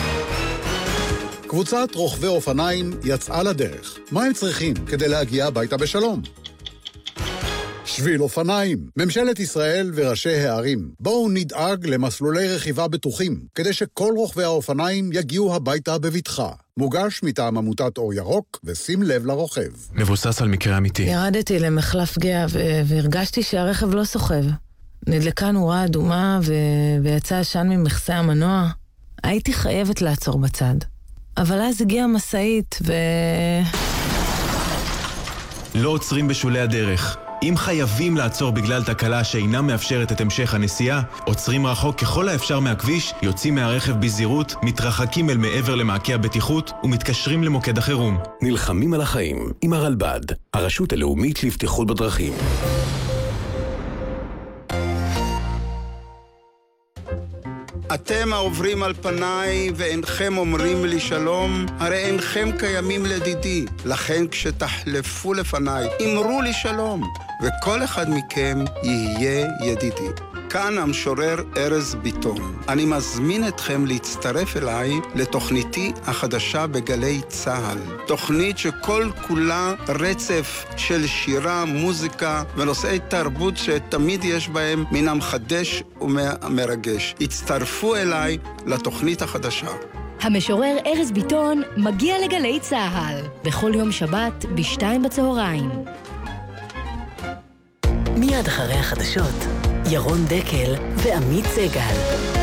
קבוצת 1.49 1.89
רוכבי 1.95 2.27
אופניים 2.27 2.91
יצאה 3.05 3.43
לדרך. 3.43 3.99
מה 4.11 4.25
הם 4.25 4.33
צריכים 4.33 4.75
כדי 4.75 5.09
להגיע 5.09 5.47
הביתה 5.47 5.77
בשלום? 5.77 6.23
שביל 7.85 8.23
אופניים. 8.23 8.79
ממשלת 8.97 9.41
ישראל 9.41 9.93
וראשי 9.95 10.35
הערים, 10.35 10.91
בואו 11.01 11.29
נדאג 11.29 11.87
למסלולי 11.87 12.55
רכיבה 12.55 12.89
בטוחים, 12.89 13.41
כדי 13.55 13.73
שכל 13.73 14.13
רוכבי 14.17 14.45
האופניים 14.45 15.11
יגיעו 15.13 15.55
הביתה 15.55 15.99
בבטחה. 15.99 16.51
מוגש 16.77 17.21
מטעם 17.23 17.59
עמותת 17.59 17.99
אור 17.99 18.15
ירוק, 18.15 18.61
ושים 18.65 19.03
לב 19.03 19.27
לרוכב. 19.27 19.71
מבוסס 19.93 20.43
על 20.43 20.49
מקרה 20.49 20.77
אמיתי. 20.77 21.03
ירדתי 21.03 21.59
למחלף 21.59 22.19
גאה 22.19 22.47
והרגשתי 22.85 23.43
שהרכב 23.43 23.95
לא 23.95 24.05
סוחב. 24.05 24.45
נדלקה 25.07 25.51
נורה 25.51 25.85
אדומה 25.85 26.41
ו... 26.43 26.55
ויצא 27.03 27.37
עשן 27.37 27.69
ממכסה 27.69 28.15
המנוע. 28.15 28.69
הייתי 29.23 29.53
חייבת 29.53 30.03
לעצור 30.03 30.39
בצד. 30.39 30.75
אבל 31.41 31.61
אז 31.61 31.83
הגיעה 31.83 32.07
משאית 32.07 32.79
ו... 32.87 32.93
לא 35.75 35.89
עוצרים 35.89 36.29
בשולי 36.29 36.61
הדרך. 36.61 37.17
אם 37.43 37.55
חייבים 37.57 38.17
לעצור 38.17 38.51
בגלל 38.51 38.85
תקלה 38.85 39.25
שאינה 39.25 39.63
מאפשרת 39.63 40.13
את 40.13 40.21
המשך 40.21 40.55
הנסיעה, 40.55 41.03
עוצרים 41.27 41.67
רחוק 41.67 42.01
ככל 42.01 42.29
האפשר 42.29 42.61
מהכביש, 42.61 43.13
יוצאים 43.23 43.55
מהרכב 43.55 44.01
בזהירות, 44.01 44.55
מתרחקים 44.63 45.31
אל 45.31 45.37
מעבר 45.37 45.75
למעקה 45.75 46.15
הבטיחות 46.15 46.73
ומתקשרים 46.85 47.45
למוקד 47.45 47.79
החירום. 47.79 48.19
נלחמים 48.43 48.95
על 48.95 49.01
החיים 49.01 49.53
עם 49.63 49.73
הרלב"ד, 49.73 50.21
הרשות 50.55 50.93
הלאומית 50.93 51.45
לבטיחות 51.45 51.87
בדרכים. 51.87 52.33
אתם 57.95 58.33
העוברים 58.33 58.83
על 58.83 58.95
פניי 58.95 59.71
ואינכם 59.75 60.39
אומרים 60.39 60.85
לי 60.85 61.01
שלום, 61.01 61.67
הרי 61.79 61.97
אינכם 61.97 62.49
קיימים 62.59 63.07
לדידי. 63.07 63.67
לכן 63.85 64.29
כשתחלפו 64.29 65.35
לפניי, 65.35 65.89
אמרו 66.05 66.43
לי 66.43 66.53
שלום, 66.53 67.03
וכל 67.43 67.85
אחד 67.85 68.11
מכם 68.11 68.65
יהיה 68.83 69.47
ידידי. 69.65 70.09
כאן 70.51 70.79
המשורר 70.79 71.37
ארז 71.57 71.95
ביטון. 71.95 72.57
אני 72.69 72.85
מזמין 72.85 73.49
אתכם 73.49 73.87
להצטרף 73.87 74.57
אליי 74.57 74.93
לתוכניתי 75.15 75.93
החדשה 76.07 76.67
בגלי 76.67 77.21
צה"ל. 77.29 77.79
תוכנית 78.07 78.59
שכל 78.59 79.11
כולה 79.27 79.75
רצף 79.89 80.65
של 80.77 81.07
שירה, 81.07 81.65
מוזיקה 81.65 82.43
ונושאי 82.57 82.99
תרבות 83.09 83.57
שתמיד 83.57 84.25
יש 84.25 84.49
בהם 84.49 84.85
מן 84.91 85.09
המחדש 85.09 85.83
ומרגש. 86.01 87.15
הצטרפו 87.21 87.78
אליי 87.85 88.39
לתוכנית 88.67 89.23
החדשה. 89.23 89.71
המשורר 90.21 90.77
ארז 90.87 91.13
ביטון 91.13 91.63
מגיע 91.77 92.15
לגלי 92.25 92.61
צה"ל, 92.61 93.21
בכל 93.45 93.73
יום 93.75 93.93
שבת 93.93 94.45
בשתיים 94.55 95.03
בצהריים. 95.03 95.71
מיד 98.17 98.47
אחרי 98.47 98.75
החדשות, 98.75 99.45
ירון 99.91 100.25
דקל 100.25 100.75
ועמית 100.97 101.45
סגל. 101.47 102.38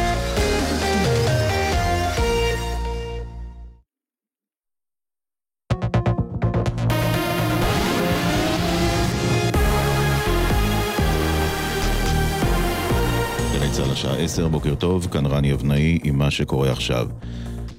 10, 14.26 14.48
בוקר 14.48 14.76
טוב, 14.76 15.08
כאן 15.12 15.26
רני 15.26 15.54
אבנאי 15.54 16.00
עם 16.04 16.18
מה 16.18 16.32
שקורה 16.32 16.72
עכשיו. 16.72 17.08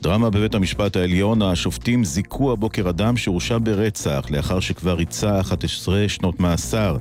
דרמה 0.01 0.31
בבית 0.31 0.55
המשפט 0.55 0.97
העליון, 0.97 1.43
השופטים 1.43 2.05
זיכו 2.05 2.53
הבוקר 2.53 2.91
אדם 2.91 3.17
שהורשע 3.17 3.59
ברצח 3.63 4.27
לאחר 4.31 4.61
שכבר 4.61 4.95
ריצה 4.95 5.41
11 5.41 6.09
שנות 6.09 6.41
מאסר. 6.41 6.97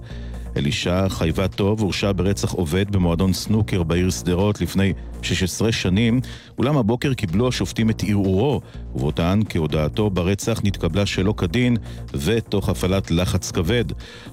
אלישע 0.57 1.09
חייבטוב 1.09 1.81
הורשע 1.81 2.11
ברצח 2.15 2.51
עובד 2.51 2.91
במועדון 2.91 3.33
סנוקר 3.33 3.83
בעיר 3.83 4.09
שדרות 4.09 4.61
לפני 4.61 4.93
16 5.21 5.71
שנים, 5.71 6.19
אולם 6.57 6.77
הבוקר 6.77 7.13
קיבלו 7.13 7.47
השופטים 7.47 7.89
את 7.89 8.03
ערעורו, 8.07 8.61
ובו 8.95 9.11
טען 9.11 9.43
כי 9.43 9.57
הודאתו 9.57 10.09
ברצח 10.09 10.61
נתקבלה 10.63 11.05
שלא 11.05 11.33
כדין 11.37 11.77
ותוך 12.13 12.69
הפעלת 12.69 13.11
לחץ 13.11 13.51
כבד. 13.51 13.85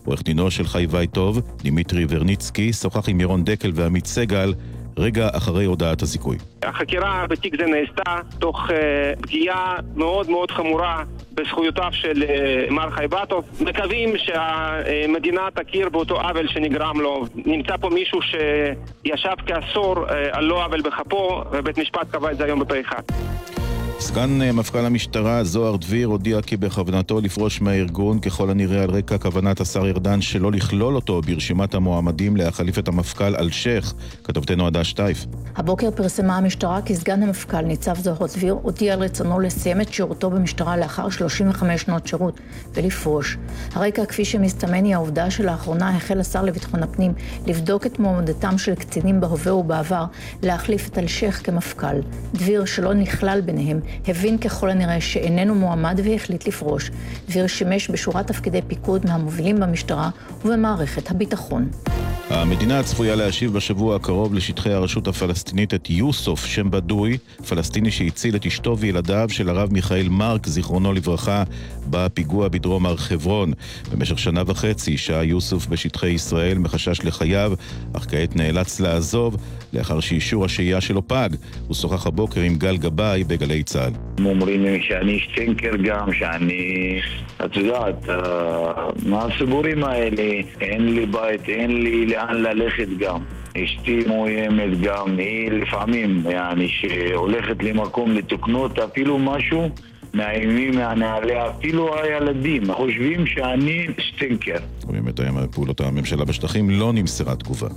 עורך 0.05 0.23
דינו 0.23 0.51
של 0.51 0.67
חייבטוב, 0.67 1.41
דימיטרי 1.63 2.07
ורניצקי, 2.09 2.73
שוחח 2.73 3.09
עם 3.09 3.21
ירון 3.21 3.45
דקל 3.45 3.73
ועמית 3.75 4.07
סגל 4.07 4.55
רגע 4.97 5.29
אחרי 5.33 5.65
הודעת 5.65 6.03
הזיכוי. 6.03 6.37
החקירה 6.63 7.27
בתיק 7.29 7.57
זה 7.57 7.67
נעשתה 7.67 8.17
תוך 8.39 8.71
uh, 8.71 8.73
פגיעה 9.23 9.77
מאוד 9.97 10.31
מאוד 10.31 10.51
חמורה 10.51 11.05
בזכויותיו 11.35 11.89
של 11.93 12.23
uh, 12.23 12.73
מר 12.73 12.91
חייבטוב. 12.91 13.45
מקווים 13.61 14.15
שהמדינה 14.17 15.49
תכיר 15.55 15.89
באותו 15.89 16.21
עוול 16.21 16.49
שנגרם 16.49 17.01
לו. 17.01 17.25
נמצא 17.35 17.77
פה 17.77 17.91
מישהו 17.91 18.21
שישב 18.23 19.35
כעשור 19.47 20.07
uh, 20.07 20.13
על 20.33 20.45
לא 20.45 20.65
עוול 20.65 20.83
בכפו, 20.83 21.45
ובית 21.53 21.79
משפט 21.79 22.11
קבע 22.11 22.31
את 22.31 22.37
זה 22.37 22.45
היום 22.45 22.61
בפה 22.61 22.81
אחד. 22.81 23.03
סגן 24.03 24.43
אה, 24.43 24.53
מפכ"ל 24.53 24.87
המשטרה 24.87 25.45
זוהר 25.45 25.77
דביר 25.77 26.09
הודיע 26.09 26.43
כי 26.43 26.57
בכוונתו 26.57 27.21
לפרוש 27.21 27.61
מהארגון 27.61 28.19
ככל 28.19 28.51
הנראה 28.51 28.83
על 28.83 28.91
רקע 28.91 29.19
כוונת 29.19 29.61
השר 29.61 29.87
ארדן 29.89 30.21
שלא 30.21 30.53
לכלול 30.53 30.97
אותו 30.97 31.21
ברשימת 31.21 31.75
המועמדים 31.75 32.37
להחליף 32.37 32.79
את 32.79 32.89
המפכ"ל 32.89 33.37
אלשיך, 33.37 33.95
כתבתנו 34.25 34.67
עדה 34.67 34.85
שטייף. 34.85 35.27
הבוקר 35.57 35.91
פרסמה 35.91 36.37
המשטרה 36.37 36.83
כי 36.83 36.97
סגן 36.97 37.23
המפכ"ל 37.23 37.61
ניצב 37.61 37.95
זוהר 37.95 38.27
דביר 38.37 38.59
הודיע 38.63 38.95
על 38.95 39.03
רצונו 39.03 39.41
לסיים 39.41 39.81
את 39.81 39.93
שירותו 39.93 40.31
במשטרה 40.31 40.77
לאחר 40.77 41.11
35 41.11 41.83
שנות 41.83 42.07
שירות 42.07 42.41
ולפרוש. 42.75 43.39
הרקע 43.73 44.05
כפי 44.05 44.25
שמסתמן 44.25 44.85
היא 44.85 44.95
העובדה 44.95 45.31
שלאחרונה 45.31 45.97
החל 45.97 46.21
השר 46.21 46.43
לביטחון 46.43 46.83
הפנים 46.83 47.13
לבדוק 47.47 47.87
את 47.87 47.99
מועמדתם 47.99 48.59
של 48.59 48.75
קצינים 48.75 49.21
בהווה 49.21 49.55
ובעבר 49.55 50.05
להחליף 50.43 50.89
את 50.89 50.99
אלשיך 50.99 51.47
כמפכ"ל. 51.47 51.97
דביר 52.35 52.65
שלא 52.65 52.95
נכלל 52.95 53.41
ביניהם 53.41 53.81
הבין 54.09 54.39
ככל 54.39 54.71
הנראה 54.71 55.01
שאיננו 55.01 55.55
מועמד 55.55 56.01
והחליט 56.05 56.49
לפרוש. 56.49 56.91
דביר 57.29 57.47
שימש 57.47 57.89
בשורת 57.89 58.27
תפקידי 58.27 58.61
פיקוד 58.69 59.07
מהמובילים 59.07 59.61
במשטרה 59.61 60.11
ובמערכת 60.45 61.11
הביטחון. 61.11 61.69
המדינה 62.31 62.83
צפויה 62.83 63.15
להשיב 63.15 63.53
בשבוע 63.53 63.97
הקרוב 63.97 64.35
לשטחי 64.35 64.73
הרשות 64.73 65.09
הפלסטינית 65.09 65.75
את 65.75 65.91
יוסוף, 65.91 66.45
שם 66.45 66.71
בדוי, 66.71 67.19
פלסטיני 67.49 67.91
שהציל 67.91 68.37
את 68.37 68.47
אשתו 68.47 68.79
וילדיו 68.79 69.29
של 69.31 69.49
הרב 69.49 69.73
מיכאל 69.73 70.09
מרק, 70.09 70.47
זיכרונו 70.47 70.93
לברכה, 70.93 71.43
בפיגוע 71.91 72.49
בדרום 72.49 72.87
הר 72.87 72.97
חברון. 72.97 73.53
במשך 73.93 74.19
שנה 74.19 74.43
וחצי 74.47 74.97
שהה 74.97 75.25
יוסוף 75.25 75.67
בשטחי 75.67 76.09
ישראל 76.09 76.59
מחשש 76.59 77.05
לחייו, 77.05 77.53
אך 77.93 78.07
כעת 78.11 78.37
נאלץ 78.37 78.81
לעזוב 78.81 79.37
לאחר 79.73 80.01
שאישור 80.01 80.45
השהייה 80.45 80.81
שלו 80.81 81.09
פג. 81.09 81.29
הוא 81.67 81.75
שוחח 81.75 82.07
הבוקר 82.07 82.41
עם 82.41 82.55
גל 82.55 82.77
גבאי 82.77 83.25
בגלי 83.25 83.63
צה"ל. 83.63 83.93
הם 84.19 84.27
אומרים 84.27 84.65
לי 84.65 84.83
שאני 84.83 85.19
שטינקר 85.19 85.77
גם, 85.85 86.13
שאני... 86.13 87.01
את 87.45 87.57
יודעת, 87.57 88.09
אה, 88.09 88.89
מה 89.07 89.25
הסיפורים 89.25 89.85
האלה? 89.85 90.23
אין 90.61 90.95
לי 90.95 91.07
בית, 91.07 91.49
אין 91.49 91.83
לי 91.83 92.07
לאן 92.07 92.43
ללכת 92.43 92.89
גם. 92.99 93.21
אשתי 93.57 93.99
מאוימת 94.07 94.81
גם, 94.81 95.19
היא 95.19 95.51
לפעמים, 95.51 96.23
יעני, 96.31 96.69
שהולכת 96.69 97.63
למקום 97.63 98.13
לתוקנות 98.13 98.79
אפילו 98.79 99.19
משהו, 99.19 99.71
מאיימים 100.15 100.75
מעליה, 100.75 101.51
אפילו 101.51 102.03
הילדים 102.03 102.73
חושבים 102.73 103.27
שאני 103.27 103.87
שטינקר. 103.99 104.57
ומתאם 104.89 105.37
על 105.37 105.47
פעולות 105.47 105.81
הממשלה 105.81 106.25
בשטחים 106.25 106.71
לא 106.71 106.93
נמסרה 106.93 107.37
תגובה. 107.37 107.69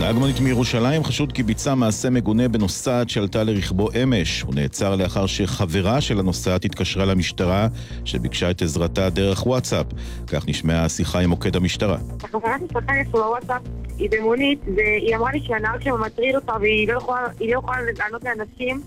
נהג 0.00 0.16
מונית 0.16 0.40
מירושלים 0.40 1.04
חשוד 1.04 1.32
כי 1.32 1.42
ביצע 1.42 1.74
מעשה 1.74 2.10
מגונה 2.10 2.48
בנוסעת 2.48 3.10
שעלתה 3.10 3.44
לרכבו 3.44 3.88
אמש. 4.02 4.42
הוא 4.42 4.54
נעצר 4.54 4.96
לאחר 4.96 5.26
שחברה 5.26 6.00
של 6.00 6.18
הנוסעת 6.18 6.64
התקשרה 6.64 7.04
למשטרה, 7.04 7.68
שביקשה 8.04 8.50
את 8.50 8.62
עזרתה 8.62 9.10
דרך 9.10 9.46
וואטסאפ. 9.46 9.86
כך 10.26 10.48
נשמעה 10.48 10.84
השיחה 10.84 11.20
עם 11.20 11.30
מוקד 11.30 11.56
המשטרה. 11.56 11.98
החברה 12.24 12.56
אצלו 12.56 12.80
בוואטסאפ, 13.10 13.62
היא 13.98 14.08
במונית, 14.10 14.60
והיא 14.76 15.16
אמרה 15.16 15.32
לי 15.32 15.40
שהנהג 15.46 15.82
שלו 15.82 15.98
מטריד 15.98 16.34
אותה 16.34 16.52
והיא 16.60 16.88
לא 16.88 16.98
יכולה, 16.98 17.20
לא 17.40 17.62
לענות 17.98 18.24
לאנשים. 18.24 18.82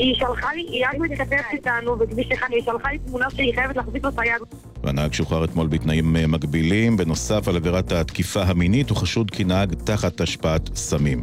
היא 0.00 0.14
שלחה 0.14 0.54
לי, 0.54 0.62
היא 0.68 0.84
רק 0.86 0.98
מתכתבת 0.98 1.44
איתנו 1.52 1.96
בכביש 1.96 2.26
אחד, 2.32 2.46
היא 2.50 2.62
שלחה 2.64 2.90
לי 2.90 2.98
תמונה 2.98 3.26
שהיא 3.36 3.54
חייבת 3.54 3.76
להחזיק 3.76 4.04
לו 4.04 4.10
את. 4.10 4.54
והנהג 4.84 5.12
שוחרר 5.12 5.44
אתמול 5.44 5.66
בתנאים 5.66 6.16
אה, 6.16 6.26
מגבילים. 6.26 6.96
בנוסף 6.96 7.48
על 7.48 7.56
עבירת 7.56 7.92
התקיפה 7.92 8.42
המינית, 8.42 8.90
הוא 8.90 8.98
חשוד 8.98 9.30
כי 9.30 9.44
נהג 9.44 9.74
תחת 9.74 10.20
השפעת 10.20 10.70
סמים. 10.74 11.22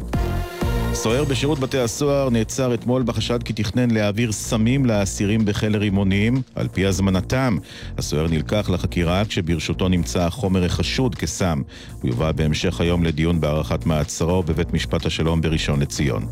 סוהר 0.93 1.23
בשירות 1.23 1.59
בתי 1.59 1.79
הסוהר 1.79 2.29
נעצר 2.29 2.73
אתמול 2.73 3.03
בחשד 3.03 3.43
כי 3.43 3.53
תכנן 3.53 3.91
להעביר 3.91 4.31
סמים 4.31 4.85
לאסירים 4.85 5.45
בכלא 5.45 5.77
רימונים 5.77 6.41
על 6.55 6.67
פי 6.67 6.85
הזמנתם. 6.85 7.57
הסוהר 7.97 8.27
נלקח 8.27 8.69
לחקירה 8.69 9.25
כשברשותו 9.25 9.89
נמצא 9.89 10.23
החומר 10.23 10.65
החשוד 10.65 11.15
כסם. 11.15 11.61
הוא 12.01 12.09
יובא 12.09 12.31
בהמשך 12.31 12.81
היום 12.81 13.03
לדיון 13.03 13.41
בהארכת 13.41 13.85
מעצרו 13.85 14.43
בבית 14.43 14.73
משפט 14.73 15.05
השלום 15.05 15.41
בראשון 15.41 15.79
לציון. 15.79 16.27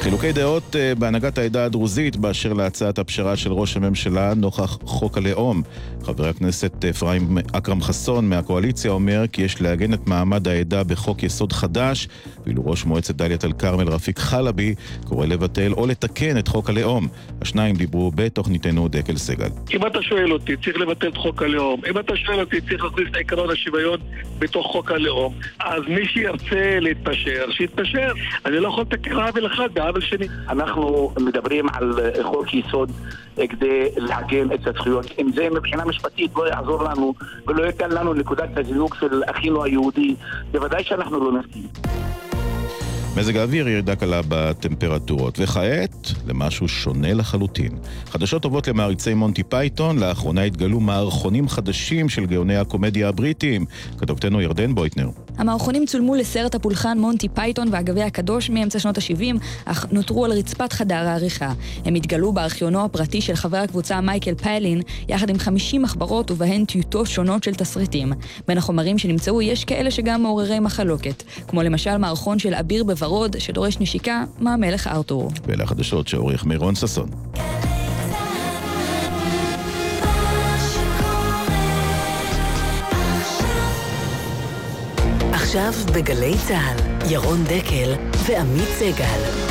חילוקי 0.00 0.32
דעות 0.32 0.76
אה, 0.76 0.94
בהנהגת 0.94 1.38
העדה 1.38 1.64
הדרוזית 1.64 2.16
באשר 2.16 2.52
להצעת 2.52 2.98
הפשרה 2.98 3.36
של 3.36 3.52
ראש 3.52 3.76
הממשלה 3.76 4.34
נוכח 4.34 4.78
חוק 4.84 5.18
הלאום. 5.18 5.62
חבר 6.02 6.28
הכנסת 6.28 6.84
אפרים 6.84 7.38
אכרם 7.52 7.82
חסון 7.82 8.28
מהקואליציה 8.28 8.90
אומר 8.90 9.22
כי 9.32 9.42
יש 9.42 9.62
לעגן 9.62 9.94
את 9.94 10.06
מעמד 10.06 10.48
העדה 10.48 10.84
בחוק 10.84 11.22
יסוד 11.22 11.52
חדש, 11.52 12.08
ואילו 12.46 12.62
ראש 12.66 12.84
מועצת 12.84 13.14
דאלית 13.14 13.44
אל 13.44 13.52
כרמל 13.52 13.88
רפיק 13.88 14.18
חלבי 14.18 14.74
קורא 15.04 15.26
לבטל 15.26 15.72
או 15.72 15.86
לתקן 15.86 16.38
את 16.38 16.48
חוק 16.48 16.70
הלאום. 16.70 17.08
השניים 17.42 17.76
דיברו 17.76 18.12
בתוכניתנו 18.14 18.88
דקל 18.88 19.16
סגל. 19.16 19.48
אם 19.74 19.86
אתה 19.86 20.02
שואל 20.02 20.32
אותי, 20.32 20.56
צריך 20.56 20.76
לבטל 20.76 21.08
את 21.08 21.16
חוק 21.16 21.42
הלאום. 21.42 21.80
אם 21.90 21.98
אתה 21.98 22.16
שואל 22.16 22.40
אותי, 22.40 22.60
צריך 22.60 22.84
להכניס 22.84 23.08
את 23.10 23.16
עקרון 23.16 23.50
השוויון 23.50 24.00
בתוך 24.38 24.66
חוק 24.66 24.90
הלאום. 24.90 25.34
אז 25.60 25.82
מי 25.88 26.06
שירצה 26.06 26.78
להתפשר, 26.80 27.46
שיתפשר. 27.50 28.12
אני 28.46 28.56
לא 28.56 28.68
יכול 28.68 28.82
לתקן 28.82 29.12
עוול 29.12 29.46
אחד 29.46 29.68
בעוול 29.92 30.02
שני. 30.02 30.26
אנחנו 30.48 31.12
מדברים 31.20 31.66
על 31.72 32.00
חוק 32.22 32.54
יסוד 32.54 32.90
כדי 33.36 33.88
לעגן 33.96 34.52
את 34.54 34.66
הזכויות. 34.66 35.06
אם 35.18 35.30
זה 35.34 35.48
מבחינה 35.50 35.84
משפטית 35.84 36.30
לא 36.36 36.48
יעזור 36.48 36.82
לנו 36.84 37.14
ולא 37.46 37.66
ייתן 37.66 37.90
לנו 37.90 38.14
נקודת 38.14 38.48
הזינוק 38.56 38.94
של 38.94 39.22
אחינו 39.30 39.64
היהודי, 39.64 40.14
בוודאי 40.52 40.84
שאנחנו 40.84 41.30
לא 41.30 41.38
נסכים. 41.38 41.66
מזג 43.16 43.36
האוויר 43.36 43.68
ירידה 43.68 43.96
קלה 43.96 44.20
בטמפרטורות, 44.28 45.38
וכעת 45.38 46.12
למשהו 46.26 46.68
שונה 46.68 47.14
לחלוטין. 47.14 47.78
חדשות 48.06 48.42
טובות 48.42 48.68
למעריצי 48.68 49.14
מונטי 49.14 49.42
פייתון, 49.42 49.98
לאחרונה 49.98 50.42
התגלו 50.42 50.80
מערכונים 50.80 51.48
חדשים 51.48 52.08
של 52.08 52.26
גאוני 52.26 52.56
הקומדיה 52.56 53.08
הבריטיים. 53.08 53.64
כתבנו 53.98 54.40
ירדן 54.40 54.74
בויטנר. 54.74 55.08
המערכונים 55.40 55.86
צולמו 55.86 56.14
לסרט 56.14 56.54
הפולחן 56.54 56.98
מונטי 56.98 57.28
פייתון 57.28 57.68
והגביע 57.72 58.02
הקדוש 58.02 58.50
מאמצע 58.50 58.78
שנות 58.78 58.98
ה-70, 58.98 59.36
אך 59.64 59.86
נותרו 59.92 60.24
על 60.24 60.32
רצפת 60.32 60.72
חדר 60.72 60.94
העריכה. 60.94 61.52
הם 61.84 61.94
התגלו 61.94 62.32
בארכיונו 62.32 62.84
הפרטי 62.84 63.20
של 63.20 63.34
חבר 63.34 63.56
הקבוצה 63.56 64.00
מייקל 64.00 64.34
פיילין, 64.34 64.80
יחד 65.08 65.30
עם 65.30 65.38
50 65.38 65.82
מחברות 65.82 66.30
ובהן 66.30 66.64
טיוטות 66.64 67.06
שונות 67.06 67.44
של 67.44 67.54
תסריטים. 67.54 68.12
בין 68.48 68.58
החומרים 68.58 68.98
שנמצאו 68.98 69.42
יש 69.42 69.64
כאלה 69.64 69.90
שגם 69.90 70.22
מעוררי 70.22 70.58
מחלוקת, 70.58 71.22
כמו 71.48 71.62
למשל 71.62 71.96
מערכון 71.96 72.38
של 72.38 72.54
אביר 72.54 72.84
בוורוד, 72.84 73.38
שדורש 73.38 73.76
נשיקה 73.80 74.24
מהמלך 74.38 74.86
ארתור. 74.86 75.30
ואלה 75.46 75.64
החדשות 75.64 76.08
שעורך 76.08 76.44
מירון 76.44 76.74
ששון. 76.74 77.10
עכשיו 85.50 85.72
בגלי 85.94 86.34
צה"ל, 86.48 87.10
ירון 87.12 87.44
דקל 87.44 87.94
ועמית 88.26 88.68
סגל. 88.78 89.49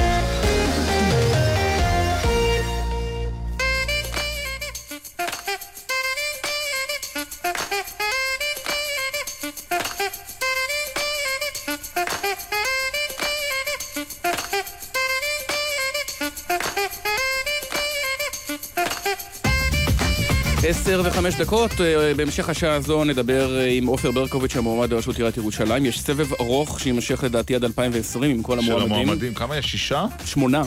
עשר 20.90 21.02
וחמש 21.06 21.36
דקות, 21.36 21.72
אה, 21.82 22.14
בהמשך 22.14 22.50
השעה 22.50 22.76
הזו 22.76 23.04
נדבר 23.04 23.60
אה, 23.60 23.66
עם 23.66 23.86
עופר 23.86 24.12
ברקוביץ', 24.12 24.56
המועמד 24.56 24.94
לראשות 24.94 25.18
עיריית 25.18 25.38
ירושלים. 25.38 25.86
יש 25.86 26.02
סבב 26.02 26.34
ארוך 26.34 26.80
שיימשך 26.80 27.24
לדעתי 27.24 27.56
עד 27.56 27.64
2020 27.64 28.32
עם 28.32 28.44
כל 28.44 28.60
המועמדים. 28.60 28.88
של 28.88 28.94
המועמדים, 28.94 29.34
כמה 29.34 29.58
יש? 29.58 29.72
שישה? 29.72 30.06
שמונה. 30.26 30.64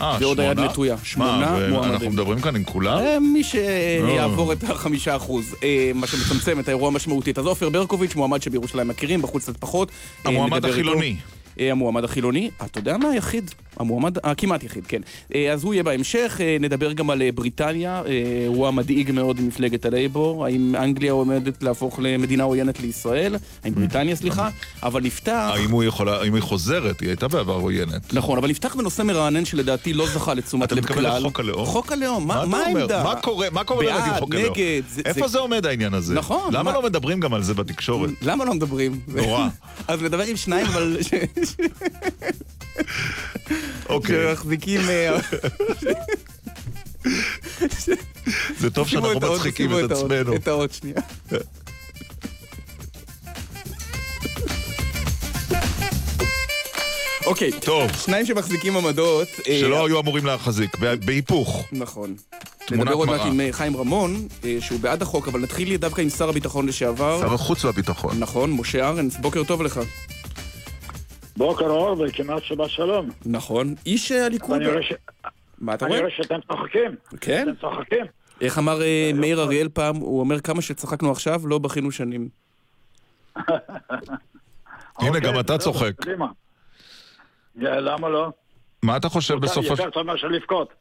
אה, 0.00 0.16
ועוד 0.20 0.40
היד 0.40 0.60
נטויה. 0.60 0.96
שמונה 1.02 1.68
מועמדים. 1.68 1.92
אנחנו 1.92 2.10
מדברים 2.10 2.40
כאן 2.40 2.56
עם 2.56 2.64
כולם? 2.64 2.98
מי 3.32 3.44
שיעבור 3.44 4.52
את 4.52 4.62
החמישה 4.62 5.16
אחוז, 5.16 5.54
מה 5.94 6.06
שמצמצם 6.06 6.60
את 6.60 6.68
האירוע 6.68 6.88
המשמעותית. 6.88 7.38
אז 7.38 7.46
עופר 7.46 7.68
ברקוביץ', 7.68 8.14
מועמד 8.14 8.42
שבירושלים 8.42 8.88
מכירים, 8.88 9.22
בחוץ 9.22 9.42
קצת 9.42 9.56
פחות. 9.56 9.90
המועמד 10.24 10.64
החילוני. 10.64 11.16
המועמד 11.58 12.04
החילוני, 12.04 12.50
אתה 12.64 12.78
יודע 12.78 12.96
מה? 12.96 13.08
היחיד. 13.10 13.50
המועמד, 13.78 14.18
הכמעט 14.22 14.62
יחיד, 14.64 14.84
כן. 14.86 15.00
אז 15.52 15.64
הוא 15.64 15.74
יהיה 15.74 15.82
בהמשך, 15.82 16.40
נדבר 16.60 16.92
גם 16.92 17.10
על 17.10 17.22
בריטניה, 17.34 18.02
אירוע 18.44 18.70
מדאיג 18.70 19.10
מאוד 19.12 19.36
במפלגת 19.36 19.84
הלייבור, 19.84 20.44
האם 20.44 20.74
אנגליה 20.76 21.12
עומדת 21.12 21.62
להפוך 21.62 21.98
למדינה 22.02 22.44
עוינת 22.44 22.80
לישראל, 22.80 23.36
האם 23.64 23.74
בריטניה, 23.74 24.16
סליחה, 24.16 24.48
אבל 24.82 25.02
נפתח... 25.02 25.50
האם 26.20 26.34
היא 26.34 26.42
חוזרת, 26.42 27.00
היא 27.00 27.08
הייתה 27.08 27.28
בעבר 27.28 27.52
עוינת. 27.54 28.14
נכון, 28.14 28.38
אבל 28.38 28.48
נפתח 28.48 28.74
בנושא 28.74 29.02
מרענן 29.02 29.44
שלדעתי 29.44 29.92
לא 29.92 30.06
זכה 30.06 30.34
לתשומת 30.34 30.72
לב 30.72 30.86
כלל. 30.86 30.92
אתה 30.92 31.00
מתכוון 31.00 31.22
לחוק 31.22 31.40
הלאום? 31.40 31.66
חוק 31.66 31.92
הלאום, 31.92 32.26
מה 32.26 32.58
העמדה? 32.66 33.04
מה 33.52 33.64
קורה 33.64 33.84
באמת 33.84 34.00
עם 34.06 34.14
חוק 34.18 34.34
הלאום? 34.34 34.52
נגד, 34.52 34.82
איפה 35.04 35.28
זה 35.28 35.38
עומד 35.38 35.66
העניין 35.66 35.94
הזה? 35.94 36.14
נכון. 36.14 36.54
למה 36.54 36.72
לא 36.72 36.82
מדברים 36.82 37.20
גם 37.20 37.34
על 37.34 37.42
זה 37.42 37.54
בתקשורת? 37.54 38.10
למה 38.22 38.44
לא 38.44 38.54
מדברים? 38.54 39.00
נורא. 39.08 39.48
אז 39.88 40.02
נדבר 40.02 40.24
עם 40.24 40.36
שניים, 40.36 40.66
אבל... 40.66 40.96
אוקיי. 43.88 44.16
שמחזיקים... 44.28 44.80
זה 48.58 48.70
טוב 48.70 48.88
שאנחנו 48.88 49.20
מצחיקים 49.20 49.70
את 49.84 49.90
עצמנו. 49.90 50.34
את 50.34 50.48
האות 50.48 50.72
שנייה. 50.72 51.00
אוקיי, 57.26 57.50
טוב. 57.60 57.90
שניים 58.04 58.26
שמחזיקים 58.26 58.76
עמדות. 58.76 59.28
שלא 59.44 59.86
היו 59.86 60.00
אמורים 60.00 60.26
להחזיק, 60.26 60.76
בהיפוך. 61.04 61.64
נכון. 61.72 62.14
נדבר 62.70 62.92
עוד 62.92 63.08
מעט 63.08 63.20
עם 63.20 63.40
חיים 63.50 63.76
רמון, 63.76 64.28
שהוא 64.60 64.80
בעד 64.80 65.02
החוק, 65.02 65.28
אבל 65.28 65.40
נתחיל 65.40 65.76
דווקא 65.76 66.00
עם 66.00 66.10
שר 66.10 66.28
הביטחון 66.28 66.66
לשעבר. 66.66 67.20
שר 67.20 67.34
החוץ 67.34 67.64
והביטחון. 67.64 68.18
נכון, 68.18 68.52
משה 68.52 68.88
ארנס, 68.88 69.16
בוקר 69.16 69.44
טוב 69.44 69.62
לך. 69.62 69.80
בוקר 71.38 71.64
אור 71.64 71.96
וכמעט 72.00 72.42
שבת 72.42 72.70
שלום. 72.70 73.08
נכון. 73.26 73.74
איש 73.86 74.12
הליכוד. 74.12 74.62
מה 75.58 75.74
אתה 75.74 75.86
רואה? 75.86 75.98
אני 75.98 76.06
רואה 76.06 76.16
שאתם 76.16 76.38
צוחקים. 76.48 76.96
כן? 77.20 77.48
אתם 77.48 77.60
צוחקים. 77.60 78.06
איך 78.40 78.58
אמר 78.58 78.78
מאיר 79.14 79.42
אריאל 79.42 79.68
פעם, 79.68 79.96
הוא 79.96 80.20
אומר 80.20 80.40
כמה 80.40 80.62
שצחקנו 80.62 81.10
עכשיו, 81.10 81.48
לא 81.48 81.58
בכינו 81.58 81.90
שנים. 81.90 82.28
הנה, 84.98 85.20
גם 85.20 85.40
אתה 85.40 85.58
צוחק. 85.58 85.92
למה 87.56 88.08
לא? 88.08 88.28
מה 88.82 88.96
אתה 88.96 89.08
חושב 89.08 89.34
בסופו 89.34 89.76
של... 89.76 89.82
יותר 89.82 89.90
טוב 89.90 90.02
מאשר 90.02 90.28
לבכות. 90.28 90.72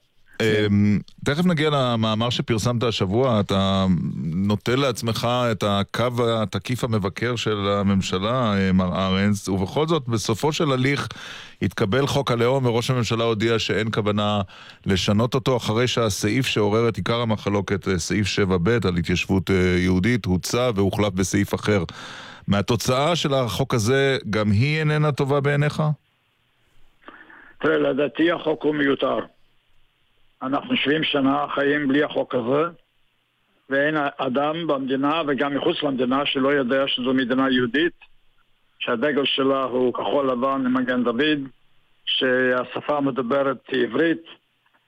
תכף 1.26 1.46
נגיע 1.46 1.70
למאמר 1.70 2.30
שפרסמת 2.30 2.84
השבוע, 2.84 3.40
אתה 3.40 3.86
נוטל 4.24 4.76
לעצמך 4.76 5.28
את 5.52 5.64
הקו 5.68 6.08
התקיף 6.34 6.84
המבקר 6.84 7.36
של 7.36 7.68
הממשלה, 7.68 8.54
מר 8.74 9.06
ארנס, 9.06 9.50
ובכל 9.50 9.88
זאת, 9.88 10.08
בסופו 10.08 10.54
של 10.54 10.72
הליך 10.72 11.08
התקבל 11.62 12.08
חוק 12.08 12.32
הלאום 12.32 12.66
וראש 12.66 12.90
הממשלה 12.90 13.24
הודיע 13.24 13.60
שאין 13.60 13.88
כוונה 13.94 14.42
לשנות 14.86 15.34
אותו 15.34 15.58
אחרי 15.58 15.88
שהסעיף 15.88 16.46
שעורר 16.46 16.90
את 16.90 16.98
עיקר 16.98 17.22
המחלוקת, 17.22 17.98
סעיף 17.98 18.28
7ב 18.28 18.88
על 18.88 18.98
התיישבות 18.98 19.50
יהודית, 19.78 20.26
הוצא 20.26 20.72
והוחלף 20.76 21.14
בסעיף 21.14 21.56
אחר. 21.56 21.84
מהתוצאה 22.48 23.16
של 23.16 23.34
החוק 23.34 23.74
הזה, 23.74 24.18
גם 24.30 24.52
היא 24.52 24.80
איננה 24.80 25.12
טובה 25.12 25.40
בעיניך? 25.40 25.84
תראה, 27.62 27.78
לדעתי 27.78 28.32
החוק 28.32 28.64
הוא 28.64 28.76
מיותר. 28.76 29.20
אנחנו 30.42 30.78
70 30.78 31.04
שנה 31.04 31.46
חיים 31.56 31.88
בלי 31.88 32.04
החוק 32.04 32.36
הזה, 32.36 32.64
ואין 33.70 33.96
אדם 34.18 34.68
במדינה 34.68 35.22
וגם 35.28 35.56
מחוץ 35.56 35.84
למדינה 35.84 36.26
שלא 36.26 36.50
יודע 36.50 36.88
שזו 36.88 37.14
מדינה 37.14 37.50
יהודית, 37.52 37.94
שהדגל 38.80 39.26
שלה 39.26 39.64
הוא 39.64 39.94
כחול 39.94 40.32
לבן 40.32 40.66
עם 40.66 40.74
מגן 40.78 41.04
דוד, 41.04 41.40
שהשפה 42.06 42.98
המדוברת 42.98 43.58
היא 43.68 43.84
עברית, 43.84 44.24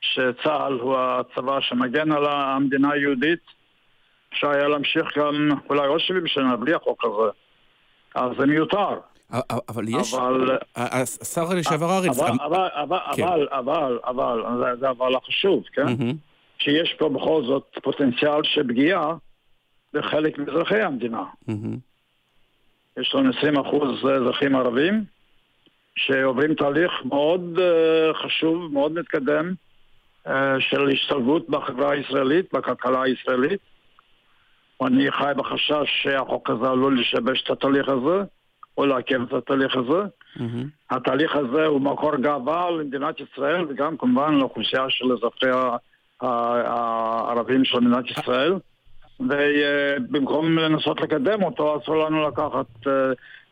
שצה"ל 0.02 0.74
הוא 0.74 0.98
הצבא 0.98 1.62
שמגן 1.62 2.12
על 2.12 2.26
המדינה 2.26 2.92
היהודית. 2.92 3.40
אפשר 4.34 4.50
היה 4.50 4.68
להמשיך 4.68 5.18
גם 5.18 5.50
אולי 5.70 5.88
עוד 5.88 6.00
70 6.00 6.28
שנה 6.28 6.56
בלי 6.56 6.74
החוק 6.74 7.06
הזה. 7.06 7.32
אז 8.16 8.32
זה 8.38 8.46
מיותר. 8.46 9.00
אבל 9.70 9.88
יש... 9.88 10.16
השר 10.76 11.54
לשעבר 11.54 11.98
ארץ... 11.98 12.20
אבל, 12.20 12.68
אבל, 12.74 13.48
אבל, 13.52 14.00
אבל, 14.04 14.78
זה 14.80 14.90
אבל 14.90 15.16
החשוב, 15.16 15.64
כן? 15.74 15.86
שיש 16.58 16.96
פה 17.00 17.10
בכל 17.10 17.44
זאת 17.48 17.78
פוטנציאל 17.84 18.44
של 18.44 18.68
פגיעה 18.68 19.16
בחלק 19.94 20.38
מאזרחי 20.38 20.82
המדינה. 20.82 21.24
יש 23.00 23.16
לנו 23.16 23.30
20 23.38 23.58
אחוז 23.60 24.06
אזרחים 24.06 24.56
ערבים 24.56 25.04
שעוברים 25.96 26.54
תהליך 26.54 26.92
מאוד 27.06 27.60
חשוב, 28.14 28.74
מאוד 28.74 28.92
מתקדם 28.92 29.54
של 30.60 30.90
השתלבות 30.94 31.50
בחברה 31.50 31.92
הישראלית, 31.92 32.54
בכלכלה 32.54 33.02
הישראלית. 33.02 33.60
ואני 34.82 35.12
חי 35.12 35.32
בחשש 35.38 36.04
שהחוק 36.04 36.50
הזה 36.50 36.70
עלול 36.70 37.00
לשבש 37.00 37.44
את 37.44 37.50
התהליך 37.50 37.90
הזה. 37.90 38.24
או 38.80 38.86
לעכב 38.86 39.22
את 39.22 39.34
התהליך 39.34 39.76
הזה. 39.76 40.02
Mm-hmm. 40.38 40.96
התהליך 40.96 41.36
הזה 41.36 41.66
הוא 41.66 41.82
מקור 41.82 42.16
גאווה 42.16 42.72
למדינת 42.72 43.16
ישראל 43.20 43.66
וגם 43.70 43.98
כמובן 43.98 44.34
לאוכלוסייה 44.34 44.86
של 44.90 45.06
אזרחי 45.14 45.50
הערבים 46.22 47.66
של 47.66 47.80
מדינת 47.80 48.06
ישראל. 48.12 48.54
ובמקום 49.20 50.58
לנסות 50.58 51.02
לקדם 51.02 51.44
אותו, 51.44 51.80
אסור 51.82 51.96
לנו 52.06 52.28
לקחת, 52.28 52.88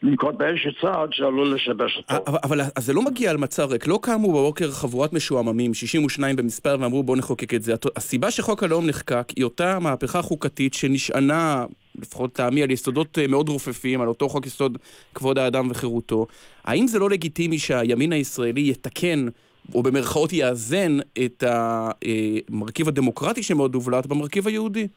לנקוט 0.04 0.36
באיזשהו 0.36 0.72
צעד 0.82 1.10
שעלול 1.12 1.56
לשבש 1.56 1.98
אותו. 1.98 2.24
אבל, 2.28 2.38
אבל 2.44 2.62
אז 2.76 2.86
זה 2.86 2.94
לא 2.94 3.02
מגיע 3.02 3.32
על 3.32 3.38
מצע 3.38 3.66
ריק. 3.66 3.88
לא 3.88 4.00
קמו 4.02 4.32
בבוקר 4.32 4.72
חבורת 4.72 5.14
משועממים, 5.14 5.74
62 5.74 6.36
במספר, 6.36 6.78
ואמרו 6.80 7.04
בואו 7.04 7.18
נחוקק 7.18 7.54
את 7.54 7.64
זה. 7.64 7.74
הסיבה 7.96 8.32
שחוק 8.32 8.64
הלאום 8.64 8.88
נחקק 8.88 9.28
היא 9.36 9.44
אותה 9.44 9.80
מהפכה 9.80 10.22
חוקתית 10.22 10.74
שנשענה 10.74 11.66
לפחות 12.02 12.34
טעמי, 12.34 12.64
על 12.64 12.72
יסודות 12.72 13.18
מאוד 13.30 13.50
רופפים, 13.50 14.02
על 14.02 14.08
אותו 14.08 14.30
חוק 14.30 14.46
יסוד 14.46 14.78
כבוד 15.16 15.38
האדם 15.38 15.68
וחירותו. 15.72 16.28
האם 16.66 16.88
זה 16.88 17.00
לא 17.00 17.10
לגיטימי 17.10 17.60
שהימין 17.60 18.12
הישראלי 18.14 18.70
יתקן, 18.70 19.28
או 19.76 19.84
במרכאות 19.84 20.34
יאזן, 20.34 20.98
את 21.26 21.44
המרכיב 21.48 22.88
הדמוקרטי 22.88 23.44
שמאוד 23.44 23.76
הובלט 23.76 24.06
במרכיב 24.06 24.48
היהודי? 24.48 24.88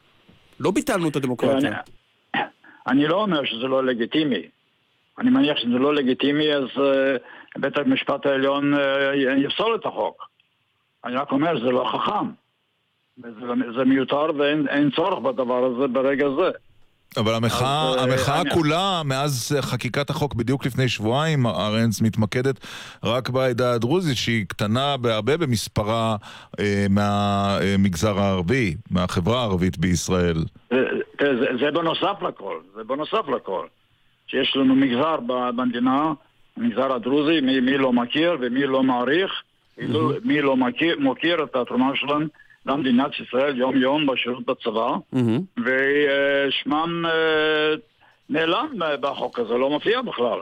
לא 0.61 0.71
ביטלנו 0.71 1.09
את 1.09 1.15
הדמוקרטיה. 1.15 1.71
אני, 2.35 2.41
אני 2.87 3.07
לא 3.07 3.21
אומר 3.21 3.45
שזה 3.45 3.67
לא 3.67 3.85
לגיטימי. 3.85 4.41
אני 5.19 5.29
מניח 5.29 5.57
שזה 5.57 5.77
לא 5.77 5.95
לגיטימי, 5.95 6.53
אז 6.55 6.63
uh, 6.63 7.59
בית 7.59 7.77
המשפט 7.77 8.25
העליון 8.25 8.73
uh, 8.73 8.77
יפסול 9.37 9.75
את 9.75 9.85
החוק. 9.85 10.27
אני 11.05 11.15
רק 11.15 11.31
אומר, 11.31 11.59
זה 11.59 11.71
לא 11.71 11.91
חכם. 11.93 12.27
זה, 13.17 13.29
זה 13.77 13.83
מיותר 13.85 14.25
ואין 14.37 14.91
צורך 14.95 15.19
בדבר 15.19 15.65
הזה 15.65 15.87
ברגע 15.87 16.25
זה. 16.29 16.49
אבל 17.17 17.33
המחאה, 17.33 17.89
אז, 17.89 17.97
אה, 17.97 18.03
המחאה 18.03 18.41
אני- 18.41 18.49
כולה, 18.49 19.01
מאז 19.05 19.57
חקיקת 19.61 20.09
החוק 20.09 20.33
בדיוק 20.33 20.65
לפני 20.65 20.89
שבועיים, 20.89 21.47
ארנס 21.47 22.01
מתמקדת 22.01 22.59
רק 23.03 23.29
בעדה 23.29 23.73
הדרוזית, 23.73 24.17
שהיא 24.17 24.45
קטנה 24.47 24.97
בהרבה 24.97 25.37
במספרה 25.37 26.15
אה, 26.59 26.85
מהמגזר 26.89 28.19
הערבי, 28.19 28.75
מהחברה 28.91 29.39
הערבית 29.41 29.77
בישראל. 29.77 30.37
זה, 30.71 30.77
זה, 31.21 31.27
זה- 31.59 31.71
בנוסף 31.71 32.21
לכל, 32.27 32.55
זה 32.75 32.83
בנוסף 32.83 33.27
לכל. 33.37 33.65
שיש 34.27 34.55
לנו 34.55 34.75
מגזר 34.75 35.15
במדינה, 35.27 36.13
המגזר 36.57 36.93
הדרוזי, 36.93 37.41
מי, 37.41 37.59
מי 37.59 37.77
לא 37.77 37.93
מכיר 37.93 38.37
ומי 38.41 38.63
לא 38.67 38.83
מעריך, 38.83 39.31
מי 39.77 39.87
לא, 39.87 40.11
מי 40.23 40.41
לא 40.41 40.57
מכיר, 40.57 40.99
מוקיר 40.99 41.43
את 41.43 41.55
התרומה 41.55 41.91
שלהם 41.95 42.27
למדינת 42.65 43.11
ישראל 43.19 43.57
יום-יום 43.57 44.05
בשירות 44.05 44.45
בצבא, 44.45 44.91
ושמם 45.57 47.05
אה, 47.05 47.73
נעלם 48.29 48.83
אה, 48.83 48.97
בחוק 48.97 49.39
הזה, 49.39 49.53
לא 49.53 49.69
מופיע 49.69 50.01
בכלל. 50.01 50.39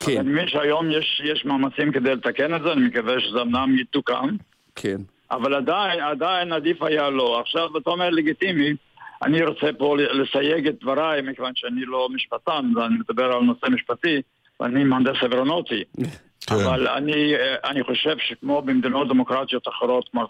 כן. 0.00 0.20
אני 0.20 0.30
מבין 0.30 0.48
שהיום 0.48 0.90
יש, 0.90 1.22
יש 1.24 1.44
מאמצים 1.44 1.92
כדי 1.92 2.14
לתקן 2.14 2.54
את 2.54 2.62
זה, 2.62 2.72
אני 2.72 2.86
מקווה 2.86 3.20
שזה 3.20 3.42
אמנם 3.42 3.78
יתוקן. 3.78 4.36
כן. 4.74 5.00
אבל 5.30 5.54
עדיין, 5.54 6.00
עדיין 6.00 6.52
עדיף 6.52 6.82
היה 6.82 7.10
לא. 7.10 7.40
עכשיו, 7.40 7.78
אתה 7.78 7.90
אומר 7.90 8.10
לגיטימי, 8.10 8.74
אני 9.22 9.42
רוצה 9.42 9.66
פה 9.78 9.96
לסייג 9.98 10.68
את 10.68 10.74
דבריי, 10.80 11.22
מכיוון 11.22 11.52
שאני 11.54 11.84
לא 11.84 12.08
משפטן, 12.14 12.72
ואני 12.76 12.94
מדבר 12.94 13.24
על 13.24 13.42
נושא 13.42 13.66
משפטי, 13.70 14.22
ואני 14.60 14.84
מהנדס 14.84 15.22
אברונוטי. 15.24 15.84
אבל 16.50 16.88
אני, 16.88 17.34
אה, 17.34 17.54
אני 17.64 17.82
חושב 17.82 18.16
שכמו 18.18 18.62
במדינות 18.62 19.08
דמוקרטיות 19.08 19.68
אחרות, 19.68 20.08
כמו 20.08 20.22
אה, 20.22 20.26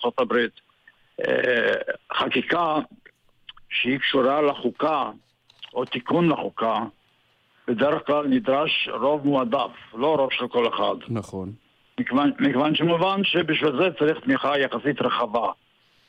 חקיקה 2.13 2.79
שהיא 3.71 3.99
קשורה 3.99 4.43
לחוקה, 4.43 5.11
או 5.75 5.85
תיקון 5.85 6.29
לחוקה, 6.29 6.79
בדרך 7.69 8.07
כלל 8.07 8.27
נדרש 8.27 8.89
רוב 9.01 9.27
מועדף, 9.27 9.71
לא 9.95 10.17
רוב 10.17 10.33
של 10.33 10.49
כל 10.49 10.69
אחד. 10.69 10.95
נכון. 11.09 11.53
מכיוון, 12.01 12.33
מכיוון 12.41 12.75
שמובן 12.75 13.25
שבשביל 13.25 13.73
זה 13.77 13.89
צריך 13.99 14.19
תמיכה 14.25 14.59
יחסית 14.59 15.03
רחבה, 15.03 15.51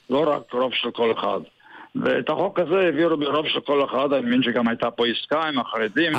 לא 0.10 0.24
רק 0.28 0.54
רוב 0.54 0.74
של 0.74 0.92
כל 0.92 1.12
אחד. 1.12 1.40
ואת 1.96 2.30
החוק 2.30 2.60
הזה 2.60 2.80
העבירו 2.80 3.18
ברוב 3.18 3.48
של 3.48 3.60
כל 3.60 3.86
אחד, 3.86 4.14
אני 4.14 4.26
מבין 4.26 4.44
שגם 4.44 4.68
הייתה 4.68 4.92
פה 4.92 5.08
עסקה 5.08 5.44
עם 5.44 5.60
החרדים, 5.60 6.14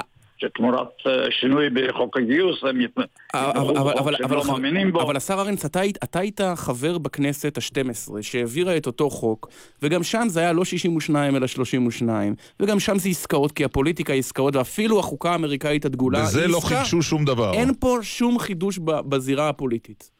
שתמורת 0.44 0.88
אה, 1.06 1.12
שינוי 1.40 1.66
בחוק 1.70 2.16
הגיוס 2.16 2.64
הם 2.64 2.80
ית- 2.80 2.90
יתמכו 2.98 3.78
אבל, 3.78 3.94
בחוק 3.94 4.10
שהם 4.18 4.32
לא 4.32 4.44
מאמינים 4.46 4.92
בו. 4.92 5.02
אבל 5.02 5.16
השר 5.16 5.34
ארנס, 5.40 5.66
אתה, 5.66 5.80
היית- 5.80 5.98
אתה 6.04 6.18
היית 6.18 6.40
חבר 6.56 6.98
בכנסת 6.98 7.58
ה-12 7.58 7.92
שהעבירה 8.22 8.76
את 8.76 8.86
אותו 8.86 9.10
חוק, 9.10 9.48
וגם 9.82 10.02
שם 10.02 10.24
זה 10.28 10.40
היה 10.40 10.52
לא 10.52 10.64
62 10.64 11.36
אלא 11.36 11.46
32, 11.46 12.34
וגם 12.60 12.80
שם 12.80 12.98
זה 12.98 13.08
עסקאות, 13.08 13.52
כי 13.52 13.64
הפוליטיקה 13.64 14.12
היא 14.12 14.20
עסקאות, 14.20 14.56
ואפילו 14.56 14.98
החוקה 15.00 15.32
האמריקאית 15.32 15.84
הדגולה 15.84 16.18
היא 16.18 16.26
בזה 16.26 16.46
לא 16.48 16.58
עסקה. 16.58 16.68
חידשו 16.76 17.02
שום 17.02 17.24
דבר. 17.24 17.52
אין 17.52 17.70
פה 17.80 17.98
שום 18.02 18.38
חידוש 18.38 18.78
ב- 18.78 19.00
בזירה 19.00 19.48
הפוליטית. 19.48 20.13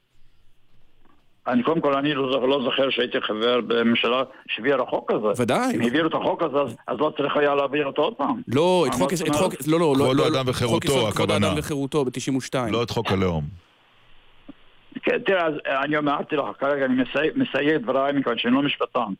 אני 1.47 1.63
קודם 1.63 1.81
כל, 1.81 1.95
אני 1.95 2.15
לא, 2.15 2.33
זוכר- 2.33 2.47
לא 2.47 2.63
זוכר 2.65 2.91
שהייתי 2.91 3.21
חבר 3.21 3.61
בממשלה 3.61 4.23
שהעבירה 4.49 4.83
החוק 4.83 5.11
הזה. 5.11 5.43
ודאי. 5.43 5.77
אם 5.77 5.81
העבירו 5.81 6.09
את 6.09 6.15
החוק 6.15 6.43
הזה, 6.43 6.59
אז, 6.61 6.77
אז 6.87 6.97
לא 7.01 7.13
צריך 7.17 7.37
היה 7.37 7.55
להעביר 7.55 7.87
אותו 7.87 8.03
עוד 8.03 8.15
פעם. 8.15 8.41
לא, 8.49 8.85
את 8.89 8.95
חוק, 8.95 9.13
את? 9.13 9.35
חוק, 9.35 9.55
לא, 9.67 9.81
לא, 9.81 9.95
לא, 9.99 10.05
כבוד 10.05 10.17
לא, 10.17 10.25
האדם 10.25 10.47
לא, 10.47 10.51
וחירותו, 10.51 10.75
חוק 10.75 10.85
יסוד 10.85 10.99
כבוד 10.99 11.13
הכוונה. 11.31 11.47
האדם 11.47 11.59
וחירותו 11.59 12.05
ב-92. 12.05 12.71
לא 12.73 12.83
את 12.83 12.91
חוק 12.91 13.11
הלאום. 13.13 13.45
כן, 15.03 15.19
תראה, 15.19 15.47
אז 15.47 15.55
אני 15.85 15.99
אמרתי 15.99 16.37
לך, 16.37 16.45
כרגע 16.61 16.85
אני 16.85 17.03
מסי- 17.03 17.31
מסייג 17.37 17.75
את 17.75 17.83
דבריי 17.83 18.13
מכיוון 18.13 18.39
שאני 18.39 18.55
לא 18.55 18.63
משפטן. 18.63 19.13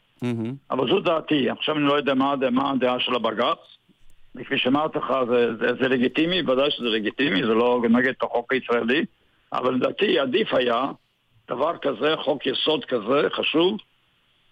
אבל 0.71 0.89
זו 0.91 1.01
דעתי. 1.01 1.51
עכשיו 1.51 1.77
אני 1.77 1.85
לא 1.85 1.93
יודע 1.95 2.15
מה, 2.15 2.33
הדעה- 2.33 2.51
מה 2.51 2.71
הדעה 2.71 3.01
של 3.01 3.15
הבג"ץ. 3.15 3.59
וכפי 4.37 4.59
שאמרתי 4.59 4.99
לך, 4.99 5.13
זה, 5.29 5.49
זה, 5.61 5.67
זה 5.83 5.89
לגיטימי, 5.89 6.41
ודאי 6.43 6.71
שזה 6.71 6.87
לגיטימי, 6.87 7.43
זה 7.43 7.55
לא 7.55 7.81
נגד 7.91 8.13
החוק 8.23 8.53
הישראלי, 8.53 9.05
אבל 9.53 9.75
לדעתי 9.75 10.19
עדיף 10.19 10.55
היה 10.55 10.85
דבר 11.49 11.73
כזה, 11.83 12.15
חוק 12.25 12.47
יסוד 12.47 12.85
כזה, 12.85 13.29
חשוב, 13.37 13.77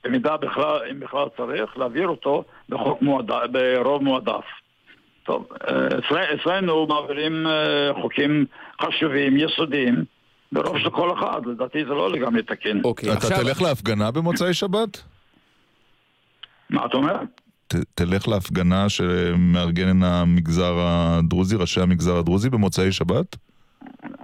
במידה 0.04 0.36
בכלל, 0.36 0.78
אם 0.90 1.00
בכלל 1.00 1.26
צריך, 1.36 1.78
להעביר 1.78 2.08
אותו 2.08 2.44
בחוק 2.68 3.02
מועדף, 3.02 3.42
ברוב 3.52 4.02
מועדף. 4.02 4.44
טוב, 5.24 5.46
אה, 5.68 5.86
אצל- 5.86 6.34
אצלנו 6.40 6.86
מעבירים 6.86 7.46
אה, 7.46 7.90
חוקים 8.02 8.46
חשובים, 8.82 9.36
יסודיים, 9.36 10.04
ברוב 10.52 10.78
של 10.78 10.90
כל 10.90 11.12
אחד, 11.18 11.40
לדעתי 11.46 11.84
זה 11.84 11.90
לא 11.90 12.10
לגמרי 12.12 12.42
תקין. 12.42 12.80
אוקיי, 12.84 13.12
אתה 13.12 13.28
תלך 13.28 13.62
להפגנה 13.62 14.10
במוצאי 14.10 14.54
שבת? 14.54 15.02
מה 16.70 16.86
אתה 16.86 16.96
אומר? 16.96 17.16
ת, 17.66 17.74
תלך 17.94 18.28
להפגנה 18.28 18.88
שמארגן 18.88 20.02
המגזר 20.02 20.74
הדרוזי, 20.78 21.56
ראשי 21.56 21.80
המגזר 21.80 22.16
הדרוזי 22.16 22.50
במוצאי 22.50 22.92
שבת? 22.92 23.36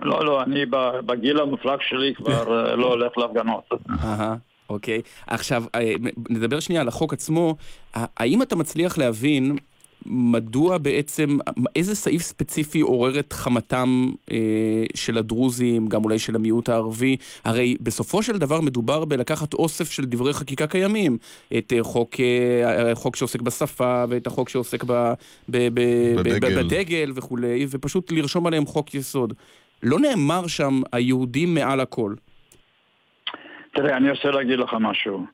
לא, 0.02 0.24
לא, 0.24 0.42
אני 0.42 0.66
ב- 0.66 1.00
בגיל 1.06 1.40
המופלג 1.40 1.78
שלי 1.80 2.14
כבר 2.14 2.66
אה, 2.70 2.76
לא 2.76 2.86
הולך 2.86 3.18
להפגנות. 3.18 3.64
אהה, 3.90 4.36
אוקיי. 4.70 5.02
עכשיו, 5.26 5.64
אה, 5.74 5.92
נדבר 6.30 6.60
שנייה 6.60 6.80
על 6.80 6.88
החוק 6.88 7.12
עצמו. 7.12 7.56
האם 7.94 8.42
אתה 8.42 8.56
מצליח 8.56 8.98
להבין 8.98 9.56
מדוע 10.06 10.78
בעצם, 10.78 11.38
איזה 11.76 11.94
סעיף 11.94 12.22
ספציפי 12.22 12.80
עורר 12.80 13.18
את 13.18 13.32
חמתם 13.32 14.10
אה, 14.30 14.36
של 14.94 15.18
הדרוזים, 15.18 15.88
גם 15.88 16.04
אולי 16.04 16.18
של 16.18 16.34
המיעוט 16.36 16.68
הערבי? 16.68 17.16
הרי 17.44 17.76
בסופו 17.80 18.22
של 18.22 18.38
דבר 18.38 18.60
מדובר 18.60 19.04
בלקחת 19.04 19.54
אוסף 19.54 19.90
של 19.90 20.04
דברי 20.04 20.32
חקיקה 20.32 20.66
קיימים. 20.66 21.18
את 21.58 21.72
אה, 21.72 21.82
חוק, 21.82 22.20
אה, 22.20 22.92
החוק 22.92 23.16
שעוסק 23.16 23.40
בשפה, 23.40 24.04
ואת 24.08 24.26
החוק 24.26 24.48
שעוסק 24.48 24.84
ב, 24.84 24.92
ב, 24.92 25.12
ב, 25.48 25.58
ב, 25.74 26.20
בדגל. 26.20 26.62
בדגל 26.62 27.12
וכולי, 27.14 27.66
ופשוט 27.70 28.12
לרשום 28.12 28.46
עליהם 28.46 28.66
חוק 28.66 28.94
יסוד. 28.94 29.34
לא 29.82 29.98
נאמר 30.00 30.46
שם 30.46 30.80
היהודים 30.92 31.54
מעל 31.54 31.80
הכל. 31.80 32.14
תראה, 33.74 33.96
אני 33.96 34.10
רוצה 34.10 34.30
להגיד 34.30 34.58
לך 34.58 34.76
משהו. 34.80 35.26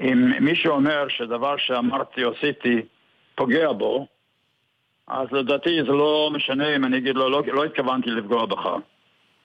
אם 0.00 0.44
מישהו 0.44 0.72
אומר 0.72 1.08
שדבר 1.08 1.56
שאמרתי 1.58 2.20
עשיתי 2.24 2.82
פוגע 3.34 3.72
בו, 3.72 4.06
אז 5.06 5.28
לדעתי 5.32 5.70
זה 5.86 5.92
לא 5.92 6.30
משנה 6.34 6.76
אם 6.76 6.84
אני 6.84 6.98
אגיד 6.98 7.16
לו, 7.16 7.30
לא, 7.30 7.42
לא 7.46 7.64
התכוונתי 7.64 8.10
לפגוע 8.10 8.46
בך. 8.46 8.66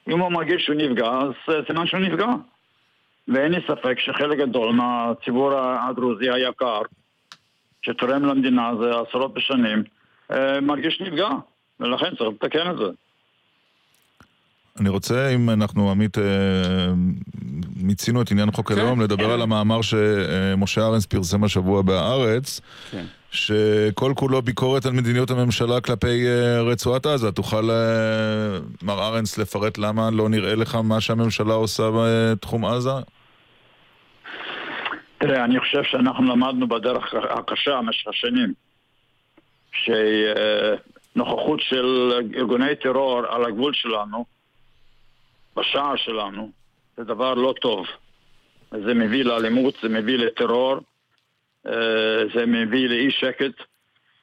אם 0.10 0.20
הוא 0.20 0.32
מרגיש 0.32 0.64
שהוא 0.64 0.76
נפגע, 0.76 1.08
אז 1.08 1.56
סימן 1.68 1.88
שהוא 1.88 2.00
נפגע. 2.00 2.28
ואין 3.28 3.52
לי 3.52 3.62
ספק 3.68 4.00
שחלק 4.00 4.38
גדול 4.38 4.74
מהציבור 4.74 5.52
הדרוזי 5.56 6.30
היקר, 6.30 6.82
שתורם 7.82 8.26
למדינה 8.26 8.72
זה 8.80 8.90
עשרות 9.00 9.34
בשנים, 9.34 9.84
אה, 10.32 10.62
מרגיש 10.62 11.02
נפגע, 11.02 11.30
ולכן 11.80 12.16
צריך 12.16 12.30
לתקן 12.30 12.72
את 12.72 12.78
זה. 12.78 12.86
אני 14.80 14.90
רוצה, 14.90 15.30
אם 15.30 15.50
אנחנו, 15.50 15.92
עמית, 15.92 16.18
אה, 16.18 16.24
מיצינו 17.76 18.22
את 18.22 18.32
עניין 18.32 18.52
חוק 18.52 18.72
הלאום, 18.72 19.02
לדבר 19.02 19.32
על 19.32 19.42
המאמר 19.42 19.82
שמשה 19.82 20.82
ארנס 20.82 21.06
פרסם 21.06 21.44
השבוע 21.44 21.82
בהארץ, 21.82 22.62
כן. 22.92 23.04
שכל 23.32 24.14
כולו 24.16 24.42
ביקורת 24.42 24.86
על 24.86 24.92
מדיניות 24.92 25.32
הממשלה 25.32 25.82
כלפי 25.82 26.28
אה, 26.28 26.62
רצועת 26.62 27.06
עזה. 27.06 27.32
תוכל, 27.32 27.70
אה, 27.70 28.60
מר 28.84 29.08
ארנס, 29.08 29.38
לפרט 29.38 29.78
למה 29.78 30.10
לא 30.12 30.30
נראה 30.30 30.56
לך 30.56 30.76
מה 30.76 31.02
שהממשלה 31.02 31.54
עושה 31.54 31.90
בתחום 31.94 32.66
עזה? 32.66 32.90
תראה, 35.18 35.44
אני 35.44 35.60
חושב 35.60 35.84
שאנחנו 35.84 36.24
למדנו 36.24 36.68
בדרך 36.68 37.14
הקשה 37.30 37.78
במשך 37.78 38.08
השנים 38.08 38.54
שנוכחות 41.14 41.60
של 41.62 42.12
ארגוני 42.36 42.76
טרור 42.76 43.22
על 43.30 43.46
הגבול 43.46 43.74
שלנו, 43.74 44.26
בשער 45.56 45.96
שלנו, 45.96 46.52
זה 46.98 47.04
דבר 47.04 47.34
לא 47.34 47.54
טוב. 47.62 47.86
זה 48.72 48.94
מביא 48.94 49.24
לאלימות, 49.26 49.74
זה 49.82 49.90
מביא 49.90 50.18
לטרור, 50.18 50.78
אה, 51.68 51.72
זה 52.36 52.46
מביא 52.46 52.90
לאי 52.90 53.12
שקט, 53.12 53.54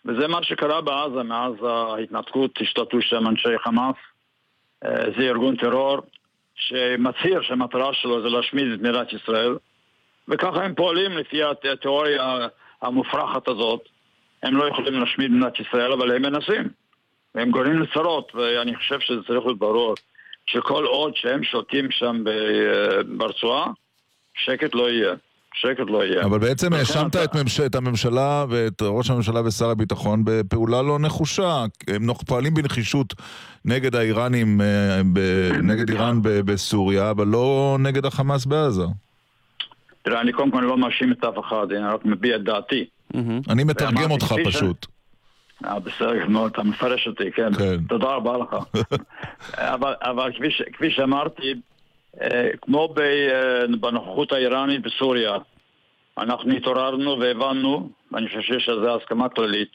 וזה 0.05 0.29
מה 0.29 0.43
שקרה 0.43 0.81
בעזה 0.81 1.23
מאז 1.23 1.53
ההתנתקות, 1.65 2.51
השתתפו 2.61 3.03
שם 3.03 3.27
אנשי 3.29 3.59
חמאס. 3.59 3.97
אה, 4.85 4.91
זה 5.19 5.23
ארגון 5.23 5.57
טרור 5.57 5.99
שמצהיר 6.55 7.43
שהמטרה 7.43 7.95
שלו 7.95 8.23
זה 8.23 8.29
להשמיד 8.29 8.73
את 8.73 8.81
מדינת 8.81 9.13
ישראל. 9.13 9.57
וככה 10.29 10.65
הם 10.65 10.75
פועלים 10.75 11.13
לפי 11.19 11.43
הת- 11.43 11.65
התיאוריה 11.65 12.47
המופרכת 12.83 13.49
הזאת. 13.49 13.89
הם 14.43 14.57
לא 14.57 14.69
יכולים 14.69 14.95
להשמיד 14.95 15.31
מדינת 15.31 15.61
ישראל, 15.61 15.93
אבל 15.93 16.17
הם 16.17 16.23
מנסים. 16.23 16.69
והם 17.35 17.51
גורמים 17.51 17.83
לצרות, 17.83 18.33
ואני 18.35 18.77
חושב 18.77 19.01
שזה 19.01 19.23
צריך 19.27 19.45
להיות 19.45 19.59
ברור, 19.59 19.95
שכל 20.53 20.85
עוד 20.85 21.13
שהם 21.17 21.45
שולטים 21.45 21.91
שם 21.91 22.23
ב- 22.25 23.01
ברצועה, 23.19 23.67
שקט 24.35 24.75
לא 24.75 24.91
יהיה. 24.91 25.15
שקט 25.55 25.85
לא 25.89 26.05
יהיה. 26.05 26.25
אבל 26.25 26.39
בעצם 26.39 26.73
האשמת 26.73 27.11
אתה- 27.17 27.25
את, 27.25 27.37
ממש... 27.37 27.61
את 27.61 27.75
הממשלה 27.75 28.45
ואת 28.49 28.83
ראש 28.83 29.11
הממשלה 29.11 29.41
ושר 29.47 29.71
הביטחון 29.71 30.23
בפעולה 30.25 30.83
לא 30.83 30.99
נחושה. 30.99 31.65
הם 31.89 32.15
פועלים 32.27 32.55
בנחישות 32.55 33.15
נגד 33.65 33.95
האיראנים, 33.95 34.61
אה, 34.61 35.01
ב... 35.13 35.19
נגד 35.63 35.91
איראן 35.91 36.23
ב... 36.23 36.29
בסוריה, 36.29 37.11
אבל 37.11 37.27
לא 37.27 37.77
נגד 37.81 38.07
החמאס 38.07 38.47
בעזה. 38.47 38.85
תראה, 40.03 40.21
אני 40.21 40.33
קודם 40.33 40.51
כל 40.51 40.61
לא 40.61 40.79
מאשים 40.79 41.13
את 41.13 41.25
אף 41.25 41.35
אחד, 41.47 41.67
אני 41.73 41.95
רק 41.95 42.05
מביע 42.05 42.37
את 42.37 42.43
דעתי. 42.45 42.85
אני 43.51 43.65
מתרגם 43.65 44.11
אותך 44.11 44.35
פשוט. 44.45 44.87
אה, 45.65 45.79
בסדר 45.79 46.25
גמור, 46.25 46.47
אתה 46.47 46.63
מפרש 46.63 47.07
אותי, 47.07 47.33
כן. 47.33 47.53
כן. 47.55 47.77
תודה 47.89 48.07
רבה 48.07 48.39
לך. 48.39 48.57
אבל, 49.75 49.95
אבל 50.03 50.33
כפי, 50.33 50.73
כפי 50.73 50.91
שאמרתי, 50.91 51.55
אה, 52.21 52.49
כמו 52.63 52.89
ב, 52.89 52.99
אה, 52.99 53.67
בנוכחות 53.81 54.33
האיראנית 54.33 54.83
בסוריה, 54.83 55.37
אנחנו 56.19 56.53
התעוררנו 56.53 57.21
והבנו, 57.21 57.91
ואני 58.13 58.29
חושב 58.29 58.41
שיש 58.41 58.69
על 58.69 58.81
זה 58.81 58.95
הסכמה 58.95 59.29
כללית, 59.29 59.73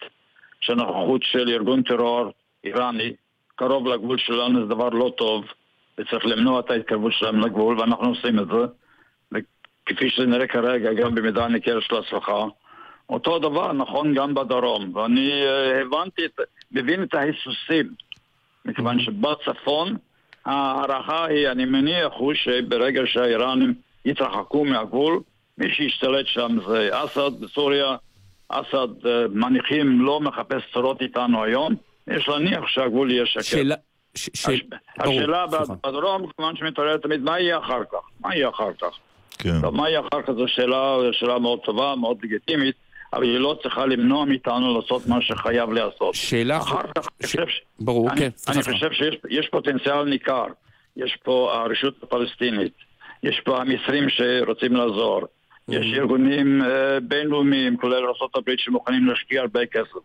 שהנוכחות 0.60 1.22
של 1.24 1.50
ארגון 1.50 1.84
טרור 1.84 2.32
איראני 2.64 3.14
קרוב 3.56 3.88
לגבול 3.88 4.18
שלנו 4.18 4.60
זה 4.60 4.66
דבר 4.66 4.90
לא 4.90 5.14
טוב, 5.18 5.46
וצריך 5.98 6.26
למנוע 6.26 6.60
את 6.60 6.72
ההתקרבות 6.72 7.14
שלהם 7.14 7.40
לגבול, 7.40 7.80
ואנחנו 7.80 8.08
עושים 8.08 8.40
את 8.40 8.48
זה. 8.48 8.66
וכפי 9.32 10.10
שזה 10.10 10.26
נראה 10.26 10.48
כרגע, 10.48 10.94
גם 10.94 11.16
במידה 11.16 11.48
ניכרת 11.48 11.84
של 11.84 11.96
הצלחה. 11.96 12.46
אותו 13.10 13.40
דבר 13.40 13.74
נכון 13.74 14.14
גם 14.14 14.34
בדרום, 14.34 14.96
ואני 14.96 15.32
uh, 15.32 15.82
הבנתי, 15.82 16.26
את, 16.26 16.40
מבין 16.72 17.04
את 17.04 17.14
ההיסוסים, 17.14 17.94
מכיוון 18.66 19.00
שבצפון 19.00 19.98
ההערכה 20.46 21.26
היא, 21.26 21.48
אני 21.48 21.66
מניח, 21.66 22.14
הוא 22.18 22.34
שברגע 22.34 23.02
שהאיראנים 23.06 23.74
יתרחקו 24.06 24.66
מהגבול, 24.66 25.20
מי 25.58 25.74
שישתלט 25.74 26.26
שם 26.28 26.58
זה 26.68 26.90
אסד 26.92 27.32
בסוריה, 27.40 27.96
אסד 28.50 28.88
uh, 29.02 29.08
מניחים 29.34 30.02
לא 30.02 30.20
מחפש 30.22 30.62
צרות 30.74 31.02
איתנו 31.02 31.44
היום, 31.44 31.76
יש 32.08 32.28
להניח 32.30 32.68
שהגבול 32.68 33.12
יהיה 33.12 33.26
שקט. 33.26 33.44
שאלה... 33.44 33.76
ש- 34.16 34.30
ש- 34.34 34.50
הש... 34.50 34.62
ברור, 34.98 35.20
השאלה 35.20 35.46
סליחה. 35.50 35.74
בדרום, 35.84 36.32
כמובן 36.38 36.56
שמתעוררת 36.56 37.02
תמיד, 37.02 37.22
מה 37.22 37.40
יהיה 37.40 37.58
אחר 37.58 37.84
כך? 37.92 38.00
מה 38.20 38.36
יהיה 38.36 38.50
אחר 38.50 38.74
כך? 38.82 38.98
כן. 39.40 39.62
טוב, 39.62 39.76
מה 39.76 39.90
יהיה 39.90 40.00
אחר 40.00 40.22
כך 40.22 40.32
זו 40.32 40.48
שאלה, 40.48 40.98
שאלה 41.12 41.40
מאוד 41.40 41.60
טובה, 41.60 41.96
מאוד 41.96 42.18
לגיטימית, 42.24 42.76
אבל 43.14 43.24
היא 43.24 43.38
לא 43.38 43.60
צריכה 43.62 43.86
למנוע 43.86 44.26
מאיתנו 44.26 44.80
לעשות 44.80 45.08
מה 45.08 45.22
שחייב 45.22 45.72
לעשות. 45.72 46.16
שאלה... 46.16 46.58
אחר 46.58 46.82
כך, 46.98 47.08
אני 47.20 47.28
חושב 47.28 47.48
ש... 47.48 47.62
ברור, 47.80 48.12
אני, 48.12 48.20
כן, 48.20 48.30
אני. 48.48 48.64
חושב 48.64 48.92
שיש 48.92 49.16
יש 49.30 49.48
פוטנציאל 49.48 50.04
ניכר. 50.04 50.46
יש 50.98 51.18
פה 51.24 51.54
הרשות 51.54 52.04
הפלסטינית, 52.04 52.74
יש 53.24 53.40
פה 53.46 53.62
המצרים 53.62 54.10
שרוצים 54.10 54.76
לעזור, 54.76 55.22
יש 55.70 55.86
ארגונים 55.98 56.62
אה, 56.62 57.00
בינלאומיים, 57.00 57.78
כולל 57.78 58.06
ארה"ב, 58.06 58.52
שמוכנים 58.58 59.08
להשקיע 59.08 59.42
הרבה 59.42 59.66
כסף. 59.66 60.00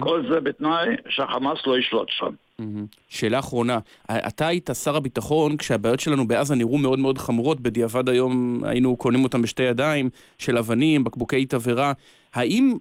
כל 0.00 0.26
זה 0.30 0.40
בתנאי 0.40 0.86
שהחמאס 1.08 1.58
לא 1.66 1.78
ישלוט 1.78 2.08
שם. 2.10 2.30
מהמם. 2.58 2.86
שאלה 3.08 3.38
אחרונה, 3.38 3.78
אתה 4.10 4.46
היית 4.46 4.70
שר 4.84 4.96
הביטחון 4.96 5.56
כשהבעיות 5.56 6.00
שלנו 6.00 6.28
בעזה 6.28 6.54
נראו 6.54 6.78
מאוד 6.78 6.98
מאוד 6.98 7.18
חמורות, 7.18 7.60
בדיעבד 7.60 8.08
היום 8.08 8.60
היינו 8.64 8.96
קונים 8.96 9.24
אותם 9.24 9.42
בשתי 9.42 9.62
ידיים, 9.62 10.10
של 10.38 10.58
אבנים, 10.58 11.04
בקבוקי 11.04 11.46
תבערה. 11.46 11.92
האם 12.34 12.74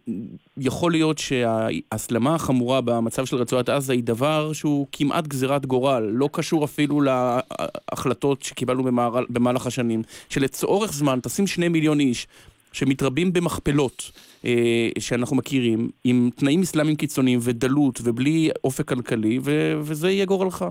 יכול 0.57 0.91
להיות 0.91 1.18
שההסלמה 1.18 2.36
החמורה 2.36 2.82
במצב 2.82 3.26
של 3.26 3.36
רצועת 3.36 3.70
עזה 3.70 3.94
היא 3.94 4.03
דבר 4.03 4.53
שהוא 4.53 4.88
כמעט 4.91 5.28
גזירת 5.28 5.65
גורל, 5.65 6.03
לא 6.03 6.30
קשור 6.32 6.65
אפילו 6.65 7.02
להחלטות 7.02 8.41
שקיבלנו 8.41 8.84
במהל- 8.84 9.26
במהלך 9.30 9.68
השנים, 9.68 10.03
שלצורך 10.30 10.94
זמן 10.94 11.20
תשים 11.24 11.48
שני 11.48 11.68
מיליון 11.68 11.99
איש 11.99 12.28
שמתרבים 12.72 13.34
במכפלות 13.34 14.11
שאנחנו 14.99 15.36
מכירים, 15.36 15.90
עם 16.03 16.30
תנאים 16.36 16.61
אסלאמיים 16.61 16.95
קיצוניים 16.95 17.40
ודלות 17.41 17.99
ובלי 18.03 18.49
אופק 18.64 18.88
כלכלי, 18.88 19.40
ו- 19.44 19.74
וזה 19.80 20.10
יהיה 20.11 20.26
גורלך. 20.26 20.65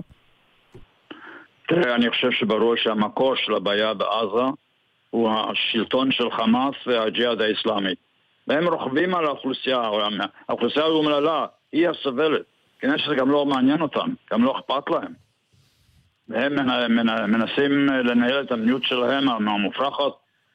תראה, 1.67 1.95
אני 1.95 2.09
חושב 2.09 2.31
שברור 2.31 2.75
שהמקור 2.75 3.35
של 3.35 3.53
הבעיה 3.53 3.93
בעזה 3.93 4.43
הוא 5.09 5.29
השלטון 5.31 6.11
של 6.11 6.31
חמאס 6.31 6.75
והג'יהאד 6.87 7.41
האיסלאמי. 7.41 7.93
והם 8.47 8.67
רוכבים 8.67 9.15
על 9.15 9.25
האוכלוסייה, 9.25 9.81
האוכלוסייה 10.49 10.85
האומללה, 10.85 11.45
היא 11.71 11.89
הסובלת. 11.89 12.41
כנראה 12.79 12.97
שזה 12.99 13.15
גם 13.15 13.31
לא 13.31 13.45
מעניין 13.45 13.81
אותם, 13.81 14.09
גם 14.31 14.43
לא 14.43 14.59
אכפת 14.59 14.89
להם. 14.89 15.13
והם 16.29 16.55
מנ- 16.55 16.87
מנ- 16.91 17.25
מנסים 17.25 17.85
לנהל 17.87 18.43
את 18.43 18.51
המדיניות 18.51 18.83
שלהם 18.83 19.29
המופרכת, 19.29 20.13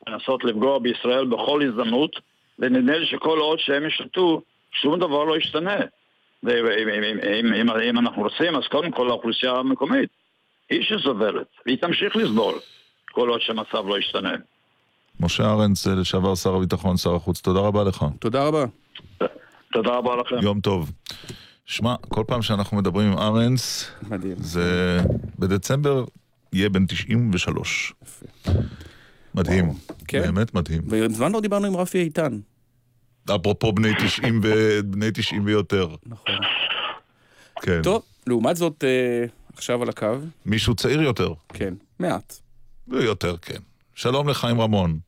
לנסות 0.08 0.44
לפגוע 0.44 0.78
בישראל 0.78 1.26
בכל 1.26 1.62
הזדמנות, 1.62 2.10
ונדמה 2.58 2.98
לי 2.98 3.06
שכל 3.06 3.38
עוד 3.38 3.58
שהם 3.58 3.86
ישתו, 3.86 4.42
שום 4.72 4.98
דבר 4.98 5.24
לא 5.24 5.36
ישתנה. 5.36 5.76
ואם 6.42 6.88
אם, 6.88 7.02
אם, 7.04 7.52
אם, 7.52 7.70
אם 7.70 7.98
אנחנו 7.98 8.22
רוצים, 8.22 8.56
אז 8.56 8.62
קודם 8.70 8.90
כל 8.90 9.08
האוכלוסייה 9.10 9.52
המקומית 9.52 10.10
היא 10.70 10.82
שסובלת, 10.82 11.46
והיא 11.66 11.78
תמשיך 11.78 12.16
לסבול, 12.16 12.54
כל 13.12 13.28
עוד 13.28 13.40
שהמצב 13.40 13.88
לא 13.88 13.98
ישתנה. 13.98 14.32
משה 15.20 15.50
ארנס, 15.50 15.86
לשעבר 15.86 16.34
שר 16.34 16.54
הביטחון, 16.54 16.96
שר 16.96 17.14
החוץ, 17.14 17.40
תודה 17.40 17.60
רבה 17.60 17.84
לך. 17.84 18.04
תודה 18.18 18.44
רבה. 18.44 18.64
תודה 19.72 19.90
רבה 19.90 20.16
לכם. 20.16 20.36
יום 20.42 20.60
טוב. 20.60 20.92
שמע, 21.66 21.94
כל 22.08 22.24
פעם 22.26 22.42
שאנחנו 22.42 22.76
מדברים 22.76 23.12
עם 23.12 23.18
ארנס, 23.18 23.90
מדהים. 24.10 24.34
זה 24.36 24.98
בדצמבר 25.38 26.04
יהיה 26.52 26.68
בן 26.68 26.86
93. 26.86 27.92
מדהים, 29.34 29.64
כן. 30.08 30.22
באמת 30.22 30.54
מדהים. 30.54 30.82
ומזמן 30.88 31.32
לא 31.32 31.40
דיברנו 31.40 31.66
עם 31.66 31.76
רפי 31.76 31.98
איתן. 31.98 32.38
אפרופו 33.34 33.72
בני 33.72 33.88
90 33.98 34.40
ו- 34.42 34.82
בני 34.84 35.10
90 35.14 35.44
ויותר. 35.46 35.88
נכון. 36.06 36.34
כן. 37.62 37.82
טוב, 37.82 38.02
לעומת 38.26 38.56
זאת, 38.56 38.84
אה, 38.84 39.24
עכשיו 39.54 39.82
על 39.82 39.88
הקו. 39.88 40.06
מישהו 40.46 40.74
צעיר 40.74 41.02
יותר. 41.02 41.32
כן, 41.52 41.74
מעט. 41.98 42.34
יותר, 42.88 43.36
כן. 43.36 43.58
שלום 43.94 44.28
לחיים 44.28 44.60
רמון, 44.60 44.98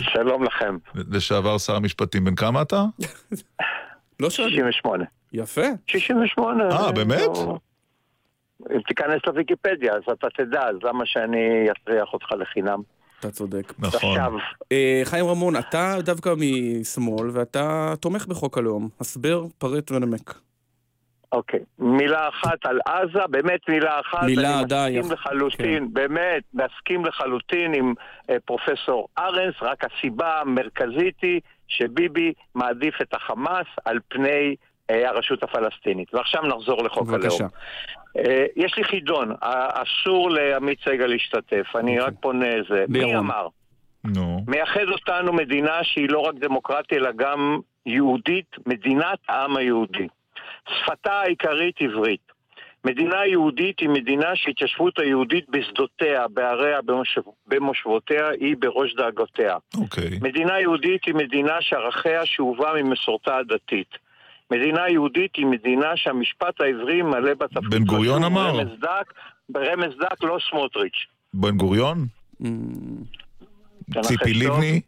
שלום 0.00 0.44
לכם. 0.44 0.76
לשעבר 0.94 1.58
שר 1.58 1.76
המשפטים. 1.76 2.24
בן 2.24 2.34
כמה 2.34 2.62
אתה? 2.62 2.84
לא 4.20 4.30
שואלים. 4.30 4.54
68. 4.72 5.04
יפה. 5.32 5.62
68. 5.86 6.64
אה, 6.72 6.92
באמת? 6.92 7.20
לא- 7.34 7.58
אם 8.74 8.80
תיכנס 8.88 9.20
לוויקיפדיה, 9.26 9.92
אז 9.94 10.02
אתה 10.12 10.26
תדע, 10.36 10.60
אז 10.60 10.76
למה 10.82 11.06
שאני 11.06 11.38
אטריח 11.70 12.08
אותך 12.12 12.26
לחינם? 12.40 12.80
אתה 13.20 13.30
צודק. 13.30 13.72
נכון. 13.78 14.10
עכשיו, 14.10 14.32
אה, 14.72 15.00
חיים 15.04 15.26
רמון, 15.26 15.56
אתה 15.56 15.96
דווקא 16.00 16.34
משמאל, 16.36 17.30
ואתה 17.32 17.94
תומך 18.00 18.26
בחוק 18.26 18.58
הלאום. 18.58 18.88
הסבר, 19.00 19.44
פרט 19.58 19.90
ונמק. 19.92 20.34
אוקיי. 21.32 21.60
מילה 21.78 22.28
אחת 22.28 22.66
על 22.66 22.78
עזה, 22.86 23.26
באמת 23.30 23.60
מילה 23.68 24.00
אחת. 24.00 24.22
מילה, 24.22 24.58
אני 24.58 24.64
די. 24.64 24.96
מסכים 24.98 25.12
לחלוטין, 25.12 25.92
באמת, 25.92 26.42
מסכים 26.54 27.04
לחלוטין 27.04 27.74
עם 27.74 27.94
אה, 28.30 28.36
פרופסור 28.44 29.08
ארנס, 29.18 29.54
רק 29.62 29.84
הסיבה 29.84 30.40
המרכזית 30.40 31.14
היא 31.22 31.40
שביבי 31.68 32.32
מעדיף 32.54 32.94
את 33.02 33.14
החמאס 33.14 33.66
על 33.84 33.98
פני 34.08 34.56
אה, 34.90 35.08
הרשות 35.08 35.42
הפלסטינית. 35.42 36.14
ועכשיו 36.14 36.42
נחזור 36.42 36.82
לחוק 36.82 37.08
בבקשה. 37.08 37.36
הלאום. 37.36 37.50
אה, 38.18 38.46
יש 38.56 38.76
לי 38.76 38.84
חידון, 38.84 39.32
אסור 39.40 40.30
לעמית 40.30 40.78
סגל 40.84 41.06
להשתתף, 41.06 41.76
אני 41.76 41.98
רק 41.98 42.12
פונה 42.20 42.46
איזה. 42.46 42.84
מי. 42.88 43.16
אמר? 43.16 43.48
נו. 44.04 44.44
מייחד 44.48 44.88
אותנו 44.88 45.32
מדינה 45.32 45.78
שהיא 45.82 46.08
לא 46.10 46.18
רק 46.18 46.34
דמוקרטית 46.34 46.92
אלא 46.92 47.10
גם 47.16 47.60
יהודית, 47.86 48.56
מדינת 48.66 49.18
העם 49.28 49.56
היהודי. 49.56 50.08
שפתה 50.68 51.12
העיקרית 51.12 51.80
עברית. 51.80 52.26
מדינה 52.84 53.26
יהודית 53.26 53.80
היא 53.80 53.88
מדינה 53.88 54.30
שהתיישבות 54.34 54.98
היהודית 54.98 55.48
בשדותיה, 55.48 56.28
בעריה, 56.28 56.82
במושב, 56.82 57.20
במושבותיה, 57.46 58.28
היא 58.28 58.56
בראש 58.58 58.94
דאגותיה. 58.94 59.56
אוקיי. 59.76 60.18
מדינה 60.22 60.60
יהודית 60.60 61.04
היא 61.06 61.14
מדינה 61.14 61.56
שערכיה 61.60 62.26
שאובה 62.26 62.72
ממסורתה 62.82 63.36
הדתית. 63.36 64.05
מדינה 64.50 64.88
יהודית 64.88 65.36
היא 65.36 65.46
מדינה 65.46 65.96
שהמשפט 65.96 66.60
העברי 66.60 67.02
מלא 67.02 67.34
בתפקיד. 67.34 67.70
בן 67.70 67.84
גוריון 67.84 68.24
אמר. 68.24 68.58
רמז 68.58 68.80
דק, 68.80 69.12
ברמז 69.48 69.94
דק 70.00 70.22
לא 70.22 70.38
סמוטריץ'. 70.50 71.06
בן 71.34 71.56
גוריון? 71.56 72.06
ציפי. 74.02 74.34
לבני? 74.34 74.80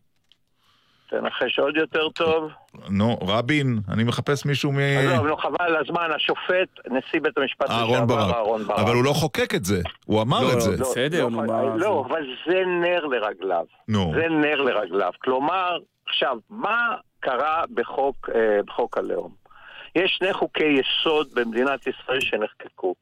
תנחש 1.10 1.58
עוד 1.58 1.76
יותר 1.76 2.08
טוב. 2.08 2.50
נו, 2.90 3.18
רבין? 3.22 3.78
אני 3.88 4.04
מחפש 4.04 4.46
מישהו 4.46 4.72
מ... 4.72 4.78
עזוב, 4.78 5.26
נו 5.26 5.36
חבל 5.36 5.56
על 5.60 5.76
הזמן, 5.76 6.08
השופט, 6.16 6.68
נשיא 6.90 7.20
בית 7.20 7.38
המשפט 7.38 7.70
אהרון 7.70 7.94
לשעבר, 7.94 8.16
ברק. 8.16 8.34
אהרון 8.34 8.64
ברק. 8.64 8.78
אבל 8.78 8.94
הוא 8.94 9.04
לא 9.04 9.12
חוקק 9.12 9.54
את 9.54 9.64
זה, 9.64 9.82
הוא 10.06 10.22
אמר 10.22 10.42
לא, 10.42 10.52
את 10.52 10.60
זה. 10.60 10.76
בסדר, 10.76 11.28
נו, 11.28 11.36
מה... 11.36 11.76
לא, 11.76 12.04
אבל 12.08 12.22
זה 12.46 12.62
נר 12.82 13.06
לרגליו. 13.06 13.64
נו. 13.88 14.12
זה 14.14 14.28
נר 14.28 14.62
לרגליו. 14.62 15.12
כלומר, 15.18 15.78
עכשיו, 16.06 16.38
מה 16.50 16.94
קרה 17.20 17.64
בחוק, 17.74 18.28
אה, 18.34 18.60
בחוק 18.66 18.98
הלאום? 18.98 19.47
יש 19.94 20.16
שני 20.18 20.32
חוקי 20.32 20.64
יסוד 20.80 21.34
במדינת 21.34 21.86
ישראל 21.86 22.20
שנחקקו. 22.20 22.94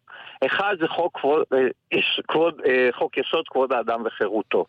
אחד 0.46 0.76
זה 0.80 0.88
חוק, 0.88 1.20
כבוד, 1.20 1.44
אה, 1.52 1.98
כבוד, 2.28 2.60
אה, 2.66 2.88
חוק 2.92 3.16
יסוד 3.16 3.48
כבוד 3.48 3.72
האדם 3.72 4.02
וחירותו. 4.04 4.64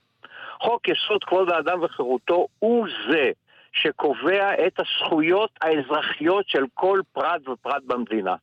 חוק 0.61 0.87
יסוד 0.87 1.23
כבוד 1.23 1.49
האדם 1.49 1.83
וחירותו 1.83 2.47
הוא 2.59 2.87
זה 3.09 3.31
שקובע 3.73 4.67
את 4.67 4.79
הזכויות 4.79 5.49
האזרחיות 5.61 6.49
של 6.49 6.63
כל 6.73 7.01
פרט 7.13 7.47
ופרט 7.47 7.83
במדינה. 7.85 8.35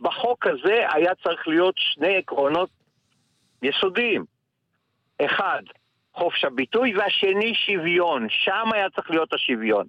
בחוק 0.00 0.46
הזה 0.46 0.86
היה 0.92 1.14
צריך 1.22 1.48
להיות 1.48 1.74
שני 1.78 2.16
עקרונות 2.16 2.68
יסודיים. 3.62 4.24
אחד, 5.24 5.62
חופש 6.14 6.44
הביטוי, 6.44 6.96
והשני 6.96 7.54
שוויון. 7.54 8.26
שם 8.30 8.72
היה 8.72 8.90
צריך 8.90 9.10
להיות 9.10 9.32
השוויון. 9.32 9.86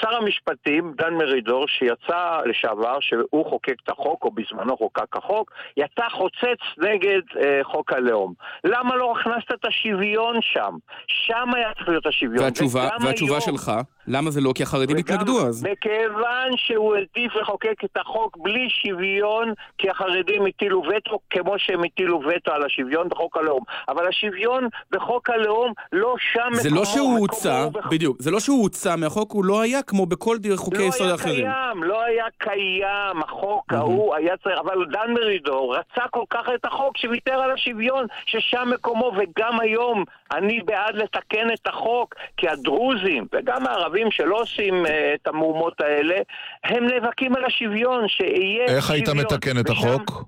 שר 0.00 0.16
המשפטים, 0.16 0.92
דן 0.98 1.14
מרידור, 1.14 1.64
שיצא 1.68 2.40
לשעבר, 2.46 2.96
שהוא 3.00 3.46
חוקק 3.50 3.74
את 3.84 3.90
החוק, 3.90 4.24
או 4.24 4.30
בזמנו 4.30 4.76
חוקק 4.76 5.16
החוק, 5.16 5.50
יצא 5.76 6.08
חוצץ 6.08 6.60
נגד 6.78 7.20
אה, 7.44 7.60
חוק 7.64 7.92
הלאום. 7.92 8.34
למה 8.64 8.96
לא 8.96 9.14
הכנסת 9.20 9.52
את 9.52 9.64
השוויון 9.64 10.36
שם? 10.40 10.74
שם 11.06 11.54
היה 11.54 11.74
צריך 11.74 11.88
להיות 11.88 12.06
השוויון. 12.06 12.44
והתשובה, 12.44 12.88
והתשובה 13.00 13.32
היום... 13.32 13.40
שלך? 13.40 13.72
למה 14.08 14.30
זה 14.30 14.40
לא? 14.40 14.52
כי 14.54 14.62
החרדים 14.62 14.96
התנגדו 14.96 15.46
אז. 15.46 15.64
מכיוון 15.64 16.50
שהוא 16.56 16.94
העדיף 16.94 17.36
לחוקק 17.36 17.84
את 17.84 17.96
החוק 17.96 18.36
בלי 18.36 18.68
שוויון, 18.70 19.52
כי 19.78 19.90
החרדים 19.90 20.46
הטילו 20.46 20.82
וטו, 20.82 21.18
כמו 21.30 21.54
שהם 21.58 21.84
הטילו 21.84 22.20
וטו 22.20 22.52
על 22.52 22.62
השוויון 22.64 23.08
בחוק 23.08 23.36
הלאום. 23.36 23.62
אבל 23.88 24.08
השוויון 24.08 24.68
בחוק 24.90 25.30
הלאום 25.30 25.72
לא 25.92 26.14
שם 26.32 26.54
זה 26.54 26.68
מקומו. 26.68 26.80
לא 26.80 26.84
שהוא 26.84 27.18
הוצא. 27.18 27.68
בדיוק, 27.90 28.16
זה 28.20 28.30
לא 28.30 28.40
שהוא 28.40 28.62
הוצא 28.62 28.96
מהחוק, 28.96 29.32
הוא 29.32 29.44
לא 29.44 29.60
היה 29.60 29.75
כמו 29.82 30.06
בכל 30.06 30.36
חוקי 30.56 30.78
לא 30.78 30.82
יסוד 30.82 31.10
אחרים. 31.10 31.44
לא 31.44 31.50
היה 31.50 31.72
קיים, 31.72 31.82
לא 31.82 32.04
היה 32.04 32.24
קיים, 32.38 33.22
החוק 33.22 33.72
ההוא 33.72 34.14
היה 34.14 34.36
צריך, 34.36 34.58
אבל 34.60 34.86
דן 34.92 35.12
מרידור 35.14 35.76
רצה 35.76 36.08
כל 36.10 36.24
כך 36.30 36.46
את 36.54 36.64
החוק 36.64 36.96
שוויתר 36.96 37.32
על 37.32 37.50
השוויון, 37.50 38.06
ששם 38.26 38.68
מקומו, 38.74 39.12
וגם 39.16 39.60
היום 39.60 40.04
אני 40.32 40.60
בעד 40.64 40.94
לתקן 40.94 41.50
את 41.54 41.66
החוק, 41.66 42.14
כי 42.36 42.48
הדרוזים, 42.48 43.26
וגם 43.34 43.66
הערבים 43.66 44.10
שלא 44.10 44.40
עושים 44.40 44.86
uh, 44.86 44.88
את 45.14 45.26
המהומות 45.26 45.80
האלה, 45.80 46.16
הם 46.64 46.86
נאבקים 46.86 47.36
על 47.36 47.44
השוויון, 47.44 48.08
שיהיה 48.08 48.64
איך 48.64 48.86
שוויון. 48.86 49.18
היית 49.18 49.32
מתקן 49.32 49.60
את 49.60 49.70
החוק? 49.70 50.24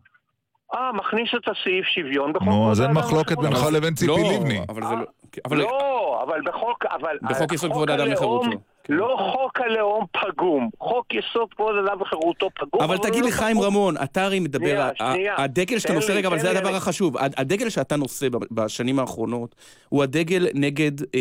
אה, 0.75 0.93
מכניס 0.93 1.29
את 1.35 1.49
הסעיף 1.49 1.87
שוויון 1.87 2.33
בחוק 2.33 2.49
נו, 2.49 2.71
אז 2.71 2.81
כבוד 2.81 2.89
אין 2.89 2.93
מחלוקת. 2.93 3.39
בינך 3.39 3.67
לבין 3.73 3.95
ציפי 3.95 4.23
לא, 4.23 4.33
לבני. 4.33 4.61
אבל 4.69 4.83
זה 4.83 4.95
לא... 4.95 5.05
אבל 5.45 5.57
לא, 5.57 6.21
אבל 6.27 6.41
בחוק... 6.45 6.85
אבל 6.87 7.19
בחוק 7.23 7.53
יסוד 7.53 7.73
כבוד 7.73 7.91
האדם 7.91 8.13
וחירותו. 8.13 8.51
לא 8.89 9.17
חוק 9.33 9.61
הלאום 9.61 10.05
פגום, 10.13 10.69
חוק 10.81 11.07
יסוד 11.15 11.55
כבוד 11.55 11.75
האדם 11.77 12.01
וחירותו 12.03 12.49
פגום. 12.55 12.83
אבל 12.83 12.97
תגיד 12.99 13.15
הוא 13.15 13.23
לי, 13.23 13.31
לא 13.31 13.37
חיים. 13.37 13.61
רמון, 13.61 13.95
אתה 14.05 14.25
הרי 14.25 14.41
מדבר. 14.41 14.91
הדגל 15.37 15.79
שאתה 15.79 15.93
נושא, 15.93 16.13
רגע, 16.13 16.29
אבל 16.29 16.39
זה 16.39 16.51
הדבר 16.51 16.75
החשוב, 16.75 17.17
הד- 17.17 17.35
הדגל 17.37 17.69
שאתה 17.69 17.97
נושא 17.97 18.27
בשנים 18.51 18.99
האחרונות, 18.99 19.55
הוא 19.89 20.03
הדגל 20.03 20.47
נגד, 20.55 21.03
אה, 21.03 21.21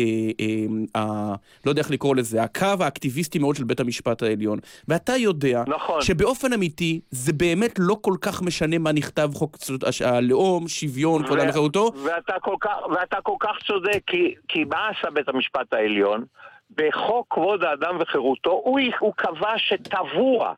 אה, 0.96 1.34
לא 1.66 1.70
יודע 1.70 1.82
איך 1.82 1.90
לקרוא 1.90 2.16
לזה, 2.16 2.42
הקו 2.42 2.66
האקטיביסטי 2.80 3.38
מאוד 3.38 3.56
של 3.56 3.64
בית 3.64 3.80
המשפט 3.80 4.22
העליון. 4.22 4.58
ואתה 4.88 5.16
יודע, 5.16 5.62
נכון. 5.66 6.00
שבאופן 6.02 6.52
אמיתי, 6.52 7.00
זה 7.10 7.32
באמת 7.32 7.74
לא 7.78 7.96
כל 8.00 8.14
כך 8.20 8.42
משנה 8.42 8.78
מה 8.78 8.92
נכתב 8.92 9.30
חוק 9.34 9.56
הלאום, 10.04 10.68
שוויון, 10.68 11.24
כבוד 11.26 11.38
האדם 11.38 11.48
ו- 11.48 11.50
וחירותו, 11.50 11.90
ואתה 12.04 13.16
כל 13.22 13.34
כך, 13.40 13.56
צודק, 13.66 14.02
כי 14.48 14.64
מה 14.64 14.88
עשה 14.88 15.10
בית 15.10 15.28
המשפט 15.28 15.72
העליון? 15.72 16.24
בחוק 16.70 17.26
כבוד 17.30 17.64
האדם 17.64 17.96
וחירותו, 18.00 18.50
הוא, 18.50 18.80
הוא 18.98 19.12
קבע 19.16 19.58
שטבוע 19.58 20.54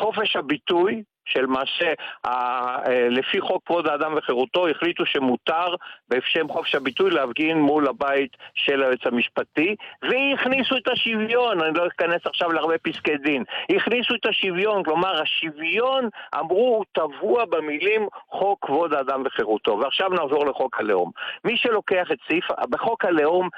חופש 0.00 0.36
הביטוי, 0.36 1.02
של 1.24 1.46
מה 1.46 1.62
שלפי 1.66 3.40
חוק 3.40 3.62
כבוד 3.66 3.86
האדם 3.86 4.14
וחירותו 4.16 4.68
החליטו 4.68 5.06
שמותר 5.06 5.74
בשם 6.08 6.48
חופש 6.48 6.74
הביטוי 6.74 7.10
להפגין 7.10 7.58
מול 7.58 7.88
הבית 7.88 8.36
של 8.54 8.82
היועץ 8.82 9.06
המשפטי 9.06 9.76
והכניסו 10.02 10.76
את 10.76 10.88
השוויון, 10.88 11.60
אני 11.60 11.78
לא 11.78 11.86
אכנס 11.86 12.26
עכשיו 12.26 12.52
להרבה 12.52 12.78
פסקי 12.78 13.16
דין, 13.16 13.44
הכניסו 13.76 14.14
את 14.14 14.26
השוויון, 14.26 14.84
כלומר 14.84 15.22
השוויון 15.22 16.08
אמרו 16.38 16.76
הוא 16.76 16.84
טבוע 16.92 17.44
במילים 17.44 18.08
חוק 18.30 18.66
כבוד 18.66 18.94
האדם 18.94 19.22
וחירותו 19.26 19.78
ועכשיו 19.78 20.08
נעבור 20.08 20.46
לחוק 20.46 20.80
הלאום. 20.80 21.10
מי 21.44 21.56
שלוקח 21.56 22.12
את 22.12 22.18
סעיף, 22.28 22.44
בחוק 22.70 23.04
הלאום 23.04 23.48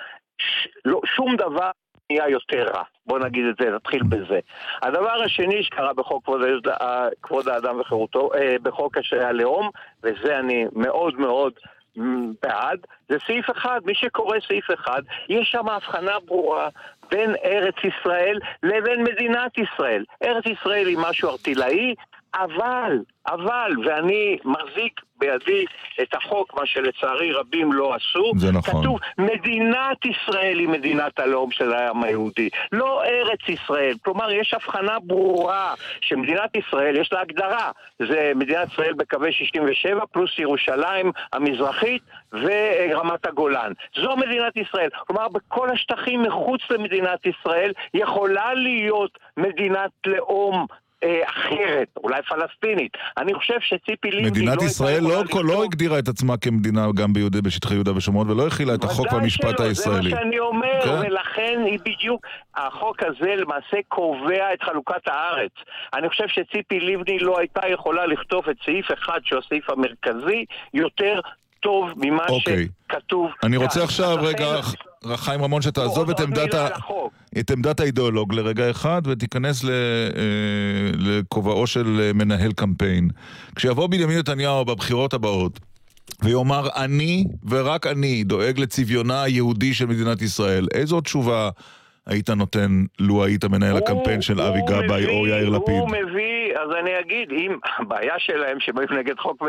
לא, 0.85 1.01
שום 1.16 1.36
דבר 1.36 1.70
נהיה 2.11 2.28
יותר 2.28 2.66
רע. 2.74 2.82
בוא 3.06 3.19
נגיד 3.19 3.44
את 3.47 3.55
זה, 3.61 3.70
נתחיל 3.70 4.02
בזה. 4.02 4.39
הדבר 4.82 5.23
השני 5.23 5.62
שקרה 5.62 5.93
בחוק 5.94 6.24
כבוד, 6.24 6.40
כבוד 7.23 7.48
האדם 7.48 7.81
וחירותו, 7.81 8.31
אה, 8.35 8.56
בחוק 8.62 8.97
הלאום, 9.20 9.70
וזה 10.02 10.39
אני 10.39 10.65
מאוד 10.73 11.20
מאוד 11.20 11.52
בעד, 12.43 12.78
זה 13.09 13.16
סעיף 13.27 13.51
אחד. 13.51 13.81
מי 13.85 13.94
שקורא 13.94 14.39
סעיף 14.48 14.65
אחד, 14.74 15.02
יש 15.28 15.51
שם 15.51 15.69
הבחנה 15.69 16.20
ברורה 16.27 16.69
בין 17.11 17.35
ארץ 17.44 17.74
ישראל 17.85 18.39
לבין 18.62 19.02
מדינת 19.02 19.59
ישראל. 19.59 20.05
ארץ 20.23 20.44
ישראל 20.47 20.86
היא 20.86 20.98
משהו 21.01 21.28
ארטילאי, 21.28 21.94
אבל, 22.35 22.98
אבל, 23.27 23.73
ואני 23.85 24.39
מחזיק 24.44 25.01
בידי 25.19 25.65
את 26.02 26.15
החוק, 26.15 26.55
מה 26.55 26.66
שלצערי 26.66 27.32
רבים 27.32 27.73
לא 27.73 27.94
עשו, 27.94 28.32
זה 28.36 28.52
נכון. 28.52 28.81
כתוב 28.81 28.98
מדינת 29.19 30.05
ישראל 30.05 30.59
היא 30.59 30.69
מדינת 30.69 31.19
הלאום 31.19 31.51
של 31.51 31.73
העם 31.73 32.02
היהודי, 32.02 32.48
לא 32.73 33.05
ארץ 33.05 33.48
ישראל. 33.48 33.94
כלומר, 34.02 34.32
יש 34.32 34.55
הבחנה 34.55 34.98
ברורה 34.98 35.74
שמדינת 36.01 36.56
ישראל, 36.56 36.97
יש 36.97 37.12
לה 37.12 37.20
הגדרה. 37.20 37.70
זה 37.98 38.32
מדינת 38.35 38.73
ישראל 38.73 38.93
בקווי 38.93 39.32
67 39.32 40.06
פלוס 40.06 40.39
ירושלים 40.39 41.12
המזרחית 41.32 42.02
ורמת 42.32 43.27
הגולן. 43.27 43.73
זו 43.97 44.16
מדינת 44.16 44.56
ישראל. 44.56 44.89
כלומר, 45.06 45.28
בכל 45.28 45.70
השטחים 45.70 46.23
מחוץ 46.23 46.61
למדינת 46.70 47.27
ישראל 47.27 47.73
יכולה 47.94 48.55
להיות 48.55 49.19
מדינת 49.36 49.90
לאום. 50.06 50.66
אה, 51.05 51.20
אחרת, 51.28 51.89
אולי 51.97 52.20
פלסטינית. 52.22 52.93
אני 53.18 53.35
חושב 53.35 53.55
שציפי 53.60 54.10
לבני 54.10 54.22
לא 54.22 54.31
מדינת 54.31 54.48
הייתה 54.48 54.64
ישראל 54.64 55.02
לא, 55.02 55.22
לכתוב- 55.24 55.47
לא 55.47 55.64
הגדירה 55.64 55.98
את 55.98 56.09
עצמה 56.09 56.36
כמדינה 56.36 56.86
גם 56.94 57.12
ביהודה, 57.12 57.40
בשטחי 57.43 57.74
יהודה 57.74 57.97
ושומרון 57.97 58.31
ולא 58.31 58.47
הכילה 58.47 58.74
את 58.74 58.85
החוק 58.85 59.12
והמשפט 59.12 59.59
שלא, 59.59 59.66
הישראלי. 59.66 60.10
זה 60.10 60.16
מה 60.16 60.22
שאני 60.22 60.39
אומר, 60.39 60.81
כן. 60.85 60.90
ולכן 61.10 61.62
היא 61.66 61.78
בדיוק, 61.85 62.26
החוק 62.56 63.02
הזה 63.02 63.35
למעשה 63.36 63.76
קובע 63.89 64.52
את 64.55 64.62
חלוקת 64.62 65.09
הארץ. 65.09 65.52
אני 65.94 66.09
חושב 66.09 66.24
שציפי 66.28 66.81
לבני 66.81 67.18
לא 67.18 67.39
הייתה 67.39 67.60
יכולה 67.68 68.06
לכתוב 68.06 68.48
את 68.48 68.56
סעיף 68.64 68.86
אחד, 68.93 69.18
שהוא 69.24 69.40
הסעיף 69.47 69.70
המרכזי, 69.70 70.44
יותר 70.74 71.20
טוב 71.60 71.90
ממה 71.97 72.24
אוקיי. 72.28 72.68
שכתוב 72.86 73.31
אני. 73.44 73.56
רוצה 73.56 73.85
עכשיו 73.85 74.16
רגע, 74.22 74.47
חיים 75.16 75.43
רמון, 75.43 75.62
שתעזוב 75.62 76.10
את 76.10 76.20
עוד 76.20 76.28
עמדת, 76.28 76.55
מילה 76.55 76.66
ה... 76.66 76.70
את 77.40 77.51
עמדת 77.51 77.81
האידיאולוג 77.81 78.35
לרגע 78.35 78.70
אחד 78.70 79.02
ותיכנס 79.05 79.64
ל... 79.64 79.70
אה, 79.70 80.90
לכובעו 80.98 81.66
של 81.66 82.01
אה, 82.01 82.12
מנהל 82.12 82.52
קמפיין. 82.52 83.09
כשיבוא 83.56 83.86
בנימין 83.86 84.18
נתניהו 84.18 84.64
בבחירות 84.64 85.14
הבאות 85.14 85.60
ויאמר 86.22 86.68
אני 86.76 87.24
ורק 87.48 87.86
אני 87.86 88.24
דואג 88.24 88.60
לצביונה 88.60 89.22
היהודי 89.22 89.74
של 89.74 89.86
מדינת 89.86 90.22
ישראל, 90.22 90.66
איזו 90.74 91.01
תשובה 91.01 91.51
היית 92.06 92.31
נותן 92.31 92.85
לו 92.98 93.24
היית 93.24 93.44
מנהל 93.44 93.76
הקמפיין 93.76 94.20
של 94.22 94.40
אבי 94.40 94.60
גבאי 94.68 95.06
או 95.06 95.26
יאיר 95.26 95.48
לפיד? 95.48 95.74
הוא 95.74 95.89
מביא, 95.89 96.59
אז 96.59 96.68
אני 96.81 97.01
אגיד, 97.01 97.31
אם 97.31 97.56
הבעיה 97.78 98.14
שלהם 98.18 98.60
שבאים 98.60 98.89
נגד 98.98 99.18
חוק, 99.18 99.43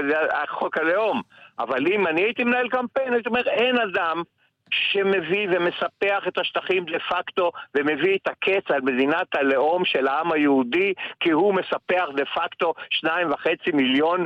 חוק 0.49 0.77
הלאום, 0.77 1.21
אבל 1.59 1.87
אם 1.87 2.07
אני 2.07 2.21
הייתי 2.21 2.43
מנהל 2.43 2.69
קמפיין, 2.69 3.13
הייתי 3.13 3.29
אומר, 3.29 3.47
אין 3.47 3.75
אדם 3.77 4.23
שמביא 4.71 5.47
ומספח 5.51 6.27
את 6.27 6.37
השטחים 6.37 6.85
דה 6.85 6.99
פקטו 6.99 7.51
ומביא 7.75 8.15
את 8.15 8.27
הקץ 8.27 8.71
על 8.71 8.81
מדינת 8.81 9.35
הלאום 9.35 9.85
של 9.85 10.07
העם 10.07 10.31
היהודי 10.31 10.93
כי 11.19 11.31
הוא 11.31 11.53
מספח 11.53 12.05
דה 12.15 12.25
פקטו 12.25 12.73
שניים 12.89 13.31
וחצי 13.31 13.71
מיליון 13.73 14.25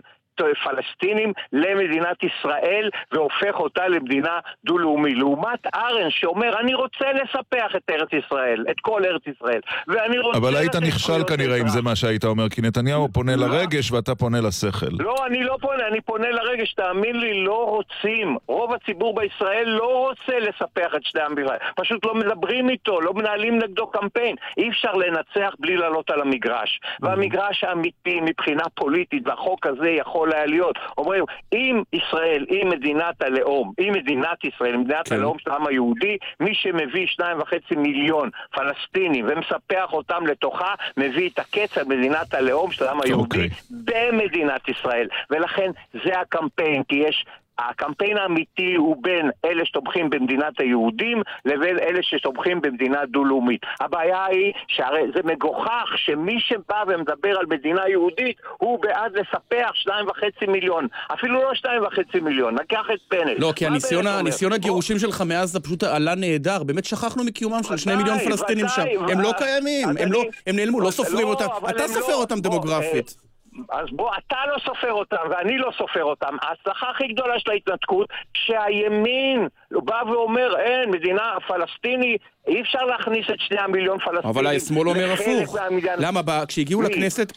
פלסטינים 0.63 1.33
למדינת 1.53 2.17
ישראל 2.23 2.89
והופך 3.11 3.59
אותה 3.59 3.87
למדינה 3.87 4.39
דו-לאומי. 4.65 5.15
לעומת 5.15 5.67
ארן 5.75 6.09
שאומר, 6.09 6.59
אני 6.59 6.73
רוצה 6.73 7.05
לספח 7.13 7.75
את 7.75 7.81
ארץ 7.89 8.09
ישראל, 8.13 8.65
את 8.71 8.79
כל 8.81 9.01
ארץ 9.05 9.21
ישראל, 9.27 9.61
ואני 9.87 10.19
רוצה... 10.19 10.37
אבל 10.37 10.55
היית 10.55 10.75
נכשל 10.75 11.23
כנראה 11.27 11.55
אם 11.57 11.65
אזרח." 11.65 11.73
זה 11.73 11.81
מה 11.81 11.95
שהיית 11.95 12.23
אומר, 12.25 12.49
כי 12.49 12.61
נתניהו 12.61 13.07
פונה 13.13 13.35
לא. 13.35 13.47
לרגש 13.47 13.91
ואתה 13.91 14.15
פונה 14.15 14.41
לשכל. 14.41 14.85
לא, 14.99 15.15
אני 15.25 15.43
לא 15.43 15.57
פונה, 15.61 15.87
אני 15.87 16.01
פונה 16.01 16.29
לרגש, 16.31 16.73
תאמין 16.73 17.19
לי, 17.19 17.43
לא 17.43 17.65
רוצים. 17.65 18.37
רוב 18.47 18.73
הציבור 18.73 19.15
בישראל 19.15 19.69
לא 19.69 20.07
רוצה 20.07 20.39
לספח 20.39 20.95
את 20.95 21.03
שני 21.03 21.21
בישראל. 21.35 21.57
פשוט 21.75 22.05
לא 22.05 22.15
מדברים 22.15 22.69
איתו, 22.69 23.01
לא 23.01 23.13
מנהלים 23.13 23.59
נגדו 23.59 23.87
קמפיין. 23.87 24.35
אי 24.57 24.69
אפשר 24.69 24.93
לנצח 24.93 25.53
בלי 25.59 25.77
לעלות 25.77 26.09
על 26.09 26.21
המגרש. 26.21 26.79
והמגרש 27.01 27.63
האמיתי 27.63 28.19
מבחינה 28.21 28.63
פוליטית, 28.75 29.27
והחוק 29.27 29.67
הזה 29.67 29.89
יכול 29.89 30.28
היה 30.34 30.45
להיות. 30.45 30.76
אומרים, 30.97 31.23
אם 31.53 31.81
ישראל, 31.93 32.45
אם 32.49 32.69
מדינת 32.69 33.22
הלאום, 33.22 33.73
אם 33.80 33.93
מדינת 33.93 34.45
ישראל, 34.45 34.77
מדינת 34.77 35.07
כן. 35.07 35.15
הלאום 35.15 35.39
של 35.39 35.51
העם 35.51 35.68
היהודי, 35.68 36.18
מי 36.39 36.56
שמביא 36.56 37.07
שניים 37.07 37.39
וחצי 37.41 37.76
מיליון 37.76 38.30
פלסטינים 38.51 39.26
ומספח 39.30 39.93
אותם 39.93 40.27
לתוכה, 40.27 40.73
מביא 40.97 41.30
את 41.30 41.39
הקץ 41.39 41.77
על 41.77 41.85
מדינת 41.85 42.34
הלאום 42.34 42.72
של 42.72 42.85
העם 42.85 43.01
היהודי 43.01 43.23
אוקיי. 43.23 43.49
במדינת 43.72 44.69
ישראל. 44.69 45.07
ולכן 45.30 45.72
זה 46.03 46.19
הקמפיין, 46.19 46.84
כי 46.84 46.95
יש 46.95 47.26
הקמפיין 47.69 48.18
האמיתי 48.18 48.76
הוא 48.76 48.95
בין 49.02 49.30
אלה 49.45 49.65
שתומכים 49.65 50.10
במדינת 50.10 50.60
היהודים 50.60 51.22
לבין 51.45 51.80
אלה 51.80 51.99
שתומכים 52.02 52.61
במדינה 52.61 53.06
דו-לאומית. 53.06 53.61
הבעיה 53.80 54.26
היא 54.26 54.53
שהרי 54.68 55.02
זה 55.15 55.22
מגוחך 55.23 55.86
שמי 55.95 56.40
שבא 56.40 56.84
ומדבר 56.88 57.38
על 57.40 57.45
מדינה 57.49 57.81
יהודית 57.90 58.38
הוא 58.57 58.80
בעד 58.81 59.11
לספח 59.18 59.72
שניים 59.73 60.07
וחצי 60.07 60.45
מיליון. 60.48 60.88
אפילו 61.14 61.34
לא 61.34 61.53
שניים 61.53 61.84
וחצי 61.84 62.19
מיליון, 62.19 62.56
נקח 62.56 62.86
את 62.94 62.99
פנל. 63.07 63.36
לא, 63.38 63.53
כי 63.56 63.65
הניסיון, 63.65 64.07
הניסיון 64.07 64.53
הגירושים 64.53 64.99
שלך 64.99 65.22
מאז 65.22 65.52
זה 65.52 65.60
פשוט 65.60 65.84
עלה 65.84 66.15
נהדר. 66.15 66.64
באמת 66.64 66.86
שכחנו 66.86 67.23
מקיומם 67.23 67.64
של 67.64 67.77
שני 67.77 67.95
מיליון 67.95 68.19
פלסטינים 68.19 68.65
שם. 68.68 68.86
הם 69.11 69.22
לא 69.22 69.31
קיימים, 69.38 69.88
הם, 69.99 70.11
לא, 70.11 70.23
הם 70.48 70.56
נעלמו, 70.56 70.81
לא 70.81 70.91
סופרים 70.91 71.27
אותם. 71.27 71.45
אתה 71.69 71.88
סופר 71.88 72.14
אותם 72.14 72.40
דמוגרפית. 72.40 73.28
אז 73.69 73.88
בוא, 73.91 74.11
אתה 74.18 74.38
לא 74.48 74.60
סופר 74.60 74.94
אותם 74.94 75.30
ואני 75.30 75.57
לא 75.57 75.72
סופר 75.77 76.03
אותם. 76.03 76.38
ההצלחה 76.41 76.90
הכי 76.90 77.07
גדולה 77.07 77.40
של 77.40 77.52
ההתנתקות, 77.52 78.10
שהימין 78.34 79.48
בא 79.72 80.03
ואומר, 80.07 80.57
אין, 80.60 80.91
מדינה 80.91 81.34
פלסטינית, 81.48 82.22
אי 82.47 82.61
אפשר 82.61 82.85
להכניס 82.85 83.25
את 83.29 83.39
שני 83.39 83.59
המיליון 83.59 83.99
פלסטינים. 83.99 84.29
אבל 84.29 84.47
השמאל 84.47 84.89
אומר 84.89 85.11
הפוך. 85.11 85.57
למה? 85.97 86.21
כשהגיעו 86.47 86.81
לכנסת, 86.81 87.33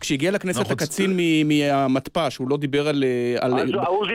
כשהגיע 0.00 0.30
לכנסת 0.30 0.70
הקצין 0.70 1.16
מהמתפ"ש, 1.48 2.36
הוא 2.36 2.50
לא 2.50 2.56
דיבר 2.56 2.88
על... 2.88 3.04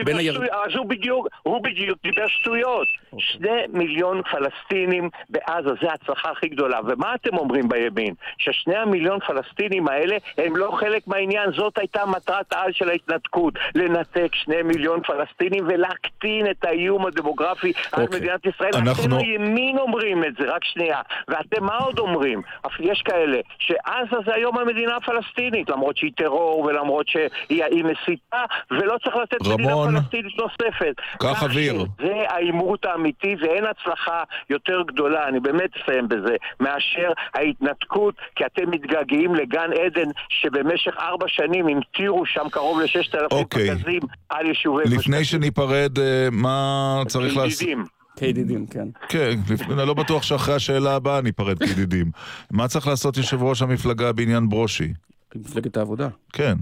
בין 0.04 0.16
הירדן... 0.16 0.44
אז 0.44 0.76
הוא 0.76 0.86
בדיוק, 0.86 1.28
הוא 1.42 1.62
בדיוק 1.62 1.98
דיבר 2.02 2.28
שטויות. 2.28 2.86
שני 3.18 3.50
מיליון 3.72 4.22
פלסטינים 4.30 5.10
בעזה, 5.30 5.70
זו 5.82 5.88
ההצלחה 5.90 6.30
הכי 6.30 6.48
גדולה. 6.48 6.80
ומה 6.86 7.14
אתם 7.14 7.36
אומרים 7.36 7.68
בימין? 7.68 8.14
ששני 8.38 8.76
המיליון 8.76 9.18
פלסטינים 9.26 9.88
האלה 9.88 10.16
הם 10.38 10.56
לא 10.56 10.76
חלק 10.80 11.08
מהעניין. 11.08 11.52
זאת 11.56 11.78
הייתה 11.78 12.06
מטרת 12.06 12.52
העל 12.52 12.72
של 12.72 12.88
ההתנתקות. 12.88 13.54
לנתק 13.74 14.28
שני 14.32 14.62
מיליון 14.62 15.00
פלסטינים 15.02 15.64
ולהקטין 15.68 16.50
את 16.50 16.64
האיום 16.64 17.06
הדמוגרפי 17.06 17.72
על 17.92 18.06
מדינת 18.12 18.46
ישראל. 18.46 18.70
אתם 18.70 19.12
הימין 19.12 19.78
אומרים 19.78 20.05
אומרים 20.12 20.24
את 20.24 20.36
זה, 20.38 20.54
רק 20.54 20.64
שנייה. 20.64 21.00
ואתם 21.28 21.64
מה 21.64 21.76
עוד 21.76 21.98
אומרים? 21.98 22.42
יש 22.80 23.02
כאלה 23.04 23.38
שעזה 23.58 24.16
זה 24.26 24.34
היום 24.34 24.58
המדינה 24.58 24.96
הפלסטינית, 24.96 25.70
למרות 25.70 25.96
שהיא 25.96 26.12
טרור 26.16 26.60
ולמרות 26.60 27.08
שהיא 27.08 27.84
מסיתה, 27.84 28.44
ולא 28.70 28.96
צריך 29.04 29.16
לתת 29.16 29.46
רמון, 29.46 29.84
מדינה 29.84 30.00
פלסטינית 30.00 30.32
נוספת. 30.38 30.94
קח 31.18 31.42
אוויר. 31.42 31.84
זה 31.98 32.14
העימות 32.28 32.84
האמיתי, 32.84 33.36
ואין 33.40 33.64
הצלחה 33.64 34.22
יותר 34.50 34.82
גדולה, 34.86 35.28
אני 35.28 35.40
באמת 35.40 35.70
אסיים 35.82 36.08
בזה, 36.08 36.36
מאשר 36.60 37.12
ההתנתקות, 37.34 38.14
כי 38.36 38.44
אתם 38.46 38.70
מתגעגעים 38.70 39.34
לגן 39.34 39.70
עדן 39.84 40.10
שבמשך 40.28 40.92
ארבע 40.98 41.26
שנים 41.28 41.68
המטירו 41.68 42.26
שם 42.26 42.48
קרוב 42.50 42.80
לששת 42.80 43.14
אלפים 43.14 43.38
אוקיי. 43.38 43.70
פגזים 43.70 44.00
על 44.28 44.46
יישובי... 44.46 44.82
לפני 44.96 45.24
שניפרד, 45.24 45.98
אה, 45.98 46.28
מה 46.32 47.02
צריך 47.06 47.36
לעשות? 47.36 47.95
כידידים, 48.16 48.66
כן. 48.66 48.88
כן, 49.08 49.38
אני 49.70 49.86
לא 49.88 49.94
בטוח 49.94 50.22
שאחרי 50.22 50.54
השאלה 50.54 50.94
הבאה 50.94 51.20
ניפרד 51.20 51.58
כידידים. 51.58 52.10
מה 52.50 52.68
צריך 52.68 52.86
לעשות 52.86 53.16
יושב 53.16 53.42
ראש 53.42 53.62
המפלגה 53.62 54.12
בעניין 54.12 54.48
ברושי? 54.48 54.92
מפלגת 55.34 55.76
העבודה. 55.76 56.08
כן. 56.32 56.54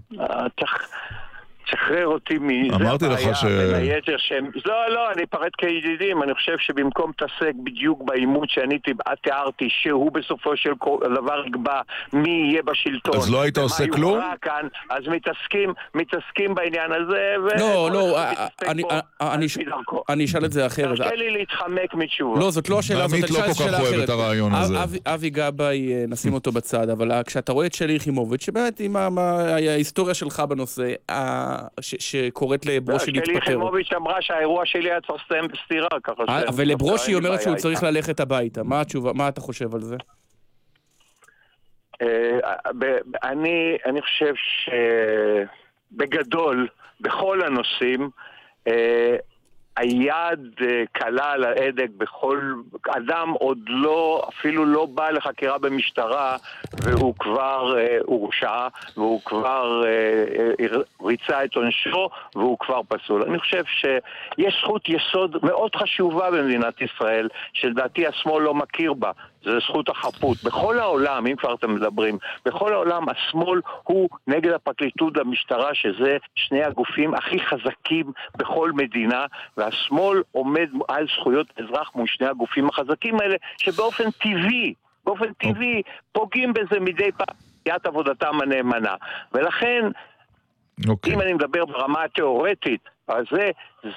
צריך... 0.60 0.88
שחרר 1.66 2.06
אותי 2.06 2.38
מזה 2.40 2.76
אמרתי 2.76 3.04
לך 3.04 3.36
ש... 3.36 3.44
בין 3.44 3.74
היתר 3.74 4.16
שהם... 4.18 4.50
לא, 4.64 4.90
לא, 4.90 5.12
אני 5.12 5.22
אפרט 5.22 5.52
כידידים. 5.58 6.22
אני 6.22 6.34
חושב 6.34 6.58
שבמקום 6.58 7.12
להתעסק 7.20 7.54
בדיוק 7.64 8.02
בעימות 8.04 8.50
שאני 8.50 8.78
תיארתי, 9.22 9.68
שהוא 9.68 10.12
בסופו 10.12 10.56
של 10.56 10.70
דבר 11.14 11.46
יקבע 11.46 11.80
מי 12.12 12.30
יהיה 12.30 12.62
בשלטון. 12.62 13.16
אז 13.16 13.30
לא 13.30 13.42
היית 13.42 13.58
עושה 13.58 13.84
כלום? 13.86 14.20
כאן, 14.42 14.66
אז 14.90 15.02
מתעסקים, 15.06 15.72
מתעסקים 15.94 16.54
בעניין 16.54 16.92
הזה, 16.92 17.34
ו... 17.44 17.48
לא, 17.60 17.90
לא, 17.92 18.18
אני 20.08 20.24
אשאל 20.24 20.44
את 20.44 20.52
זה 20.52 20.66
אחרת. 20.66 20.98
תרשה 20.98 21.14
לי 21.14 21.30
להתחמק 21.30 21.94
מתשובות. 21.94 22.38
לא, 22.40 22.50
זאת 22.50 22.68
לא 22.68 22.78
השאלה 22.78 23.04
הזאת, 23.04 23.30
לא 23.30 23.38
כך 23.54 23.80
אוהב 23.80 24.00
את 24.00 24.08
הרעיון 24.08 24.54
הזה. 24.54 24.76
אבי 25.06 25.30
גבאי, 25.30 25.92
נשים 26.08 26.34
אותו 26.34 26.52
בצד, 26.52 26.88
אבל 26.88 27.22
כשאתה 27.26 27.52
רואה 27.52 27.66
את 27.66 27.74
שלי 27.74 27.92
יחימוביץ', 27.92 28.44
שבאמת 28.44 28.80
עם 28.80 28.96
ההיסטוריה 29.18 30.14
שלך 30.14 30.40
בנושא, 30.40 30.92
שקוראת 31.80 32.66
לברושי 32.66 33.10
להתפטר. 33.10 33.30
שלי 33.30 33.38
יחימוביץ' 33.38 33.92
אמרה 33.92 34.22
שהאירוע 34.22 34.66
שלי 34.66 34.90
היה 34.90 35.00
צריך 35.00 35.24
לסיים 35.26 35.48
בסתירה, 35.48 35.88
ככה 36.04 36.22
ש... 36.26 36.30
אבל 36.48 36.64
לברושי 36.64 37.14
אומרת 37.14 37.42
שהוא 37.42 37.56
צריך 37.56 37.82
ללכת 37.82 38.20
הביתה. 38.20 38.62
מה 38.62 38.80
התשובה, 38.80 39.12
מה 39.12 39.28
אתה 39.28 39.40
חושב 39.40 39.74
על 39.74 39.80
זה? 39.80 39.96
אני 43.84 44.00
חושב 44.00 44.34
שבגדול, 45.92 46.68
בכל 47.00 47.40
הנושאים, 47.42 48.10
היד 49.76 50.54
קלה 50.92 51.32
על 51.32 51.44
ההדק 51.44 51.88
בכל... 51.98 52.54
אדם 52.88 53.30
עוד 53.30 53.58
לא, 53.66 54.28
אפילו 54.28 54.64
לא 54.64 54.86
בא 54.86 55.10
לחקירה 55.10 55.58
במשטרה 55.58 56.36
והוא 56.82 57.14
כבר 57.18 57.74
הורשע 58.04 58.68
והוא 58.96 59.20
כבר 59.24 59.82
ריצה 61.02 61.44
את 61.44 61.54
עונשו 61.56 62.08
והוא 62.34 62.58
כבר 62.58 62.80
פסול. 62.88 63.22
אני 63.22 63.38
חושב 63.38 63.64
שיש 63.64 64.60
זכות 64.62 64.88
יסוד 64.88 65.36
מאוד 65.42 65.76
חשובה 65.76 66.30
במדינת 66.30 66.80
ישראל 66.82 67.28
שלדעתי 67.52 68.06
השמאל 68.06 68.42
לא 68.42 68.54
מכיר 68.54 68.92
בה. 68.92 69.10
זה 69.44 69.58
זכות 69.58 69.88
החפות. 69.88 70.44
בכל 70.44 70.78
העולם, 70.78 71.26
אם 71.26 71.36
כבר 71.36 71.54
אתם 71.54 71.74
מדברים, 71.74 72.18
בכל 72.44 72.72
העולם 72.72 73.08
השמאל 73.08 73.60
הוא 73.82 74.08
נגד 74.26 74.52
הפרקליטות 74.52 75.16
והמשטרה, 75.16 75.74
שזה 75.74 76.16
שני 76.34 76.64
הגופים 76.64 77.14
הכי 77.14 77.40
חזקים 77.40 78.12
בכל 78.36 78.72
מדינה, 78.72 79.26
והשמאל 79.56 80.22
עומד 80.32 80.68
על 80.88 81.06
זכויות 81.18 81.46
אזרח 81.58 81.90
מול 81.94 82.06
שני 82.06 82.26
הגופים 82.26 82.68
החזקים 82.68 83.20
האלה, 83.20 83.36
שבאופן 83.58 84.10
טבעי, 84.10 84.74
באופן 85.04 85.32
טבעי, 85.32 85.82
פוגעים 86.12 86.52
בזה 86.52 86.80
מדי 86.80 87.10
פעם, 87.12 87.36
עבודתם 87.84 88.40
הנאמנה. 88.40 88.94
ולכן, 89.32 89.88
Okay. 90.80 91.10
אם 91.10 91.20
אני 91.20 91.32
מדבר 91.32 91.64
ברמה 91.64 92.02
התיאורטית, 92.04 92.88
אז 93.08 93.24
זה, 93.30 93.50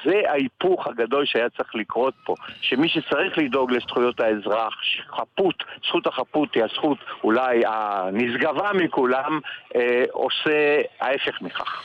זה 0.05 0.21
ההיפוך 0.29 0.88
הגדול 0.88 1.25
שהיה 1.25 1.49
צריך 1.57 1.75
לקרות 1.75 2.13
פה. 2.25 2.35
שמי 2.61 2.89
שצריך 2.89 3.38
לדאוג 3.38 3.71
לזכויות 3.71 4.19
האזרח, 4.19 4.73
שחפות, 4.81 5.55
זכות 5.88 6.07
החפות 6.07 6.49
היא 6.55 6.63
הזכות 6.63 6.97
אולי 7.23 7.63
הנשגבה 7.65 8.71
מכולם, 8.73 9.39
אה, 9.75 10.03
עושה 10.11 10.81
ההפך 10.99 11.41
מכך. 11.41 11.84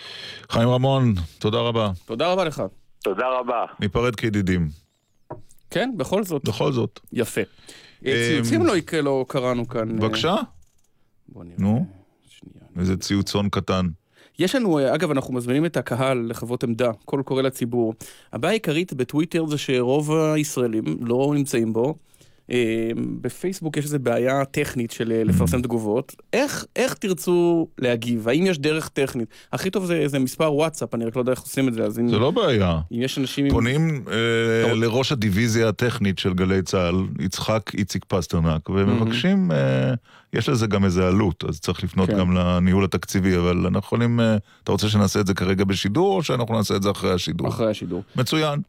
חיים 0.50 0.68
רמון, 0.68 1.14
תודה 1.38 1.58
רבה. 1.58 1.90
תודה 2.06 2.32
רבה 2.32 2.44
לך. 2.44 2.62
תודה 3.02 3.28
רבה. 3.28 3.64
ניפרד 3.80 4.16
כידידים. 4.16 4.68
כן, 5.70 5.90
בכל 5.96 6.22
זאת. 6.22 6.48
בכל 6.48 6.72
זאת. 6.72 7.00
יפה. 7.12 7.40
ציוצים 8.04 8.66
לא, 8.66 8.74
לא 9.02 9.24
קראנו 9.28 9.68
כאן. 9.68 9.96
בבקשה. 9.98 10.34
בוא 11.28 11.44
נראה. 11.44 11.56
נו, 11.58 11.86
איזה 12.78 12.96
ציוצון 12.96 13.48
קטן. 13.48 13.86
יש 14.38 14.54
לנו, 14.54 14.94
אגב, 14.94 15.10
אנחנו 15.10 15.34
מזמינים 15.34 15.66
את 15.66 15.76
הקהל 15.76 16.26
לחוות 16.28 16.64
עמדה, 16.64 16.90
קול 17.04 17.22
קורא 17.22 17.42
לציבור. 17.42 17.94
הבעיה 18.32 18.50
העיקרית 18.50 18.92
בטוויטר 18.92 19.46
זה 19.46 19.58
שרוב 19.58 20.12
הישראלים 20.12 20.84
לא 21.00 21.32
נמצאים 21.34 21.72
בו. 21.72 21.94
בפייסבוק 23.20 23.76
יש 23.76 23.84
איזו 23.84 23.98
בעיה 23.98 24.44
טכנית 24.44 24.90
של 24.90 25.22
לפרסם 25.24 25.62
תגובות. 25.62 26.16
איך, 26.32 26.64
איך 26.76 26.94
תרצו 26.94 27.66
להגיב? 27.78 28.28
האם 28.28 28.46
יש 28.46 28.58
דרך 28.58 28.88
טכנית? 28.88 29.28
הכי 29.52 29.70
טוב 29.70 29.84
זה, 29.84 30.08
זה 30.08 30.18
מספר 30.18 30.54
וואטסאפ, 30.54 30.94
אני 30.94 31.04
רק 31.04 31.16
לא 31.16 31.20
יודע 31.20 31.32
איך 31.32 31.40
עושים 31.40 31.68
את 31.68 31.74
זה, 31.74 31.84
אז 31.84 31.98
אם... 31.98 32.08
זה 32.08 32.18
לא 32.18 32.30
בעיה. 32.30 32.80
אם 32.92 33.02
יש 33.02 33.18
אנשים... 33.18 33.50
פונים 33.50 34.04
אה, 34.10 34.74
לראש 34.74 35.12
הדיוויזיה 35.12 35.68
הטכנית 35.68 36.18
של 36.18 36.34
גלי 36.34 36.62
צה"ל, 36.62 37.06
יצחק 37.20 37.70
איציק 37.74 38.04
פסטרנק, 38.04 38.68
ומבקשים... 38.70 39.52
אה, 39.52 39.94
יש 40.32 40.48
לזה 40.48 40.66
גם 40.66 40.84
איזה 40.84 41.08
עלות, 41.08 41.44
אז 41.48 41.60
צריך 41.60 41.84
לפנות 41.84 42.10
כן. 42.10 42.18
גם 42.18 42.36
לניהול 42.36 42.84
התקציבי, 42.84 43.36
אבל 43.36 43.56
אנחנו 43.56 43.78
יכולים... 43.78 44.20
אתה 44.64 44.72
רוצה 44.72 44.88
שנעשה 44.88 45.20
את 45.20 45.26
זה 45.26 45.34
כרגע 45.34 45.64
בשידור, 45.64 46.16
או 46.16 46.22
שאנחנו 46.22 46.54
נעשה 46.54 46.76
את 46.76 46.82
זה 46.82 46.90
אחרי 46.90 47.12
השידור? 47.12 47.48
אחרי 47.48 47.70
השידור. 47.70 48.02
מצוין. 48.16 48.60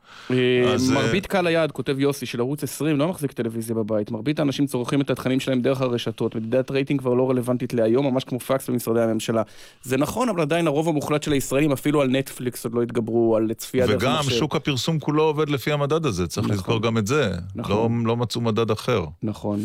אז, 0.73 0.91
מרבית 0.91 1.26
קהל 1.26 1.47
היעד, 1.47 1.72
כותב 1.72 1.99
יוסי, 1.99 2.26
של 2.26 2.39
ערוץ 2.39 2.64
20, 2.64 2.99
לא 2.99 3.07
מחזיק 3.07 3.31
טלוויזיה 3.31 3.72
בבית. 3.73 4.11
מרבית 4.11 4.39
האנשים 4.39 4.65
צורכים 4.65 5.01
את 5.01 5.09
התכנים 5.09 5.39
שלהם 5.39 5.61
דרך 5.61 5.81
הרשתות. 5.81 6.35
מדידת 6.35 6.71
רייטינג 6.71 6.99
כבר 6.99 7.13
לא 7.13 7.29
רלוונטית 7.29 7.73
להיום, 7.73 8.05
ממש 8.05 8.23
כמו 8.23 8.39
פקס 8.39 8.69
במשרדי 8.69 9.01
הממשלה. 9.01 9.41
זה 9.83 9.97
נכון, 9.97 10.29
אבל 10.29 10.41
עדיין 10.41 10.67
הרוב 10.67 10.87
המוחלט 10.87 11.23
של 11.23 11.31
הישראלים, 11.31 11.71
אפילו 11.71 12.01
על 12.01 12.07
נטפליקס 12.07 12.63
עוד 12.63 12.73
לא 12.73 12.81
התגברו, 12.81 13.35
על 13.35 13.53
צפייה 13.53 13.87
דרך 13.87 13.95
מחשב. 13.95 14.07
וגם 14.07 14.39
שוק 14.39 14.55
הפרסום 14.55 14.99
כולו 14.99 15.23
עובד 15.23 15.49
לפי 15.49 15.71
המדד 15.71 16.05
הזה, 16.05 16.27
צריך 16.27 16.47
נכון. 16.47 16.57
לזכור 16.57 16.81
גם 16.81 16.97
את 16.97 17.07
זה. 17.07 17.31
נכון. 17.55 18.03
לא, 18.03 18.07
לא 18.07 18.17
מצאו 18.17 18.41
מדד 18.41 18.71
אחר. 18.71 19.05
נכון. 19.23 19.59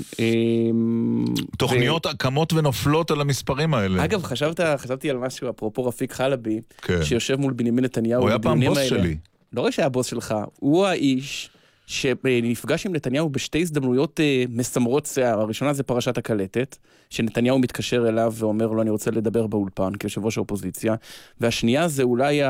תוכניות 1.59 2.06
קמות 2.18 2.52
ונופלות 2.52 3.10
על 3.10 3.20
המספרים 3.20 3.74
האלה. 3.74 4.05
אגב, 4.05 4.22
חשבת, 4.22 4.60
חשבתי 4.76 5.10
על 5.10 5.16
משהו, 5.16 5.51
אפרופו 5.51 5.85
רפיק 5.85 6.12
חלבי, 6.12 6.60
כן. 6.82 7.05
שיושב 7.05 7.36
מול 7.40 7.52
בנימין 7.52 7.85
נתניהו. 7.85 8.20
הוא 8.22 8.28
היה 8.28 8.39
פעם 8.39 8.60
בוס 8.64 8.78
האלה. 8.78 8.89
שלי. 8.89 9.16
לא 9.52 9.60
רק 9.60 9.70
שהיה 9.70 9.89
בוס 9.89 10.06
שלך, 10.06 10.35
הוא 10.60 10.86
האיש 10.86 11.51
שנפגש 11.89 12.86
עם 12.86 12.94
נתניהו 12.94 13.28
בשתי 13.28 13.60
הזדמנויות 13.60 14.20
אה, 14.20 14.44
מסמרות 14.48 15.06
שיער. 15.06 15.40
הראשונה 15.40 15.73
זה 15.73 15.82
פרשת 15.82 16.19
הקלטת, 16.19 16.77
שנתניהו 17.10 17.59
מתקשר 17.59 18.09
אליו 18.09 18.32
ואומר 18.36 18.66
לו, 18.66 18.82
אני 18.82 18.90
רוצה 18.90 19.10
לדבר 19.10 19.47
באולפן 19.47 19.94
כיושב 19.94 20.24
ראש 20.24 20.36
האופוזיציה. 20.36 20.94
והשנייה 21.40 21.89
זה 21.89 22.02
אולי. 22.02 22.40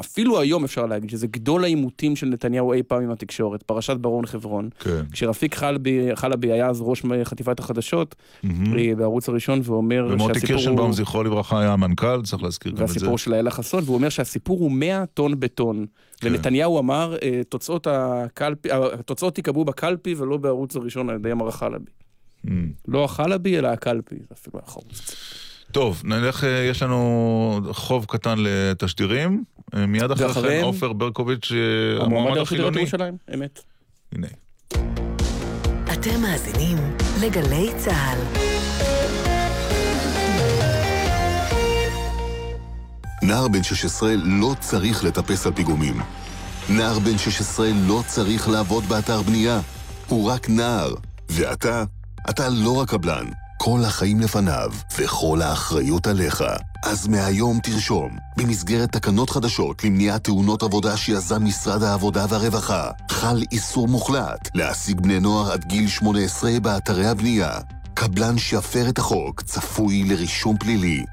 אפילו 0.00 0.40
היום 0.40 0.64
אפשר 0.64 0.86
להגיד, 0.86 1.10
שזה 1.10 1.26
גדול 1.26 1.64
העימותים 1.64 2.16
של 2.16 2.26
נתניהו 2.26 2.72
אי 2.72 2.82
פעם 2.82 3.02
עם 3.02 3.10
התקשורת, 3.10 3.62
פרשת 3.62 3.96
ברון 3.96 4.26
חברון. 4.26 4.68
כן. 4.78 5.02
כשרפיק 5.12 5.54
חלבי, 5.54 6.08
חלבי 6.14 6.52
היה 6.52 6.68
אז 6.68 6.80
ראש 6.80 7.02
חטיפת 7.24 7.58
החדשות 7.58 8.14
Mhm. 8.44 8.46
אה, 8.78 8.94
בערוץ 8.96 9.28
הראשון, 9.28 9.60
ואומר 9.64 10.06
ומוטי 10.10 10.34
שהסיפור 10.34 10.46
קירשנבאום, 10.46 10.86
הוא... 10.86 10.94
זכרו 10.96 11.22
לברכה, 11.22 11.60
היה 11.60 11.72
המנכ"ל, 11.72 12.22
צריך 12.22 12.42
להזכיר 12.42 12.72
גם 12.72 12.82
את 12.82 12.88
זה. 12.88 12.94
והסיפור 12.94 13.18
של 13.18 13.34
איילה 13.34 13.50
חסון, 13.50 13.82
והוא 13.84 13.94
אומר 13.96 14.08
שהסיפור 14.08 14.58
הוא 14.58 14.72
100 14.72 15.06
טון 15.06 15.40
בטון. 15.40 15.86
כן. 16.24 16.34
ונתניהו 16.34 16.78
אמר, 16.78 17.16
אה, 17.22 17.40
תוצאות 17.48 17.86
הקלפי, 17.90 18.70
אה, 18.70 18.94
התוצאות 18.94 19.38
ייקבעו 19.38 19.64
בקלפי 19.64 20.14
ולא 20.18 20.36
בערוץ 20.36 20.76
הראשון 20.76 21.10
על 21.10 21.16
ידי 21.16 21.34
מר 21.34 21.48
החלבי. 21.48 21.90
Mm. 22.46 22.50
לא 22.88 23.04
החלבי, 23.04 23.58
אלא 23.58 23.68
הקלפי, 23.68 24.14
זה 24.14 24.26
אפילו 24.32 24.58
היה 24.58 24.66
חרוץ. 24.66 25.16
טוב, 25.72 26.02
נלך, 26.04 26.44
אה, 26.44 26.50
יש 26.70 26.82
לנו 26.82 27.60
חוב 27.72 28.04
קטן 28.04 28.38
לתשדירים. 28.38 29.44
מיד 29.88 30.10
אחרי 30.10 30.58
כן? 30.58 30.62
עופר 30.64 30.92
ברקוביץ', 30.92 31.52
המועמד 31.52 32.06
המועמד 32.06 32.36
לראשות 32.36 32.58
עיריית 32.58 32.94
החילוני. 32.94 33.16
אמת. 33.34 33.60
הנה. 34.12 34.26
אתם 35.92 36.20
מאזינים 36.22 36.76
לגלי 37.22 37.68
צה"ל. 37.76 38.73
נער 43.26 43.48
בן 43.48 43.62
16 43.62 44.14
לא 44.16 44.54
צריך 44.60 45.04
לטפס 45.04 45.46
על 45.46 45.52
פיגומים. 45.52 46.00
נער 46.68 46.98
בן 46.98 47.18
16 47.18 47.68
לא 47.86 48.02
צריך 48.06 48.48
לעבוד 48.48 48.84
באתר 48.84 49.22
בנייה. 49.22 49.60
הוא 50.08 50.30
רק 50.30 50.48
נער. 50.48 50.94
ואתה? 51.28 51.84
אתה 52.30 52.48
לא 52.48 52.80
רק 52.80 52.88
קבלן. 52.90 53.24
כל 53.58 53.80
החיים 53.84 54.20
לפניו, 54.20 54.72
וכל 54.98 55.42
האחריות 55.42 56.06
עליך. 56.06 56.44
אז 56.84 57.06
מהיום 57.06 57.58
תרשום, 57.62 58.10
במסגרת 58.36 58.92
תקנות 58.92 59.30
חדשות 59.30 59.84
למניעת 59.84 60.24
תאונות 60.24 60.62
עבודה 60.62 60.96
שיזם 60.96 61.44
משרד 61.44 61.82
העבודה 61.82 62.26
והרווחה, 62.28 62.90
חל 63.10 63.42
איסור 63.52 63.88
מוחלט 63.88 64.50
להעסיק 64.54 65.00
בני 65.00 65.20
נוער 65.20 65.52
עד 65.52 65.64
גיל 65.64 65.88
18 65.88 66.60
באתרי 66.62 67.06
הבנייה. 67.06 67.50
קבלן 67.94 68.38
שיפר 68.38 68.88
את 68.88 68.98
החוק 68.98 69.42
צפוי 69.42 70.04
לרישום 70.04 70.56
פלילי. 70.58 71.04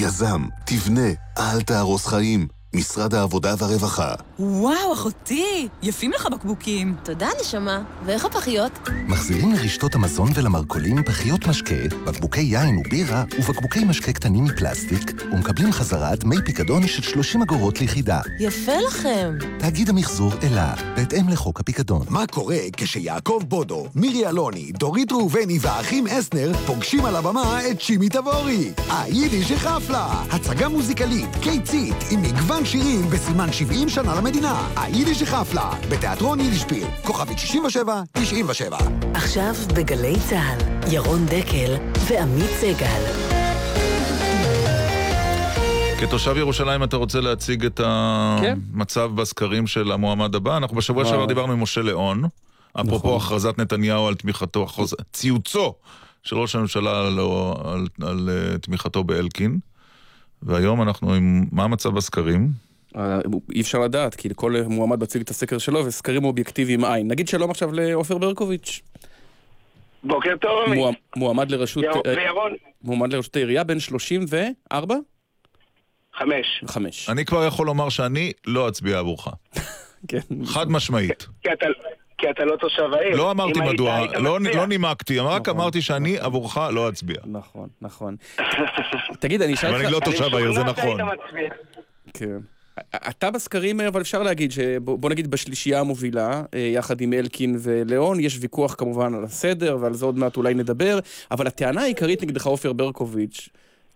יזם, 0.00 0.46
תבנה, 0.64 1.08
אל 1.38 1.60
תהרוס 1.60 2.06
חיים. 2.06 2.48
משרד 2.74 3.14
העבודה 3.14 3.54
והרווחה. 3.58 4.14
וואו, 4.38 4.92
אחותי, 4.92 5.68
יפים 5.82 6.12
לך 6.12 6.26
בקבוקים. 6.26 6.94
תודה, 7.04 7.28
נשמה. 7.40 7.82
ואיך 8.04 8.24
הפחיות? 8.24 8.72
מחזירים 9.06 9.52
לרשתות 9.52 9.94
המזון 9.94 10.30
ולמרכולים 10.34 11.02
פחיות 11.02 11.46
משקה, 11.46 11.74
בקבוקי 12.06 12.40
יין 12.40 12.76
ובירה 12.78 13.24
ובקבוקי 13.38 13.84
משקה 13.84 14.12
קטנים 14.12 14.44
מפלסטיק, 14.44 15.12
ומקבלים 15.32 15.72
חזרה 15.72 16.16
דמי 16.16 16.36
פיקדון 16.44 16.86
של 16.86 17.02
30 17.02 17.42
אגורות 17.42 17.80
ליחידה. 17.80 18.20
יפה 18.40 18.72
לכם. 18.88 19.34
תאגיד 19.58 19.88
המחזור 19.88 20.32
אלה, 20.42 20.74
בהתאם 20.96 21.28
לחוק 21.28 21.60
הפיקדון. 21.60 22.02
מה 22.08 22.26
קורה 22.26 22.56
כשיעקב 22.76 23.40
בודו, 23.48 23.86
מירי 23.94 24.28
אלוני, 24.28 24.72
דורית 24.72 25.12
ראובני 25.12 25.58
והאחים 25.60 26.06
אסנר 26.06 26.52
פוגשים 26.66 27.04
על 27.04 27.16
הבמה 27.16 27.60
את 27.70 27.80
שימי 27.80 28.08
תבורי? 28.08 28.72
היידיש 28.90 29.52
חפלה, 29.52 30.24
הצגה 30.30 30.68
מוזיקלית, 30.68 31.28
קיצית, 31.42 31.96
עם 32.10 32.22
מגוון 32.22 32.57
שירים 32.64 33.10
בסימן 33.10 33.52
70 33.52 33.88
שנה 33.88 34.14
למדינה. 34.14 34.68
היידיש 34.76 35.22
חפלה, 35.22 35.70
בתיאטרון 35.90 36.40
יידישפיל, 36.40 36.86
כוכבית 37.04 37.38
67, 37.38 38.02
97. 38.12 38.78
עכשיו 39.14 39.52
בגלי 39.74 40.14
צה"ל, 40.28 40.92
ירון 40.92 41.26
דקל 41.26 41.76
ועמית 42.08 42.50
סגל. 42.50 43.02
כתושב 46.00 46.36
ירושלים 46.36 46.82
אתה 46.82 46.96
רוצה 46.96 47.20
להציג 47.20 47.64
את 47.64 47.80
כן. 48.40 48.58
המצב 48.74 49.10
בסקרים 49.14 49.66
של 49.66 49.92
המועמד 49.92 50.34
הבא? 50.34 50.56
אנחנו 50.56 50.76
בשבוע. 50.76 51.04
שעבר 51.04 51.26
דיברנו 51.26 51.52
עם 51.52 51.62
משה 51.62 51.82
ליאון, 51.82 52.24
אפרופו 52.80 52.96
נכון. 52.96 53.16
הכרזת 53.16 53.58
נתניהו 53.58 54.06
על 54.06 54.14
תמיכתו, 54.14 54.66
ציוצו 55.12 55.74
של 56.22 56.36
ראש 56.36 56.54
הממשלה 56.54 57.06
על, 57.06 57.18
על, 57.64 57.86
על 58.02 58.30
אה, 58.32 58.58
תמיכתו 58.58 59.04
באלקין, 59.04 59.58
והיום 60.42 60.82
אנחנו 60.82 61.14
עם, 61.14 61.44
מה 61.52 61.64
המצב 61.64 61.88
בסקרים? 61.90 62.48
אה, 62.96 63.18
אי 63.54 63.60
אפשר 63.60 63.78
לדעת, 63.78 64.14
כי 64.14 64.28
כל 64.36 64.54
מועמד 64.68 65.02
מציג 65.02 65.22
את 65.22 65.30
הסקר 65.30 65.58
שלו, 65.58 65.86
וסקרים 65.86 66.24
אובייקטיביים 66.24 66.84
אין. 66.84 67.08
נגיד 67.08 67.28
שלום 67.28 67.50
עכשיו 67.50 67.72
לעופר 67.72 68.18
ברקוביץ'. 68.18 68.80
בוקר 70.04 70.34
טוב. 70.40 70.74
מוע- 70.74 70.92
מועמד 71.16 71.50
לראשות... 71.50 71.84
ירון- 71.84 72.02
אה, 72.06 72.14
וירון, 72.16 72.52
מועמד 72.82 73.12
לראשות 73.12 73.36
העירייה, 73.36 73.64
בן 73.64 73.80
34? 73.80 74.94
חמש. 76.18 76.64
חמש. 76.66 77.08
אני 77.10 77.24
כבר 77.24 77.44
יכול 77.46 77.66
לומר 77.66 77.88
שאני 77.88 78.32
לא 78.46 78.68
אצביע 78.68 78.98
עבורך. 78.98 79.28
כן. 80.08 80.18
חד 80.44 80.70
משמעית. 80.70 81.26
כי 81.42 81.52
אתה, 81.52 81.66
כי 82.18 82.30
אתה 82.30 82.44
לא 82.44 82.56
תושב 82.56 82.92
העיר. 82.92 83.16
לא 83.16 83.30
אמרתי 83.30 83.60
מדוע, 83.60 84.06
לא. 84.14 84.40
לא 84.40 84.66
נימקתי, 84.66 85.18
רק 85.18 85.48
אמרתי 85.48 85.82
שאני 85.82 86.18
עבורך 86.18 86.56
לא 86.56 86.88
אצביע. 86.88 87.16
נכון, 87.26 87.68
נכון. 87.82 88.16
תגיד, 89.20 89.42
אני 89.42 89.54
אשאל 89.54 89.68
אותך... 89.68 89.78
אבל 89.80 89.86
אני 89.86 89.94
לא 89.94 90.00
תושב 90.04 90.34
העיר, 90.34 90.52
זה 90.52 90.64
נכון. 90.64 91.00
מצביע. 91.00 91.50
כן. 92.14 92.38
אתה 93.08 93.30
בסקרים, 93.30 93.80
אבל 93.80 94.00
אפשר 94.00 94.22
להגיד 94.22 94.52
שבוא 94.52 95.10
נגיד 95.10 95.30
בשלישייה 95.30 95.80
המובילה, 95.80 96.42
אה, 96.54 96.58
יחד 96.58 97.00
עם 97.00 97.12
אלקין 97.12 97.56
וליאון, 97.62 98.20
יש 98.20 98.38
ויכוח 98.40 98.74
כמובן 98.74 99.14
על 99.14 99.24
הסדר, 99.24 99.76
ועל 99.80 99.94
זה 99.94 100.06
עוד 100.06 100.18
מעט 100.18 100.36
אולי 100.36 100.54
נדבר, 100.54 100.98
אבל 101.30 101.46
הטענה 101.46 101.82
העיקרית 101.82 102.22
נגדך, 102.22 102.46
עופר 102.46 102.72
ברקוביץ', 102.72 103.48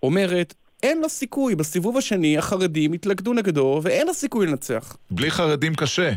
אומרת, 0.03 0.55
אין 0.83 1.01
לו 1.01 1.09
סיכוי, 1.09 1.55
בסיבוב 1.55 1.97
השני 1.97 2.39
החרדים 2.39 2.95
יתלכדו 2.95 3.33
נגדו, 3.33 3.81
ואין 3.83 4.07
לו 4.07 4.15
סיכוי 4.15 4.47
לנצח. 4.47 4.97
בלי 5.11 5.31
חרדים 5.31 5.75
קשה. 5.75 6.11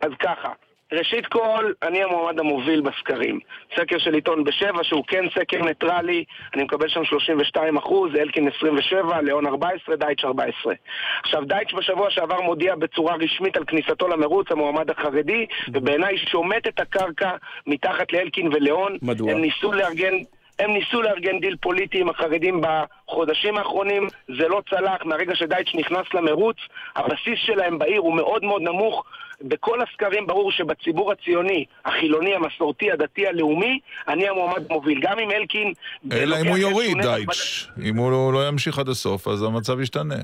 אז 0.00 0.10
ככה, 0.20 0.48
ראשית 0.92 1.26
כל, 1.26 1.72
אני 1.82 2.02
המועמד 2.02 2.40
המוביל 2.40 2.80
בסקרים. 2.80 3.38
סקר 3.76 3.98
של 3.98 4.14
עיתון 4.14 4.44
בשבע, 4.44 4.84
שהוא 4.84 5.04
כן 5.08 5.24
סקר 5.38 5.62
ניטרלי, 5.62 6.24
אני 6.54 6.62
מקבל 6.62 6.88
שם 6.88 7.04
32 7.04 7.76
אחוז, 7.76 8.10
אלקין 8.14 8.48
27, 8.56 9.20
ליאון 9.20 9.46
14, 9.46 9.96
דייטש 9.96 10.24
14. 10.24 10.74
עכשיו, 11.22 11.44
דייטש 11.44 11.74
בשבוע 11.74 12.10
שעבר 12.10 12.40
מודיע 12.40 12.74
בצורה 12.74 13.14
רשמית 13.16 13.56
על 13.56 13.64
כניסתו 13.64 14.08
למרוץ, 14.08 14.46
המועמד 14.50 14.90
החרדי, 14.90 15.46
ובעיניי 15.72 16.18
שומט 16.18 16.68
את 16.68 16.80
הקרקע 16.80 17.30
מתחת 17.66 18.12
לאלקין 18.12 18.48
וליאון. 18.48 18.98
מדוע? 19.02 19.32
הם 19.32 19.40
ניסו 19.40 19.72
לארגן... 19.72 20.14
הם 20.58 20.72
ניסו 20.72 21.02
לארגן 21.02 21.40
דיל 21.40 21.56
פוליטי 21.60 22.00
עם 22.00 22.08
החרדים 22.08 22.60
בחודשים 22.60 23.58
האחרונים, 23.58 24.08
זה 24.28 24.48
לא 24.48 24.62
צלח, 24.70 25.04
מהרגע 25.04 25.34
שדייטש 25.34 25.74
נכנס 25.74 26.06
למרוץ, 26.14 26.56
הבסיס 26.96 27.38
שלהם 27.46 27.78
בעיר 27.78 28.00
הוא 28.00 28.16
מאוד 28.16 28.44
מאוד 28.44 28.62
נמוך. 28.62 29.04
בכל 29.42 29.82
הסקרים 29.82 30.26
ברור 30.26 30.52
שבציבור 30.52 31.12
הציוני, 31.12 31.64
החילוני, 31.84 32.34
המסורתי, 32.34 32.92
הדתי, 32.92 33.26
הלאומי, 33.26 33.78
אני 34.08 34.28
המועמד 34.28 34.62
המוביל. 34.70 35.00
גם 35.02 35.18
אם 35.18 35.30
אלקין... 35.30 35.72
אלא 36.12 36.36
אם 36.40 36.46
הוא 36.46 36.58
יוריד 36.58 37.02
דייטש. 37.02 37.68
אם 37.84 37.96
הוא 37.96 38.32
לא 38.32 38.48
ימשיך 38.48 38.78
עד 38.78 38.88
הסוף, 38.88 39.28
אז 39.28 39.42
המצב 39.42 39.80
ישתנה. 39.80 40.14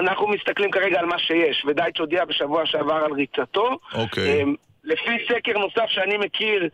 אנחנו 0.00 0.28
מסתכלים 0.28 0.70
כרגע 0.70 1.00
על 1.00 1.06
מה 1.06 1.18
שיש, 1.18 1.64
ודייטש 1.68 1.98
הודיע 1.98 2.24
בשבוע 2.24 2.66
שעבר 2.66 2.94
על 3.04 3.12
ריצתו. 3.12 3.78
אוקיי. 3.94 4.42
אמ, 4.42 4.54
לפי 4.84 5.10
סקר 5.28 5.58
נוסף 5.58 5.86
שאני 5.88 6.16
מכיר, 6.16 6.68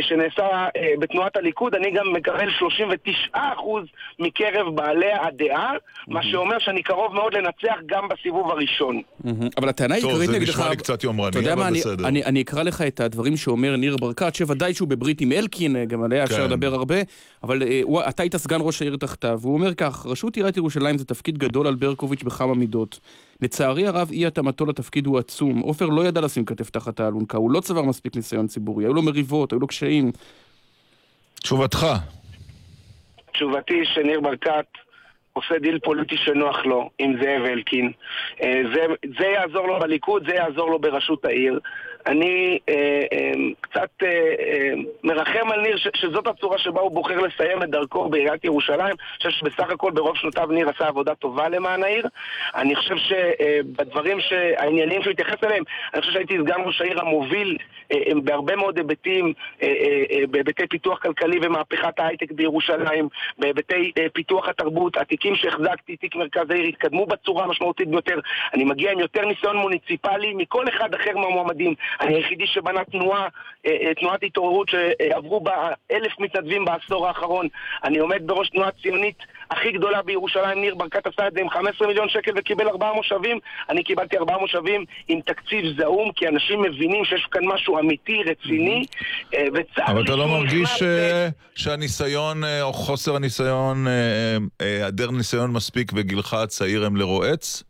שנעשה 0.00 0.42
אה, 0.76 0.92
בתנועת 0.98 1.36
הליכוד, 1.36 1.74
אני 1.74 1.90
גם 1.90 2.12
מקבל 2.12 2.48
39% 3.34 3.38
מקרב 4.18 4.74
בעלי 4.74 5.12
הדעה, 5.12 5.72
מה 6.08 6.22
שאומר 6.22 6.58
שאני 6.58 6.82
קרוב 6.82 7.14
מאוד 7.14 7.34
לנצח 7.34 7.76
גם 7.86 8.08
בסיבוב 8.08 8.50
הראשון. 8.50 9.00
אבל 9.56 9.68
הטענה 9.68 9.94
טוב, 10.00 10.10
העיקרית 10.10 10.30
זה 10.30 10.38
נגדך... 10.38 10.48
נשמע 10.58 10.68
לי 10.70 10.76
קצת 10.76 11.04
יומרני, 11.04 11.52
אבל 11.52 11.70
בסדר. 11.72 12.08
אני- 12.08 12.42
אקרא 12.42 12.62
לך 12.62 12.82
את 12.82 13.00
הדברים 13.00 13.36
שאומר 13.36 13.76
ניר 13.76 13.96
ברקת, 14.00 14.34
שוודאי 14.34 14.74
שהוא 14.74 14.88
בברית 14.88 15.20
עם 15.20 15.32
אלקין, 15.32 15.84
גם 15.84 16.02
עליה 16.02 16.24
אפשר 16.24 16.36
כן. 16.36 16.44
לדבר 16.44 16.74
הרבה, 16.74 16.96
אבל 17.42 17.62
אה, 17.62 18.08
אתה 18.08 18.22
היית 18.22 18.36
סגן 18.36 18.58
ראש 18.60 18.82
העיר 18.82 18.96
תחתיו, 18.96 19.38
והוא 19.42 19.54
אומר 19.54 19.74
כך, 19.74 20.06
ראשות 20.06 20.36
עיריית 20.36 20.56
ירושלים 20.56 20.98
זה 20.98 21.04
תפקיד 21.04 21.38
גדול 21.38 21.66
על 21.66 21.74
ברקוביץ' 21.74 22.22
בכמה 22.22 22.54
מידות. 22.54 23.00
לצערי 23.42 23.86
הרב, 23.86 24.10
אי 24.10 24.26
התאמתו 24.26 24.66
לתפקיד 24.66 25.06
הוא 25.06 25.18
עצום. 25.18 25.58
עופר 25.58 25.86
לא 25.86 26.06
ידע 26.06 26.20
לשים 26.20 26.44
כתף 26.44 26.70
תחת 26.70 27.00
האלונקה, 27.00 27.38
הוא 27.38 27.50
לא 27.50 27.60
צבר 27.60 27.82
מספיק 27.82 28.16
ניסיון 28.16 28.46
ציבורי, 28.46 28.84
היו 28.84 28.94
לו 28.94 29.02
מריבות, 29.02 29.52
היו 29.52 29.60
לו 29.60 29.67
קשיים. 29.68 30.12
תשובתך. 31.42 31.86
תשובתי 33.32 33.84
שניר 33.84 34.20
ברקת 34.20 34.66
עושה 35.32 35.58
דיל 35.58 35.78
פוליטי 35.78 36.16
שנוח 36.16 36.66
לו 36.66 36.90
עם 36.98 37.16
זאב 37.22 37.44
אלקין. 37.44 37.92
אה, 38.42 38.62
זה, 38.74 38.80
זה 39.18 39.26
יעזור 39.26 39.66
לו 39.66 39.78
בליכוד, 39.80 40.22
זה 40.28 40.34
יעזור 40.34 40.70
לו 40.70 40.78
בראשות 40.78 41.24
העיר. 41.24 41.60
אני 42.06 42.58
אה, 42.68 42.74
אה, 43.12 43.32
קצת 43.60 43.90
אה, 44.02 44.08
אה, 44.08 44.72
מרחם 45.04 45.52
על 45.52 45.60
ניר 45.60 45.76
ש, 45.76 45.88
שזאת 45.94 46.26
הצורה 46.26 46.58
שבה 46.58 46.80
הוא 46.80 46.90
בוחר 46.90 47.16
לסיים 47.16 47.62
את 47.62 47.70
דרכו 47.70 48.08
בעיריית 48.08 48.44
ירושלים. 48.44 48.80
אני 48.80 49.16
חושב 49.16 49.30
שבסך 49.30 49.70
הכל 49.70 49.90
ברוב 49.90 50.16
שנותיו 50.16 50.46
ניר 50.50 50.68
עשה 50.68 50.88
עבודה 50.88 51.14
טובה 51.14 51.48
למען 51.48 51.82
העיר. 51.82 52.06
אני 52.54 52.76
חושב 52.76 52.96
שבדברים, 52.96 54.18
אה, 54.32 54.52
העניינים 54.62 55.02
שהוא 55.02 55.10
התייחס 55.10 55.44
אליהם, 55.44 55.62
אני 55.94 56.00
חושב 56.00 56.12
שהייתי 56.12 56.38
סגן 56.38 56.60
ראש 56.66 56.80
העיר 56.80 57.00
המוביל 57.00 57.56
אה, 57.92 57.96
אה, 57.96 58.12
בהרבה 58.24 58.56
מאוד 58.56 58.76
היבטים, 58.76 59.32
אה, 59.62 59.68
אה, 59.68 60.02
אה, 60.10 60.26
בהיבטי 60.30 60.66
פיתוח 60.66 60.98
כלכלי 60.98 61.38
ומהפכת 61.42 61.98
ההייטק 61.98 62.32
בירושלים, 62.32 63.08
בהיבטי 63.38 63.92
אה, 63.98 64.06
פיתוח 64.12 64.48
התרבות, 64.48 64.96
התיקים 64.96 65.36
שהחזקתי, 65.36 65.96
תיק 65.96 66.16
מרכז 66.16 66.50
העיר, 66.50 66.64
התקדמו 66.64 67.06
בצורה 67.06 67.44
המשמעותית 67.44 67.88
ביותר. 67.88 68.20
אני 68.54 68.64
מגיע 68.64 68.92
עם 68.92 68.98
יותר 69.00 69.24
ניסיון 69.24 69.56
מוניציפלי 69.56 70.34
מכל 70.34 70.68
אחד 70.68 70.94
אחר 70.94 71.18
מהמועמדים. 71.18 71.74
אני 72.00 72.14
היחידי 72.14 72.46
שבנה 72.46 72.84
תנועה, 72.84 73.28
אה, 73.66 73.72
אה, 73.82 73.94
תנועת 73.94 74.22
התעוררות 74.22 74.68
שעברו 74.68 75.40
בה 75.40 75.68
אלף 75.90 76.12
מתנדבים 76.18 76.64
בעשור 76.64 77.08
האחרון. 77.08 77.48
אני 77.84 77.98
עומד 77.98 78.22
בראש 78.26 78.50
תנועה 78.50 78.70
ציונית 78.82 79.16
הכי 79.50 79.72
גדולה 79.72 80.02
בירושלים, 80.02 80.60
ניר 80.60 80.74
ברקת 80.74 81.06
עשה 81.06 81.28
את 81.28 81.32
זה 81.32 81.40
עם 81.40 81.50
15 81.50 81.88
מיליון 81.88 82.08
שקל 82.08 82.30
וקיבל 82.36 82.68
ארבעה 82.68 82.92
מושבים. 82.92 83.38
אני 83.70 83.84
קיבלתי 83.84 84.18
ארבעה 84.18 84.38
מושבים 84.38 84.84
עם 85.08 85.20
תקציב 85.20 85.64
זעום, 85.78 86.12
כי 86.12 86.28
אנשים 86.28 86.62
מבינים 86.62 87.04
שיש 87.04 87.26
כאן 87.30 87.44
משהו 87.44 87.78
אמיתי, 87.78 88.22
רציני, 88.26 88.84
אה, 89.34 89.44
וצר 89.54 89.82
אבל 89.86 90.04
אתה 90.04 90.16
לא 90.16 90.28
מרגיש 90.28 90.82
שהניסיון, 91.54 92.42
או 92.62 92.72
חוסר 92.72 93.16
הניסיון, 93.16 93.86
היעדר 94.60 95.10
ניסיון 95.10 95.52
מספיק 95.52 95.92
וגילך 95.94 96.34
הצעיר 96.34 96.84
הם 96.84 96.96
לרועץ? 96.96 97.62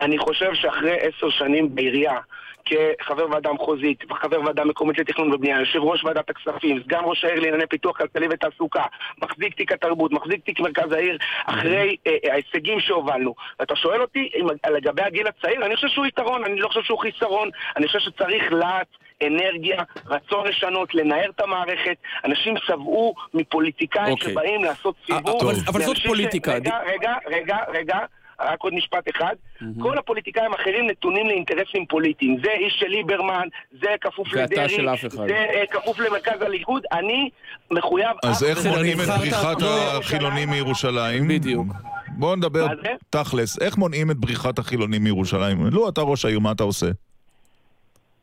אני 0.00 0.18
חושב 0.18 0.50
שאחרי 0.54 0.96
עשר 1.00 1.30
שנים 1.30 1.74
בעירייה, 1.74 2.18
כחבר 2.64 3.26
ועדה 3.30 3.52
מחוזית, 3.52 4.04
חבר 4.22 4.40
ועדה 4.40 4.64
מקומית 4.64 4.98
לתכנון 4.98 5.34
ובנייה, 5.34 5.60
יושב 5.60 5.78
ראש 5.78 6.04
ועדת 6.04 6.30
הכספים, 6.30 6.82
סגן 6.82 7.00
ראש 7.04 7.24
העיר 7.24 7.40
לענייני 7.40 7.66
פיתוח 7.66 7.96
כלכלי 7.96 8.26
ותעסוקה, 8.30 8.82
מחזיק 9.22 9.54
תיק 9.54 9.72
התרבות, 9.72 10.12
מחזיק 10.12 10.44
תיק 10.44 10.60
מרכז 10.60 10.92
העיר, 10.92 11.18
אחרי 11.46 11.96
אה, 12.06 12.32
ההישגים 12.32 12.80
שהובלנו. 12.80 13.34
ואתה 13.60 13.76
שואל 13.76 14.02
אותי 14.02 14.30
לגבי 14.70 15.02
הגיל 15.02 15.26
הצעיר, 15.26 15.66
אני 15.66 15.74
חושב 15.76 15.88
שהוא 15.88 16.06
יתרון, 16.06 16.44
אני 16.44 16.60
לא 16.60 16.68
חושב 16.68 16.82
שהוא 16.82 16.98
חיסרון, 16.98 17.48
אני 17.76 17.86
חושב 17.86 17.98
שצריך 17.98 18.52
להט. 18.52 18.86
אנרגיה, 19.26 19.82
רצון 20.06 20.46
לשנות, 20.46 20.94
לנער 20.94 21.30
את 21.30 21.40
המערכת. 21.40 21.96
אנשים 22.24 22.54
שבעו 22.56 23.14
מפוליטיקאים 23.34 24.16
okay. 24.16 24.24
שבאים 24.24 24.64
לעשות 24.64 24.94
סיבוב. 25.06 25.42
אבל, 25.42 25.54
אבל 25.68 25.80
זאת 25.80 25.96
פוליטיקה. 26.06 26.50
ש... 26.50 26.54
רגע, 26.54 26.78
רגע, 26.86 27.14
רגע, 27.26 27.56
רגע. 27.68 27.98
רק 28.40 28.62
עוד 28.62 28.74
משפט 28.74 29.08
אחד, 29.16 29.34
mm-hmm. 29.34 29.82
כל 29.82 29.98
הפוליטיקאים 29.98 30.52
האחרים 30.52 30.90
נתונים 30.90 31.26
לאינטרסים 31.26 31.86
פוליטיים. 31.86 32.36
זה 32.44 32.50
איש 32.50 32.76
של 32.78 32.86
ליברמן, 32.86 33.48
זה 33.72 33.88
כפוף 34.00 34.32
לדרעי, 34.32 34.76
זה 35.26 35.64
כפוף 35.70 35.98
למרכז 35.98 36.42
הליכוד, 36.42 36.82
אני 36.92 37.30
מחויב... 37.70 38.16
אז 38.24 38.44
איך 38.44 38.66
מונעים 38.66 39.00
את 39.00 39.06
בריחת 39.18 39.56
החילונים 39.62 40.50
מירושלים? 40.50 41.28
בדיוק. 41.28 41.66
בואו 42.08 42.36
נדבר 42.36 42.66
תכלס, 43.10 43.62
איך 43.62 43.78
מונעים 43.78 44.10
את 44.10 44.16
בריחת 44.16 44.58
החילונים 44.58 45.04
מירושלים? 45.04 45.66
לא, 45.72 45.88
אתה 45.88 46.00
ראש 46.00 46.24
העיר, 46.24 46.38
מה 46.38 46.52
אתה 46.52 46.62
עושה? 46.62 46.86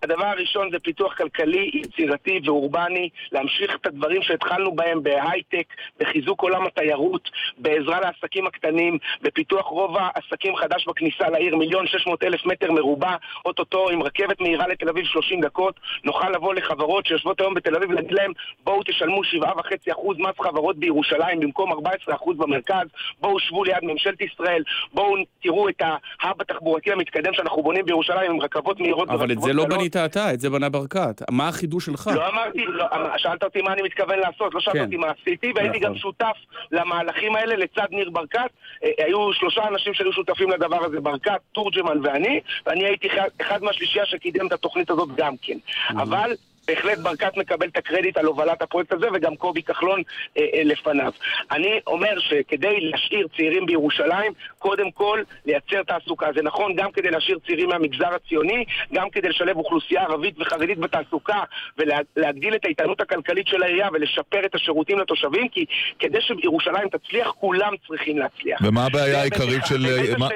הדבר 0.06 0.26
הראשון 0.26 0.70
זה 0.72 0.80
פיתוח 0.80 1.14
כלכלי, 1.14 1.72
יצירתי 1.74 2.40
ואורבני, 2.46 3.10
להמשיך 3.32 3.76
את 3.82 3.86
הדברים 3.86 4.22
שהתחלנו 4.22 4.76
בהם 4.76 5.04
בהייטק, 5.04 5.68
בחיזוק 6.00 6.42
עולם 6.42 6.66
התיירות, 6.66 7.30
בעזרה 7.58 8.00
לעסקים 8.00 8.48
הקטנים, 8.48 8.98
בפיתוח 9.22 9.66
רוב 9.66 9.98
העסקים 10.00 10.56
חדש 10.56 10.86
בכניסה 10.88 11.30
לעיר, 11.30 11.56
מיליון 11.56 11.88
שש 11.88 12.08
מאות 12.08 12.24
אלף 12.24 12.46
מטר 12.46 12.72
מרובע, 12.72 13.16
אוטוטו 13.46 13.90
עם 13.90 14.04
רכבת 14.04 14.42
מהירה 14.42 14.68
לתל 14.68 14.90
אביב 14.90 15.06
30 15.06 15.42
דקות, 15.42 15.80
נוכל 16.04 16.30
לבוא 16.30 16.54
לחברות 16.54 17.06
שיושבות 17.06 17.42
היום 17.42 17.54
בתל 17.54 17.76
אביב 17.76 17.90
ולהגיד 17.90 18.12
להם 18.12 18.32
בואו 18.64 18.84
תשלמו 18.84 19.22
7.5% 19.24 19.92
מס 20.18 20.40
חברות 20.40 20.78
בירושלים 20.78 21.40
במקום 21.40 21.72
14% 21.72 22.34
במרכז, 22.38 22.88
בואו 23.22 23.40
שבו 23.40 23.64
ליד 23.64 23.84
ממשלת 23.84 24.22
ישראל, 24.22 24.64
בואו 24.94 25.16
תראו 25.44 25.70
את 25.70 25.82
ההאב 25.82 26.42
התחבורתי 26.42 26.92
המתקדם 26.92 27.34
שאנחנו 27.34 27.64
בונים 27.64 27.86
בירושלים 27.86 28.32
עם 28.32 28.42
רכבות 28.42 28.80
מהירות 28.80 29.10
אבל 29.10 29.32
את 29.32 29.42
זה 29.42 29.54
לא 29.54 29.66
בנית 29.66 29.95
עשית 29.96 30.12
אתה, 30.12 30.34
את 30.34 30.40
זה 30.40 30.50
בנה 30.50 30.70
ברקת. 30.70 31.22
מה 31.32 31.48
החידוש 31.48 31.86
שלך? 31.86 32.10
לא 32.16 32.30
אמרתי, 32.30 32.66
לא, 32.66 32.86
שאלת 33.18 33.44
אותי 33.44 33.62
מה 33.62 33.74
אני 33.74 33.82
מתכוון 33.82 34.20
לעשות, 34.20 34.54
לא 34.54 34.60
שאלת 34.60 34.76
כן. 34.76 34.84
אותי 34.84 34.98
מה 34.98 35.08
עשיתי, 35.22 35.52
והייתי 35.56 35.78
נכון. 35.78 35.92
גם 35.92 35.96
שותף 35.96 36.36
למהלכים 36.72 37.36
האלה 37.36 37.56
לצד 37.56 37.88
ניר 37.92 38.10
ברקת. 38.10 38.40
אה, 38.84 38.90
היו 38.98 39.34
שלושה 39.34 39.68
אנשים 39.68 39.94
שהיו 39.94 40.14
שותפים 40.14 40.50
לדבר 40.50 40.86
הזה, 40.86 41.00
ברקת, 41.00 41.40
תורג'מן 41.52 42.06
ואני, 42.06 42.40
ואני 42.66 42.86
הייתי 42.86 43.08
אחד 43.42 43.64
מהשלישייה 43.64 44.06
שקידם 44.06 44.48
את 44.48 44.52
התוכנית 44.52 44.90
הזאת 44.90 45.10
גם 45.16 45.34
כן. 45.42 45.58
אבל... 45.98 46.32
בהחלט 46.68 46.98
ברקת 46.98 47.38
מקבל 47.38 47.68
את 47.68 47.78
הקרדיט 47.78 48.18
על 48.18 48.26
הובלת 48.26 48.62
הפרויקט 48.62 48.94
הזה, 48.94 49.08
וגם 49.14 49.36
קובי 49.36 49.64
כחלון 49.64 50.02
אה, 50.38 50.44
אה, 50.54 50.64
לפניו. 50.64 51.12
אני 51.52 51.80
אומר 51.88 52.20
שכדי 52.20 52.80
להשאיר 52.82 53.28
צעירים 53.38 53.66
בירושלים, 53.66 54.32
קודם 54.60 54.92
כל 54.92 55.22
לייצר 55.46 55.84
תעסוקה. 55.84 56.28
זה 56.36 56.42
נכון 56.44 56.76
גם 56.76 56.92
כדי 56.92 57.12
להשאיר 57.12 57.40
צעירים 57.46 57.70
מהמגזר 57.70 58.14
הציוני, 58.16 58.66
גם 58.94 59.10
כדי 59.10 59.30
לשלב 59.30 59.58
אוכלוסייה 59.58 60.02
ערבית 60.02 60.36
וחרדית 60.40 60.80
בתעסוקה, 60.80 61.40
ולהגדיל 61.78 62.56
את 62.56 62.66
האיתנות 62.66 63.02
הכלכלית 63.02 63.48
של 63.48 63.64
העירייה 63.64 63.88
ולשפר 63.94 64.46
את 64.46 64.56
השירותים 64.56 65.00
לתושבים, 65.00 65.48
כי 65.50 65.66
כדי 66.00 66.22
שירושלים 66.22 66.90
תצליח, 66.90 67.32
כולם 67.40 67.74
צריכים 67.88 68.18
להצליח. 68.18 68.60
ומה 68.64 68.86
הבעיה 68.86 69.22
העיקרית 69.22 69.66
של... 69.66 69.86
מה, 70.18 70.28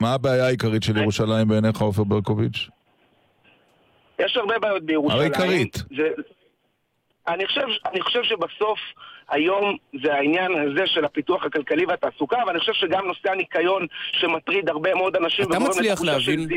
מה 0.00 0.14
הבעיה 0.14 0.46
העיקרית 0.46 0.82
של 0.82 0.96
ירושלים 0.96 1.48
בעיניך, 1.48 1.80
עופר 1.80 2.04
ברקוביץ'? 2.04 2.68
יש 4.18 4.36
הרבה 4.36 4.58
בעיות 4.58 4.82
בירושלים. 4.82 5.20
העיקרית. 5.20 5.76
זה... 5.96 6.08
אני 7.28 7.46
חושב, 7.46 7.66
אני 7.92 8.00
חושב 8.00 8.22
שבסוף 8.22 8.78
היום 9.28 9.76
זה 10.04 10.14
העניין 10.14 10.52
הזה 10.52 10.86
של 10.86 11.04
הפיתוח 11.04 11.44
הכלכלי 11.44 11.86
והתעסוקה, 11.86 12.36
ואני 12.46 12.58
חושב 12.58 12.72
שגם 12.72 13.06
נושא 13.06 13.30
הניקיון 13.30 13.86
שמטריד 14.12 14.68
הרבה 14.68 14.94
מאוד 14.94 15.16
אנשים. 15.16 15.44
אתה 15.44 15.58
מצליח 15.58 16.02
להבין, 16.02 16.48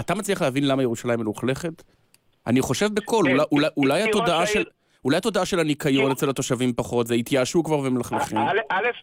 אתה 0.00 0.14
מצליח 0.14 0.42
להבין 0.42 0.68
למה 0.68 0.82
ירושלים 0.82 1.20
מלוכלכת? 1.20 1.82
אני 2.46 2.60
חושב 2.60 2.88
בקול, 2.94 3.24
כן, 3.26 3.32
אולי, 3.32 3.44
אולי, 3.52 3.68
אולי 3.76 4.02
התודעה 4.02 4.46
של... 4.46 4.64
אולי 5.04 5.16
התודעה 5.16 5.46
של 5.46 5.60
הניקיון 5.60 6.10
אצל 6.10 6.30
התושבים 6.30 6.72
פחות, 6.72 7.06
זה 7.06 7.14
התייאשו 7.14 7.64
כבר 7.64 7.78
ומלכלכים. 7.78 8.38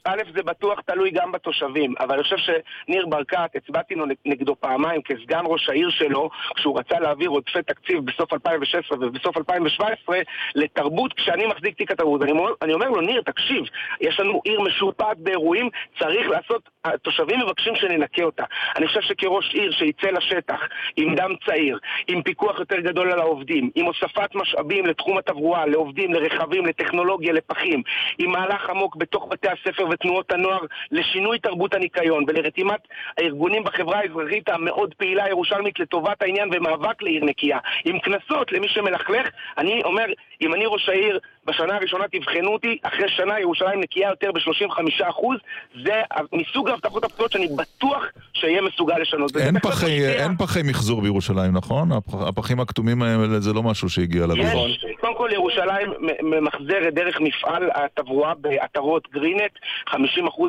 א', 0.05 0.19
זה 0.35 0.43
בטוח 0.43 0.79
תלוי 0.85 1.11
גם 1.11 1.31
בתושבים, 1.31 1.93
אבל 1.99 2.13
אני 2.13 2.23
חושב 2.23 2.35
שניר 2.37 3.05
ברקת, 3.05 3.49
הצבעתי 3.55 3.95
נגדו 4.25 4.55
פעמיים 4.59 5.01
כסגן 5.01 5.43
ראש 5.45 5.69
העיר 5.69 5.89
שלו, 5.89 6.29
כשהוא 6.55 6.79
רצה 6.79 6.99
להעביר 6.99 7.29
עודפי 7.29 7.63
תקציב 7.67 8.05
בסוף 8.05 8.33
2016 8.33 8.97
ובסוף 9.01 9.37
2017 9.37 10.17
לתרבות, 10.55 11.13
כשאני 11.13 11.45
מחזיק 11.45 11.77
תיק 11.77 11.91
התרבות. 11.91 12.21
אני, 12.61 12.73
אומר 12.73 12.89
לו, 12.89 13.01
ניר, 13.01 13.21
תקשיב, 13.21 13.63
יש 14.01 14.19
לנו 14.19 14.41
עיר 14.43 14.61
משופעת 14.61 15.17
באירועים, 15.17 15.69
צריך 15.99 16.27
לעשות, 16.27 16.69
התושבים 16.85 17.39
מבקשים 17.39 17.75
שננקה 17.75 18.23
אותה. 18.23 18.43
אני 18.77 18.87
חושב 18.87 19.01
שכראש 19.01 19.53
עיר 19.53 19.71
שיצא 19.71 20.07
לשטח 20.07 20.59
עם 20.97 21.15
דם 21.15 21.33
צעיר, 21.45 21.79
עם 22.07 22.21
פיקוח 22.21 22.59
יותר 22.59 22.79
גדול 22.79 23.11
על 23.11 23.19
העובדים, 23.19 23.69
עם 23.75 23.85
הוספת 23.85 24.35
משאבים 24.35 24.85
לתחום 24.85 25.17
התברואה, 25.17 25.65
לעובדים, 25.65 26.13
לרכבים, 26.13 26.65
לטכנולוגיה, 26.65 27.33
לפחים, 27.33 27.83
עם 28.17 28.31
מהלך 28.31 28.69
עמוק 28.69 28.95
בתוך 28.95 29.27
בתי 29.29 29.47
הספר 29.47 29.85
ותנועות 29.89 30.31
הנוער 30.31 30.61
לשינוי 30.91 31.39
תרבות 31.39 31.73
הניקיון 31.73 32.23
ולרתימת 32.27 32.87
הארגונים 33.17 33.63
בחברה 33.63 33.99
האזרחית 33.99 34.49
המאוד 34.49 34.93
פעילה 34.93 35.23
הירושלמית 35.23 35.79
לטובת 35.79 36.21
העניין 36.21 36.49
ומאבק 36.53 37.01
לעיר 37.01 37.25
נקייה, 37.25 37.59
עם 37.85 37.99
קנסות 37.99 38.51
למי 38.51 38.67
שמלכלך, 38.67 39.29
אני 39.57 39.81
אומר, 39.83 40.05
אם 40.41 40.53
אני 40.53 40.65
ראש 40.65 40.89
העיר, 40.89 41.19
בשנה 41.47 41.75
הראשונה 41.75 42.03
תבחנו 42.11 42.53
אותי, 42.53 42.77
אחרי 42.81 43.09
שנה 43.09 43.39
ירושלים 43.39 43.79
נקייה 43.79 44.09
יותר 44.09 44.31
ב-35%, 44.31 45.03
זה 45.85 46.01
מסוג 46.33 46.69
ההבטחות 46.69 47.03
הפצועות 47.03 47.31
שאני 47.31 47.47
בטוח 47.47 48.03
שאהיה 48.33 48.61
מסוגל 48.61 48.99
לשנות. 49.01 49.37
אין 49.37 49.59
פחי, 49.59 50.05
אין 50.05 50.37
פחי 50.37 50.61
מחזור 50.63 51.01
בירושלים, 51.01 51.53
נכון? 51.53 51.89
הפחים 52.27 52.59
הכתומים 52.59 53.01
האלה 53.01 53.39
זה 53.39 53.53
לא 53.53 53.63
משהו 53.63 53.89
שהגיע 53.89 54.25
לגבול. 54.25 54.71
קודם 55.05 55.17
כל 55.17 55.29
ירושלים 55.33 55.93
ממחזרת 56.21 56.93
דרך 56.93 57.21
מפעל 57.21 57.69
התברואה 57.75 58.33
בעטרות 58.33 59.07
גרינט, 59.11 59.51
50% 59.89 59.95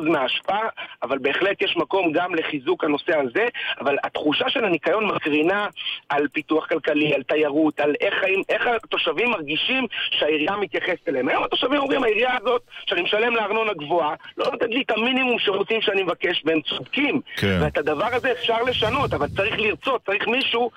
מההשפעה, 0.03 0.67
אבל 1.03 1.17
בהחלט 1.17 1.61
יש 1.61 1.77
מקום 1.77 2.11
גם 2.11 2.35
לחיזוק 2.35 2.83
הנושא 2.83 3.17
הזה, 3.17 3.47
אבל 3.79 3.97
התחושה 4.03 4.49
של 4.49 4.65
הניקיון 4.65 5.05
מקרינה 5.05 5.67
על 6.09 6.27
פיתוח 6.33 6.67
כלכלי, 6.67 7.13
על 7.13 7.23
תיירות, 7.23 7.79
על 7.79 7.95
איך, 8.01 8.13
איך 8.49 8.67
התושבים 8.67 9.29
מרגישים 9.29 9.87
שהעירייה 10.11 10.55
מתייחסת 10.55 11.07
אליהם. 11.07 11.29
היום 11.29 11.43
התושבים 11.43 11.79
אומרים, 11.79 12.03
העירייה 12.03 12.37
הזאת, 12.41 12.61
שאני 12.85 13.01
משלם 13.01 13.35
לארנונה 13.35 13.73
גבוהה, 13.73 14.15
לא 14.37 14.45
נותנת 14.51 14.69
לי 14.69 14.81
את 14.81 14.91
המינימום 14.91 15.39
שירותים 15.39 15.81
שאני 15.81 16.03
מבקש, 16.03 16.41
והם 16.45 16.61
צודקים. 16.61 17.21
כן. 17.35 17.59
ואת 17.61 17.77
הדבר 17.77 18.09
הזה 18.11 18.31
אפשר 18.31 18.63
לשנות, 18.63 19.13
אבל 19.13 19.27
צריך 19.27 19.59
לרצות, 19.59 20.05
צריך 20.05 20.27
מישהו... 20.27 20.71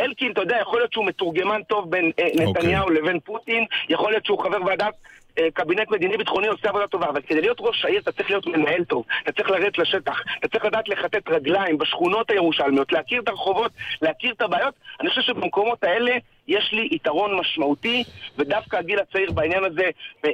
אלקין, 0.00 0.32
אתה 0.32 0.40
יודע, 0.40 0.58
יכול 0.60 0.80
להיות 0.80 0.92
שהוא 0.92 1.06
מתורגמן 1.06 1.62
טוב 1.62 1.90
בין 1.90 2.10
אה, 2.18 2.26
אוקיי. 2.26 2.46
נתניהו 2.46 2.88
okay. 2.88 2.90
לבין 3.06 3.20
פוטין, 3.20 3.64
יכול 3.88 4.10
להיות 4.10 4.26
שהוא 4.26 4.38
חבר 4.42 4.58
ועדת 4.66 4.94
אה, 5.38 5.50
קבינט 5.54 5.90
מדיני-ביטחוני 5.90 6.46
עושה 6.46 6.68
עבודה 6.68 6.86
טובה, 6.86 7.08
אבל 7.08 7.20
כדי 7.22 7.40
להיות 7.40 7.56
ראש 7.60 7.84
העיר 7.84 8.00
אתה 8.00 8.12
צריך 8.12 8.30
להיות 8.30 8.46
מנהל 8.46 8.84
טוב, 8.84 9.04
אתה 9.22 9.32
צריך 9.32 9.50
לרדת 9.50 9.78
לשטח, 9.78 10.20
אתה 10.38 10.48
צריך 10.48 10.64
לדעת 10.64 10.88
לכתת 10.88 11.28
רגליים 11.28 11.78
בשכונות 11.78 12.30
הירושלמיות, 12.30 12.92
להכיר 12.92 13.22
את 13.22 13.28
הרחובות, 13.28 13.72
להכיר 14.02 14.32
את 14.32 14.42
הבעיות. 14.42 14.74
אני 15.00 15.08
חושב 15.08 15.20
שבמקומות 15.20 15.84
האלה 15.84 16.12
יש 16.48 16.70
לי 16.72 16.88
יתרון 16.92 17.38
משמעותי, 17.40 18.04
ודווקא 18.38 18.76
הגיל 18.76 18.98
הצעיר 18.98 19.32
בעניין 19.32 19.64
הזה 19.64 19.90
אה, 20.24 20.30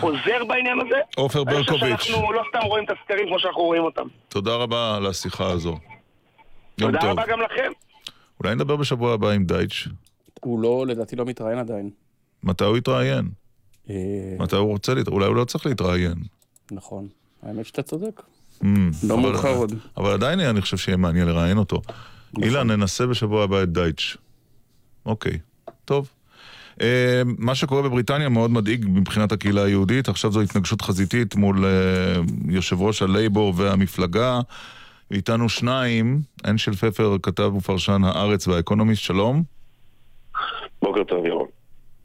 עוזר 0.00 0.44
בעניין 0.48 0.80
הזה. 0.80 1.00
עופר 1.16 1.44
ברקוביץ'. 1.44 1.82
אני 1.82 1.96
חושב 1.96 2.12
שאנחנו 2.12 2.32
לא 2.32 2.42
סתם 2.48 2.66
רואים 2.66 2.84
את 2.84 2.90
הסקרים 2.90 3.26
כמו 3.28 3.38
שאנחנו 3.38 3.62
רואים 3.62 3.82
אותם. 3.82 4.06
תודה 4.28 4.54
רבה 4.54 4.96
על 4.96 5.06
השיחה 5.06 5.46
הזו. 5.50 5.76
תודה 6.80 6.98
רבה 7.02 7.26
גם 7.26 7.40
לכם. 7.40 7.72
אולי 8.40 8.54
נדבר 8.54 8.76
בשבוע 8.76 9.14
הבא 9.14 9.30
עם 9.30 9.44
דייטש. 9.44 9.88
הוא 10.40 10.60
לא, 10.60 10.84
לדעתי 10.88 11.16
לא 11.16 11.24
מתראיין 11.24 11.58
עדיין. 11.58 12.05
מתי 12.46 12.64
הוא 12.64 12.76
יתראיין? 12.76 13.28
אה, 13.90 13.94
מתי 14.38 14.56
הוא 14.56 14.68
רוצה 14.68 14.94
להתראיין? 14.94 15.16
אולי 15.16 15.26
הוא 15.26 15.36
לא 15.36 15.44
צריך 15.44 15.66
להתראיין. 15.66 16.14
נכון. 16.72 17.08
האמת 17.42 17.66
שאתה 17.66 17.82
צודק. 17.82 18.22
Mm, 18.62 18.66
לא 19.08 19.20
מאוחר 19.20 19.54
עוד. 19.56 19.72
אבל 19.96 20.12
עדיין 20.12 20.40
אני 20.40 20.60
חושב 20.60 20.76
שיהיה 20.76 20.96
מעניין 20.96 21.28
לראיין 21.28 21.58
אותו. 21.58 21.82
נכון. 22.32 22.44
אילן, 22.44 22.70
ננסה 22.70 23.06
בשבוע 23.06 23.44
הבא 23.44 23.62
את 23.62 23.72
דייטש. 23.72 24.16
אוקיי, 25.06 25.38
טוב. 25.84 26.10
אה, 26.80 27.22
מה 27.38 27.54
שקורה 27.54 27.82
בבריטניה 27.82 28.28
מאוד 28.28 28.50
מדאיג 28.50 28.86
מבחינת 28.88 29.32
הקהילה 29.32 29.62
היהודית. 29.64 30.08
עכשיו 30.08 30.32
זו 30.32 30.40
התנגשות 30.40 30.82
חזיתית 30.82 31.36
מול 31.36 31.64
אה, 31.64 32.20
יושב 32.48 32.82
ראש 32.82 33.02
הלייבור 33.02 33.52
והמפלגה. 33.56 34.40
איתנו 35.10 35.48
שניים, 35.48 36.20
אנשל 36.44 36.72
פפר, 36.72 37.16
כתב 37.22 37.52
ופרשן 37.56 38.04
הארץ 38.04 38.48
והאקונומיסט, 38.48 39.02
שלום. 39.02 39.42
בוקר 40.82 41.04
טוב, 41.04 41.26
ירון. 41.26 41.55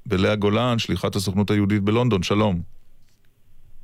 ולאה 0.07 0.35
גולן, 0.35 0.79
שליחת 0.79 1.15
הסוכנות 1.15 1.51
היהודית 1.51 1.83
בלונדון, 1.83 2.23
שלום. 2.23 2.61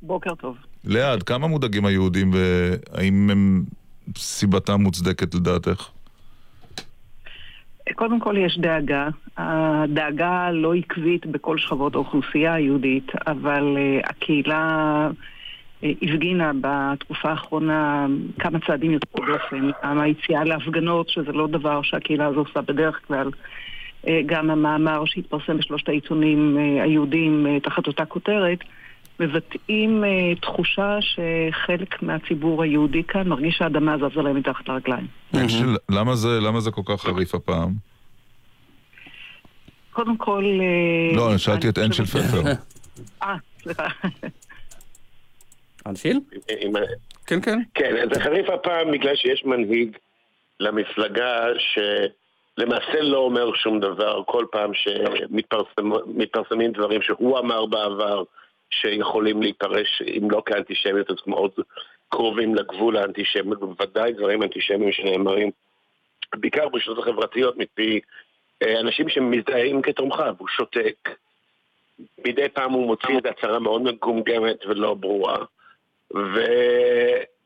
בוקר 0.02 0.34
טוב. 0.34 0.56
לאה, 0.84 1.12
עד 1.12 1.22
כמה 1.22 1.46
מודאגים 1.46 1.84
היהודים 1.84 2.30
והאם 2.32 3.30
הם 3.30 3.64
סיבתם 4.16 4.80
מוצדקת 4.80 5.34
לדעתך? 5.34 5.88
קודם 7.94 8.20
כל 8.20 8.36
יש 8.38 8.58
דאגה. 8.58 9.08
הדאגה 9.36 10.50
לא 10.50 10.74
עקבית 10.74 11.26
בכל 11.26 11.58
שכבות 11.58 11.94
האוכלוסייה 11.94 12.54
היהודית, 12.54 13.12
אבל 13.26 13.76
uh, 13.76 14.10
הקהילה 14.10 15.08
uh, 15.82 15.86
הפגינה 16.02 16.52
בתקופה 16.60 17.30
האחרונה 17.30 18.06
כמה 18.38 18.58
צעדים 18.66 18.90
יוצאי 18.90 19.20
דופן. 19.26 19.70
גם 19.84 20.00
היציאה 20.00 20.44
להפגנות, 20.44 21.08
שזה 21.08 21.32
לא 21.32 21.46
דבר 21.46 21.82
שהקהילה 21.82 22.26
הזו 22.26 22.38
עושה 22.38 22.60
בדרך 22.60 23.00
כלל. 23.06 23.30
Uh, 24.08 24.10
גם 24.26 24.50
המאמר 24.50 25.02
שהתפרסם 25.06 25.58
בשלושת 25.58 25.88
העיתונים 25.88 26.56
uh, 26.56 26.82
היהודים 26.82 27.46
uh, 27.46 27.64
תחת 27.64 27.86
אותה 27.86 28.04
כותרת, 28.04 28.58
מבטאים 29.20 30.04
תחושה 30.42 30.98
שחלק 31.00 32.02
מהציבור 32.02 32.62
היהודי 32.62 33.04
כאן 33.04 33.28
מרגיש 33.28 33.56
שהאדמה 33.58 33.96
זזה 33.98 34.22
להם 34.22 34.36
מתחת 34.36 34.68
לרגליים. 34.68 35.06
אנשל, 35.34 35.76
למה 35.90 36.14
זה, 36.14 36.28
למה 36.40 36.60
זה 36.60 36.70
כל 36.70 36.82
כך 36.86 37.02
חריף 37.02 37.34
הפעם? 37.34 37.72
קודם 39.98 40.16
כל... 40.16 40.44
אה, 40.44 41.16
לא, 41.16 41.30
אני 41.30 41.38
שאלתי 41.38 41.68
את 41.68 41.78
אנשל 41.78 42.04
פפר. 42.04 42.42
אה, 43.22 43.36
סליחה. 43.62 43.86
אנשיל? 45.86 46.20
כן, 47.26 47.40
כן. 47.40 47.58
כן, 47.74 47.94
זה 48.14 48.20
חריף 48.20 48.50
הפעם 48.50 48.92
בגלל 48.92 49.16
שיש 49.16 49.44
מנהיג 49.44 49.96
למפלגה 50.60 51.46
שלמעשה 52.58 53.02
לא 53.02 53.18
אומר 53.18 53.54
שום 53.54 53.80
דבר 53.80 54.22
כל 54.26 54.44
פעם 54.50 54.70
שמתפרסמים 54.74 56.72
דברים 56.72 57.02
שהוא 57.02 57.38
אמר 57.38 57.66
בעבר 57.66 58.22
שיכולים 58.70 59.42
להתפרש, 59.42 60.02
אם 60.02 60.30
לא 60.30 60.42
כאנטישמיות, 60.46 61.10
אז 61.10 61.16
מאוד 61.26 61.50
קרובים 62.08 62.54
לגבול 62.54 62.96
האנטישמיות, 62.96 63.62
ובוודאי 63.62 64.12
דברים 64.12 64.42
אנטישמיים 64.42 64.92
שנאמרים 64.92 65.50
בעיקר 66.34 66.68
ברשתות 66.68 66.98
החברתיות 66.98 67.56
מפי 67.56 68.00
אה, 68.62 68.80
אנשים 68.80 69.08
שמזדהים 69.08 69.82
כתומכיו, 69.82 70.34
הוא 70.38 70.48
שותק. 70.48 71.08
מדי 72.26 72.48
פעם 72.48 72.72
הוא 72.72 72.86
מוציא 72.86 73.16
איזו 73.16 73.28
הצהרה 73.28 73.58
מאוד 73.58 73.82
מגומגמת 73.82 74.66
ולא 74.66 74.94
ברורה. 74.94 75.36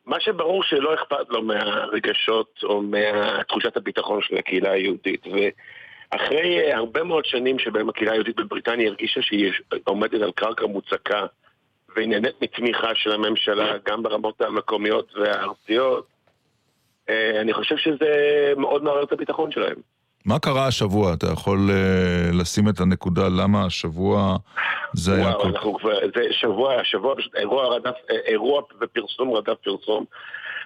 ומה 0.06 0.20
שברור 0.20 0.62
שלא 0.62 0.94
אכפת 0.94 1.28
לו 1.28 1.42
מהרגשות 1.42 2.60
או 2.62 2.82
מתחושת 2.82 3.76
הביטחון 3.76 4.22
של 4.22 4.36
הקהילה 4.36 4.70
היהודית. 4.70 5.26
ואחרי 5.26 6.58
אה, 6.58 6.76
הרבה 6.76 7.02
מאוד 7.02 7.24
שנים 7.24 7.58
שבהם 7.58 7.88
הקהילה 7.88 8.12
היהודית 8.12 8.36
בבריטניה 8.36 8.88
הרגישה 8.88 9.22
שהיא 9.22 9.52
עומדת 9.84 10.22
על 10.22 10.32
קרקע 10.32 10.66
מוצקה 10.66 11.26
והיא 11.96 12.08
נהנית 12.08 12.42
מתמיכה 12.42 12.94
של 12.94 13.12
הממשלה 13.12 13.78
גם 13.88 14.02
ברמות 14.02 14.40
המקומיות 14.40 15.12
והארציות, 15.16 16.06
אה, 17.08 17.40
אני 17.40 17.52
חושב 17.52 17.76
שזה 17.76 18.12
מאוד 18.56 18.84
מערער 18.84 19.02
את 19.02 19.12
הביטחון 19.12 19.50
שלהם. 19.52 19.76
מה 20.26 20.38
קרה 20.38 20.66
השבוע? 20.66 21.14
אתה 21.14 21.26
יכול 21.32 21.58
uh, 21.70 22.36
לשים 22.40 22.68
את 22.68 22.80
הנקודה 22.80 23.22
למה 23.28 23.64
השבוע 23.64 24.36
זה 24.94 25.14
היה 25.14 25.28
וואו, 25.28 25.40
כל 25.40 25.78
כבר, 25.80 25.98
זה 26.14 26.32
שבוע, 26.32 26.84
שבוע 26.84 27.16
פשוט 27.16 27.34
אירוע 27.36 27.76
רדף, 27.76 27.94
אירוע 28.26 28.62
ופרסום 28.80 29.32
רדף 29.32 29.54
פרסום. 29.64 30.04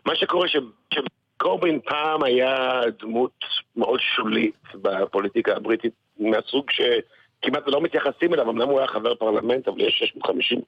מה 0.06 0.16
שקורה 0.16 0.48
ש- 0.48 0.56
שקורבין 0.94 1.80
פעם 1.84 2.22
היה 2.22 2.80
דמות 3.00 3.44
מאוד 3.76 4.00
שולית 4.16 4.62
בפוליטיקה 4.74 5.56
הבריטית, 5.56 5.92
מהסוג 6.18 6.70
שכמעט 6.70 7.62
לא 7.66 7.80
מתייחסים 7.80 8.34
אליו, 8.34 8.50
אמנם 8.50 8.68
הוא 8.68 8.78
היה 8.78 8.88
חבר 8.88 9.14
פרלמנט, 9.14 9.68
אבל 9.68 9.80
יש 9.80 9.98
650 9.98 10.60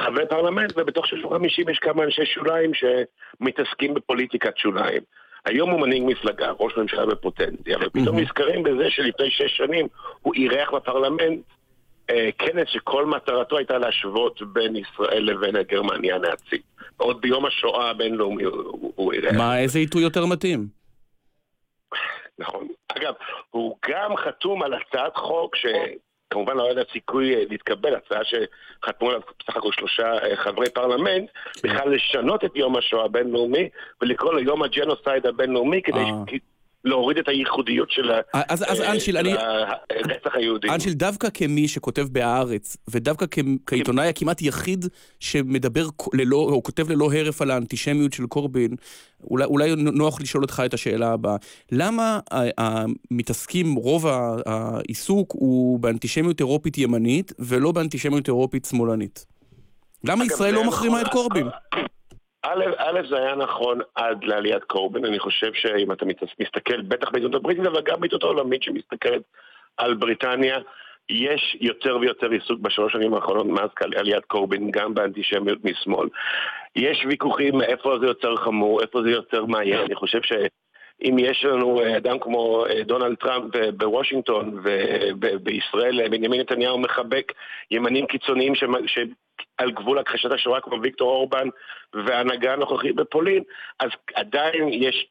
חברי 0.00 0.26
פרלמנט, 0.28 0.72
ובתוך 0.76 1.06
650 1.06 1.68
יש 1.68 1.78
כמה 1.78 2.04
אנשי 2.04 2.26
שוליים 2.26 2.70
שמתעסקים 2.74 3.94
בפוליטיקת 3.94 4.56
שוליים. 4.56 5.02
היום 5.44 5.70
הוא 5.70 5.80
מנהיג 5.80 6.02
מפלגה, 6.06 6.52
ראש 6.58 6.76
ממשלה 6.76 7.06
בפוטנציה, 7.06 7.78
ופתאום 7.86 8.18
נזכרים 8.18 8.62
בזה 8.62 8.90
שלפני 8.90 9.30
שש 9.30 9.56
שנים 9.56 9.86
הוא 10.22 10.34
אירח 10.34 10.70
בפרלמנט 10.70 11.40
אה, 12.10 12.30
כנס 12.38 12.68
שכל 12.68 13.06
מטרתו 13.06 13.56
הייתה 13.58 13.78
להשוות 13.78 14.42
בין 14.42 14.76
ישראל 14.76 15.22
לבין 15.22 15.62
גרמניה 15.62 16.16
הנאצית. 16.16 16.62
עוד 16.96 17.20
ביום 17.20 17.46
השואה 17.46 17.90
הבינלאומי 17.90 18.42
הוא, 18.42 18.92
הוא, 18.96 19.12
אירח. 19.12 19.34
מה, 19.36 19.58
איזה 19.58 19.78
עיתוי 19.78 20.02
יותר 20.02 20.26
מתאים? 20.26 20.66
נכון. 22.38 22.68
אגב, 22.88 23.14
הוא 23.50 23.76
גם 23.88 24.16
חתום 24.16 24.62
על 24.62 24.74
הצעת 24.74 25.16
חוק 25.16 25.56
שכמובן 26.34 26.56
לא 26.56 26.64
היה 26.64 26.74
לה 26.74 26.82
סיכוי 26.92 27.34
אה, 27.34 27.42
להתקבל, 27.50 27.94
הצעה 27.94 28.20
שחתמו 28.24 29.08
עליו 29.08 29.20
בסך 29.38 29.56
הכל 29.56 29.72
שלושה 29.72 30.12
אה, 30.12 30.36
חברי 30.36 30.70
פרלמנט, 30.70 31.30
בכלל 31.64 31.94
לשנות 31.94 32.44
את 32.44 32.56
יום 32.56 32.76
השואה 32.76 33.04
הבינלאומי 33.04 33.68
ולקרוא 34.02 34.32
לו 34.32 34.40
יום 34.40 34.62
הג'נוסייד 34.62 35.26
הבינלאומי 35.26 35.82
כדי 35.82 35.98
ש- 36.30 36.34
להוריד 36.84 37.18
את 37.18 37.28
הייחודיות 37.28 37.90
של 37.90 38.10
אה, 38.10 38.20
אני... 39.16 39.32
הרצח 39.90 40.34
היהודי. 40.34 40.68
אנשיל, 40.68 40.92
דווקא 40.92 41.28
כמי 41.34 41.68
שכותב 41.68 42.06
בהארץ, 42.12 42.76
ודווקא 42.90 43.26
כעיתונאי 43.66 44.08
הכמעט 44.08 44.42
יחיד 44.42 44.86
שמדבר 45.20 45.86
ללא, 46.12 46.36
או 46.36 46.62
כותב 46.62 46.90
ללא 46.90 47.12
הרף 47.12 47.42
על 47.42 47.50
האנטישמיות 47.50 48.12
של 48.12 48.26
קורבין, 48.26 48.70
אולי, 49.30 49.44
אולי 49.44 49.74
נוח 49.76 50.20
לשאול 50.20 50.42
אותך 50.42 50.62
את 50.66 50.74
השאלה 50.74 51.12
הבאה. 51.12 51.36
למה 51.72 52.18
ה- 52.30 52.60
ה- 52.62 52.84
מתעסקים, 53.10 53.74
רוב 53.74 54.06
העיסוק 54.46 55.32
הוא 55.32 55.80
באנטישמיות 55.80 56.40
אירופית 56.40 56.78
ימנית, 56.78 57.32
ולא 57.38 57.72
באנטישמיות 57.72 58.28
אירופית 58.28 58.64
שמאלנית? 58.64 59.26
למה 60.04 60.24
ישראל 60.24 60.54
לא 60.54 60.64
מחרימה 60.64 60.94
נכון. 60.94 61.06
את 61.06 61.12
קורבין? 61.12 61.46
א', 62.78 63.00
זה 63.08 63.16
היה 63.16 63.34
נכון 63.34 63.80
עד 63.94 64.24
לעליית 64.24 64.64
קורבין, 64.64 65.04
אני 65.04 65.18
חושב 65.18 65.54
שאם 65.54 65.92
אתה 65.92 66.06
מסתכל, 66.40 66.82
בטח 66.82 67.10
בעיתונות 67.10 67.34
הבריטית, 67.34 67.66
אבל 67.66 67.82
גם 67.82 68.00
בעיתונות 68.00 68.22
העולמית 68.22 68.62
שמסתכלת 68.62 69.22
על 69.76 69.94
בריטניה, 69.94 70.58
יש 71.08 71.56
יותר 71.60 71.98
ויותר 72.00 72.30
עיסוק 72.30 72.60
בשלוש 72.60 72.92
שנים 72.92 73.14
האחרונות 73.14 73.46
מאז 73.46 73.68
עליית 73.96 74.24
קורבין, 74.24 74.70
גם 74.70 74.94
באנטישמיות 74.94 75.58
משמאל. 75.64 76.08
יש 76.76 77.04
ויכוחים 77.08 77.60
איפה 77.60 77.98
זה 78.00 78.06
יותר 78.06 78.36
חמור, 78.36 78.82
איפה 78.82 79.02
זה 79.02 79.10
יותר 79.10 79.44
מאיים, 79.44 79.84
אני 79.86 79.94
חושב 79.94 80.22
ש... 80.22 80.32
אם 81.02 81.18
יש 81.18 81.44
לנו 81.44 81.80
אה, 81.80 81.96
אדם 81.96 82.18
כמו 82.18 82.66
אה, 82.66 82.82
דונלד 82.82 83.14
טראמפ 83.14 83.56
אה, 83.56 83.72
בוושינגטון 83.72 84.60
ובישראל 85.20 86.08
בנימין 86.08 86.40
נתניהו 86.40 86.78
מחבק 86.78 87.32
ימנים 87.70 88.06
קיצוניים 88.06 88.54
שעל 89.40 89.70
גבול 89.70 89.98
הכחשת 89.98 90.30
השואה 90.32 90.60
כמו 90.60 90.82
ויקטור 90.82 91.10
אורבן 91.10 91.48
וההנהגה 91.94 92.52
הנוכחית 92.52 92.94
בפולין, 92.94 93.42
אז 93.80 93.90
עדיין 94.14 94.68
יש 94.68 95.06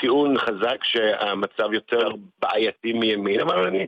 טיעון 0.00 0.38
חזק 0.38 0.84
שהמצב 0.84 1.72
יותר 1.72 2.10
בעייתי 2.38 2.92
מימין, 2.92 3.40
אבל 3.40 3.66
אני, 3.66 3.86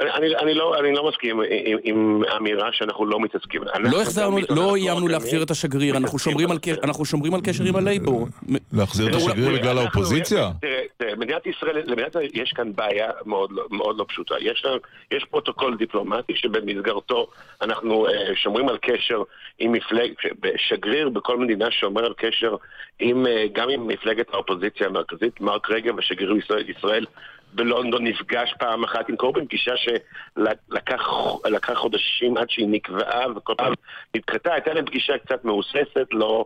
אני, 0.00 0.10
אני, 0.10 0.36
אני, 0.36 0.54
לא, 0.54 0.78
אני 0.78 0.92
לא 0.92 1.08
מסכים 1.08 1.40
עם, 1.40 1.78
עם 1.82 2.22
האמירה 2.28 2.68
שאנחנו 2.72 3.06
לא 3.06 3.20
מתעסקים. 3.20 3.62
לא 3.78 4.02
החזרנו, 4.02 4.38
לא 4.38 4.44
לא 4.56 4.76
איימנו 4.76 5.08
להחזיר 5.08 5.42
את 5.42 5.50
השגריר, 5.50 5.96
אנחנו 5.96 6.18
שומרים 6.18 6.50
על 6.50 6.58
אנחנו 6.82 7.04
שומרים 7.04 7.34
על 7.34 7.40
קשר 7.40 7.64
עם 7.64 7.76
הלייבור. 7.76 8.28
להחזיר 8.72 9.08
את 9.08 9.14
השגריר 9.14 9.58
בגלל 9.58 9.78
האופוזיציה? 9.78 10.50
תראה, 10.60 11.16
מדינת 11.16 11.46
ישראל, 11.46 11.82
למדינת 11.84 12.08
ישראל 12.08 12.28
יש 12.34 12.52
כאן 12.56 12.72
בעיה 12.74 13.10
מאוד, 13.26 13.52
לא- 13.52 13.66
מאוד 13.70 13.98
לא 13.98 14.04
פשוטה. 14.08 14.34
יש, 14.40 14.64
יש 15.10 15.24
פרוטוקול 15.24 15.76
דיפלומטי 15.76 16.32
שבמסגרתו 16.36 17.26
אנחנו 17.62 18.06
אה, 18.06 18.10
שומרים 18.34 18.68
על 18.68 18.78
קשר 18.82 19.22
עם 19.58 19.72
מפלג... 19.72 20.12
שגריר 20.56 21.08
בכל 21.08 21.38
מדינה 21.38 21.70
שומר 21.70 22.04
על 22.04 22.14
קשר 22.16 22.56
עם, 23.00 23.26
אה, 23.26 23.28
גם 23.52 23.68
עם 23.68 23.86
מפלגת 23.86 24.26
האופוזיציה 24.32 24.86
המרכזית, 24.86 25.40
מרק 25.40 25.70
רגב, 25.70 25.98
השגריר 25.98 26.36
ישראל, 26.36 26.70
ישראל 26.70 27.06
בלונדון 27.54 28.06
נפגש 28.06 28.54
פעם 28.58 28.84
אחת 28.84 29.08
עם 29.08 29.16
קורבין, 29.16 29.46
פגישה 29.46 29.72
שלקח 29.76 31.74
חודשים 31.74 32.36
עד 32.36 32.50
שהיא 32.50 32.68
נקבעה 32.70 33.24
וכל 33.36 33.54
פעם 33.58 33.72
נדחתה, 34.16 34.52
הייתה 34.52 34.74
להם 34.74 34.86
פגישה 34.86 35.18
קצת 35.18 35.44
מהוססת, 35.44 36.06
לא... 36.12 36.44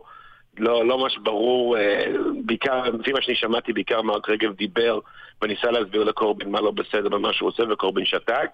לא, 0.59 0.85
לא 0.85 0.97
ממש 0.97 1.17
ברור, 1.17 1.77
אה, 1.77 2.05
בעיקר, 2.45 2.83
לפי 2.83 3.13
מה 3.13 3.21
שאני 3.21 3.35
שמעתי, 3.35 3.73
בעיקר 3.73 4.01
מרק 4.01 4.29
רגב 4.29 4.53
דיבר 4.53 4.99
וניסה 5.41 5.71
להסביר 5.71 6.03
לקורבין 6.03 6.51
מה 6.51 6.61
לא 6.61 6.71
בסדר 6.71 7.09
במה 7.09 7.33
שהוא 7.33 7.49
עושה, 7.49 7.63
וקורבין 7.69 8.05
שתק. 8.05 8.49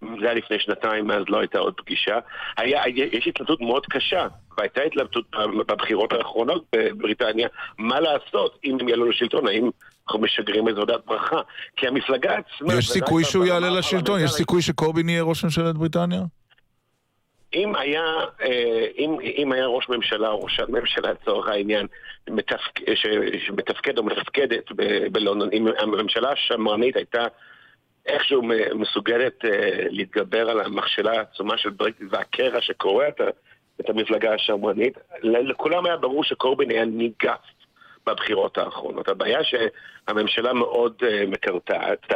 זה 0.00 0.24
היה 0.24 0.34
לפני 0.34 0.58
שנתיים, 0.58 1.06
מאז 1.06 1.22
לא 1.28 1.38
הייתה 1.38 1.58
עוד 1.58 1.74
פגישה. 1.76 2.18
היה, 2.56 2.82
יש 2.88 3.26
התלבטות 3.26 3.60
מאוד 3.60 3.86
קשה, 3.86 4.26
והייתה 4.58 4.82
התלבטות 4.82 5.24
בבחירות 5.66 6.12
האחרונות 6.12 6.64
בבריטניה, 6.72 7.48
מה 7.78 8.00
לעשות 8.00 8.58
אם 8.64 8.76
הם 8.80 8.88
יעלו 8.88 9.08
לשלטון, 9.08 9.48
האם 9.48 9.70
אנחנו 10.08 10.20
משגרים 10.20 10.68
איזו 10.68 10.80
הודעת 10.80 11.06
ברכה? 11.06 11.40
כי 11.76 11.86
המפלגה 11.86 12.36
עצמה... 12.36 12.74
יש 12.74 12.90
סיכוי 12.90 13.24
שהוא 13.24 13.44
יעלה 13.44 13.70
לשלטון? 13.70 14.20
יש 14.20 14.30
סיכוי 14.30 14.62
שקורבין 14.62 15.08
יהיה 15.08 15.22
ראש 15.22 15.44
ממשלת 15.44 15.74
בריטניה? 15.74 16.20
אם 17.54 17.76
היה, 17.76 18.04
אה, 18.42 18.86
אם, 18.98 19.16
אם 19.36 19.52
היה 19.52 19.66
ראש 19.66 19.88
ממשלה 19.88 20.28
או 20.28 20.44
ראשת 20.44 20.68
ממשלה 20.68 21.12
לצורך 21.12 21.48
העניין 21.48 21.86
מתפק, 22.30 22.94
ש, 22.94 23.06
שמתפקד 23.46 23.98
או 23.98 24.02
מתפקדת 24.02 24.64
בלונדון, 25.12 25.48
אם 25.52 25.66
הממשלה 25.78 26.32
השמרנית 26.32 26.96
הייתה 26.96 27.24
איכשהו 28.06 28.42
מסוגלת 28.74 29.44
uh, 29.44 29.48
להתגבר 29.90 30.50
על 30.50 30.60
המכשלה 30.60 31.12
העצומה 31.12 31.58
של 31.58 31.70
ברקטיס 31.70 32.08
והקרע 32.10 32.60
שקורע 32.60 33.08
את, 33.08 33.20
את 33.80 33.90
המפלגה 33.90 34.34
השמרנית, 34.34 34.98
לכולם 35.22 35.86
היה 35.86 35.96
ברור 35.96 36.24
שקורבין 36.24 36.70
היה 36.70 36.84
ניגף 36.84 37.40
בבחירות 38.10 38.58
האחרונות. 38.58 39.08
הבעיה 39.08 39.38
שהממשלה 39.44 40.52
מאוד 40.52 40.92
uh, 41.02 41.30
מקרטעת. 41.30 42.06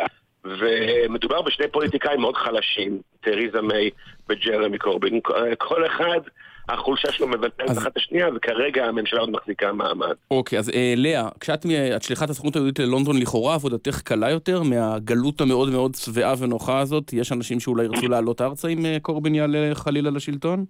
ומדובר 0.44 1.42
בשני 1.42 1.68
פוליטיקאים 1.68 2.20
מאוד 2.20 2.36
חלשים, 2.36 3.00
תריזה 3.20 3.60
מיי 3.60 3.90
וג'רמי 4.28 4.78
קורבין. 4.78 5.20
כל 5.58 5.86
אחד, 5.86 6.20
החולשה 6.68 7.12
שלו 7.12 7.28
מבטלת 7.28 7.70
אז... 7.70 7.78
אחת 7.78 7.96
השנייה, 7.96 8.28
וכרגע 8.36 8.84
הממשלה 8.84 9.20
עוד 9.20 9.30
מחזיקה 9.30 9.72
מעמד. 9.72 10.14
אוקיי, 10.30 10.58
אז 10.58 10.70
אה, 10.70 10.94
לאה, 10.96 11.28
כשאת 11.40 11.66
את 11.96 12.02
שליחת 12.02 12.30
הסוכנות 12.30 12.56
היהודית 12.56 12.78
ללונדון, 12.78 13.18
לכאורה 13.18 13.54
עבודתך 13.54 14.00
קלה 14.00 14.30
יותר 14.30 14.62
מהגלות 14.62 15.40
המאוד 15.40 15.70
מאוד 15.70 15.94
שבעה 15.94 16.34
ונוחה 16.38 16.78
הזאת? 16.78 17.12
יש 17.12 17.32
אנשים 17.32 17.60
שאולי 17.60 17.84
ירצו 17.84 18.08
לעלות 18.08 18.40
ארצה 18.40 18.68
אם 18.68 18.86
אה, 18.86 18.96
קורבין 19.02 19.34
יעלה 19.34 19.74
חלילה 19.74 20.10
לשלטון? 20.10 20.64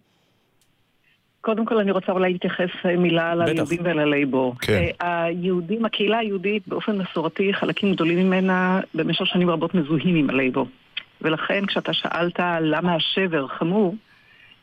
קודם 1.42 1.66
כל 1.66 1.78
אני 1.78 1.90
רוצה 1.90 2.12
אולי 2.12 2.32
להתייחס 2.32 2.70
אה, 2.84 2.96
מילה 2.96 3.30
על 3.30 3.42
היהודים 3.42 3.78
ועל 3.84 3.98
הלייבור. 3.98 4.54
כן. 4.60 4.82
אה, 5.02 5.24
היהודים, 5.24 5.84
הקהילה 5.84 6.18
היהודית 6.18 6.68
באופן 6.68 6.98
מסורתי, 6.98 7.54
חלקים 7.54 7.92
גדולים 7.92 8.18
ממנה 8.18 8.80
במשך 8.94 9.26
שנים 9.26 9.50
רבות 9.50 9.74
מזוהים 9.74 10.16
עם 10.16 10.30
הלייבור. 10.30 10.66
ולכן 11.22 11.66
כשאתה 11.66 11.92
שאלת 11.92 12.40
למה 12.60 12.94
השבר 12.94 13.46
חמור, 13.48 13.94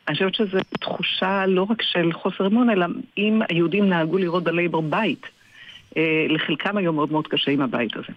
אני 0.08 0.14
חושבת 0.14 0.34
שזו 0.34 0.58
תחושה 0.80 1.46
לא 1.46 1.66
רק 1.70 1.82
של 1.82 2.12
חוסר 2.12 2.46
אמון, 2.46 2.70
אלא 2.70 2.86
אם 3.18 3.40
היהודים 3.48 3.88
נהגו 3.88 4.18
לראות 4.18 4.44
בלייבור 4.44 4.82
בית, 4.82 5.26
אה, 5.96 6.26
לחלקם 6.28 6.76
היום 6.76 6.96
מאוד 6.96 7.12
מאוד 7.12 7.26
קשה 7.26 7.50
עם 7.50 7.60
הבית 7.60 7.96
הזה. 7.96 8.12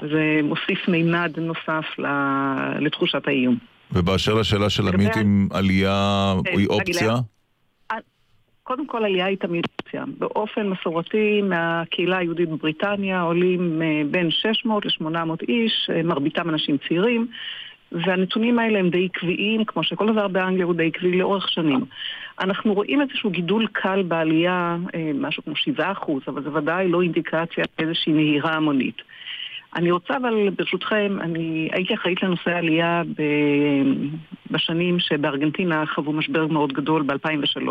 זה 0.00 0.40
מוסיף 0.42 0.88
מימד 0.88 1.32
נוסף 1.38 1.84
לתחושת 2.80 3.28
האיום. 3.28 3.56
ובאשר 3.92 4.34
לשאלה 4.34 4.70
של 4.70 4.88
עמית 4.88 5.16
אם 5.16 5.48
עלייה 5.52 6.34
היא 6.46 6.66
אופציה? 6.66 7.14
קודם 8.64 8.86
כל 8.86 9.04
עלייה 9.04 9.26
היא 9.26 9.36
תמיד 9.36 9.64
אופציה. 9.80 10.04
באופן 10.18 10.68
מסורתי 10.68 11.42
מהקהילה 11.42 12.18
היהודית 12.18 12.48
בבריטניה 12.48 13.20
עולים 13.20 13.82
אה, 13.82 14.02
בין 14.10 14.30
600 14.30 14.86
ל-800 14.86 15.42
איש, 15.48 15.90
אה, 15.92 16.02
מרביתם 16.02 16.50
אנשים 16.50 16.76
צעירים, 16.88 17.26
והנתונים 17.92 18.58
האלה 18.58 18.78
הם 18.78 18.90
די 18.90 19.04
עקביים, 19.04 19.64
כמו 19.64 19.84
שכל 19.84 20.12
דבר 20.12 20.28
באנגליה 20.28 20.64
הוא 20.64 20.74
די 20.74 20.86
עקבי 20.86 21.18
לאורך 21.18 21.48
שנים. 21.48 21.80
אנחנו 22.40 22.74
רואים 22.74 23.00
איזשהו 23.00 23.30
גידול 23.30 23.66
קל 23.72 24.02
בעלייה, 24.02 24.76
אה, 24.94 25.10
משהו 25.14 25.44
כמו 25.44 25.56
7 25.56 25.92
אחוז, 25.92 26.22
אבל 26.28 26.42
זה 26.42 26.52
ודאי 26.52 26.88
לא 26.88 27.02
אינדיקציה 27.02 27.64
איזושהי 27.78 28.12
נהירה 28.12 28.52
המונית. 28.52 29.02
אני 29.76 29.90
רוצה 29.90 30.16
אבל 30.16 30.50
ברשותכם, 30.50 31.16
אני 31.20 31.68
הייתי 31.72 31.94
אחראית 31.94 32.22
לנושא 32.22 32.50
העלייה 32.50 33.02
בשנים 34.50 34.98
שבארגנטינה 34.98 35.86
חוו 35.86 36.12
משבר 36.12 36.46
מאוד 36.46 36.72
גדול 36.72 37.02
ב-2003. 37.02 37.68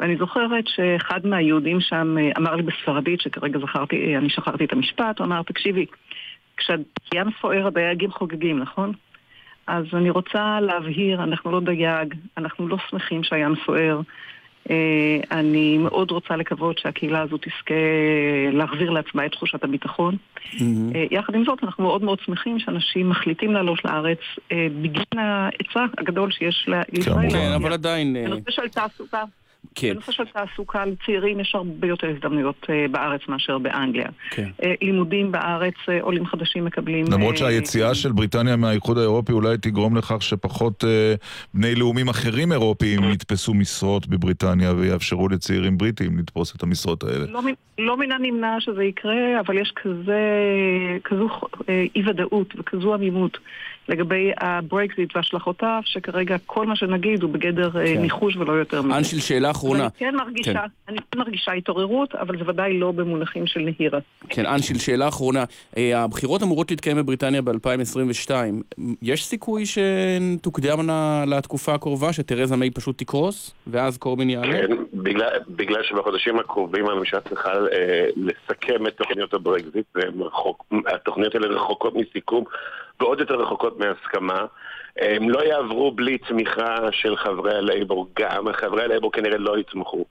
ואני 0.00 0.16
זוכרת 0.16 0.64
שאחד 0.66 1.26
מהיהודים 1.26 1.80
שם 1.80 2.16
אה, 2.18 2.30
אמר 2.38 2.54
לי 2.54 2.62
בספרדית, 2.62 3.20
שכרגע 3.20 3.58
זכרתי, 3.58 3.96
אה, 3.96 4.18
אני 4.18 4.30
שכרתי 4.30 4.64
את 4.64 4.72
המשפט, 4.72 5.18
הוא 5.18 5.26
אמר, 5.26 5.42
תקשיבי, 5.42 5.86
כשהים 6.56 7.26
סוער 7.40 7.66
הדייגים 7.66 8.10
חוגגים, 8.10 8.58
נכון? 8.58 8.92
אז 9.66 9.84
אני 9.92 10.10
רוצה 10.10 10.60
להבהיר, 10.60 11.22
אנחנו 11.22 11.50
לא 11.50 11.60
דייג, 11.60 12.14
אנחנו 12.36 12.68
לא 12.68 12.76
שמחים 12.90 13.22
שהים 13.22 13.54
סוער. 13.66 14.00
אה, 14.70 15.20
אני 15.30 15.78
מאוד 15.78 16.10
רוצה 16.10 16.36
לקוות 16.36 16.78
שהקהילה 16.78 17.20
הזאת 17.20 17.40
תזכה 17.40 17.74
להחזיר 18.52 18.90
לעצמה 18.90 19.26
את 19.26 19.32
תחושת 19.32 19.64
הביטחון. 19.64 20.16
Mm-hmm. 20.16 20.60
יחד 21.10 21.34
עם 21.34 21.44
זאת, 21.44 21.64
אנחנו 21.64 21.84
מאוד 21.84 22.04
מאוד 22.04 22.18
שמחים 22.20 22.58
שאנשים 22.58 23.10
מחליטים 23.10 23.52
לעלות 23.52 23.84
לארץ 23.84 24.18
בגין 24.50 25.18
ההיצע 25.18 25.84
הגדול 25.98 26.30
שיש 26.30 26.68
לישראל. 26.92 27.30
כן, 27.30 27.52
אבל 27.54 27.72
עדיין... 27.72 28.16
בנושא 28.24 28.50
של 28.50 28.68
תעסוקה. 28.68 29.24
כן. 29.74 29.92
בנושא 29.92 30.12
של 30.12 30.24
תעסוקה 30.24 30.84
לצעירים 30.84 31.40
יש 31.40 31.54
הרבה 31.54 31.86
יותר 31.86 32.06
הזדמנויות 32.16 32.64
uh, 32.64 32.90
בארץ 32.90 33.20
מאשר 33.28 33.58
באנגליה. 33.58 34.08
כן. 34.30 34.48
Uh, 34.62 34.66
לימודים 34.82 35.32
בארץ, 35.32 35.74
uh, 35.74 36.02
עולים 36.02 36.26
חדשים 36.26 36.64
מקבלים... 36.64 37.04
למרות 37.12 37.36
שהיציאה 37.36 37.94
של 37.94 38.12
בריטניה 38.12 38.56
מהאיחוד 38.56 38.98
האירופי 38.98 39.32
אולי 39.32 39.58
תגרום 39.58 39.96
לכך 39.96 40.22
שפחות 40.22 40.84
בני 41.54 41.74
לאומים 41.74 42.08
אחרים 42.08 42.52
אירופיים 42.52 43.04
יתפסו 43.04 43.54
משרות 43.54 44.06
בבריטניה 44.06 44.72
ויאפשרו 44.72 45.28
לצעירים 45.28 45.78
בריטים 45.78 46.18
לתפוס 46.18 46.56
את 46.56 46.62
המשרות 46.62 47.04
האלה. 47.04 47.26
לא, 47.26 47.40
לא 47.78 47.96
מן 47.96 48.12
הנמנע 48.12 48.56
שזה 48.60 48.84
יקרה, 48.84 49.40
אבל 49.40 49.58
יש 49.58 49.72
כזה, 49.82 50.20
כזו 51.04 51.28
אי-ודאות 51.96 52.54
וכזו 52.58 52.94
עמימות. 52.94 53.38
לגבי 53.88 54.32
הברקזיט 54.40 55.16
והשלכותיו, 55.16 55.80
שכרגע 55.84 56.36
כל 56.46 56.66
מה 56.66 56.76
שנגיד 56.76 57.22
הוא 57.22 57.30
בגדר 57.30 57.70
כן. 57.70 58.00
ניחוש 58.02 58.36
ולא 58.36 58.52
יותר 58.52 58.82
מזה. 58.82 58.98
אנשיל, 58.98 59.20
שאלה 59.20 59.50
אחרונה. 59.50 59.82
אני 59.82 59.90
כן 59.98 60.14
מרגישה, 60.16 60.52
כן. 60.52 60.58
אני 60.88 60.98
כן 61.12 61.18
מרגישה 61.18 61.52
התעוררות, 61.52 62.14
אבל 62.14 62.38
זה 62.38 62.44
ודאי 62.50 62.78
לא 62.78 62.92
במונחים 62.92 63.46
של 63.46 63.60
נהירה. 63.60 63.98
כן, 64.28 64.46
אנשיל, 64.46 64.78
שאלה 64.78 65.08
אחרונה. 65.08 65.44
אה, 65.76 66.02
הבחירות 66.02 66.42
אמורות 66.42 66.70
להתקיים 66.70 66.96
בבריטניה 66.96 67.42
ב-2022. 67.42 68.30
יש 69.02 69.24
סיכוי 69.24 69.64
שתוקדמנה 69.66 71.24
לתקופה 71.26 71.74
הקרובה, 71.74 72.12
שתרזה 72.12 72.56
מיי 72.56 72.70
פשוט 72.70 72.98
תקרוס, 72.98 73.54
ואז 73.66 73.98
קורבין 73.98 74.30
יעלה? 74.30 74.52
כן, 74.52 74.76
בגלל, 74.94 75.28
בגלל 75.48 75.82
שבחודשים 75.82 76.38
הקרובים 76.38 76.88
הממשלה 76.88 77.20
צריכה 77.20 77.50
אה, 77.52 78.06
לסכם 78.16 78.86
את 78.86 78.96
תוכניות 78.96 79.34
הברקזיט, 79.34 79.86
והתוכניות 80.84 81.34
האלה 81.34 81.46
רחוקות 81.46 81.94
מסיכום. 81.94 82.44
ועוד 83.00 83.20
יותר 83.20 83.34
רחוקות 83.34 83.78
מהסכמה. 83.78 84.46
הם 84.98 85.30
לא 85.30 85.44
יעברו 85.44 85.92
בלי 85.92 86.18
תמיכה 86.18 86.92
של 86.92 87.16
חברי 87.16 87.54
הלייבור 87.54 88.08
גם, 88.18 88.52
חברי 88.52 88.84
הלייבור 88.84 89.12
כנראה 89.12 89.38
לא 89.38 89.58
יתמכו. 89.58 90.04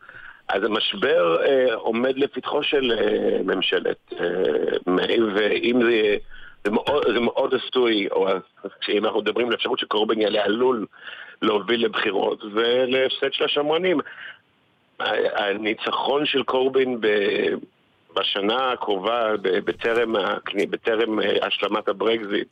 אז 0.48 0.64
המשבר 0.64 1.38
אה, 1.46 1.76
עומד 1.76 2.18
לפתחו 2.18 2.64
של 2.64 2.92
אה, 2.92 3.44
ממשלת 3.44 4.14
אה, 4.20 5.16
ואם 5.36 5.82
זה, 5.84 6.18
זה 6.64 6.72
מאוד, 6.72 7.04
זה 7.14 7.20
מאוד 7.20 7.54
עשוי, 7.54 8.08
או 8.12 8.28
אם 8.90 9.06
אנחנו 9.06 9.22
מדברים 9.22 9.48
על 9.48 9.54
אפשרות 9.54 9.80
שקורבן 9.80 10.22
יעלה 10.22 10.44
עלול 10.44 10.86
להוביל 11.42 11.86
לבחירות 11.86 12.44
ולהפסד 12.54 13.34
של 13.34 13.44
השמרנים. 13.44 14.00
הניצחון 15.36 16.26
של 16.26 16.44
קורבין. 16.44 17.02
בשנה 18.16 18.72
הקרובה, 18.72 19.38
בטרם, 19.42 20.14
בטרם 20.70 21.20
אה, 21.20 21.48
השלמת 21.48 21.88
הברקזיט, 21.88 22.48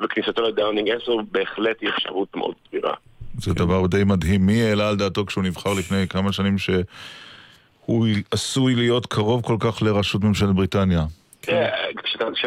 וכניסתו 0.00 0.42
לדאונינג 0.42 0.90
10 0.90 1.12
בהחלט 1.32 1.76
היא 1.80 1.88
אפשרות 1.88 2.36
מאוד 2.36 2.54
סבירה. 2.68 2.94
זה 3.38 3.54
דבר 3.54 3.86
די 3.86 4.04
מדהים. 4.04 4.46
מי 4.46 4.62
העלה 4.62 4.88
על 4.88 4.96
דעתו 4.96 5.26
כשהוא 5.26 5.44
נבחר 5.44 5.70
לפני 5.78 6.08
כמה 6.08 6.32
שנים 6.32 6.58
שהוא 6.58 8.06
עשוי 8.30 8.74
להיות 8.74 9.06
קרוב 9.06 9.42
כל 9.42 9.56
כך 9.60 9.82
לראשות 9.82 10.24
ממשלת 10.24 10.54
בריטניה? 10.54 11.02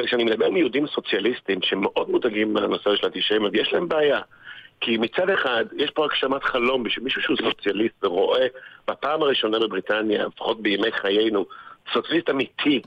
כשאני 0.06 0.24
מדבר 0.24 0.46
עם 0.46 0.58
יהודים 0.58 0.88
סוציאליסטים 0.88 1.60
שמאוד 1.62 2.10
מודאגים 2.10 2.54
מהנושא 2.54 2.96
של 2.96 3.06
אנטישמיות, 3.06 3.54
יש 3.56 3.74
להם 3.74 3.88
בעיה. 3.88 4.20
כי 4.82 4.98
מצד 4.98 5.30
אחד, 5.30 5.66
יש 5.78 5.92
פה 5.92 6.06
הגשמת 6.06 6.44
חלום 6.44 6.84
בשביל 6.84 7.04
מישהו 7.04 7.22
שהוא 7.22 7.38
סוציאליסט 7.38 8.04
ורואה 8.04 8.48
בפעם 8.88 9.22
הראשונה 9.22 9.60
בבריטניה, 9.60 10.26
לפחות 10.28 10.62
בימי 10.62 10.92
חיינו, 10.92 11.46
סוציאליסט 11.94 12.30
אמיתי 12.30 12.82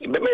באמת, 0.00 0.30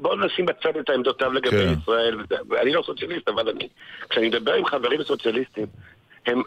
בואו 0.00 0.16
נשים 0.16 0.46
בצד 0.46 0.76
את 0.76 0.90
העמדותיו 0.90 1.32
לגבי 1.32 1.50
כן. 1.50 1.72
ישראל. 1.82 2.18
אני 2.60 2.72
לא 2.72 2.82
סוציאליסט, 2.86 3.28
אבל 3.28 3.48
אני, 3.48 3.68
כשאני 4.10 4.28
מדבר 4.28 4.52
עם 4.52 4.64
חברים 4.64 5.02
סוציאליסטים, 5.02 5.66
הם, 6.26 6.42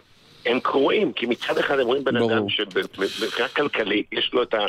הם 0.46 0.60
קרועים, 0.60 1.14
כי 1.14 1.26
מצד 1.26 1.58
אחד 1.58 1.80
הם 1.80 1.86
רואים 1.86 2.04
בן 2.04 2.18
אדם 2.18 2.50
שמבחינה 2.50 3.48
כלכלית 3.48 4.08
יש 4.12 4.34
לו 4.34 4.44
את, 4.44 4.54
ה, 4.54 4.66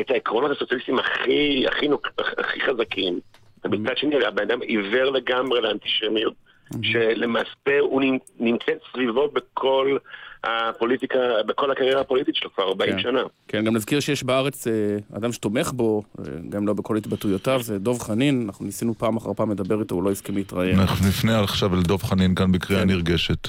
את 0.00 0.10
העקרונות 0.10 0.50
הסוציאליסטיים 0.50 0.98
הכי, 0.98 1.64
הכי, 1.68 1.88
נוק, 1.88 2.08
הכי 2.38 2.60
חזקים, 2.60 3.20
ומצד 3.64 3.96
שני 3.96 4.24
הבן 4.24 4.42
אדם 4.42 4.60
עיוור 4.62 5.10
לגמרי 5.10 5.60
לאנטישמיות, 5.60 6.34
שלמעשה 6.82 7.78
הוא 7.80 8.02
נמצ- 8.02 8.30
נמצאת 8.40 8.78
סביבו 8.92 9.28
בכל 9.28 9.96
הפוליטיקה, 10.44 11.18
בכל 11.46 11.70
הקריירה 11.70 12.00
הפוליטית 12.00 12.36
שלו 12.36 12.54
כבר 12.54 12.64
40 12.64 12.92
כן. 12.92 13.02
שנה. 13.02 13.20
כן, 13.48 13.64
גם 13.64 13.76
נזכיר 13.76 14.00
שיש 14.00 14.24
בארץ 14.24 14.66
אה, 14.66 14.72
אדם 15.16 15.32
שתומך 15.32 15.72
בו, 15.74 16.02
אה, 16.18 16.24
גם 16.48 16.66
לא 16.66 16.72
בכל 16.72 16.96
התבטאויותיו, 16.96 17.62
זה 17.62 17.78
דב 17.78 17.98
חנין, 17.98 18.42
אנחנו 18.46 18.64
ניסינו 18.64 18.94
פעם 18.98 19.16
אחר 19.16 19.32
פעם 19.32 19.50
לדבר 19.50 19.80
איתו, 19.80 19.94
הוא 19.94 20.02
לא 20.02 20.10
הסכים 20.10 20.36
להתראיין. 20.36 20.80
אנחנו 20.80 21.08
נפנה 21.08 21.40
עכשיו 21.40 21.74
אל 21.74 21.82
דב 21.82 22.02
חנין 22.02 22.34
כאן 22.34 22.52
בקריאה 22.52 22.84
נרגשת. 22.84 23.48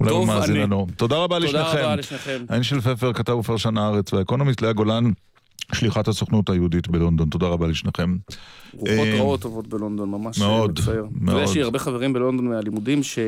אולי 0.00 0.10
הוא 0.10 0.26
מאזין 0.26 0.56
לנו. 0.56 0.86
תודה 0.96 1.16
רבה 1.16 1.36
תודה 1.36 1.48
לשניכם. 1.48 1.78
רבה 1.78 1.96
לשניכם. 1.96 2.44
איינשל 2.50 2.80
פפר, 2.80 3.12
כתב 3.12 3.32
ופרשן 3.32 3.78
הארץ 3.78 4.12
והאקונומיסט, 4.12 4.62
לאה 4.62 4.72
גולן, 4.72 5.04
שליחת 5.72 6.08
הסוכנות 6.08 6.50
היהודית 6.50 6.88
בלונדון. 6.88 7.28
תודה 7.28 7.46
רבה 7.46 7.66
לשניכם. 7.66 8.16
רוחות 8.72 9.06
אה, 9.06 9.18
רעות 9.18 9.40
טובות 9.40 9.66
בלונדון, 9.66 10.10
ממש 10.10 10.38
מאוד, 10.38 10.80
מצער. 10.80 10.94
אתה 10.94 11.02
מאוד. 11.20 11.36
יודע, 11.36 11.50
יש 11.50 11.54
לי 11.54 11.62
הרבה 11.62 11.78
חברים 11.78 12.12
בלונדון 12.12 12.48
מהלימודים 12.48 13.02
ש... 13.02 13.18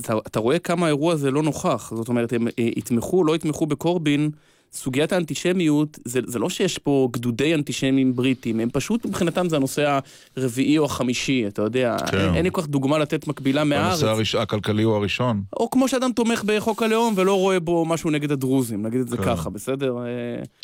אתה, 0.00 0.14
אתה 0.26 0.40
רואה 0.40 0.58
כמה 0.58 0.86
האירוע 0.86 1.12
הזה 1.12 1.30
לא 1.30 1.42
נוכח, 1.42 1.92
זאת 1.96 2.08
אומרת, 2.08 2.32
הם 2.32 2.46
אה, 2.48 2.52
יתמכו, 2.76 3.24
לא 3.24 3.34
יתמכו 3.34 3.66
בקורבין, 3.66 4.30
סוגיית 4.72 5.12
האנטישמיות, 5.12 5.98
זה, 6.04 6.20
זה 6.26 6.38
לא 6.38 6.48
שיש 6.50 6.78
פה 6.78 7.08
גדודי 7.12 7.54
אנטישמים 7.54 8.16
בריטים, 8.16 8.60
הם 8.60 8.68
פשוט 8.72 9.06
מבחינתם 9.06 9.48
זה 9.48 9.56
הנושא 9.56 9.98
הרביעי 10.36 10.78
או 10.78 10.84
החמישי, 10.84 11.44
אתה 11.48 11.62
יודע, 11.62 11.96
כן. 12.10 12.18
אין, 12.18 12.34
אין 12.34 12.44
לי 12.44 12.50
כל 12.52 12.60
כך 12.62 12.68
דוגמה 12.68 12.98
לתת 12.98 13.26
מקבילה 13.28 13.64
מהארץ. 13.64 13.86
הנושא 14.02 14.08
הראש- 14.08 14.34
הכלכלי 14.34 14.82
הוא 14.82 14.94
הראשון. 14.94 15.42
או 15.56 15.70
כמו 15.70 15.88
שאדם 15.88 16.12
תומך 16.12 16.42
בחוק 16.46 16.82
הלאום 16.82 17.14
ולא 17.16 17.34
רואה 17.34 17.60
בו 17.60 17.84
משהו 17.84 18.10
נגד 18.10 18.32
הדרוזים, 18.32 18.86
נגיד 18.86 19.00
את 19.00 19.08
זה 19.08 19.16
כן. 19.16 19.22
ככה, 19.24 19.50
בסדר? 19.50 19.96
אה, 19.98 20.04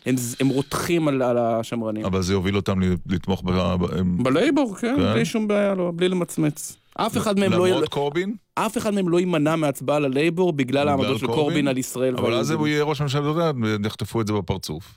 הם, 0.07 0.15
הם 0.41 0.49
רותחים 0.49 1.09
על, 1.09 1.23
על 1.23 1.39
השמרנים. 1.39 2.05
אבל 2.05 2.23
זה 2.23 2.33
יוביל 2.33 2.57
אותם 2.57 2.81
לתמוך 3.07 3.43
ב... 3.45 3.51
ב- 3.51 4.23
בלייבור, 4.23 4.75
כן, 4.77 4.95
כן. 4.99 5.13
בלי 5.13 5.25
שום 5.25 5.49
בעיה, 5.49 5.75
לא, 5.75 5.93
בלי 5.97 6.09
למצמץ. 6.09 6.77
אף 6.97 7.17
אחד 7.17 7.39
מהם 7.39 7.53
לא... 7.53 7.69
למרות 7.69 7.89
קורבין? 7.89 8.35
אף 8.55 8.79
אחד 8.79 8.95
מהם 8.95 9.09
לא 9.09 9.21
יימנע 9.21 9.57
מהצבעה 9.57 9.99
ללייבור 9.99 10.53
בגלל 10.53 10.89
העמדות 10.89 11.19
של 11.19 11.27
קורבין 11.27 11.69
על 11.69 11.79
ישראל. 11.79 12.17
אבל 12.17 12.35
אז. 12.35 12.51
הוא 12.51 12.67
יהיה 12.69 12.85
ראש 12.85 13.01
ממשלה, 13.01 13.21
אתה 13.21 13.29
יודע, 13.29 13.51
יחטפו 13.89 14.21
את 14.21 14.27
זה 14.27 14.33
בפרצוף. 14.33 14.95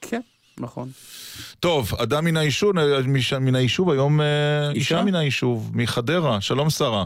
כן, 0.00 0.20
נכון. 0.60 0.88
טוב, 1.60 1.92
אדם 1.98 2.24
מן 2.24 2.36
היישוב, 2.36 2.72
מן 3.40 3.54
היישוב 3.54 3.90
היום, 3.90 4.20
אה, 4.20 4.70
אישה 4.70 5.02
מן 5.04 5.14
היישוב, 5.14 5.70
מחדרה, 5.74 6.40
שלום 6.40 6.70
שרה. 6.70 7.04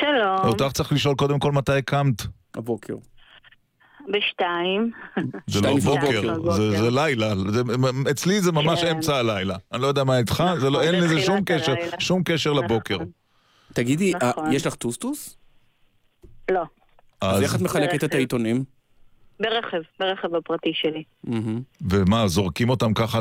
שלום, 0.00 0.38
אותך 0.44 0.72
צריך 0.72 0.92
לשאול 0.92 1.14
קודם 1.14 1.38
כל 1.38 1.52
מתי 1.52 1.72
הקמת. 1.72 2.22
הבוקר. 2.54 2.94
בשתיים. 4.12 4.90
זה 5.46 5.60
לא 5.60 5.76
בוקר, 5.84 6.34
בבוקר. 6.34 6.52
זה 6.52 6.70
זה 6.82 6.90
לילה, 6.90 7.34
זה- 7.48 7.62
אצלי 8.10 8.40
זה 8.40 8.52
ממש 8.52 8.80
כן. 8.80 8.86
אמצע 8.96 9.16
הלילה. 9.16 9.56
אני 9.72 9.82
לא 9.82 9.86
יודע 9.86 10.04
מה 10.04 10.18
איתך, 10.18 10.44
זה 10.60 10.70
לא- 10.70 10.82
אין 10.82 11.00
זה 11.00 11.06
לזה 11.06 11.20
שום 11.20 11.40
קשר. 11.46 11.74
שום 11.98 12.22
קשר 12.24 12.52
לבוקר. 12.52 12.96
תגידי, 13.72 14.14
אה, 14.14 14.28
נכון. 14.28 14.52
יש 14.52 14.66
לך 14.66 14.74
טוסטוס? 14.74 15.36
לא, 16.50 16.62
אז 17.20 17.42
איך 17.42 17.56
את 17.56 17.60
מחלקת 17.60 18.04
את. 18.04 18.14
העיתונים? 18.14 18.64
ברכב, 19.40 19.80
ברכב 20.00 20.34
הפרטי 20.34 20.72
שלי. 20.74 21.02
ומה, 21.90 22.28
זורקים 22.28 22.70
אותם 22.70 22.94
ככה 22.94 23.18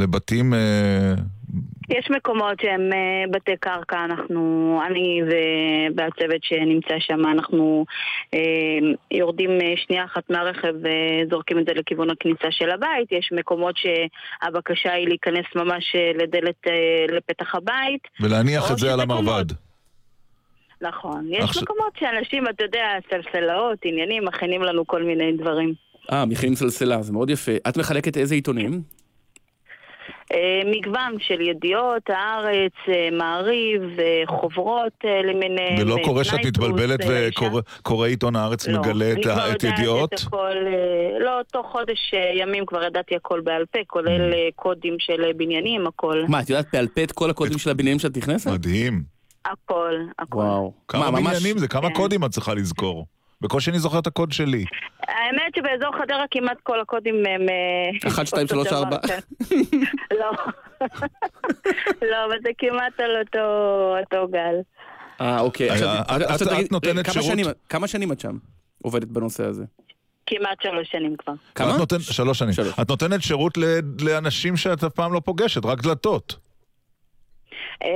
לבתים? 0.00 0.54
אה, 0.54 1.14
יש 1.90 2.10
מקומות 2.10 2.60
שהם 2.62 2.92
אה, 2.92 3.24
בתי 3.30 3.56
קרקע, 3.60 4.04
אנחנו, 4.04 4.80
אני 4.86 5.20
והצוות 5.96 6.42
שנמצא 6.42 6.94
שם, 6.98 7.20
אנחנו 7.26 7.84
אה, 8.34 8.40
יורדים 9.10 9.50
שנייה 9.76 10.04
אחת 10.04 10.30
מהרכב 10.30 10.72
וזורקים 10.74 11.58
את 11.58 11.64
זה 11.66 11.72
לכיוון 11.74 12.10
הכניסה 12.10 12.50
של 12.50 12.70
הבית. 12.70 13.12
יש 13.12 13.30
מקומות 13.32 13.74
שהבקשה 13.76 14.92
היא 14.92 15.08
להיכנס 15.08 15.46
ממש 15.54 15.96
לדלת, 16.14 16.66
אה, 16.66 17.16
לפתח 17.16 17.54
הבית. 17.54 18.08
ולהניח 18.20 18.72
את 18.72 18.78
זה 18.78 18.92
על 18.92 19.00
המרבד. 19.00 19.63
נכון. 20.88 21.26
יש 21.30 21.40
עכשיו- 21.40 21.62
מקומות 21.62 21.92
שאנשים, 21.98 22.44
אתה 22.48 22.64
יודע, 22.64 22.86
סלסלאות, 23.10 23.78
עניינים, 23.84 24.24
מכינים 24.24 24.62
לנו 24.62 24.86
כל 24.86 25.02
מיני 25.02 25.32
דברים. 25.32 25.74
אה, 26.12 26.24
מכינים 26.26 26.54
סלסלה, 26.54 27.02
זה 27.02 27.12
מאוד 27.12 27.30
יפה. 27.30 27.52
את 27.68 27.76
מחלקת 27.76 28.16
איזה 28.16 28.34
עיתונים? 28.34 28.82
אה, 30.32 30.60
מגוון 30.66 31.16
של 31.20 31.40
ידיעות, 31.40 32.02
הארץ, 32.10 32.72
אה, 32.88 33.08
מעריב, 33.12 33.82
אה, 33.98 34.22
חוברות 34.26 34.92
למיניהם. 35.24 35.74
ולא 35.80 35.96
קורה 36.04 36.24
שאת 36.24 36.46
מתבלבלת 36.46 37.00
וקורא 37.80 38.06
עיתון 38.06 38.36
הארץ 38.36 38.68
לא, 38.68 38.80
מגלה 38.80 39.12
את 39.12 39.16
אני 39.16 39.22
כבר 39.22 39.32
ה- 39.32 39.52
את 39.52 39.62
יודעת 39.62 39.78
ידיעות? 39.78 40.14
את 40.14 40.18
הכל, 40.26 40.52
לא, 41.20 41.40
תוך 41.52 41.66
חודש 41.66 42.12
ימים 42.40 42.66
כבר 42.66 42.84
ידעתי 42.84 43.16
הכל 43.16 43.40
בעל 43.40 43.64
פה, 43.72 43.78
כולל 43.86 44.32
Mm. 44.32 44.36
קודים 44.56 44.96
של 44.98 45.32
בניינים, 45.36 45.86
הכל. 45.86 46.22
מה, 46.28 46.40
את 46.40 46.50
יודעת 46.50 46.66
בעל 46.72 46.88
פה 46.88 47.02
את 47.02 47.12
כל 47.12 47.30
הקודים 47.30 47.58
של 47.58 47.70
הבניינים 47.70 47.98
שאת 47.98 48.16
נכנסת? 48.16 48.50
מדהים. 48.50 49.13
הכל, 49.46 49.94
הכל. 50.18 50.38
וואו. 50.38 50.72
כמה 50.88 51.10
מה, 51.10 51.20
ממש- 51.20 51.36
בניינים 51.36 51.58
זה? 51.58 51.68
כמה 51.68 51.88
כן. 51.88 51.94
קודים 51.94 52.24
את 52.24 52.30
צריכה 52.30 52.54
לזכור? 52.54 53.06
בקושי 53.40 53.70
אני 53.70 53.78
זוכר 53.78 53.98
את 53.98 54.06
הקוד 54.06 54.32
שלי. 54.32 54.64
האמת 55.08 55.54
שבאזור 55.56 55.96
חדרה 56.02 56.24
כמעט 56.30 56.56
כל 56.62 56.80
הקודים 56.80 57.14
הם... 57.14 57.48
אה, 57.48 58.08
אחת, 58.08 58.26
שתיים, 58.26 58.46
שלוש, 58.48 58.66
ארבע. 58.68 58.96
כן. 59.06 59.18
לא. 60.20 60.30
לא, 62.10 62.24
אבל 62.26 62.36
זה 62.42 62.50
כמעט 62.58 63.00
על 63.00 63.10
אותו 63.24 63.38
אותו 64.00 64.28
גל. 64.28 64.54
אה, 65.20 65.40
אוקיי. 65.40 65.68
אה, 65.70 65.74
עכשיו, 65.74 65.94
את- 66.16 66.22
עכשיו 66.22 66.48
את- 66.48 66.52
תגיד, 66.52 66.66
את 66.66 66.72
נותנת 66.72 67.04
כמה 67.06 67.12
שירות? 67.12 67.28
שנים- 67.28 67.46
כמה 67.68 67.88
שנים 67.88 68.12
את 68.12 68.20
שם? 68.20 68.36
עובדת 68.82 69.08
בנושא 69.08 69.44
הזה. 69.46 69.64
כמעט 70.26 70.62
שלוש 70.62 70.88
שנים 70.92 71.16
כבר. 71.18 71.32
כמה? 71.54 71.72
שלוש 72.00 72.38
שנים. 72.38 72.54
את 72.82 72.88
נותנת 72.88 73.22
שירות 73.22 73.56
ל- 73.58 73.80
לאנשים 74.00 74.56
שאת 74.56 74.84
אף 74.84 74.92
פעם 74.92 75.12
לא 75.12 75.20
פוגשת, 75.24 75.64
רק 75.64 75.82
דלתות. 75.82 76.36
אמ, 77.84 77.88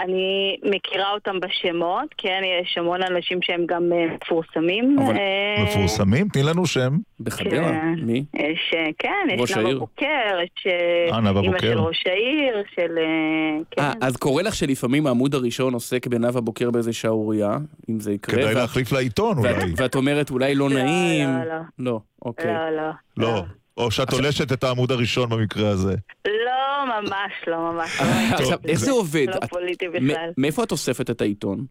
אני 0.00 0.56
מכירה 0.64 1.12
אותם 1.12 1.40
בשמות, 1.40 2.14
כן, 2.18 2.40
יש 2.62 2.78
המון 2.78 3.02
אנשים 3.02 3.38
שהם 3.42 3.66
גם 3.66 3.92
אה, 3.92 4.06
מפורסמים. 4.14 4.96
אה, 4.98 5.64
מפורסמים? 5.64 6.28
תני 6.28 6.42
לנו 6.42 6.66
שם. 6.66 6.96
בחדרה? 7.20 7.68
כן. 7.70 7.94
מי? 8.02 8.24
יש, 8.34 8.72
אה, 8.76 8.86
כן, 8.98 9.10
יש 9.30 9.56
נאוה. 9.56 9.74
בוקר, 9.78 10.38
יש 10.44 10.72
אימא 11.12 11.32
בוקר. 11.32 11.58
של 11.60 11.78
ראש 11.78 12.04
העיר, 12.06 12.62
של... 12.74 12.98
אה, 12.98 13.62
כן. 13.70 13.82
אה, 13.82 13.92
אז 14.00 14.16
קורה 14.16 14.42
לך 14.42 14.54
שלפעמים 14.54 15.06
העמוד 15.06 15.34
הראשון 15.34 15.74
עוסק 15.74 16.06
בנאוה 16.06 16.40
בוקר 16.40 16.70
באיזה 16.70 16.92
שערורייה, 16.92 17.58
אם 17.90 18.00
זה 18.00 18.12
יקרה. 18.12 18.42
כדאי 18.42 18.54
להחליף 18.54 18.92
לעיתון 18.92 19.38
אולי. 19.38 19.52
ואת 19.76 19.94
אומרת, 19.94 20.30
אולי 20.30 20.54
לא 20.54 20.68
נעים. 20.70 21.28
לא, 21.28 21.44
לא. 21.44 21.60
לא, 21.78 22.00
אוקיי. 22.24 22.54
לא, 22.54 22.70
לא. 22.70 22.90
לא. 23.16 23.42
או 23.80 23.90
שאת 23.90 24.10
תולשת 24.10 24.52
את 24.52 24.64
העמוד 24.64 24.90
הראשון 24.92 25.28
במקרה 25.28 25.68
הזה. 25.68 25.94
לא, 26.26 26.84
ממש 27.00 27.32
לא, 27.46 27.56
ממש 27.72 28.00
לא. 28.00 28.06
עכשיו, 28.36 28.58
איך 28.68 28.78
זה 28.78 28.90
עובד? 28.90 29.26
לא 29.28 29.34
את- 29.44 29.50
פוליטי 29.50 29.88
בכלל. 29.88 30.30
מאיפה 30.38 30.64
את 30.64 30.72
אוספת 30.72 31.10
את 31.10 31.20
העיתון? 31.20 31.64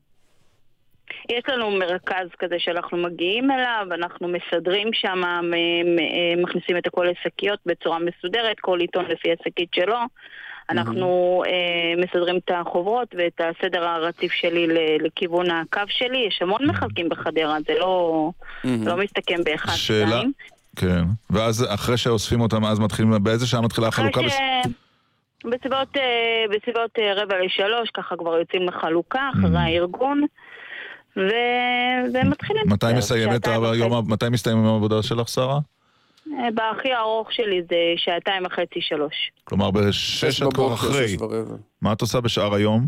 יש 1.29 1.43
לנו 1.47 1.71
מרכז 1.71 2.27
כזה 2.39 2.55
שאנחנו 2.57 2.97
מגיעים 2.97 3.51
אליו, 3.51 3.87
אנחנו 3.93 4.27
מסדרים 4.27 4.87
שם, 4.93 5.21
מכניסים 6.37 6.77
את 6.77 6.87
הכל 6.87 7.07
לשקיות 7.11 7.59
בצורה 7.65 7.97
מסודרת, 7.99 8.59
כל 8.59 8.79
עיתון 8.79 9.05
לפי 9.05 9.29
השקית 9.31 9.69
שלו. 9.75 9.97
אנחנו 10.69 11.41
אה, 11.47 12.03
מסדרים 12.05 12.37
את 12.37 12.51
החוברות 12.53 13.15
ואת 13.17 13.41
הסדר 13.41 13.83
הרציף 13.87 14.31
שלי 14.31 14.67
לכיוון 14.99 15.51
הקו 15.51 15.81
שלי. 15.87 16.25
יש 16.27 16.41
המון 16.41 16.65
מחלקים 16.65 17.09
בחדרה, 17.09 17.57
זה 17.67 17.73
לא, 17.79 18.29
לא 18.63 18.97
מסתכם 18.97 19.43
באחד, 19.43 19.73
שאלה, 19.75 20.07
שתיים. 20.07 20.31
כן. 20.79 21.03
ואז 21.29 21.65
אחרי 21.69 21.97
שאוספים 21.97 22.41
אותם, 22.41 22.65
אז 22.65 22.79
מתחילים, 22.79 23.23
באיזה 23.23 23.47
שעה 23.47 23.61
מתחילה 23.61 23.87
החלוקה? 23.87 24.19
אחרי 24.19 24.29
ש... 24.29 24.35
בסביבות, 25.45 25.97
אה, 25.97 26.45
בסביבות 26.55 26.91
אה, 26.99 27.13
רבע 27.13 27.35
לשלוש, 27.45 27.89
ככה 27.93 28.15
כבר 28.17 28.37
יוצאים 28.39 28.63
לחלוקה, 28.67 29.29
אחרי 29.33 29.57
הארגון, 29.57 30.23
ו... 31.17 31.29
ומתחילים. 32.13 32.63
מתי 32.65 32.85
בערך 32.85 32.97
מסיימת 32.97 33.45
שעתיים 33.45 33.63
היום, 33.63 34.11
מתי 34.11 34.29
מסתיים 34.29 34.57
יום 34.57 34.65
העבודה 34.65 35.03
שלך, 35.03 35.29
שרה? 35.29 35.59
אה, 36.27 36.51
בהכי 36.53 36.95
ארוך 36.95 37.33
שלי 37.33 37.61
זה 37.69 37.75
שעתיים 37.97 38.45
וחצי, 38.45 38.81
שלוש. 38.81 39.31
כלומר, 39.43 39.71
בשש 39.71 40.25
שש 40.25 40.41
את 40.41 40.53
כבר 40.53 40.67
בבוקר, 40.67 40.73
אחרי. 40.73 41.17
מה 41.81 41.93
את 41.93 42.01
עושה 42.01 42.21
בשאר 42.21 42.55
היום? 42.55 42.85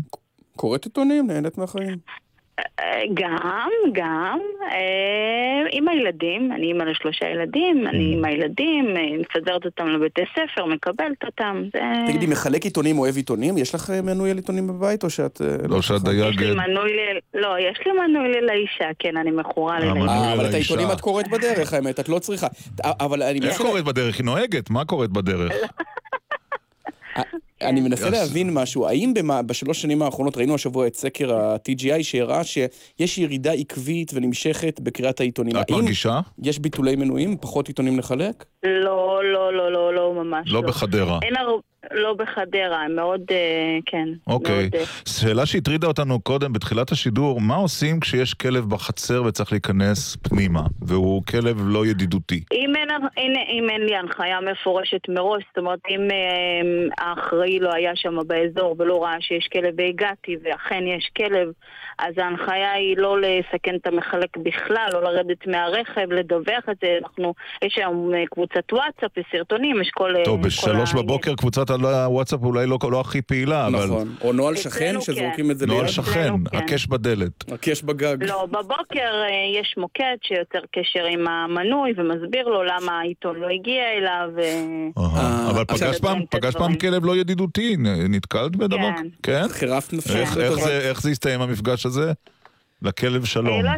קוראת 0.56 0.84
עיתונים, 0.84 1.26
נהנית 1.26 1.58
מהחיים. 1.58 1.98
גם, 3.14 3.68
גם, 3.92 4.38
אה, 4.62 5.66
עם 5.72 5.88
הילדים, 5.88 6.52
אני 6.52 6.66
אימא 6.66 6.82
לשלושה 6.82 7.26
ילדים, 7.26 7.86
אני 7.86 8.14
עם 8.16 8.24
הילדים, 8.24 8.96
אה, 8.96 9.02
מפזרת 9.18 9.64
אותם 9.64 9.86
לבתי 9.86 10.22
ספר, 10.32 10.66
מקבלת 10.66 11.24
אותם, 11.24 11.62
זה... 11.72 11.80
תגידי, 12.06 12.26
מחלק 12.26 12.64
עיתונים, 12.64 12.98
אוהב 12.98 13.16
עיתונים? 13.16 13.58
יש 13.58 13.74
לך 13.74 13.90
אה, 13.90 14.02
מנוי 14.02 14.30
על 14.30 14.36
עיתונים 14.36 14.66
בבית, 14.66 15.04
או 15.04 15.10
שאת... 15.10 15.42
אה, 15.42 15.68
לא, 15.68 15.82
שאת 15.82 16.02
דייג... 16.02 16.34
יש 16.34 16.38
לי 16.40 16.54
מנוי 16.54 16.92
ל... 16.92 17.18
לא, 17.34 17.56
יש 17.58 17.78
לי 17.86 17.92
מנוי 17.92 18.40
לאישה, 18.40 18.90
כן, 18.98 19.16
אני 19.16 19.30
מכורה. 19.30 19.78
אה, 19.78 20.32
אבל 20.32 20.46
את 20.46 20.52
לאישה. 20.52 20.56
העיתונים 20.56 20.86
את 20.92 21.00
קוראת 21.00 21.28
בדרך, 21.28 21.72
האמת, 21.72 22.00
את 22.00 22.08
לא 22.08 22.18
צריכה. 22.18 22.46
אבל 22.84 23.22
אני... 23.22 23.40
איך 23.46 23.56
קורית 23.56 23.84
בדרך? 23.84 24.18
היא 24.18 24.24
נוהגת, 24.24 24.70
מה 24.70 24.84
קורית 24.84 25.10
בדרך? 25.10 25.52
אני 27.62 27.80
מנסה 27.80 28.10
להבין 28.10 28.50
משהו, 28.52 28.86
האם 28.86 29.14
בשלוש 29.46 29.82
שנים 29.82 30.02
האחרונות 30.02 30.36
ראינו 30.36 30.54
השבוע 30.54 30.86
את 30.86 30.94
סקר 30.94 31.34
ה-TGI 31.34 32.02
שהראה 32.02 32.44
שיש 32.44 33.18
ירידה 33.18 33.52
עקבית 33.52 34.12
ונמשכת 34.14 34.80
בקריאת 34.80 35.20
העיתונים. 35.20 35.56
את 35.56 35.70
מרגישה? 35.70 36.20
יש 36.42 36.58
ביטולי 36.58 36.96
מנויים? 36.96 37.36
פחות 37.36 37.68
עיתונים 37.68 37.98
לחלק? 37.98 38.44
לא, 38.62 39.20
לא, 39.32 39.56
לא, 39.56 39.72
לא, 39.72 39.94
לא, 39.94 40.14
ממש 40.14 40.48
לא 40.50 40.60
בחדרה. 40.60 41.18
אין 41.22 41.36
הרבה... 41.36 41.71
לא 41.90 42.14
בחדרה, 42.14 42.82
הם 42.82 42.96
מאוד, 42.96 43.20
אה, 43.30 43.78
כן. 43.86 44.08
אוקיי. 44.26 44.54
מאוד, 44.54 44.74
אה, 44.74 44.84
שאלה 45.08 45.46
שהטרידה 45.46 45.86
אותנו 45.86 46.20
קודם, 46.20 46.52
בתחילת 46.52 46.92
השידור, 46.92 47.40
מה 47.40 47.54
עושים 47.54 48.00
כשיש 48.00 48.34
כלב 48.34 48.64
בחצר 48.64 49.22
וצריך 49.22 49.52
להיכנס 49.52 50.16
פנימה, 50.16 50.62
והוא 50.82 51.22
כלב 51.22 51.56
לא 51.64 51.86
ידידותי? 51.86 52.44
אם 52.52 52.72
אין, 52.76 52.88
אין, 53.16 53.32
אם 53.50 53.70
אין 53.70 53.80
לי 53.80 53.96
הנחיה 53.96 54.38
מפורשת 54.40 55.08
מראש, 55.08 55.42
זאת 55.48 55.58
אומרת, 55.58 55.78
אם 55.90 56.08
אה, 56.10 57.06
האחראי 57.06 57.58
לא 57.58 57.74
היה 57.74 57.92
שם 57.94 58.16
באזור 58.26 58.76
ולא 58.78 59.02
ראה 59.04 59.16
שיש 59.20 59.48
כלב 59.52 59.74
והגעתי, 59.78 60.36
ואכן 60.44 60.84
יש 60.86 61.10
כלב, 61.16 61.48
אז 62.02 62.14
ההנחיה 62.18 62.72
היא 62.72 62.96
לא 62.96 63.16
לסכן 63.20 63.74
את 63.76 63.86
המחלק 63.86 64.36
בכלל, 64.36 64.88
לא 64.92 65.02
לרדת 65.02 65.46
מהרכב, 65.46 66.12
לדווח 66.12 66.64
את 66.70 66.76
זה. 66.82 66.88
אנחנו, 67.02 67.34
יש 67.64 67.78
היום 67.78 68.14
אה, 68.14 68.26
קבוצת 68.30 68.72
וואטסאפ 68.72 69.10
וסרטונים, 69.16 69.82
יש 69.82 69.90
כל... 69.94 70.16
אה, 70.16 70.24
טוב, 70.24 70.42
בשלוש 70.42 70.94
בבוקר 70.94 71.34
קבוצת 71.34 71.70
הוואטסאפ 71.70 72.40
אולי 72.42 72.66
לא, 72.66 72.78
לא 72.90 73.00
הכי 73.00 73.22
פעילה, 73.22 73.66
אבל... 73.66 73.84
נכון. 73.84 74.14
או 74.20 74.32
נוהל 74.32 74.56
שכן 74.56 74.94
כן. 74.94 75.00
שזורקים 75.00 75.50
את 75.50 75.58
זה 75.58 75.66
נוהל 75.66 75.84
ליד? 75.84 75.90
שכן, 75.90 76.32
כן. 76.50 76.56
הקש 76.58 76.86
בדלת. 76.86 77.52
הקש 77.52 77.82
בגג. 77.82 78.16
לא, 78.24 78.46
בבוקר 78.46 79.12
אה, 79.22 79.60
יש 79.60 79.74
מוקד 79.76 80.16
שיוצר 80.22 80.66
קשר 80.72 81.04
עם 81.04 81.28
המנוי 81.28 81.92
ומסביר 81.96 82.48
לו 82.48 82.62
למה 82.62 83.00
העיתון 83.00 83.36
לא 83.36 83.46
הגיע 83.48 83.82
אליו. 83.98 84.28
אבל 85.50 85.64
פגשת 85.64 86.02
פעם, 86.02 86.20
פעם 86.58 86.74
כלב 86.74 87.04
לא 87.04 87.16
ידידותי? 87.16 87.76
נתקלת 88.08 88.56
בדבר? 88.56 88.90
כן. 88.96 89.08
כן? 89.22 89.48
חירפת 89.48 89.92
נפשך 89.92 90.36
איך 90.66 91.02
זה 91.02 91.10
הסתיים 91.10 91.40
המפגש 91.40 91.86
הזה? 91.86 91.91
לכלב 92.82 93.24
שלום. 93.24 93.64
לא 93.64 93.70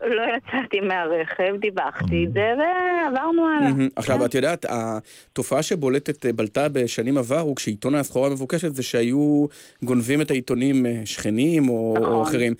לא 0.00 0.22
יצאתי 0.36 0.80
מהרכב, 0.80 1.56
דיווחתי 1.60 2.24
את 2.24 2.32
זה 2.32 2.52
ועברנו 2.58 3.48
הלאה. 3.48 3.86
עכשיו, 3.96 4.24
את 4.24 4.34
יודעת, 4.34 4.66
התופעה 4.68 5.62
שבולטת, 5.62 6.26
אה, 6.26 6.32
בלטה 6.32 6.68
בשנים 6.68 7.18
עברו, 7.18 7.54
כשעיתון 7.54 7.94
הסחורה 7.94 8.28
המבוקשת, 8.28 8.74
זה 8.74 8.82
שהיו 8.82 9.46
גונבים 9.82 10.20
את 10.20 10.30
העיתונים 10.30 10.86
אה, 10.86 11.02
שכנים 11.04 11.68
או 11.68 11.94
נכון. 12.00 12.22
אחרים. 12.22 12.54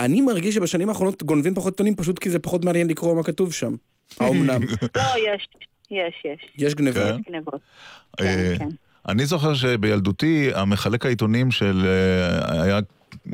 אני 0.00 0.20
מרגיש 0.20 0.54
שבשנים 0.54 0.88
האחרונות 0.88 1.22
גונבים 1.22 1.54
פחות 1.54 1.72
עיתונים 1.72 1.96
פשוט 1.96 2.18
כי 2.18 2.30
זה 2.30 2.38
פחות 2.38 2.64
מעניין 2.64 2.88
לקרוא 2.88 3.14
מה 3.14 3.22
כתוב 3.22 3.52
שם. 3.52 3.74
האומנם? 4.20 4.60
לא, 4.96 5.02
יש, 5.34 5.48
יש, 5.90 6.22
יש. 6.24 6.52
יש 6.58 6.74
גניבות. 6.74 7.02
כן. 7.02 7.16
יש 7.20 7.28
גנבות. 7.28 7.60
אה, 8.20 8.56
אני 9.08 9.26
זוכר 9.26 9.54
שבילדותי, 9.54 10.50
המחלק 10.54 11.06
העיתונים 11.06 11.50
של... 11.50 11.86
היה 12.48 12.80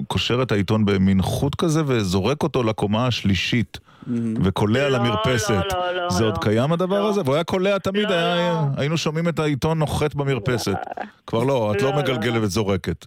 קושר 0.09 0.43
את 0.43 0.53
העיתון 0.53 0.85
במין 0.85 1.23
חוט 1.23 1.55
כזה 1.55 1.83
וזורק 1.87 2.43
אותו 2.43 2.63
לקומה 2.63 3.07
השלישית. 3.07 3.79
וקולע 4.45 4.89
לא, 4.89 4.99
למרפסת. 4.99 5.51
לא, 5.51 5.79
לא, 5.79 6.03
לא, 6.03 6.11
זה 6.11 6.25
עוד 6.25 6.35
לא. 6.37 6.41
קיים 6.43 6.73
הדבר 6.73 7.07
הזה? 7.07 7.21
והוא 7.25 7.35
היה 7.35 7.45
קולע 7.45 7.79
תמיד, 7.79 8.11
היה- 8.11 8.65
היינו 8.77 8.97
שומעים 8.97 9.29
את 9.29 9.39
העיתון 9.39 9.79
נוחת 9.79 10.15
במרפסת. 10.15 10.75
כבר 11.27 11.45
לא, 11.45 11.73
את 11.77 11.83
לא 11.83 11.91
לא, 11.91 11.97
לא, 11.97 12.03
מגלגלת 12.03 12.43
וזורקת. 12.43 13.07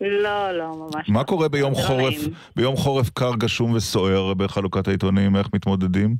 לא, 0.00 0.52
לא, 0.52 0.72
ממש. 0.94 1.08
מה 1.08 1.24
קורה 1.24 1.48
ביום 1.48 1.74
זה 1.74 1.80
לא 1.82 1.86
חורף, 1.86 2.14
נעים. 2.18 2.30
ביום 2.56 2.76
חורף 2.76 3.10
קר, 3.14 3.34
גשום 3.38 3.70
וסוער 3.74 4.34
בחלוקת 4.34 4.88
העיתונים? 4.88 5.36
איך 5.36 5.46
מתמודדים? 5.54 6.16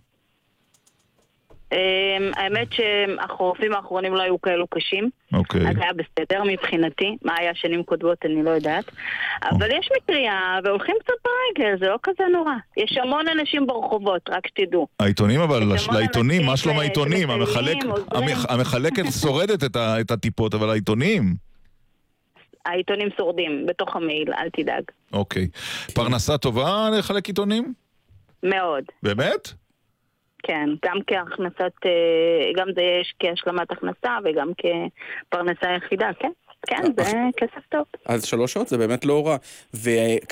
אמ, 1.74 2.30
האמת 2.36 2.68
שהחורפים 2.72 3.72
האחרונים 3.72 4.14
לא 4.14 4.22
היו 4.22 4.40
כאלו 4.40 4.66
קשים. 4.66 5.10
אוקיי. 5.32 5.60
אז 5.60 5.76
היה 5.76 5.90
בסדר 5.92 6.42
מבחינתי, 6.46 7.16
מה 7.22 7.34
היה 7.38 7.55
שנים 7.55 7.82
קודמות 7.82 8.18
אני 8.24 8.42
לא 8.42 8.51
יודעת. 8.51 8.84
אבל 9.42 9.70
יש 9.70 9.88
מטריה 9.96 10.59
והולכים 10.64 10.94
קצת 11.01 11.12
ברגל, 11.24 11.78
זה 11.80 11.86
לא 11.86 11.96
כזה 12.02 12.24
נורא. 12.32 12.52
יש 12.76 12.98
המון 13.02 13.28
אנשים 13.28 13.66
ברחובות, 13.66 14.22
רק 14.28 14.46
שתדעו. 14.46 14.86
העיתונים 15.01 15.40
אבל, 15.40 15.62
לעיתונים, 15.92 16.46
מה 16.46 16.56
שלום 16.56 16.78
העיתונים? 16.78 17.28
המחלקת 18.48 19.05
שורדת 19.20 19.64
את 19.76 20.10
הטיפות, 20.10 20.55
אבל 20.55 20.70
העיתונים? 20.70 21.34
העיתונים 22.66 23.09
שורדים 23.16 23.66
בתוך 23.66 23.96
המעיל, 23.96 24.32
אל 24.38 24.48
תדאג. 24.56 24.82
אוקיי. 25.12 25.48
פרנסה 25.94 26.38
טובה 26.38 26.88
לחלק 26.98 27.26
עיתונים? 27.26 27.74
מאוד. 28.42 28.84
באמת? 29.02 29.64
כן, 30.46 30.68
גם 30.84 30.96
כהכנסת, 31.06 31.72
אה, 31.86 32.52
גם 32.56 32.66
זה 32.74 32.82
יש 33.00 33.14
כהשלמת 33.18 33.70
הכנסה 33.70 34.18
וגם 34.24 34.50
כפרנסה 34.58 35.66
יחידה, 35.76 36.10
כן. 36.20 36.30
כן, 36.66 36.82
זה 36.96 37.12
כסף 37.36 37.66
טוב. 37.68 37.84
אז 38.06 38.24
שלוש 38.24 38.52
שעות 38.52 38.68
זה 38.68 38.78
באמת 38.78 39.04
לא 39.04 39.26
רע. 39.26 39.36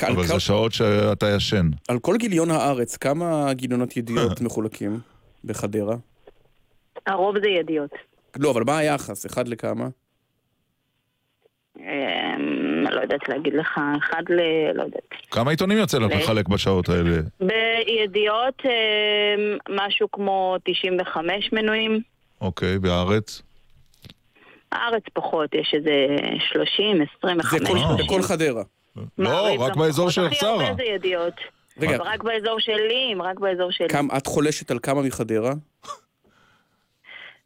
אבל 0.08 0.24
זה 0.26 0.40
שעות 0.40 0.72
שאתה 0.72 1.26
ישן. 1.36 1.66
על 1.88 1.98
כל 1.98 2.16
גיליון 2.16 2.50
הארץ, 2.50 2.96
כמה 2.96 3.52
גיליונות 3.52 3.96
ידיעות 3.96 4.40
מחולקים 4.44 4.98
בחדרה? 5.44 5.96
הרוב 7.06 7.34
זה 7.42 7.48
ידיעות. 7.48 7.90
לא, 8.36 8.50
אבל 8.50 8.62
מה 8.66 8.78
היחס? 8.78 9.26
אחד 9.26 9.48
לכמה? 9.48 9.88
לא 12.92 13.00
יודעת 13.00 13.28
להגיד 13.28 13.54
לך, 13.54 13.80
אחד 13.98 14.22
ל... 14.28 14.40
לא 14.74 14.82
יודעת. 14.82 15.02
כמה 15.30 15.50
עיתונים 15.50 15.78
יוצא 15.78 15.98
לך 15.98 16.12
לחלק 16.12 16.48
בשעות 16.48 16.88
האלה? 16.88 17.16
בידיעות 17.40 18.62
אמ, 18.64 18.70
משהו 19.76 20.10
כמו 20.10 20.56
95 20.64 21.52
מנויים. 21.52 22.00
אוקיי, 22.40 22.76
והארץ? 22.82 23.42
הארץ 24.72 25.02
פחות, 25.12 25.54
יש 25.54 25.74
איזה 25.74 25.90
30, 26.52 27.02
25. 27.18 27.60
זה 27.60 27.66
כל- 27.66 27.78
30. 27.78 28.06
בכל 28.06 28.22
חדרה. 28.22 28.62
לא, 29.18 29.56
רק 29.58 29.76
באזור 29.76 30.10
של 30.10 30.24
הכי 30.24 30.46
הרבה 30.46 30.64
שרה. 30.64 30.74
זה 30.74 30.82
ידיעות. 30.82 31.34
רגע. 31.80 31.96
רק 32.00 32.22
באזור 32.22 32.60
שלי, 32.60 33.14
רק 33.20 33.38
באזור 33.40 33.70
שלי. 33.70 33.88
כמה- 33.88 34.16
את 34.16 34.26
חולשת 34.26 34.70
על 34.70 34.78
כמה 34.82 35.02
מחדרה? 35.02 35.52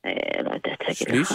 אה, 0.06 0.12
לא 0.44 0.50
יודעת 0.54 0.78
להגיד? 0.88 1.20
לך. 1.20 1.32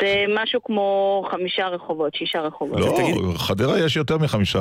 זה 0.00 0.24
משהו 0.42 0.62
כמו 0.62 1.22
חמישה 1.30 1.68
רחובות, 1.68 2.14
שישה 2.14 2.40
רחובות. 2.40 2.80
לא, 2.80 3.32
חדרה 3.36 3.78
יש 3.78 3.96
יותר 3.96 4.18
מחמישה, 4.18 4.60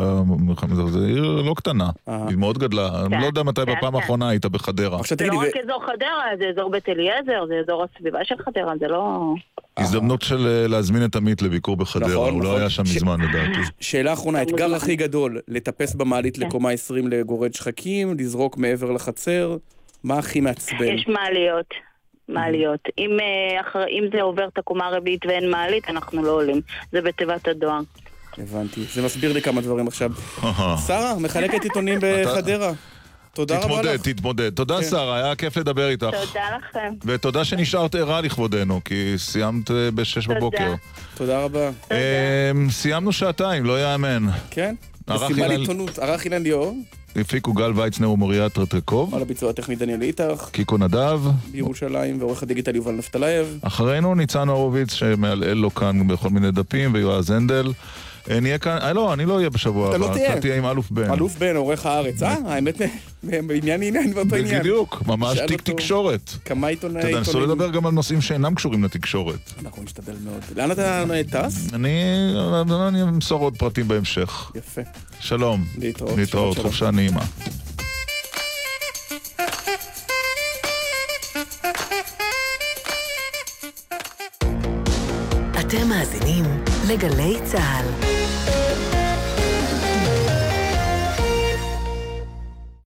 זו 0.72 1.06
עיר 1.06 1.42
לא 1.46 1.54
קטנה. 1.54 1.90
היא 2.08 2.38
מאוד 2.38 2.58
גדלה. 2.58 2.90
אני 3.06 3.22
לא 3.22 3.26
יודע 3.26 3.44
מתי 3.44 3.62
כן, 3.66 3.76
בפעם 3.76 3.94
כן. 3.94 4.00
האחרונה 4.00 4.30
היית 4.30 4.46
בחדרה. 4.46 5.00
זה 5.18 5.28
לא 5.28 5.40
רק 5.40 5.58
אזור 5.64 5.86
חדרה, 5.86 6.24
זה 6.40 6.46
אזור 6.50 6.72
בית 6.72 6.90
אליעזר, 6.90 7.46
זה 7.48 7.54
אזור 7.64 7.84
הסביבה 7.84 8.20
של 8.24 8.36
חדרה, 8.38 8.74
זה 8.80 8.88
לא... 8.88 9.34
הזדמנות 9.78 10.22
של 10.22 10.48
אה, 10.48 10.68
להזמין 10.68 11.06
את 11.06 11.16
עמית 11.16 11.42
לביקור 11.42 11.78
בחדרה, 11.78 12.10
נכון, 12.10 12.34
הוא 12.34 12.44
לא 12.44 12.50
נכון. 12.50 12.60
היה 12.62 12.70
שם 12.70 12.84
מזמן 12.84 13.18
לדעתי. 13.22 13.60
שאלה 13.80 14.14
אחרונה, 14.14 14.40
האתגר 14.40 14.76
הכי 14.76 14.96
גדול, 14.96 15.40
לטפס 15.48 15.96
במעלית 15.96 16.38
כן. 16.38 16.48
לקומה 16.48 16.72
20 16.72 17.08
לגורד 17.08 17.54
שחקים, 17.54 18.16
לזרוק 18.20 18.58
מעבר 18.58 18.92
לחצר, 18.92 19.58
מה 20.04 20.18
הכי 20.18 20.42
מעצבן? 20.42 20.94
יש 20.96 21.08
מעליות. 21.08 21.89
מעליות. 22.30 22.80
אם, 22.98 23.18
אה, 23.20 23.62
אחר, 23.62 23.84
אם 23.88 24.04
זה 24.14 24.22
עובר 24.22 24.48
את 24.54 24.58
הקומה 24.58 24.86
הרביעית 24.88 25.26
ואין 25.26 25.50
מעלית, 25.52 25.90
אנחנו 25.90 26.24
לא 26.24 26.32
עולים. 26.32 26.62
זה 26.92 27.02
בתיבת 27.02 27.48
הדואר. 27.48 27.80
הבנתי, 28.38 28.82
זה 28.94 29.02
מסביר 29.02 29.34
לי 29.34 29.42
כמה 29.42 29.62
דברים 29.62 29.88
עכשיו. 29.88 30.12
שרה, 30.88 31.20
מחלקת 31.20 31.64
עיתונים 31.64 32.00
בחדרה. 32.04 32.72
תודה 33.34 33.56
רבה 33.58 33.66
תתמודד, 33.66 33.86
לך. 33.96 34.02
תתמודד. 34.02 34.50
תודה 34.54 34.78
כן. 34.78 34.84
שרה, 34.84 35.16
היה 35.18 35.36
כיף 35.36 35.58
לדבר 35.58 35.90
איתך. 35.90 36.06
תודה 36.06 36.44
לכם. 36.58 36.94
ותודה 37.06 37.46
שנשארת 37.46 37.96
ערה 37.96 38.22
לכבודנו, 38.22 38.82
כי 38.86 39.14
סיימת 39.18 39.72
אה, 39.72 39.92
בשש 39.96 40.26
תודה. 40.26 40.40
בבוקר. 40.40 40.74
תודה 41.16 41.40
רבה. 41.44 41.70
אמ, 41.92 42.70
סיימנו 42.70 43.12
שעתיים, 43.12 43.66
לא 43.66 43.82
יאמן. 43.84 44.24
כן? 44.52 44.76
אילן- 45.12 45.48
לעיתונות, 45.48 46.00
ערך 46.00 46.26
אילן 46.26 46.44
ליאור, 46.44 46.78
הפיקו 47.16 47.54
גל 47.54 47.72
ויצנר 47.76 48.10
ומוריה 48.12 48.50
טרטרקוב, 48.50 49.16
על 49.16 49.22
הביצוע 49.22 49.50
הטכני 49.50 49.76
דניאל 49.76 50.02
איתך, 50.02 50.50
קיקו 50.52 50.78
נדב. 50.78 51.20
בירושלים, 51.52 52.18
ועורך 52.22 52.44
הדיגיטל 52.44 52.76
יובל 52.76 52.92
נפתלייב. 52.92 53.60
אחרינו 53.62 54.16
ניצן 54.16 54.48
הורוביץ 54.50 54.94
שמעלעל 54.94 55.58
לו 55.58 55.74
כאן 55.76 56.08
בכל 56.08 56.30
מיני 56.30 56.52
דפים, 56.52 56.94
ויועז 56.94 57.32
הנדל. 57.32 57.72
אה, 58.30 58.40
נהיה 58.40 58.58
כאן, 58.58 58.78
אה 58.82 58.94
לא, 58.94 59.14
אני 59.14 59.26
לא 59.26 59.36
אהיה 59.38 59.50
בשבוע 59.50 59.88
אתה 59.88 59.96
הבא, 59.96 60.08
לא 60.08 60.14
תהיה. 60.14 60.34
אתה 60.34 60.42
תהיה 60.42 60.56
עם 60.58 60.66
אלוף 60.66 60.92
בן. 60.92 61.14
אלוף 61.14 61.38
בן, 61.38 61.56
עורך 61.56 61.86
הארץ. 61.86 62.24
אה, 62.24 62.36
האמת, 62.46 62.82
בעניין 63.24 63.84
עניין 63.84 64.14
באותו 64.14 64.36
עניין. 64.36 64.60
בדיוק, 64.60 65.04
ממש 65.06 65.40
תיק 65.48 65.62
תקשורת. 65.62 66.30
כמה 66.46 66.68
אתה 66.68 66.70
עיתונאי 66.70 67.08
יודע, 67.08 67.20
עיתונים. 67.20 67.50
לדבר 67.50 67.70
גם 67.70 67.86
על 67.86 67.92
נושאים 67.92 68.22
שאינם 68.22 68.56
קשורים 68.56 68.84
לתקשורת. 68.84 69.54
אנחנו 69.64 69.84
נשתדל 69.84 70.16
מאוד. 70.24 70.42
לאן 70.56 70.72
אתה 70.72 71.04
טס? 71.32 71.74
אני 71.74 72.04
אני 72.88 73.04
אמסור 73.04 73.42
עוד 73.42 73.58
פרטים 73.58 73.88
בהמשך. 73.88 74.52
יפה. 74.56 74.82
שלום. 75.20 75.66
להתראות. 75.78 76.18
להתראות, 76.18 76.58
חופשה 76.58 76.92
נעימה. 76.92 77.22
אתם 85.60 85.88
מאזינים 85.90 86.46
לגלי 86.88 87.38
צה"ל. 87.44 88.19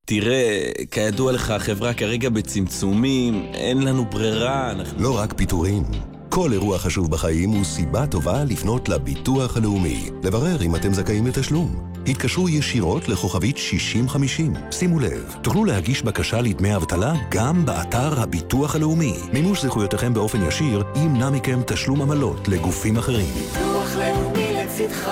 תראה, 0.06 0.72
כידוע 0.92 1.32
לך, 1.32 1.50
החברה 1.50 1.94
כרגע 1.94 2.30
בצמצומים, 2.30 3.46
אין 3.54 3.82
לנו 3.82 4.06
ברירה, 4.06 4.72
אנחנו... 4.72 5.04
לא 5.04 5.18
רק 5.18 5.34
פיטורים, 5.34 5.84
כל 6.30 6.54
אירוע 6.54 6.78
חשוב 6.78 7.12
בחיים 7.12 7.50
הוא 7.50 7.64
סיבה 7.64 8.08
טובה 8.08 8.44
לפנות 8.44 8.90
לביטוח 8.90 9.58
הלאומי. 9.58 10.10
לברר 10.24 10.62
אם 10.62 10.76
אתם 10.76 10.94
זכאים 10.94 11.28
לתשלום. 11.28 11.94
התקשרו 12.08 12.50
ישירות 12.50 13.10
לכוכבית 13.10 13.58
6050. 13.58 14.54
שימו 14.72 15.00
לב, 15.00 15.36
תוכלו 15.42 15.66
להגיש 15.66 16.02
בקשה 16.02 16.42
לדמי 16.42 16.76
אבטלה 16.76 17.14
גם 17.32 17.66
באתר 17.66 18.22
הביטוח 18.22 18.76
הלאומי. 18.76 19.14
מימוש 19.34 19.62
זכויותיכם 19.62 20.14
באופן 20.14 20.48
ישיר 20.48 20.84
ימנע 20.96 21.30
מכם 21.30 21.60
תשלום 21.68 22.02
עמלות 22.02 22.48
לגופים 22.48 22.98
אחרים. 22.98 23.34
ביטוח 23.36 23.96
לאומי 23.96 24.54
לצדך, 24.54 25.10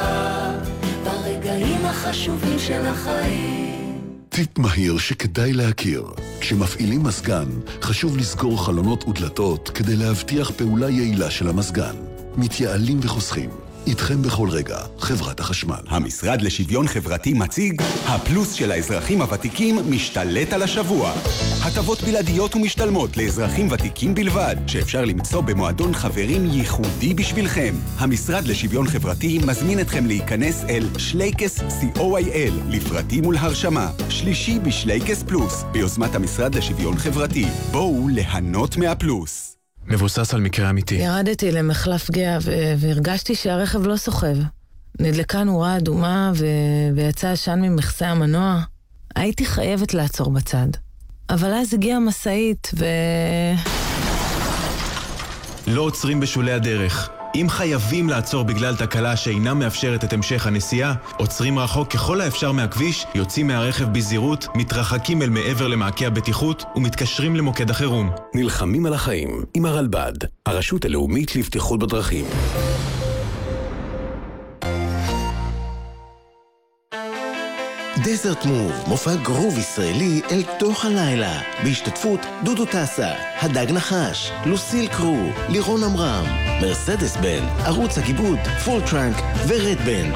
ברגעים 1.03 1.85
החשובים 1.85 2.59
של 2.59 2.85
החיים. 2.85 3.70
טיפ 4.35 4.57
מהיר 4.57 4.97
שכדאי 4.97 5.53
להכיר. 5.53 6.05
כשמפעילים 6.39 7.03
מזגן, 7.03 7.47
חשוב 7.81 8.17
לסגור 8.17 8.65
חלונות 8.65 9.07
ודלתות 9.07 9.69
כדי 9.69 9.95
להבטיח 9.95 10.51
פעולה 10.51 10.89
יעילה 10.89 11.31
של 11.31 11.47
המזגן. 11.47 11.95
מתייעלים 12.37 12.99
וחוסכים. 13.01 13.49
איתכם 13.87 14.21
בכל 14.21 14.49
רגע, 14.49 14.77
חברת 14.99 15.39
החשמל. 15.39 15.81
המשרד 15.87 16.41
לשוויון 16.41 16.87
חברתי 16.87 17.33
מציג 17.33 17.81
הפלוס 18.05 18.53
של 18.53 18.71
האזרחים 18.71 19.21
הוותיקים 19.21 19.79
משתלט 19.89 20.53
על 20.53 20.63
השבוע. 20.63 21.13
הטבות 21.63 22.01
בלעדיות 22.01 22.55
ומשתלמות 22.55 23.17
לאזרחים 23.17 23.71
ותיקים 23.71 24.15
בלבד, 24.15 24.55
שאפשר 24.67 25.05
למצוא 25.05 25.41
במועדון 25.41 25.93
חברים 25.93 26.45
ייחודי 26.45 27.13
בשבילכם. 27.13 27.75
המשרד 27.97 28.47
לשוויון 28.47 28.87
חברתי 28.87 29.39
מזמין 29.47 29.79
אתכם 29.79 30.05
להיכנס 30.05 30.63
אל 30.69 30.87
שלייקס 30.97 31.59
co.il 31.59 32.51
לפרטים 32.69 33.25
ולהרשמה. 33.25 33.91
שלישי 34.09 34.59
בשלייקס 34.59 35.23
פלוס, 35.23 35.63
ביוזמת 35.71 36.15
המשרד 36.15 36.55
לשוויון 36.55 36.97
חברתי. 36.97 37.45
בואו 37.71 38.07
ליהנות 38.07 38.77
מהפלוס. 38.77 39.50
מבוסס 39.87 40.33
על 40.33 40.41
מקרה 40.41 40.69
אמיתי. 40.69 40.95
ירדתי 40.95 41.51
למחלף 41.51 42.11
גאה 42.11 42.37
והרגשתי 42.77 43.35
שהרכב 43.35 43.87
לא 43.87 43.97
סוחב. 43.97 44.35
נדלקה 44.99 45.43
נורה 45.43 45.77
אדומה 45.77 46.31
ו... 46.35 46.45
ויצא 46.95 47.27
עשן 47.27 47.59
ממכסה 47.61 48.07
המנוע. 48.07 48.61
הייתי 49.15 49.45
חייבת 49.45 49.93
לעצור 49.93 50.31
בצד. 50.31 50.67
אבל 51.29 51.53
אז 51.53 51.73
הגיעה 51.73 51.99
משאית 51.99 52.71
ו... 52.77 52.85
לא 55.67 55.81
עוצרים 55.81 56.19
בשולי 56.19 56.51
הדרך. 56.51 57.09
אם 57.35 57.45
חייבים 57.49 58.09
לעצור 58.09 58.43
בגלל 58.43 58.75
תקלה 58.75 59.15
שאינה 59.15 59.53
מאפשרת 59.53 60.03
את 60.03 60.13
המשך 60.13 60.47
הנסיעה, 60.47 60.93
עוצרים 61.17 61.59
רחוק 61.59 61.91
ככל 61.91 62.21
האפשר 62.21 62.51
מהכביש, 62.51 63.05
יוצאים 63.15 63.47
מהרכב 63.47 63.93
בזהירות, 63.93 64.47
מתרחקים 64.55 65.21
אל 65.21 65.29
מעבר 65.29 65.67
למעקה 65.67 66.07
הבטיחות 66.07 66.63
ומתקשרים 66.75 67.35
למוקד 67.35 67.69
החירום. 67.69 68.09
נלחמים 68.33 68.85
על 68.85 68.93
החיים 68.93 69.43
עם 69.53 69.65
הרלב"ד, 69.65 70.13
הרשות 70.45 70.85
הלאומית 70.85 71.35
לבטיחות 71.35 71.79
בדרכים. 71.79 72.25
דזרט 78.03 78.45
מוב, 78.45 78.71
מופע 78.87 79.15
גרוב 79.15 79.57
ישראלי 79.57 80.21
אל 80.31 80.43
תוך 80.59 80.85
הלילה, 80.85 81.41
בהשתתפות 81.63 82.19
דודו 82.43 82.65
טסה, 82.65 83.09
הדג 83.41 83.71
נחש, 83.71 84.31
לוסיל 84.45 84.87
קרו, 84.87 85.29
לירון 85.49 85.83
עמרם, 85.83 86.25
מרסדס 86.61 87.17
בנד, 87.17 87.43
ערוץ 87.65 87.97
הכיבוד, 87.97 88.39
Full 88.65 88.81
Trunk 88.81 89.15
ו 89.47 89.55
Red 89.55 89.77
Band. 89.85 90.11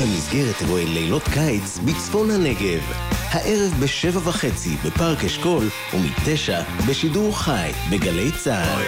במסגרת 0.00 0.60
אירועי 0.60 0.86
לילות 0.86 1.22
קיץ 1.22 1.78
בצפון 1.78 2.30
הנגב, 2.30 2.92
הערב 3.30 3.74
בשבע 3.80 4.28
וחצי 4.28 4.76
בפארק 4.84 5.24
אשכול 5.24 5.64
ומתשע 5.94 6.62
בשידור 6.88 7.38
חי 7.38 7.70
בגלי 7.90 8.32
צה"ל. 8.32 8.82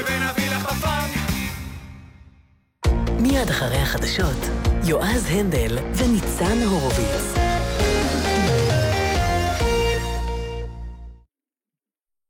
מיד 3.21 3.49
אחרי 3.49 3.79
החדשות, 3.79 4.62
יועז 4.85 5.27
הנדל 5.31 5.79
וניצן 5.97 6.63
הורוביץ. 6.63 7.42